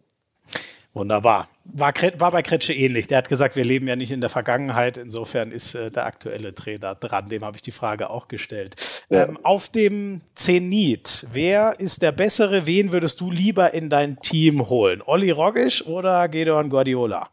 Wunderbar. 0.98 1.46
War, 1.64 1.92
war 2.18 2.32
bei 2.32 2.42
Kretsche 2.42 2.72
ähnlich. 2.72 3.06
Der 3.06 3.18
hat 3.18 3.28
gesagt, 3.28 3.54
wir 3.54 3.64
leben 3.64 3.86
ja 3.86 3.94
nicht 3.94 4.10
in 4.10 4.20
der 4.20 4.30
Vergangenheit. 4.30 4.96
Insofern 4.96 5.52
ist 5.52 5.76
äh, 5.76 5.92
der 5.92 6.06
aktuelle 6.06 6.52
Trainer 6.52 6.96
dran. 6.96 7.28
Dem 7.28 7.44
habe 7.44 7.56
ich 7.56 7.62
die 7.62 7.70
Frage 7.70 8.10
auch 8.10 8.26
gestellt. 8.26 8.74
Ja. 9.08 9.28
Ähm, 9.28 9.38
auf 9.44 9.68
dem 9.68 10.22
Zenit, 10.34 11.28
wer 11.32 11.78
ist 11.78 12.02
der 12.02 12.10
Bessere? 12.10 12.66
Wen 12.66 12.90
würdest 12.90 13.20
du 13.20 13.30
lieber 13.30 13.74
in 13.74 13.90
dein 13.90 14.18
Team 14.18 14.68
holen? 14.68 15.00
Olli 15.06 15.30
Rogisch 15.30 15.86
oder 15.86 16.28
Gedeon 16.28 16.68
Guardiola? 16.68 17.28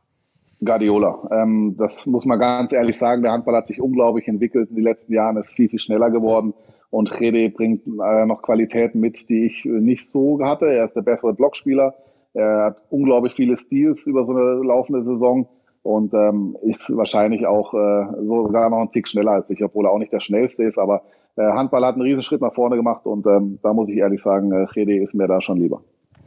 Guardiola. 0.64 1.28
Ähm, 1.32 1.76
das 1.76 2.06
muss 2.06 2.26
man 2.26 2.40
ganz 2.40 2.72
ehrlich 2.72 3.00
sagen. 3.00 3.24
Der 3.24 3.32
Handball 3.32 3.56
hat 3.56 3.66
sich 3.66 3.82
unglaublich 3.82 4.28
entwickelt 4.28 4.70
in 4.70 4.76
den 4.76 4.86
letzten 4.86 5.12
Jahren, 5.12 5.38
ist 5.38 5.54
viel, 5.54 5.70
viel 5.70 5.80
schneller 5.80 6.12
geworden. 6.12 6.54
Und 6.92 7.20
Rede 7.20 7.50
bringt 7.50 7.88
äh, 7.88 8.26
noch 8.28 8.44
Qualitäten 8.44 9.00
mit, 9.00 9.28
die 9.28 9.48
ich 9.48 9.66
nicht 9.66 10.08
so 10.08 10.40
hatte. 10.44 10.68
Er 10.68 10.86
ist 10.86 10.96
der 10.96 11.02
bessere 11.02 11.34
Blockspieler. 11.34 11.96
Er 12.36 12.66
hat 12.66 12.84
unglaublich 12.90 13.34
viele 13.34 13.58
Steals 13.58 14.06
über 14.06 14.26
so 14.26 14.34
eine 14.34 14.62
laufende 14.64 15.04
Saison 15.04 15.48
und 15.84 16.14
ähm, 16.14 16.58
ist 16.64 16.96
wahrscheinlich 16.98 17.46
auch 17.48 17.74
äh, 17.74 18.26
sogar 18.26 18.70
noch 18.70 18.82
ein 18.82 18.92
Tick 18.92 19.08
schneller 19.08 19.32
als 19.32 19.50
ich, 19.50 19.64
obwohl 19.64 19.86
er 19.86 19.92
auch 19.92 20.00
nicht 20.00 20.12
der 20.12 20.20
schnellste 20.20 20.64
ist. 20.64 20.78
Aber 20.78 21.04
äh, 21.38 21.44
Handball 21.44 21.86
hat 21.86 21.94
einen 21.94 22.02
Riesenschritt 22.02 22.42
nach 22.42 22.54
vorne 22.54 22.76
gemacht 22.76 23.06
und 23.06 23.26
ähm, 23.26 23.60
da 23.64 23.74
muss 23.74 23.90
ich 23.90 23.98
ehrlich 23.98 24.22
sagen, 24.22 24.52
äh, 24.52 25.02
ist 25.02 25.14
mir 25.14 25.28
da 25.28 25.40
schon 25.42 25.58
lieber. 25.58 25.82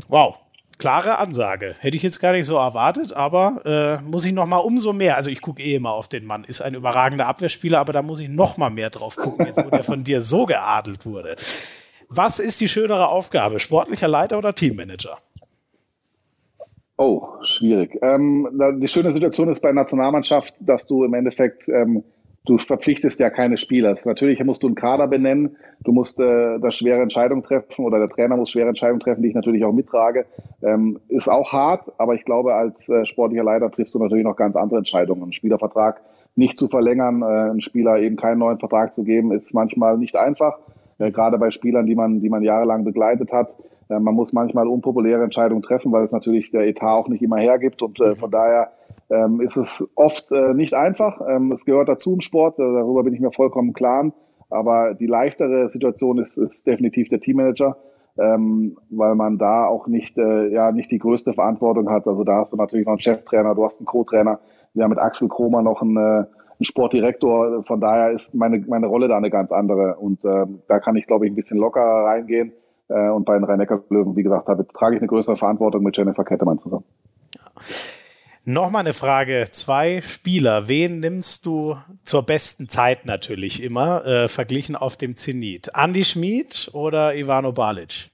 Wow, 0.09 0.36
klare 0.78 1.18
Ansage. 1.18 1.74
Hätte 1.80 1.97
ich 1.97 2.02
jetzt 2.02 2.20
gar 2.20 2.32
nicht 2.32 2.47
so 2.47 2.56
erwartet, 2.56 3.12
aber 3.12 4.01
äh, 4.01 4.02
muss 4.02 4.24
ich 4.24 4.32
noch 4.32 4.47
mal 4.47 4.59
umso 4.59 4.93
mehr. 4.93 5.16
Also 5.16 5.28
ich 5.28 5.43
gucke 5.43 5.62
eh 5.62 5.74
immer 5.74 5.93
auf 5.93 6.09
den 6.09 6.24
Mann. 6.24 6.44
Ist 6.44 6.62
ein 6.62 6.74
überragender 6.74 7.26
Abwehrspieler, 7.26 7.80
aber 7.80 7.93
da 7.93 8.02
muss 8.02 8.20
ich 8.20 8.28
noch 8.28 8.56
mal 8.56 8.70
mehr 8.70 8.90
drauf 8.90 9.16
gucken, 9.16 9.44
jetzt 9.44 9.62
wo 9.62 9.68
der 9.68 9.82
von 9.82 10.05
dir 10.05 10.20
so 10.20 10.47
geadelt 10.47 11.05
wurde. 11.05 11.36
Was 12.09 12.39
ist 12.39 12.60
die 12.60 12.68
schönere 12.68 13.09
Aufgabe, 13.09 13.59
sportlicher 13.59 14.09
Leiter 14.09 14.39
oder 14.39 14.55
Teammanager? 14.55 15.18
Oh, 17.01 17.29
schwierig. 17.43 17.97
Ähm, 18.03 18.49
die 18.81 18.89
schöne 18.89 19.12
Situation 19.12 19.49
ist 19.49 19.62
bei 19.62 19.70
Nationalmannschaft, 19.70 20.55
dass 20.59 20.89
du 20.89 21.05
im 21.05 21.15
Endeffekt, 21.15 21.69
ähm, 21.69 22.03
du 22.45 22.59
verpflichtest 22.59 23.20
ja 23.20 23.31
keine 23.31 23.57
Spieler. 23.57 23.97
Natürlich 24.05 24.43
musst 24.43 24.65
du 24.65 24.66
einen 24.66 24.75
Kader 24.75 25.07
benennen, 25.07 25.57
du 25.85 25.93
musst 25.93 26.19
äh, 26.19 26.59
da 26.59 26.73
schwere 26.73 27.01
Entscheidungen 27.01 27.45
treffen 27.45 27.85
oder 27.85 28.01
der 28.01 28.09
Trainer 28.09 28.37
muss 28.37 28.51
schwere 28.51 28.70
Entscheidungen 28.70 28.99
treffen, 28.99 29.23
die 29.23 29.29
ich 29.29 29.37
natürlich 29.37 29.65
auch 29.65 29.73
mittrage. 29.73 30.27
Ähm, 30.61 30.99
ist 31.07 31.29
auch 31.29 31.53
hart, 31.53 31.93
aber 31.99 32.15
ich 32.15 32.25
glaube, 32.25 32.55
als 32.55 32.89
äh, 32.89 33.07
sportlicher 33.07 33.45
Leiter 33.45 33.70
triffst 33.70 33.95
du 33.95 34.01
natürlich 34.01 34.25
noch 34.25 34.37
ganz 34.37 34.57
andere 34.57 34.79
Entscheidungen. 34.79 35.23
Einen 35.23 35.33
Spielervertrag 35.33 36.01
nicht 36.35 36.59
zu 36.59 36.66
verlängern, 36.66 37.23
äh, 37.23 37.51
einen 37.51 37.61
Spieler 37.61 38.01
eben 38.01 38.16
keinen 38.16 38.41
neuen 38.41 38.59
Vertrag 38.59 38.93
zu 38.93 39.05
geben, 39.05 39.31
ist 39.31 39.55
manchmal 39.55 39.99
nicht 39.99 40.16
einfach. 40.16 40.59
Äh, 40.99 41.11
gerade 41.11 41.39
bei 41.39 41.51
Spielern, 41.51 41.87
die 41.87 41.95
man, 41.95 42.20
die 42.20 42.29
man 42.29 42.43
jahrelang 42.43 42.85
begleitet 42.85 43.33
hat. 43.33 43.55
Äh, 43.89 44.01
man 44.01 44.15
muss 44.15 44.33
manchmal 44.33 44.69
unpopuläre 44.69 45.23
Entscheidungen 45.23 45.62
treffen, 45.62 45.93
weil 45.93 46.05
es 46.05 46.12
natürlich 46.12 46.51
der 46.51 46.66
Etat 46.66 46.97
auch 46.97 47.09
nicht 47.09 47.23
immer 47.23 47.39
hergibt. 47.39 47.83
Und 47.83 48.01
äh, 48.01 48.15
von 48.15 48.31
daher 48.31 48.73
ähm, 49.11 49.41
ist 49.41 49.57
es 49.57 49.87
oft 49.95 50.31
äh, 50.33 50.55
nicht 50.55 50.75
einfach. 50.75 51.20
Ähm, 51.29 51.53
es 51.53 51.65
gehört 51.65 51.89
dazu 51.89 52.15
im 52.15 52.20
Sport, 52.20 52.59
äh, 52.59 52.62
darüber 52.62 53.05
bin 53.05 53.15
ich 53.15 53.20
mir 53.20 53.33
vollkommen 53.33 53.73
klar. 53.73 54.12
Aber 54.51 54.95
die 54.95 55.07
leichtere 55.07 55.69
Situation 55.70 56.19
ist, 56.19 56.39
ist 56.39 56.66
definitiv 56.66 57.09
der 57.09 57.20
Teammanager, 57.20 57.77
ähm, 58.19 58.79
weil 58.91 59.15
man 59.15 59.39
da 59.39 59.66
auch 59.66 59.87
nicht, 59.87 60.16
äh, 60.19 60.49
ja, 60.49 60.73
nicht 60.73 60.91
die 60.91 60.99
größte 60.99 61.35
Verantwortung 61.35 61.91
hat. 61.91 62.07
Also 62.07 62.25
da 62.25 62.37
hast 62.37 62.53
du 62.53 62.57
natürlich 62.57 62.87
noch 62.87 62.95
einen 62.95 63.01
Cheftrainer, 63.01 63.55
du 63.55 63.65
hast 63.65 63.79
einen 63.79 63.87
Co-Trainer. 63.87 64.41
Wir 64.75 64.85
haben 64.85 64.91
mit 64.91 64.99
Axel 64.99 65.29
Kromer 65.29 65.62
noch 65.62 65.83
einen, 65.83 66.27
einen 66.59 66.64
Sportdirektor. 66.64 67.62
Von 67.64 67.80
daher 67.80 68.12
ist 68.12 68.35
meine, 68.35 68.59
meine 68.68 68.86
Rolle 68.86 69.09
da 69.09 69.16
eine 69.16 69.30
ganz 69.30 69.52
andere. 69.52 69.97
Und 69.97 70.24
äh, 70.24 70.47
da 70.66 70.80
kann 70.80 70.97
ich, 70.97 71.06
glaube 71.06 71.26
ich, 71.26 71.32
ein 71.32 71.36
bisschen 71.36 71.59
lockerer 71.59 72.05
reingehen. 72.06 72.52
Äh, 72.89 73.10
und 73.10 73.24
bei 73.24 73.35
den 73.35 73.44
Rhein-Neckar-Löwen, 73.44 74.16
wie 74.16 74.22
gesagt, 74.22 74.48
habe, 74.48 74.66
trage 74.66 74.97
ich 74.97 75.01
eine 75.01 75.09
größere 75.09 75.36
Verantwortung 75.36 75.82
mit 75.82 75.97
Jennifer 75.97 76.24
Kettemann 76.24 76.59
zusammen. 76.59 76.85
Ja. 77.35 77.43
Nochmal 78.44 78.80
eine 78.80 78.94
Frage. 78.94 79.48
Zwei 79.51 80.01
Spieler. 80.01 80.68
Wen 80.68 81.01
nimmst 81.01 81.44
du 81.44 81.76
zur 82.02 82.22
besten 82.22 82.68
Zeit 82.68 83.05
natürlich 83.05 83.62
immer, 83.62 84.06
äh, 84.06 84.28
verglichen 84.28 84.74
auf 84.74 84.97
dem 84.97 85.16
Zenit? 85.16 85.70
Andy 85.74 86.05
Schmid 86.05 86.70
oder 86.72 87.14
Ivano 87.14 87.52
Balic? 87.52 88.10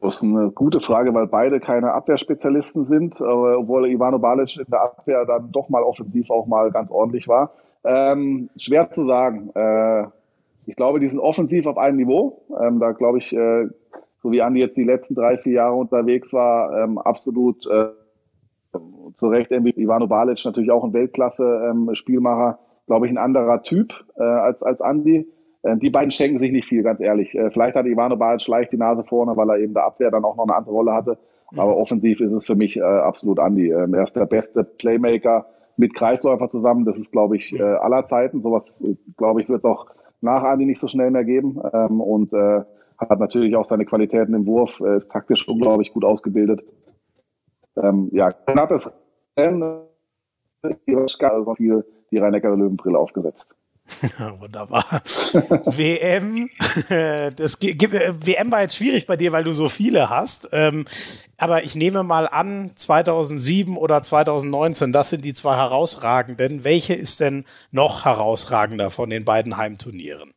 Das 0.00 0.16
ist 0.16 0.22
eine 0.22 0.50
gute 0.52 0.78
Frage, 0.80 1.12
weil 1.12 1.26
beide 1.26 1.58
keine 1.58 1.92
Abwehrspezialisten 1.92 2.84
sind, 2.84 3.20
obwohl 3.20 3.88
Ivano 3.88 4.20
Balic 4.20 4.56
in 4.56 4.70
der 4.70 4.82
Abwehr 4.82 5.24
dann 5.24 5.50
doch 5.50 5.68
mal 5.68 5.82
offensiv 5.82 6.30
auch 6.30 6.46
mal 6.46 6.70
ganz 6.70 6.90
ordentlich 6.90 7.26
war. 7.26 7.52
Ähm, 7.84 8.48
schwer 8.56 8.90
zu 8.90 9.04
sagen. 9.04 9.50
Äh, 9.54 10.04
ich 10.66 10.76
glaube, 10.76 11.00
die 11.00 11.08
sind 11.08 11.18
offensiv 11.18 11.66
auf 11.66 11.78
einem 11.78 11.96
Niveau. 11.96 12.42
Ähm, 12.60 12.78
da 12.78 12.92
glaube 12.92 13.18
ich, 13.18 13.32
äh, 13.34 13.68
so 14.22 14.30
wie 14.30 14.42
Andi 14.42 14.60
jetzt 14.60 14.76
die 14.76 14.84
letzten 14.84 15.14
drei, 15.14 15.36
vier 15.36 15.54
Jahre 15.54 15.74
unterwegs 15.74 16.32
war, 16.32 16.84
ähm, 16.84 16.98
absolut 16.98 17.66
äh, 17.66 17.88
zu 19.14 19.28
Recht 19.28 19.50
MVP. 19.50 19.80
Ivano 19.80 20.06
Balic 20.06 20.44
natürlich 20.44 20.70
auch 20.70 20.84
ein 20.84 20.92
Weltklasse-Spielmacher, 20.92 22.50
ähm, 22.50 22.86
glaube 22.86 23.06
ich, 23.06 23.12
ein 23.12 23.18
anderer 23.18 23.62
Typ 23.62 24.04
äh, 24.16 24.22
als, 24.22 24.62
als 24.62 24.80
Andi. 24.80 25.26
Äh, 25.62 25.76
die 25.76 25.90
beiden 25.90 26.10
schenken 26.10 26.38
sich 26.38 26.52
nicht 26.52 26.68
viel, 26.68 26.82
ganz 26.82 27.00
ehrlich. 27.00 27.34
Äh, 27.34 27.50
vielleicht 27.50 27.76
hat 27.76 27.86
Ivano 27.86 28.16
Balic 28.16 28.46
leicht 28.48 28.72
die 28.72 28.76
Nase 28.76 29.02
vorne, 29.02 29.36
weil 29.36 29.50
er 29.50 29.58
eben 29.58 29.74
der 29.74 29.84
Abwehr 29.84 30.10
dann 30.10 30.24
auch 30.24 30.36
noch 30.36 30.44
eine 30.44 30.56
andere 30.56 30.74
Rolle 30.74 30.94
hatte. 30.94 31.18
Aber 31.56 31.76
offensiv 31.76 32.20
ist 32.20 32.32
es 32.32 32.46
für 32.46 32.56
mich 32.56 32.76
äh, 32.76 32.82
absolut 32.82 33.38
Andi. 33.38 33.70
Ähm, 33.70 33.94
er 33.94 34.04
ist 34.04 34.16
der 34.16 34.26
beste 34.26 34.64
Playmaker 34.64 35.46
mit 35.76 35.94
Kreisläufer 35.94 36.48
zusammen. 36.48 36.84
Das 36.84 36.98
ist, 36.98 37.12
glaube 37.12 37.36
ich, 37.36 37.58
äh, 37.58 37.62
aller 37.62 38.04
Zeiten. 38.06 38.42
Sowas, 38.42 38.64
glaube 39.16 39.40
ich, 39.40 39.48
wird 39.48 39.58
es 39.60 39.64
auch 39.64 39.86
nach 40.20 40.42
Andi 40.42 40.66
nicht 40.66 40.80
so 40.80 40.88
schnell 40.88 41.10
mehr 41.10 41.24
geben 41.24 41.60
ähm, 41.72 42.00
und 42.00 42.32
äh, 42.32 42.62
hat 42.98 43.20
natürlich 43.20 43.54
auch 43.56 43.64
seine 43.64 43.84
Qualitäten 43.84 44.34
im 44.34 44.46
Wurf, 44.46 44.80
äh, 44.80 44.96
ist 44.96 45.10
taktisch 45.10 45.46
unglaublich 45.48 45.92
gut 45.92 46.04
ausgebildet. 46.04 46.64
Ähm, 47.76 48.08
ja, 48.12 48.30
knappes 48.30 48.90
Rennen, 49.38 49.62
also 50.62 51.54
viel 51.54 51.84
die 52.10 52.18
Rhein-Neckar-Löwenbrille 52.18 52.98
aufgesetzt. 52.98 53.57
Wunderbar. 54.38 55.02
WM, 55.66 56.50
das 57.36 57.58
gibt, 57.58 57.92
WM 57.92 58.50
war 58.52 58.62
jetzt 58.62 58.76
schwierig 58.76 59.06
bei 59.06 59.16
dir, 59.16 59.32
weil 59.32 59.44
du 59.44 59.52
so 59.52 59.68
viele 59.68 60.10
hast. 60.10 60.48
Ähm, 60.52 60.84
aber 61.36 61.64
ich 61.64 61.74
nehme 61.74 62.02
mal 62.02 62.28
an, 62.28 62.72
2007 62.74 63.76
oder 63.76 64.02
2019, 64.02 64.92
das 64.92 65.10
sind 65.10 65.24
die 65.24 65.34
zwei 65.34 65.56
herausragenden. 65.56 66.64
Welche 66.64 66.94
ist 66.94 67.20
denn 67.20 67.44
noch 67.70 68.04
herausragender 68.04 68.90
von 68.90 69.10
den 69.10 69.24
beiden 69.24 69.56
Heimturnieren? 69.56 70.34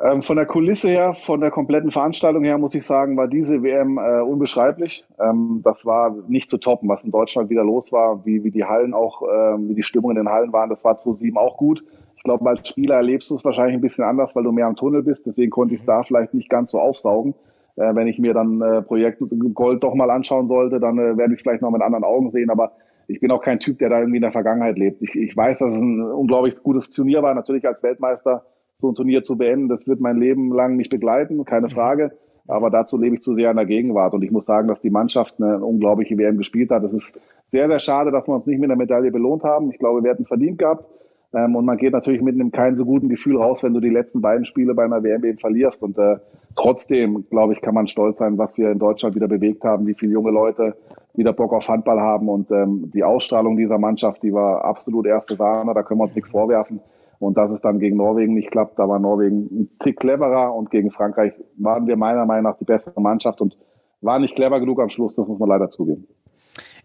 Ähm, 0.00 0.22
von 0.22 0.36
der 0.36 0.46
Kulisse 0.46 0.88
her, 0.88 1.12
von 1.12 1.40
der 1.40 1.50
kompletten 1.50 1.90
Veranstaltung 1.90 2.44
her, 2.44 2.56
muss 2.56 2.74
ich 2.74 2.86
sagen, 2.86 3.16
war 3.16 3.26
diese 3.26 3.64
WM 3.64 3.98
äh, 3.98 4.20
unbeschreiblich. 4.20 5.04
Ähm, 5.18 5.60
das 5.64 5.84
war 5.84 6.14
nicht 6.28 6.50
zu 6.50 6.58
toppen, 6.58 6.88
was 6.88 7.02
in 7.02 7.10
Deutschland 7.10 7.50
wieder 7.50 7.64
los 7.64 7.90
war, 7.90 8.24
wie, 8.24 8.44
wie 8.44 8.52
die 8.52 8.64
Hallen 8.64 8.94
auch, 8.94 9.22
äh, 9.22 9.58
wie 9.58 9.74
die 9.74 9.82
Stimmung 9.82 10.12
in 10.12 10.16
den 10.18 10.28
Hallen 10.28 10.52
waren. 10.52 10.70
Das 10.70 10.84
war 10.84 10.96
2007 10.96 11.36
auch 11.36 11.56
gut. 11.56 11.84
Ich 12.16 12.22
glaube, 12.22 12.48
als 12.48 12.68
Spieler 12.68 12.96
erlebst 12.96 13.30
du 13.30 13.34
es 13.34 13.44
wahrscheinlich 13.44 13.74
ein 13.74 13.80
bisschen 13.80 14.04
anders, 14.04 14.36
weil 14.36 14.44
du 14.44 14.52
mehr 14.52 14.66
am 14.66 14.76
Tunnel 14.76 15.02
bist. 15.02 15.26
Deswegen 15.26 15.50
konnte 15.50 15.74
ich 15.74 15.80
es 15.80 15.86
da 15.86 16.04
vielleicht 16.04 16.32
nicht 16.32 16.48
ganz 16.48 16.70
so 16.70 16.78
aufsaugen. 16.78 17.34
Äh, 17.74 17.92
wenn 17.96 18.06
ich 18.06 18.20
mir 18.20 18.34
dann 18.34 18.60
äh, 18.60 18.82
Projekt 18.82 19.20
Gold 19.54 19.82
doch 19.82 19.94
mal 19.94 20.10
anschauen 20.12 20.46
sollte, 20.46 20.78
dann 20.78 20.98
äh, 20.98 21.16
werde 21.16 21.34
ich 21.34 21.38
es 21.38 21.42
vielleicht 21.42 21.62
noch 21.62 21.72
mit 21.72 21.82
anderen 21.82 22.04
Augen 22.04 22.30
sehen. 22.30 22.50
Aber 22.50 22.70
ich 23.08 23.18
bin 23.18 23.32
auch 23.32 23.42
kein 23.42 23.58
Typ, 23.58 23.80
der 23.80 23.88
da 23.88 23.98
irgendwie 23.98 24.18
in 24.18 24.22
der 24.22 24.30
Vergangenheit 24.30 24.78
lebt. 24.78 25.02
Ich, 25.02 25.16
ich 25.16 25.36
weiß, 25.36 25.58
dass 25.58 25.70
es 25.70 25.80
ein 25.80 26.02
unglaublich 26.02 26.54
gutes 26.62 26.90
Turnier 26.90 27.22
war. 27.22 27.34
Natürlich 27.34 27.66
als 27.66 27.82
Weltmeister 27.82 28.44
so 28.80 28.88
ein 28.88 28.94
Turnier 28.94 29.22
zu 29.22 29.36
beenden. 29.36 29.68
Das 29.68 29.88
wird 29.88 30.00
mein 30.00 30.18
Leben 30.18 30.52
lang 30.52 30.76
mich 30.76 30.88
begleiten, 30.88 31.44
keine. 31.44 31.68
Frage. 31.68 32.12
Aber 32.46 32.70
dazu 32.70 32.96
lebe 32.96 33.16
ich 33.16 33.20
zu 33.20 33.34
sehr 33.34 33.50
in 33.50 33.56
der 33.56 33.66
Gegenwart. 33.66 34.14
Und 34.14 34.22
ich 34.22 34.30
muss 34.30 34.46
sagen, 34.46 34.68
dass 34.68 34.80
die 34.80 34.90
Mannschaft 34.90 35.42
eine 35.42 35.58
unglaubliche 35.58 36.16
WM 36.16 36.38
gespielt 36.38 36.70
hat. 36.70 36.82
Es 36.84 36.92
ist 36.92 37.20
sehr, 37.50 37.68
sehr 37.68 37.80
schade, 37.80 38.10
dass 38.10 38.26
wir 38.26 38.34
uns 38.34 38.46
nicht 38.46 38.58
mit 38.58 38.70
einer 38.70 38.78
Medaille 38.78 39.10
belohnt 39.10 39.42
haben. 39.42 39.70
Ich 39.70 39.78
glaube, 39.78 40.02
wir 40.02 40.10
hätten 40.10 40.22
es 40.22 40.28
verdient 40.28 40.58
gehabt. 40.58 40.86
Ähm, 41.34 41.56
und 41.56 41.66
man 41.66 41.76
geht 41.76 41.92
natürlich 41.92 42.22
mit 42.22 42.36
einem 42.36 42.52
keinen 42.52 42.76
so 42.76 42.86
guten 42.86 43.08
Gefühl 43.08 43.36
raus, 43.36 43.62
wenn 43.62 43.74
du 43.74 43.80
die 43.80 43.90
letzten 43.90 44.22
beiden 44.22 44.46
Spiele 44.46 44.74
bei 44.74 44.84
einer 44.84 45.02
WM 45.02 45.24
eben 45.24 45.38
verlierst. 45.38 45.82
Und 45.82 45.98
äh, 45.98 46.18
trotzdem, 46.54 47.26
glaube 47.28 47.52
ich, 47.52 47.60
kann 47.60 47.74
man 47.74 47.86
stolz 47.86 48.18
sein, 48.18 48.38
was 48.38 48.56
wir 48.56 48.70
in 48.70 48.78
Deutschland 48.78 49.14
wieder 49.14 49.28
bewegt 49.28 49.64
haben, 49.64 49.86
wie 49.86 49.94
viele 49.94 50.12
junge 50.12 50.30
Leute 50.30 50.76
wieder 51.14 51.32
Bock 51.32 51.52
auf 51.52 51.68
Handball 51.68 52.00
haben. 52.00 52.28
Und 52.28 52.50
ähm, 52.52 52.90
die 52.94 53.04
Ausstrahlung 53.04 53.56
dieser 53.56 53.78
Mannschaft, 53.78 54.22
die 54.22 54.32
war 54.32 54.64
absolut 54.64 55.06
erste 55.06 55.34
Sahne. 55.34 55.74
Da 55.74 55.82
können 55.82 56.00
wir 56.00 56.04
uns 56.04 56.14
nichts 56.14 56.30
vorwerfen. 56.30 56.80
Und 57.18 57.36
dass 57.36 57.50
es 57.50 57.60
dann 57.60 57.80
gegen 57.80 57.96
Norwegen 57.96 58.34
nicht 58.34 58.50
klappt, 58.50 58.78
da 58.78 58.88
war 58.88 58.98
Norwegen 58.98 59.48
ein 59.50 59.70
Tick 59.80 59.98
cleverer 59.98 60.54
und 60.54 60.70
gegen 60.70 60.90
Frankreich 60.90 61.32
waren 61.56 61.86
wir 61.86 61.96
meiner 61.96 62.26
Meinung 62.26 62.44
nach 62.44 62.58
die 62.58 62.64
bessere 62.64 63.00
Mannschaft 63.00 63.40
und 63.40 63.58
war 64.00 64.18
nicht 64.18 64.36
clever 64.36 64.60
genug 64.60 64.80
am 64.80 64.90
Schluss, 64.90 65.16
das 65.16 65.26
muss 65.26 65.38
man 65.38 65.48
leider 65.48 65.68
zugeben. 65.68 66.06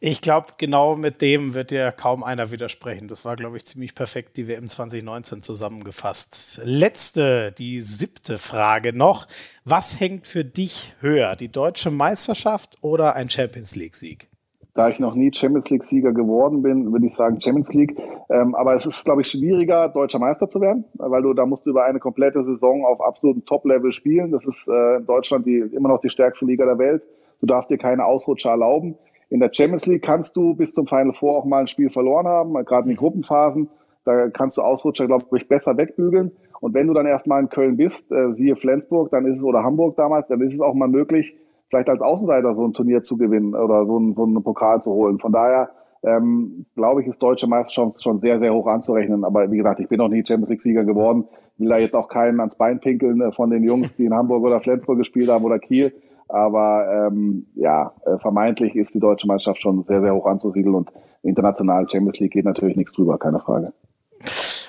Ich 0.05 0.19
glaube, 0.19 0.47
genau 0.57 0.97
mit 0.97 1.21
dem 1.21 1.53
wird 1.53 1.71
dir 1.71 1.93
kaum 1.93 2.25
einer 2.25 2.51
widersprechen. 2.51 3.07
Das 3.07 3.23
war, 3.23 3.37
glaube 3.37 3.55
ich, 3.55 3.65
ziemlich 3.65 3.95
perfekt 3.95 4.35
die 4.35 4.49
WM 4.49 4.67
2019 4.67 5.41
zusammengefasst. 5.41 6.59
Letzte, 6.65 7.53
die 7.53 7.79
siebte 7.79 8.37
Frage 8.37 8.91
noch. 8.91 9.27
Was 9.63 10.01
hängt 10.01 10.27
für 10.27 10.43
dich 10.43 10.95
höher, 10.99 11.37
die 11.37 11.49
deutsche 11.49 11.89
Meisterschaft 11.89 12.79
oder 12.81 13.15
ein 13.15 13.29
Champions 13.29 13.77
League-Sieg? 13.77 14.27
Da 14.75 14.89
ich 14.89 14.99
noch 14.99 15.13
nie 15.13 15.31
Champions 15.31 15.69
League-Sieger 15.69 16.13
geworden 16.13 16.63
bin, 16.63 16.91
würde 16.91 17.05
ich 17.05 17.13
sagen 17.13 17.39
Champions 17.39 17.71
League. 17.73 17.95
Ähm, 18.29 18.55
aber 18.55 18.73
es 18.73 18.85
ist, 18.87 19.05
glaube 19.05 19.21
ich, 19.21 19.27
schwieriger, 19.27 19.89
deutscher 19.89 20.17
Meister 20.17 20.49
zu 20.49 20.61
werden, 20.61 20.85
weil 20.95 21.21
du 21.21 21.33
da 21.33 21.45
musst 21.45 21.67
du 21.67 21.69
über 21.69 21.83
eine 21.83 21.99
komplette 21.99 22.43
Saison 22.43 22.83
auf 22.83 22.99
absolutem 22.99 23.45
Top-Level 23.45 23.91
spielen. 23.91 24.31
Das 24.31 24.45
ist 24.47 24.67
äh, 24.67 24.97
in 24.97 25.05
Deutschland 25.05 25.45
die, 25.45 25.59
immer 25.59 25.89
noch 25.89 25.99
die 25.99 26.09
stärkste 26.09 26.45
Liga 26.45 26.65
der 26.65 26.79
Welt. 26.79 27.03
Du 27.39 27.45
darfst 27.45 27.69
dir 27.69 27.77
keine 27.77 28.05
Ausrutscher 28.05 28.49
erlauben. 28.49 28.95
In 29.29 29.39
der 29.39 29.51
Champions 29.53 29.85
League 29.85 30.03
kannst 30.03 30.35
du 30.37 30.55
bis 30.55 30.73
zum 30.73 30.87
Final 30.87 31.13
Four 31.13 31.37
auch 31.37 31.45
mal 31.45 31.59
ein 31.59 31.67
Spiel 31.67 31.91
verloren 31.91 32.27
haben, 32.27 32.53
gerade 32.65 32.83
in 32.83 32.89
den 32.89 32.97
Gruppenphasen. 32.97 33.69
Da 34.05 34.29
kannst 34.29 34.57
du 34.57 34.63
Ausrutscher, 34.63 35.05
glaube 35.05 35.25
ich, 35.37 35.47
besser 35.47 35.77
wegbügeln. 35.77 36.31
Und 36.61 36.73
wenn 36.73 36.87
du 36.87 36.93
dann 36.93 37.05
erstmal 37.05 37.41
in 37.41 37.49
Köln 37.49 37.77
bist, 37.77 38.11
äh, 38.11 38.33
siehe 38.33 38.55
Flensburg, 38.55 39.11
dann 39.11 39.25
ist 39.25 39.37
es, 39.37 39.43
oder 39.43 39.63
Hamburg 39.63 39.97
damals, 39.97 40.29
dann 40.29 40.41
ist 40.41 40.53
es 40.53 40.61
auch 40.61 40.73
mal 40.73 40.87
möglich, 40.87 41.35
vielleicht 41.73 41.89
als 41.89 42.01
Außenseiter 42.01 42.53
so 42.53 42.63
ein 42.65 42.73
Turnier 42.73 43.01
zu 43.01 43.17
gewinnen 43.17 43.55
oder 43.55 43.85
so, 43.87 43.97
ein, 43.97 44.13
so 44.13 44.23
einen 44.23 44.43
Pokal 44.43 44.79
zu 44.81 44.91
holen. 44.91 45.17
Von 45.17 45.31
daher 45.31 45.71
ähm, 46.03 46.65
glaube 46.75 47.01
ich, 47.01 47.07
ist 47.07 47.23
deutsche 47.23 47.47
Meisterschaft 47.47 48.03
schon 48.03 48.19
sehr, 48.19 48.39
sehr 48.39 48.53
hoch 48.53 48.67
anzurechnen. 48.67 49.23
Aber 49.23 49.49
wie 49.49 49.57
gesagt, 49.57 49.79
ich 49.79 49.87
bin 49.87 49.97
noch 49.97 50.09
nie 50.09 50.23
Champions 50.25 50.49
League-Sieger 50.49 50.83
geworden. 50.83 51.25
Will 51.57 51.69
da 51.69 51.77
jetzt 51.77 51.95
auch 51.95 52.09
keinen 52.09 52.39
ans 52.39 52.55
Bein 52.55 52.79
pinkeln 52.79 53.21
äh, 53.21 53.31
von 53.31 53.49
den 53.49 53.63
Jungs, 53.63 53.95
die 53.95 54.05
in 54.05 54.13
Hamburg 54.13 54.43
oder 54.43 54.59
Flensburg 54.59 54.97
gespielt 54.97 55.29
haben 55.29 55.45
oder 55.45 55.57
Kiel. 55.57 55.93
Aber 56.27 57.07
ähm, 57.07 57.47
ja, 57.55 57.93
äh, 58.05 58.17
vermeintlich 58.17 58.75
ist 58.75 58.93
die 58.93 58.99
deutsche 58.99 59.27
Meisterschaft 59.27 59.61
schon 59.61 59.81
sehr, 59.83 60.01
sehr 60.01 60.13
hoch 60.13 60.25
anzusiedeln 60.25 60.75
und 60.75 60.91
international 61.23 61.89
Champions 61.89 62.19
League 62.19 62.33
geht 62.33 62.45
natürlich 62.45 62.75
nichts 62.75 62.93
drüber, 62.93 63.17
keine 63.17 63.39
Frage. 63.39 63.73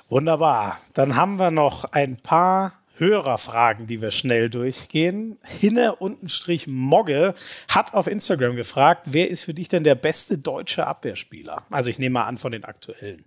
Wunderbar. 0.08 0.78
Dann 0.94 1.16
haben 1.16 1.38
wir 1.38 1.50
noch 1.50 1.84
ein 1.92 2.16
paar 2.22 2.72
Hörerfragen, 2.96 3.86
die 3.86 4.00
wir 4.00 4.10
schnell 4.10 4.50
durchgehen. 4.50 5.38
Hinne 5.42 5.96
untenstrich 5.96 6.66
Mogge 6.68 7.34
hat 7.68 7.94
auf 7.94 8.06
Instagram 8.06 8.56
gefragt, 8.56 9.02
wer 9.06 9.30
ist 9.30 9.44
für 9.44 9.54
dich 9.54 9.68
denn 9.68 9.84
der 9.84 9.94
beste 9.94 10.38
deutsche 10.38 10.86
Abwehrspieler? 10.86 11.62
Also 11.70 11.90
ich 11.90 11.98
nehme 11.98 12.14
mal 12.14 12.24
an 12.24 12.36
von 12.36 12.52
den 12.52 12.64
aktuellen. 12.64 13.24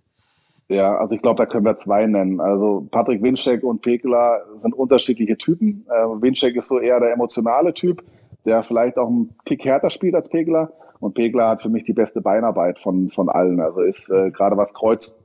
Ja, 0.68 0.96
also 0.98 1.14
ich 1.14 1.22
glaube, 1.22 1.38
da 1.38 1.46
können 1.46 1.64
wir 1.64 1.76
zwei 1.76 2.06
nennen. 2.06 2.40
Also 2.40 2.86
Patrick 2.90 3.22
Winczek 3.22 3.62
und 3.62 3.80
Pekela 3.80 4.42
sind 4.58 4.74
unterschiedliche 4.74 5.38
Typen. 5.38 5.86
Äh, 5.88 6.22
Winczek 6.22 6.56
ist 6.56 6.68
so 6.68 6.78
eher 6.78 7.00
der 7.00 7.12
emotionale 7.12 7.72
Typ, 7.72 8.02
der 8.44 8.62
vielleicht 8.62 8.98
auch 8.98 9.08
einen 9.08 9.34
Tick 9.46 9.64
härter 9.64 9.88
spielt 9.88 10.14
als 10.14 10.28
Pekela. 10.28 10.70
Und 11.00 11.14
Pekela 11.14 11.50
hat 11.50 11.62
für 11.62 11.70
mich 11.70 11.84
die 11.84 11.94
beste 11.94 12.20
Beinarbeit 12.20 12.78
von, 12.78 13.08
von 13.08 13.30
allen. 13.30 13.60
Also 13.60 13.80
ist 13.80 14.10
äh, 14.10 14.30
gerade 14.30 14.56
was 14.56 14.74
Kreuzung 14.74 15.16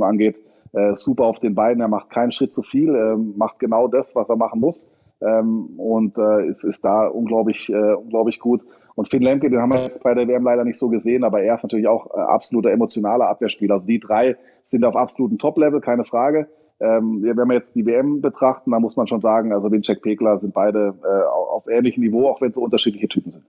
angeht, 0.00 0.38
äh, 0.74 0.94
super 0.94 1.24
auf 1.24 1.38
den 1.38 1.54
Beinen. 1.54 1.80
Er 1.80 1.88
macht 1.88 2.10
keinen 2.10 2.32
Schritt 2.32 2.52
zu 2.52 2.62
viel, 2.62 2.94
äh, 2.94 3.16
macht 3.16 3.58
genau 3.58 3.88
das, 3.88 4.14
was 4.14 4.28
er 4.28 4.36
machen 4.36 4.60
muss. 4.60 4.90
Ähm, 5.20 5.78
und 5.78 6.18
äh, 6.18 6.48
ist, 6.48 6.64
ist 6.64 6.84
da 6.84 7.06
unglaublich, 7.06 7.70
äh, 7.70 7.94
unglaublich 7.94 8.40
gut. 8.40 8.64
Und 8.94 9.08
Finn 9.08 9.22
Lemke, 9.22 9.48
den 9.48 9.60
haben 9.60 9.72
wir 9.72 9.80
jetzt 9.80 10.02
bei 10.02 10.14
der 10.14 10.28
WM 10.28 10.44
leider 10.44 10.64
nicht 10.64 10.78
so 10.78 10.88
gesehen, 10.88 11.24
aber 11.24 11.42
er 11.42 11.54
ist 11.54 11.62
natürlich 11.62 11.88
auch 11.88 12.14
äh, 12.14 12.20
absoluter 12.20 12.70
emotionaler 12.70 13.28
Abwehrspieler. 13.28 13.74
Also 13.74 13.86
die 13.86 14.00
drei 14.00 14.36
sind 14.64 14.84
auf 14.84 14.96
absolutem 14.96 15.38
Top-Level, 15.38 15.80
keine 15.80 16.04
Frage. 16.04 16.48
Ähm, 16.80 17.22
wenn 17.22 17.48
wir 17.48 17.54
jetzt 17.54 17.74
die 17.74 17.86
WM 17.86 18.20
betrachten, 18.20 18.72
dann 18.72 18.82
muss 18.82 18.96
man 18.96 19.06
schon 19.06 19.20
sagen, 19.20 19.52
also 19.52 19.70
Winczek, 19.70 20.02
Pekler 20.02 20.38
sind 20.40 20.52
beide 20.52 20.94
äh, 21.02 21.24
auf 21.26 21.68
ähnlichem 21.68 22.02
Niveau, 22.02 22.28
auch 22.28 22.40
wenn 22.40 22.52
so 22.52 22.60
unterschiedliche 22.60 23.08
Typen 23.08 23.30
sind. 23.30 23.44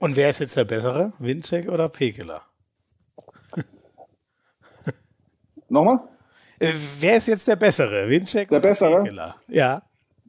Und 0.00 0.16
wer 0.16 0.28
ist 0.28 0.40
jetzt 0.40 0.56
der 0.56 0.64
bessere, 0.64 1.12
Winczek 1.18 1.68
oder 1.68 1.88
Pekela? 1.88 2.42
Nochmal? 5.68 6.00
Äh, 6.58 6.72
wer 7.00 7.16
ist 7.16 7.28
jetzt 7.28 7.46
der 7.46 7.56
bessere, 7.56 8.08
Winczek 8.08 8.48
der 8.48 8.58
oder 8.58 8.68
bessere? 8.70 9.34
Ja. 9.48 9.82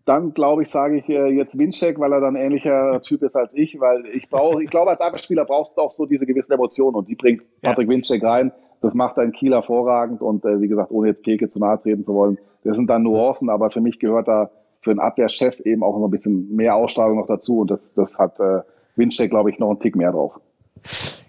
Dann 0.06 0.34
glaube 0.34 0.64
ich, 0.64 0.70
sage 0.70 0.98
ich 0.98 1.10
äh, 1.10 1.28
jetzt 1.28 1.58
Winczek, 1.58 2.00
weil 2.00 2.14
er 2.14 2.22
dann 2.22 2.36
ähnlicher 2.36 3.00
Typ 3.02 3.22
ist 3.22 3.36
als 3.36 3.54
ich, 3.54 3.80
weil 3.80 4.06
ich 4.08 4.30
brauche, 4.30 4.64
ich 4.64 4.70
glaube, 4.70 4.90
als 4.90 5.02
Abwehrspieler 5.02 5.46
brauchst 5.46 5.78
du 5.78 5.82
auch 5.82 5.92
so 5.92 6.06
diese 6.06 6.26
gewissen 6.26 6.52
Emotionen 6.52 6.96
und 6.96 7.08
die 7.08 7.16
bringt 7.16 7.44
Patrick 7.62 7.88
ja. 7.88 7.94
Winczek 7.96 8.24
rein. 8.24 8.52
Das 8.82 8.94
macht 8.94 9.18
ein 9.18 9.34
Kiel 9.34 9.54
hervorragend 9.54 10.22
und 10.22 10.46
äh, 10.46 10.62
wie 10.62 10.68
gesagt, 10.68 10.92
ohne 10.92 11.10
jetzt 11.10 11.24
Peke 11.24 11.48
zu 11.48 11.60
nahe 11.60 11.78
treten 11.78 12.04
zu 12.04 12.14
wollen, 12.14 12.38
das 12.64 12.76
sind 12.76 12.90
dann 12.90 13.04
Nuancen, 13.04 13.50
aber 13.50 13.70
für 13.70 13.82
mich 13.82 14.00
gehört 14.00 14.28
da 14.28 14.52
für 14.82 14.92
einen 14.92 15.00
Abwehrchef 15.00 15.60
eben 15.62 15.84
auch 15.84 15.98
noch 15.98 16.08
ein 16.08 16.12
bisschen 16.12 16.56
mehr 16.56 16.76
Ausstrahlung 16.76 17.18
noch 17.18 17.28
dazu 17.28 17.60
und 17.60 17.72
das, 17.72 17.94
das 17.94 18.18
hat 18.18 18.40
äh, 18.40 18.62
Winczek, 18.96 19.30
glaube 19.30 19.50
ich, 19.50 19.60
noch 19.60 19.70
einen 19.70 19.80
Tick 19.80 19.96
mehr 19.96 20.12
drauf. 20.12 20.40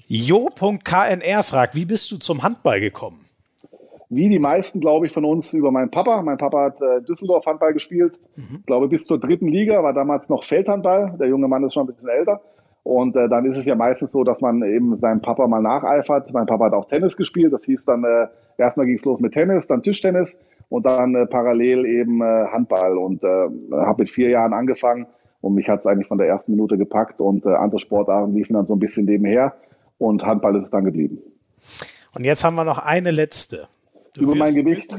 Jo.knr 0.07 1.43
fragt, 1.43 1.75
wie 1.75 1.85
bist 1.85 2.11
du 2.13 2.17
zum 2.17 2.43
Handball 2.43 2.81
gekommen? 2.81 3.30
Wie 4.11 4.29
die 4.29 4.41
meisten, 4.41 4.81
glaube 4.81 5.07
ich, 5.07 5.13
von 5.13 5.25
uns 5.25 5.55
über 5.55 5.71
meinen 5.71 5.91
Papa. 5.91 6.23
Mein 6.23 6.37
Papa 6.37 6.65
hat 6.65 6.83
äh, 6.83 7.01
Düsseldorf 7.03 7.47
Handball 7.47 7.73
gespielt, 7.73 8.19
mhm. 8.37 8.65
glaube 8.67 8.89
bis 8.89 9.05
zur 9.05 9.19
dritten 9.19 9.47
Liga, 9.47 9.83
war 9.83 9.95
damals 9.95 10.29
noch 10.29 10.45
Feldhandball. 10.45 11.17
Der 11.19 11.29
junge 11.29 11.49
Mann 11.49 11.65
ist 11.65 11.75
schon 11.75 11.85
ein 11.85 11.95
bisschen 11.95 12.09
älter. 12.09 12.41
Und 12.83 13.15
äh, 13.17 13.29
dann 13.29 13.45
ist 13.45 13.57
es 13.57 13.67
ja 13.67 13.77
meistens 13.77 14.11
so, 14.11 14.25
dass 14.25 14.41
man 14.41 14.63
eben 14.63 14.99
seinem 14.99 15.21
Papa 15.21 15.47
mal 15.47 15.61
nacheifert. 15.61 16.33
Mein 16.33 16.47
Papa 16.47 16.67
hat 16.67 16.73
auch 16.73 16.87
Tennis 16.87 17.17
gespielt. 17.17 17.53
Das 17.53 17.65
hieß 17.65 17.85
dann, 17.85 18.05
äh, 18.05 18.27
erstmal 18.59 18.87
ging 18.87 18.99
es 18.99 19.05
los 19.05 19.21
mit 19.21 19.33
Tennis, 19.33 19.67
dann 19.67 19.83
Tischtennis 19.83 20.37
und 20.69 20.87
dann 20.87 21.15
äh, 21.15 21.27
parallel 21.27 21.87
eben 21.87 22.21
äh, 22.21 22.47
Handball. 22.51 22.99
Und 22.99 23.23
äh, 23.23 23.49
habe 23.73 24.03
mit 24.03 24.11
vier 24.11 24.31
Jahren 24.31 24.55
angefangen 24.55 25.07
und 25.41 25.55
mich 25.55 25.69
hat 25.69 25.81
es 25.81 25.87
eigentlich 25.87 26.09
von 26.09 26.19
der 26.19 26.27
ersten 26.27 26.53
Minute 26.53 26.77
gepackt 26.77 27.21
und 27.21 27.47
äh, 27.47 27.51
andere 27.51 27.79
Sportarten 27.79 28.35
liefen 28.35 28.55
dann 28.55 28.67
so 28.67 28.75
ein 28.75 28.81
bisschen 28.81 29.05
nebenher 29.05 29.55
und 29.99 30.25
Handball 30.25 30.57
ist 30.57 30.65
es 30.65 30.71
dann 30.71 30.85
geblieben. 30.85 31.19
Und 32.17 32.25
jetzt 32.25 32.43
haben 32.45 32.57
wir 32.57 32.65
noch 32.65 32.79
eine 32.79 33.11
letzte. 33.11 33.69
Du 34.15 34.23
über 34.23 34.35
mein 34.35 34.55
Gewicht. 34.55 34.91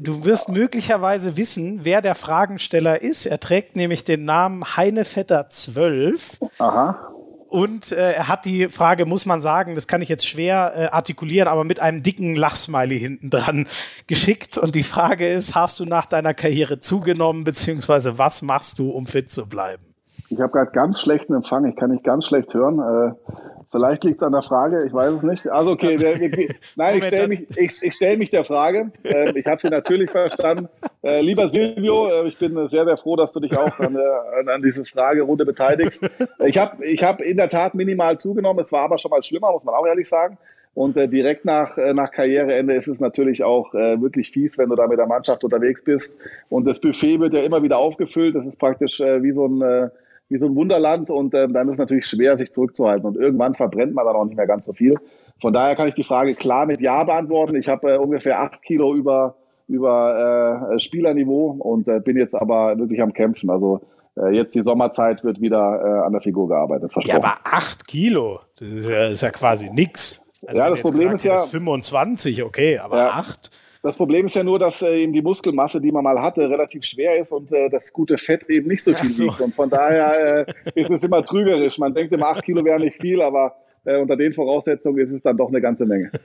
Du 0.00 0.24
wirst 0.24 0.50
möglicherweise 0.50 1.36
wissen, 1.36 1.80
wer 1.82 2.02
der 2.02 2.14
Fragensteller 2.14 3.00
ist. 3.00 3.26
Er 3.26 3.40
trägt 3.40 3.74
nämlich 3.76 4.04
den 4.04 4.24
Namen 4.24 4.76
Heinevetter 4.76 5.48
12. 5.48 6.38
Aha. 6.58 7.10
Und 7.48 7.90
äh, 7.90 8.12
er 8.12 8.28
hat 8.28 8.44
die 8.44 8.68
Frage, 8.68 9.06
muss 9.06 9.26
man 9.26 9.40
sagen, 9.40 9.74
das 9.74 9.88
kann 9.88 10.02
ich 10.02 10.08
jetzt 10.08 10.28
schwer 10.28 10.72
äh, 10.76 10.84
artikulieren, 10.86 11.48
aber 11.48 11.64
mit 11.64 11.80
einem 11.80 12.00
dicken 12.00 12.36
Lachsmiley 12.36 12.98
hinten 12.98 13.28
dran 13.28 13.66
geschickt. 14.06 14.56
Und 14.56 14.76
die 14.76 14.84
Frage 14.84 15.28
ist, 15.28 15.56
hast 15.56 15.80
du 15.80 15.84
nach 15.84 16.06
deiner 16.06 16.32
Karriere 16.32 16.78
zugenommen, 16.78 17.42
beziehungsweise 17.42 18.18
was 18.18 18.42
machst 18.42 18.78
du, 18.78 18.90
um 18.90 19.06
fit 19.06 19.32
zu 19.32 19.48
bleiben? 19.48 19.82
Ich 20.28 20.38
habe 20.38 20.52
gerade 20.52 20.70
ganz 20.70 21.00
schlechten 21.00 21.34
Empfang, 21.34 21.64
ich 21.64 21.74
kann 21.74 21.90
nicht 21.90 22.04
ganz 22.04 22.26
schlecht 22.26 22.54
hören. 22.54 22.78
Äh, 22.78 23.32
Vielleicht 23.70 24.02
liegt 24.02 24.20
es 24.20 24.26
an 24.26 24.32
der 24.32 24.42
Frage, 24.42 24.84
ich 24.84 24.92
weiß 24.92 25.12
es 25.12 25.22
nicht. 25.22 25.48
Also 25.48 25.70
okay, 25.70 25.96
der, 25.96 26.18
der, 26.18 26.30
nein, 26.76 26.98
ich 26.98 27.04
stelle 27.04 27.28
mich, 27.28 27.46
ich, 27.56 27.82
ich 27.82 27.94
stell 27.94 28.16
mich 28.16 28.30
der 28.30 28.42
Frage. 28.42 28.90
Ähm, 29.04 29.32
ich 29.36 29.46
habe 29.46 29.60
sie 29.60 29.68
natürlich 29.68 30.10
verstanden. 30.10 30.68
Äh, 31.02 31.20
lieber 31.20 31.48
Silvio, 31.48 32.08
äh, 32.08 32.26
ich 32.26 32.36
bin 32.36 32.54
sehr, 32.68 32.84
sehr 32.84 32.96
froh, 32.96 33.14
dass 33.14 33.32
du 33.32 33.38
dich 33.38 33.56
auch 33.56 33.78
an, 33.78 33.96
an, 33.96 34.48
an 34.48 34.62
dieser 34.62 34.84
Fragerunde 34.84 35.44
beteiligst. 35.44 36.04
Ich 36.44 36.58
habe 36.58 36.84
ich 36.84 37.02
hab 37.04 37.20
in 37.20 37.36
der 37.36 37.48
Tat 37.48 37.74
minimal 37.74 38.18
zugenommen, 38.18 38.60
es 38.60 38.72
war 38.72 38.82
aber 38.82 38.98
schon 38.98 39.12
mal 39.12 39.22
schlimmer, 39.22 39.52
muss 39.52 39.64
man 39.64 39.76
auch 39.76 39.86
ehrlich 39.86 40.08
sagen. 40.08 40.36
Und 40.74 40.96
äh, 40.96 41.08
direkt 41.08 41.44
nach, 41.44 41.78
äh, 41.78 41.94
nach 41.94 42.10
Karriereende 42.10 42.74
ist 42.74 42.88
es 42.88 43.00
natürlich 43.00 43.44
auch 43.44 43.74
äh, 43.74 44.00
wirklich 44.00 44.30
fies, 44.30 44.56
wenn 44.58 44.68
du 44.68 44.76
da 44.76 44.86
mit 44.86 44.98
der 44.98 45.06
Mannschaft 45.06 45.44
unterwegs 45.44 45.84
bist. 45.84 46.20
Und 46.48 46.66
das 46.66 46.80
Buffet 46.80 47.20
wird 47.20 47.34
ja 47.34 47.42
immer 47.42 47.62
wieder 47.62 47.78
aufgefüllt. 47.78 48.34
Das 48.34 48.46
ist 48.46 48.58
praktisch 48.58 49.00
äh, 49.00 49.22
wie 49.22 49.32
so 49.32 49.46
ein 49.46 49.62
äh, 49.62 49.90
wie 50.30 50.38
so 50.38 50.46
ein 50.46 50.54
Wunderland 50.54 51.10
und 51.10 51.34
ähm, 51.34 51.52
dann 51.52 51.66
ist 51.66 51.74
es 51.74 51.78
natürlich 51.78 52.06
schwer, 52.06 52.38
sich 52.38 52.52
zurückzuhalten. 52.52 53.04
Und 53.04 53.16
irgendwann 53.16 53.54
verbrennt 53.54 53.94
man 53.94 54.06
dann 54.06 54.14
auch 54.14 54.24
nicht 54.24 54.36
mehr 54.36 54.46
ganz 54.46 54.64
so 54.64 54.72
viel. 54.72 54.96
Von 55.40 55.52
daher 55.52 55.74
kann 55.74 55.88
ich 55.88 55.94
die 55.94 56.04
Frage 56.04 56.34
klar 56.34 56.66
mit 56.66 56.80
Ja 56.80 57.02
beantworten. 57.02 57.56
Ich 57.56 57.68
habe 57.68 57.94
äh, 57.94 57.98
ungefähr 57.98 58.40
acht 58.40 58.62
Kilo 58.62 58.94
über, 58.94 59.34
über 59.66 60.70
äh, 60.72 60.78
Spielerniveau 60.78 61.56
und 61.58 61.88
äh, 61.88 61.98
bin 61.98 62.16
jetzt 62.16 62.34
aber 62.34 62.78
wirklich 62.78 63.02
am 63.02 63.12
Kämpfen. 63.12 63.50
Also 63.50 63.80
äh, 64.16 64.32
jetzt 64.34 64.54
die 64.54 64.62
Sommerzeit 64.62 65.24
wird 65.24 65.40
wieder 65.40 65.58
äh, 65.58 66.06
an 66.06 66.12
der 66.12 66.20
Figur 66.20 66.48
gearbeitet. 66.48 66.92
Ja, 67.04 67.16
aber 67.16 67.34
acht 67.42 67.88
Kilo, 67.88 68.40
das 68.56 68.68
ist 68.68 68.88
ja, 68.88 69.06
ist 69.08 69.22
ja 69.22 69.30
quasi 69.30 69.68
nix. 69.70 70.22
Also 70.46 70.62
ja, 70.62 70.70
das 70.70 70.80
Problem 70.80 71.12
ist 71.12 71.24
ja. 71.24 71.36
25, 71.36 72.44
okay, 72.44 72.78
aber 72.78 72.96
ja. 72.98 73.10
acht. 73.10 73.50
Das 73.82 73.96
Problem 73.96 74.26
ist 74.26 74.34
ja 74.34 74.44
nur, 74.44 74.58
dass 74.58 74.82
äh, 74.82 74.96
eben 74.96 75.12
die 75.12 75.22
Muskelmasse, 75.22 75.80
die 75.80 75.90
man 75.90 76.04
mal 76.04 76.20
hatte, 76.20 76.48
relativ 76.50 76.84
schwer 76.84 77.18
ist 77.18 77.32
und 77.32 77.50
äh, 77.50 77.70
das 77.70 77.92
gute 77.92 78.18
Fett 78.18 78.48
eben 78.50 78.68
nicht 78.68 78.82
so 78.82 78.92
viel 78.92 79.12
so. 79.12 79.24
wiegt. 79.24 79.40
Und 79.40 79.54
von 79.54 79.70
daher 79.70 80.46
äh, 80.46 80.80
ist 80.80 80.90
es 80.90 81.02
immer 81.02 81.24
trügerisch. 81.24 81.78
Man 81.78 81.94
denkt 81.94 82.12
immer, 82.12 82.26
acht 82.26 82.44
Kilo 82.44 82.62
wären 82.64 82.82
nicht 82.82 83.00
viel, 83.00 83.22
aber 83.22 83.56
äh, 83.84 83.96
unter 83.96 84.16
den 84.16 84.34
Voraussetzungen 84.34 84.98
ist 84.98 85.12
es 85.12 85.22
dann 85.22 85.36
doch 85.36 85.48
eine 85.48 85.60
ganze 85.62 85.86
Menge. 85.86 86.10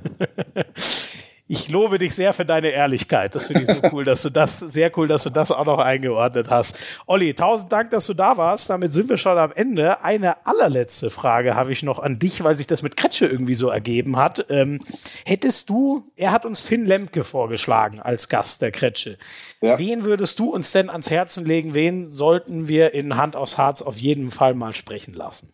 Ich 1.47 1.69
lobe 1.69 1.99
dich 1.99 2.15
sehr 2.15 2.34
für 2.34 2.43
deine 2.43 2.69
Ehrlichkeit. 2.69 3.35
Das 3.35 3.45
finde 3.45 3.63
ich 3.63 3.69
so 3.69 3.80
cool, 3.91 4.03
dass 4.03 4.23
du 4.23 4.31
das, 4.31 4.59
sehr 4.59 4.91
cool, 4.97 5.07
dass 5.07 5.23
du 5.23 5.30
das 5.30 5.51
auch 5.51 5.65
noch 5.65 5.77
eingeordnet 5.77 6.49
hast. 6.49 6.80
Olli, 7.05 7.35
tausend 7.35 7.72
Dank, 7.72 7.91
dass 7.91 8.07
du 8.07 8.15
da 8.15 8.35
warst. 8.38 8.72
Damit 8.72 8.93
sind 8.93 9.09
wir 9.09 9.17
schon 9.17 9.38
am 9.38 9.51
Ende. 9.51 10.03
Eine 10.03 10.43
allerletzte 10.47 11.11
Frage 11.11 11.53
habe 11.53 11.72
ich 11.72 11.84
noch 11.84 11.99
an 11.99 12.17
dich, 12.17 12.43
weil 12.43 12.55
sich 12.55 12.65
das 12.65 12.81
mit 12.81 12.97
Kretsche 12.97 13.27
irgendwie 13.27 13.53
so 13.53 13.69
ergeben 13.69 14.17
hat. 14.17 14.47
Ähm, 14.49 14.80
hättest 15.23 15.69
du, 15.69 16.03
er 16.15 16.31
hat 16.31 16.47
uns 16.47 16.61
Finn 16.61 16.88
Lemke 16.88 17.23
vorgeschlagen 17.23 17.99
als 17.99 18.27
Gast 18.27 18.63
der 18.63 18.72
Kretsche. 18.72 19.19
Ja. 19.61 19.77
Wen 19.77 20.03
würdest 20.03 20.39
du 20.39 20.51
uns 20.51 20.72
denn 20.72 20.89
ans 20.89 21.11
Herzen 21.11 21.45
legen? 21.45 21.76
Wen 21.76 22.09
sollten 22.09 22.67
wir 22.67 22.95
in 22.95 23.17
Hand 23.17 23.35
aufs 23.35 23.59
Harz 23.59 23.84
auf 23.84 23.97
jeden 23.97 24.31
Fall 24.31 24.55
mal 24.55 24.73
sprechen 24.73 25.13
lassen? 25.13 25.53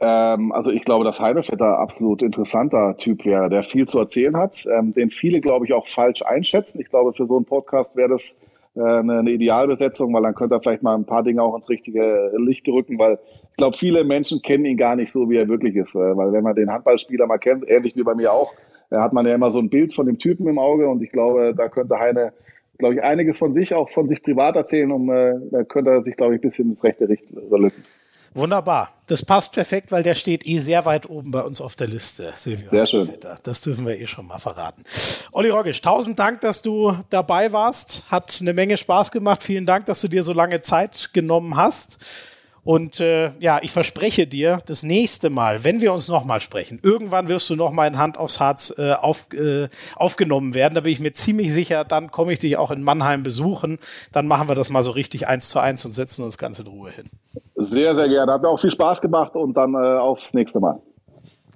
Ähm, 0.00 0.52
also 0.52 0.70
ich 0.70 0.84
glaube, 0.84 1.04
dass 1.04 1.20
Heinevetter 1.20 1.78
absolut 1.78 2.22
interessanter 2.22 2.96
Typ 2.96 3.26
wäre, 3.26 3.50
der 3.50 3.62
viel 3.62 3.86
zu 3.86 3.98
erzählen 3.98 4.36
hat, 4.36 4.64
ähm, 4.66 4.94
den 4.94 5.10
viele, 5.10 5.40
glaube 5.40 5.66
ich, 5.66 5.74
auch 5.74 5.86
falsch 5.86 6.22
einschätzen. 6.22 6.80
Ich 6.80 6.88
glaube, 6.88 7.12
für 7.12 7.26
so 7.26 7.36
einen 7.36 7.44
Podcast 7.44 7.96
wäre 7.96 8.08
das 8.08 8.38
äh, 8.76 8.80
eine, 8.80 9.18
eine 9.18 9.30
Idealbesetzung, 9.30 10.14
weil 10.14 10.22
dann 10.22 10.34
könnte 10.34 10.54
er 10.54 10.62
vielleicht 10.62 10.82
mal 10.82 10.94
ein 10.94 11.04
paar 11.04 11.22
Dinge 11.22 11.42
auch 11.42 11.54
ins 11.54 11.68
richtige 11.68 12.32
Licht 12.38 12.66
rücken, 12.68 12.98
weil 12.98 13.18
ich 13.50 13.56
glaube, 13.56 13.76
viele 13.76 14.02
Menschen 14.04 14.40
kennen 14.40 14.64
ihn 14.64 14.78
gar 14.78 14.96
nicht 14.96 15.12
so, 15.12 15.28
wie 15.28 15.36
er 15.36 15.48
wirklich 15.48 15.76
ist. 15.76 15.94
Äh, 15.94 16.16
weil 16.16 16.32
wenn 16.32 16.44
man 16.44 16.54
den 16.54 16.72
Handballspieler 16.72 17.26
mal 17.26 17.38
kennt, 17.38 17.68
ähnlich 17.68 17.94
wie 17.94 18.02
bei 18.02 18.14
mir 18.14 18.32
auch, 18.32 18.54
äh, 18.88 18.96
hat 18.96 19.12
man 19.12 19.26
ja 19.26 19.34
immer 19.34 19.50
so 19.50 19.58
ein 19.58 19.68
Bild 19.68 19.92
von 19.92 20.06
dem 20.06 20.18
Typen 20.18 20.48
im 20.48 20.58
Auge 20.58 20.88
und 20.88 21.02
ich 21.02 21.12
glaube, 21.12 21.54
da 21.54 21.68
könnte 21.68 21.98
Heine, 21.98 22.32
glaube 22.78 22.94
ich, 22.94 23.02
einiges 23.02 23.36
von 23.36 23.52
sich, 23.52 23.74
auch 23.74 23.90
von 23.90 24.08
sich 24.08 24.22
privat 24.22 24.56
erzählen, 24.56 24.90
um 24.92 25.10
äh, 25.10 25.34
da 25.50 25.62
könnte 25.64 25.90
er 25.90 26.02
sich, 26.02 26.16
glaube 26.16 26.34
ich, 26.34 26.38
ein 26.38 26.48
bisschen 26.48 26.70
ins 26.70 26.84
rechte 26.84 27.04
Licht 27.04 27.26
rücken. 27.34 27.84
Wunderbar. 28.32 28.90
Das 29.06 29.24
passt 29.24 29.52
perfekt, 29.52 29.90
weil 29.90 30.04
der 30.04 30.14
steht 30.14 30.46
eh 30.46 30.58
sehr 30.58 30.84
weit 30.84 31.10
oben 31.10 31.32
bei 31.32 31.42
uns 31.42 31.60
auf 31.60 31.74
der 31.74 31.88
Liste, 31.88 32.32
Silvio. 32.36 32.70
Sehr 32.70 32.86
schön. 32.86 33.10
Das 33.42 33.60
dürfen 33.60 33.84
wir 33.86 33.98
eh 33.98 34.06
schon 34.06 34.26
mal 34.26 34.38
verraten. 34.38 34.84
Olli 35.32 35.50
Rogisch, 35.50 35.80
tausend 35.80 36.18
Dank, 36.18 36.40
dass 36.40 36.62
du 36.62 36.96
dabei 37.10 37.52
warst. 37.52 38.04
Hat 38.08 38.38
eine 38.40 38.52
Menge 38.52 38.76
Spaß 38.76 39.10
gemacht. 39.10 39.42
Vielen 39.42 39.66
Dank, 39.66 39.86
dass 39.86 40.00
du 40.00 40.08
dir 40.08 40.22
so 40.22 40.32
lange 40.32 40.62
Zeit 40.62 41.10
genommen 41.12 41.56
hast. 41.56 41.98
Und 42.70 43.00
äh, 43.00 43.32
ja, 43.40 43.58
ich 43.62 43.72
verspreche 43.72 44.28
dir, 44.28 44.60
das 44.64 44.84
nächste 44.84 45.28
Mal, 45.28 45.64
wenn 45.64 45.80
wir 45.80 45.92
uns 45.92 46.08
nochmal 46.08 46.40
sprechen, 46.40 46.78
irgendwann 46.84 47.28
wirst 47.28 47.50
du 47.50 47.56
nochmal 47.56 47.88
in 47.88 47.98
Hand 47.98 48.16
aufs 48.16 48.38
Harz 48.38 48.72
äh, 48.78 48.92
auf, 48.92 49.26
äh, 49.32 49.68
aufgenommen 49.96 50.54
werden. 50.54 50.76
Da 50.76 50.82
bin 50.82 50.92
ich 50.92 51.00
mir 51.00 51.12
ziemlich 51.12 51.52
sicher, 51.52 51.84
dann 51.84 52.12
komme 52.12 52.32
ich 52.32 52.38
dich 52.38 52.56
auch 52.56 52.70
in 52.70 52.84
Mannheim 52.84 53.24
besuchen. 53.24 53.80
Dann 54.12 54.28
machen 54.28 54.46
wir 54.46 54.54
das 54.54 54.70
mal 54.70 54.84
so 54.84 54.92
richtig 54.92 55.26
eins 55.26 55.48
zu 55.48 55.58
eins 55.58 55.84
und 55.84 55.90
setzen 55.90 56.22
uns 56.22 56.38
ganz 56.38 56.60
in 56.60 56.68
Ruhe 56.68 56.92
hin. 56.92 57.10
Sehr, 57.56 57.96
sehr 57.96 58.08
gerne. 58.08 58.34
Hat 58.34 58.42
mir 58.42 58.48
auch 58.48 58.60
viel 58.60 58.70
Spaß 58.70 59.00
gemacht 59.00 59.34
und 59.34 59.54
dann 59.54 59.74
äh, 59.74 59.98
aufs 59.98 60.32
nächste 60.32 60.60
Mal. 60.60 60.80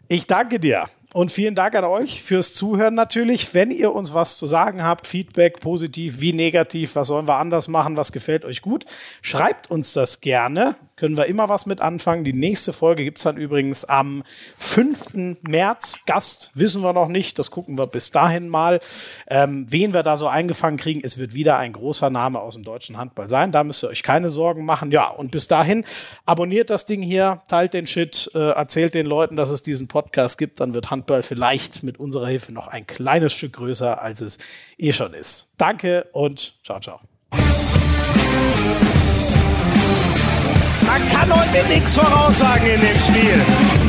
Ich 0.09 0.27
danke 0.27 0.59
dir. 0.59 0.87
Und 1.15 1.31
vielen 1.31 1.55
Dank 1.55 1.77
an 1.77 1.85
euch 1.85 2.25
fürs 2.25 2.55
Zuhören 2.55 2.97
natürlich. 2.97 3.55
Wenn 3.55 3.71
ihr 3.71 3.95
uns 3.95 4.15
was 4.15 4.37
zu 4.37 4.49
sagen 4.49 4.83
habt, 4.83 5.07
Feedback, 5.07 5.61
positiv 5.61 6.21
wie 6.21 6.33
negativ, 6.33 6.97
was 6.97 7.07
sollen 7.07 7.29
wir 7.29 7.37
anders 7.37 7.69
machen, 7.69 7.97
was 7.97 8.11
gefällt 8.11 8.45
euch 8.45 8.63
gut, 8.63 8.85
schreibt 9.23 9.71
uns 9.71 9.93
das 9.93 10.21
gerne 10.21 10.75
können 10.97 11.17
wir 11.17 11.27
immer 11.27 11.49
was 11.49 11.67
mit 11.67 11.81
anfangen. 11.81 12.25
Die 12.25 12.33
nächste 12.33 12.73
Folge 12.73 13.05
gibt 13.05 13.19
es 13.19 13.25
dann 13.25 13.37
übrigens 13.37 13.85
am 13.85 14.23
5. 14.59 15.43
März. 15.43 16.01
Gast 16.07 16.51
wissen 16.55 16.83
wir 16.83 16.93
noch 16.93 17.09
nicht, 17.09 17.39
das 17.39 17.51
gucken 17.51 17.79
wir 17.79 17.87
bis 17.87 18.11
dahin 18.11 18.49
mal. 18.49 18.81
Ähm, 19.27 19.67
wen 19.69 19.93
wir 19.93 20.03
da 20.03 20.17
so 20.17 20.29
eingefangen 20.29 20.79
kriegen, 20.79 21.01
es 21.03 21.19
wird 21.19 21.35
wieder 21.35 21.59
ein 21.59 21.73
großer 21.73 22.11
Name 22.11 22.41
aus 22.41 22.55
dem 22.55 22.65
deutschen 22.65 22.97
Handball 22.97 23.29
sein. 23.29 23.53
Da 23.53 23.65
müsst 23.65 23.83
ihr 23.85 23.89
euch 23.89 24.03
keine 24.03 24.31
Sorgen 24.31 24.65
machen. 24.65 24.91
Ja, 24.91 25.09
und 25.09 25.31
bis 25.31 25.49
dahin 25.49 25.85
abonniert 26.27 26.71
das 26.71 26.87
Ding 26.87 27.03
hier, 27.03 27.41
teilt 27.49 27.75
den 27.75 27.87
Shit, 27.87 28.31
äh, 28.35 28.51
erzählt 28.51 28.95
den 28.95 29.07
Leuten, 29.07 29.37
dass 29.37 29.51
es 29.51 29.63
diesen 29.63 29.89
Podcast 29.89 30.39
gibt. 30.39 30.61
Dann 30.61 30.75
wird 30.75 30.91
Handball 30.91 31.23
vielleicht 31.23 31.83
mit 31.83 31.99
unserer 31.99 32.29
Hilfe 32.29 32.53
noch 32.53 32.69
ein 32.69 32.87
kleines 32.87 33.33
Stück 33.33 33.55
größer, 33.55 34.01
als 34.01 34.21
es 34.21 34.39
eh 34.79 34.93
schon 34.93 35.15
ist. 35.15 35.53
Danke 35.59 36.07
und 36.13 36.55
ciao, 36.65 36.81
ciao. 36.81 37.01
Man 40.87 41.09
kann 41.09 41.33
heute 41.33 41.67
nichts 41.69 41.95
voraussagen 41.95 42.67
in 42.67 42.81
dem 42.81 42.99
Spiel. 42.99 43.84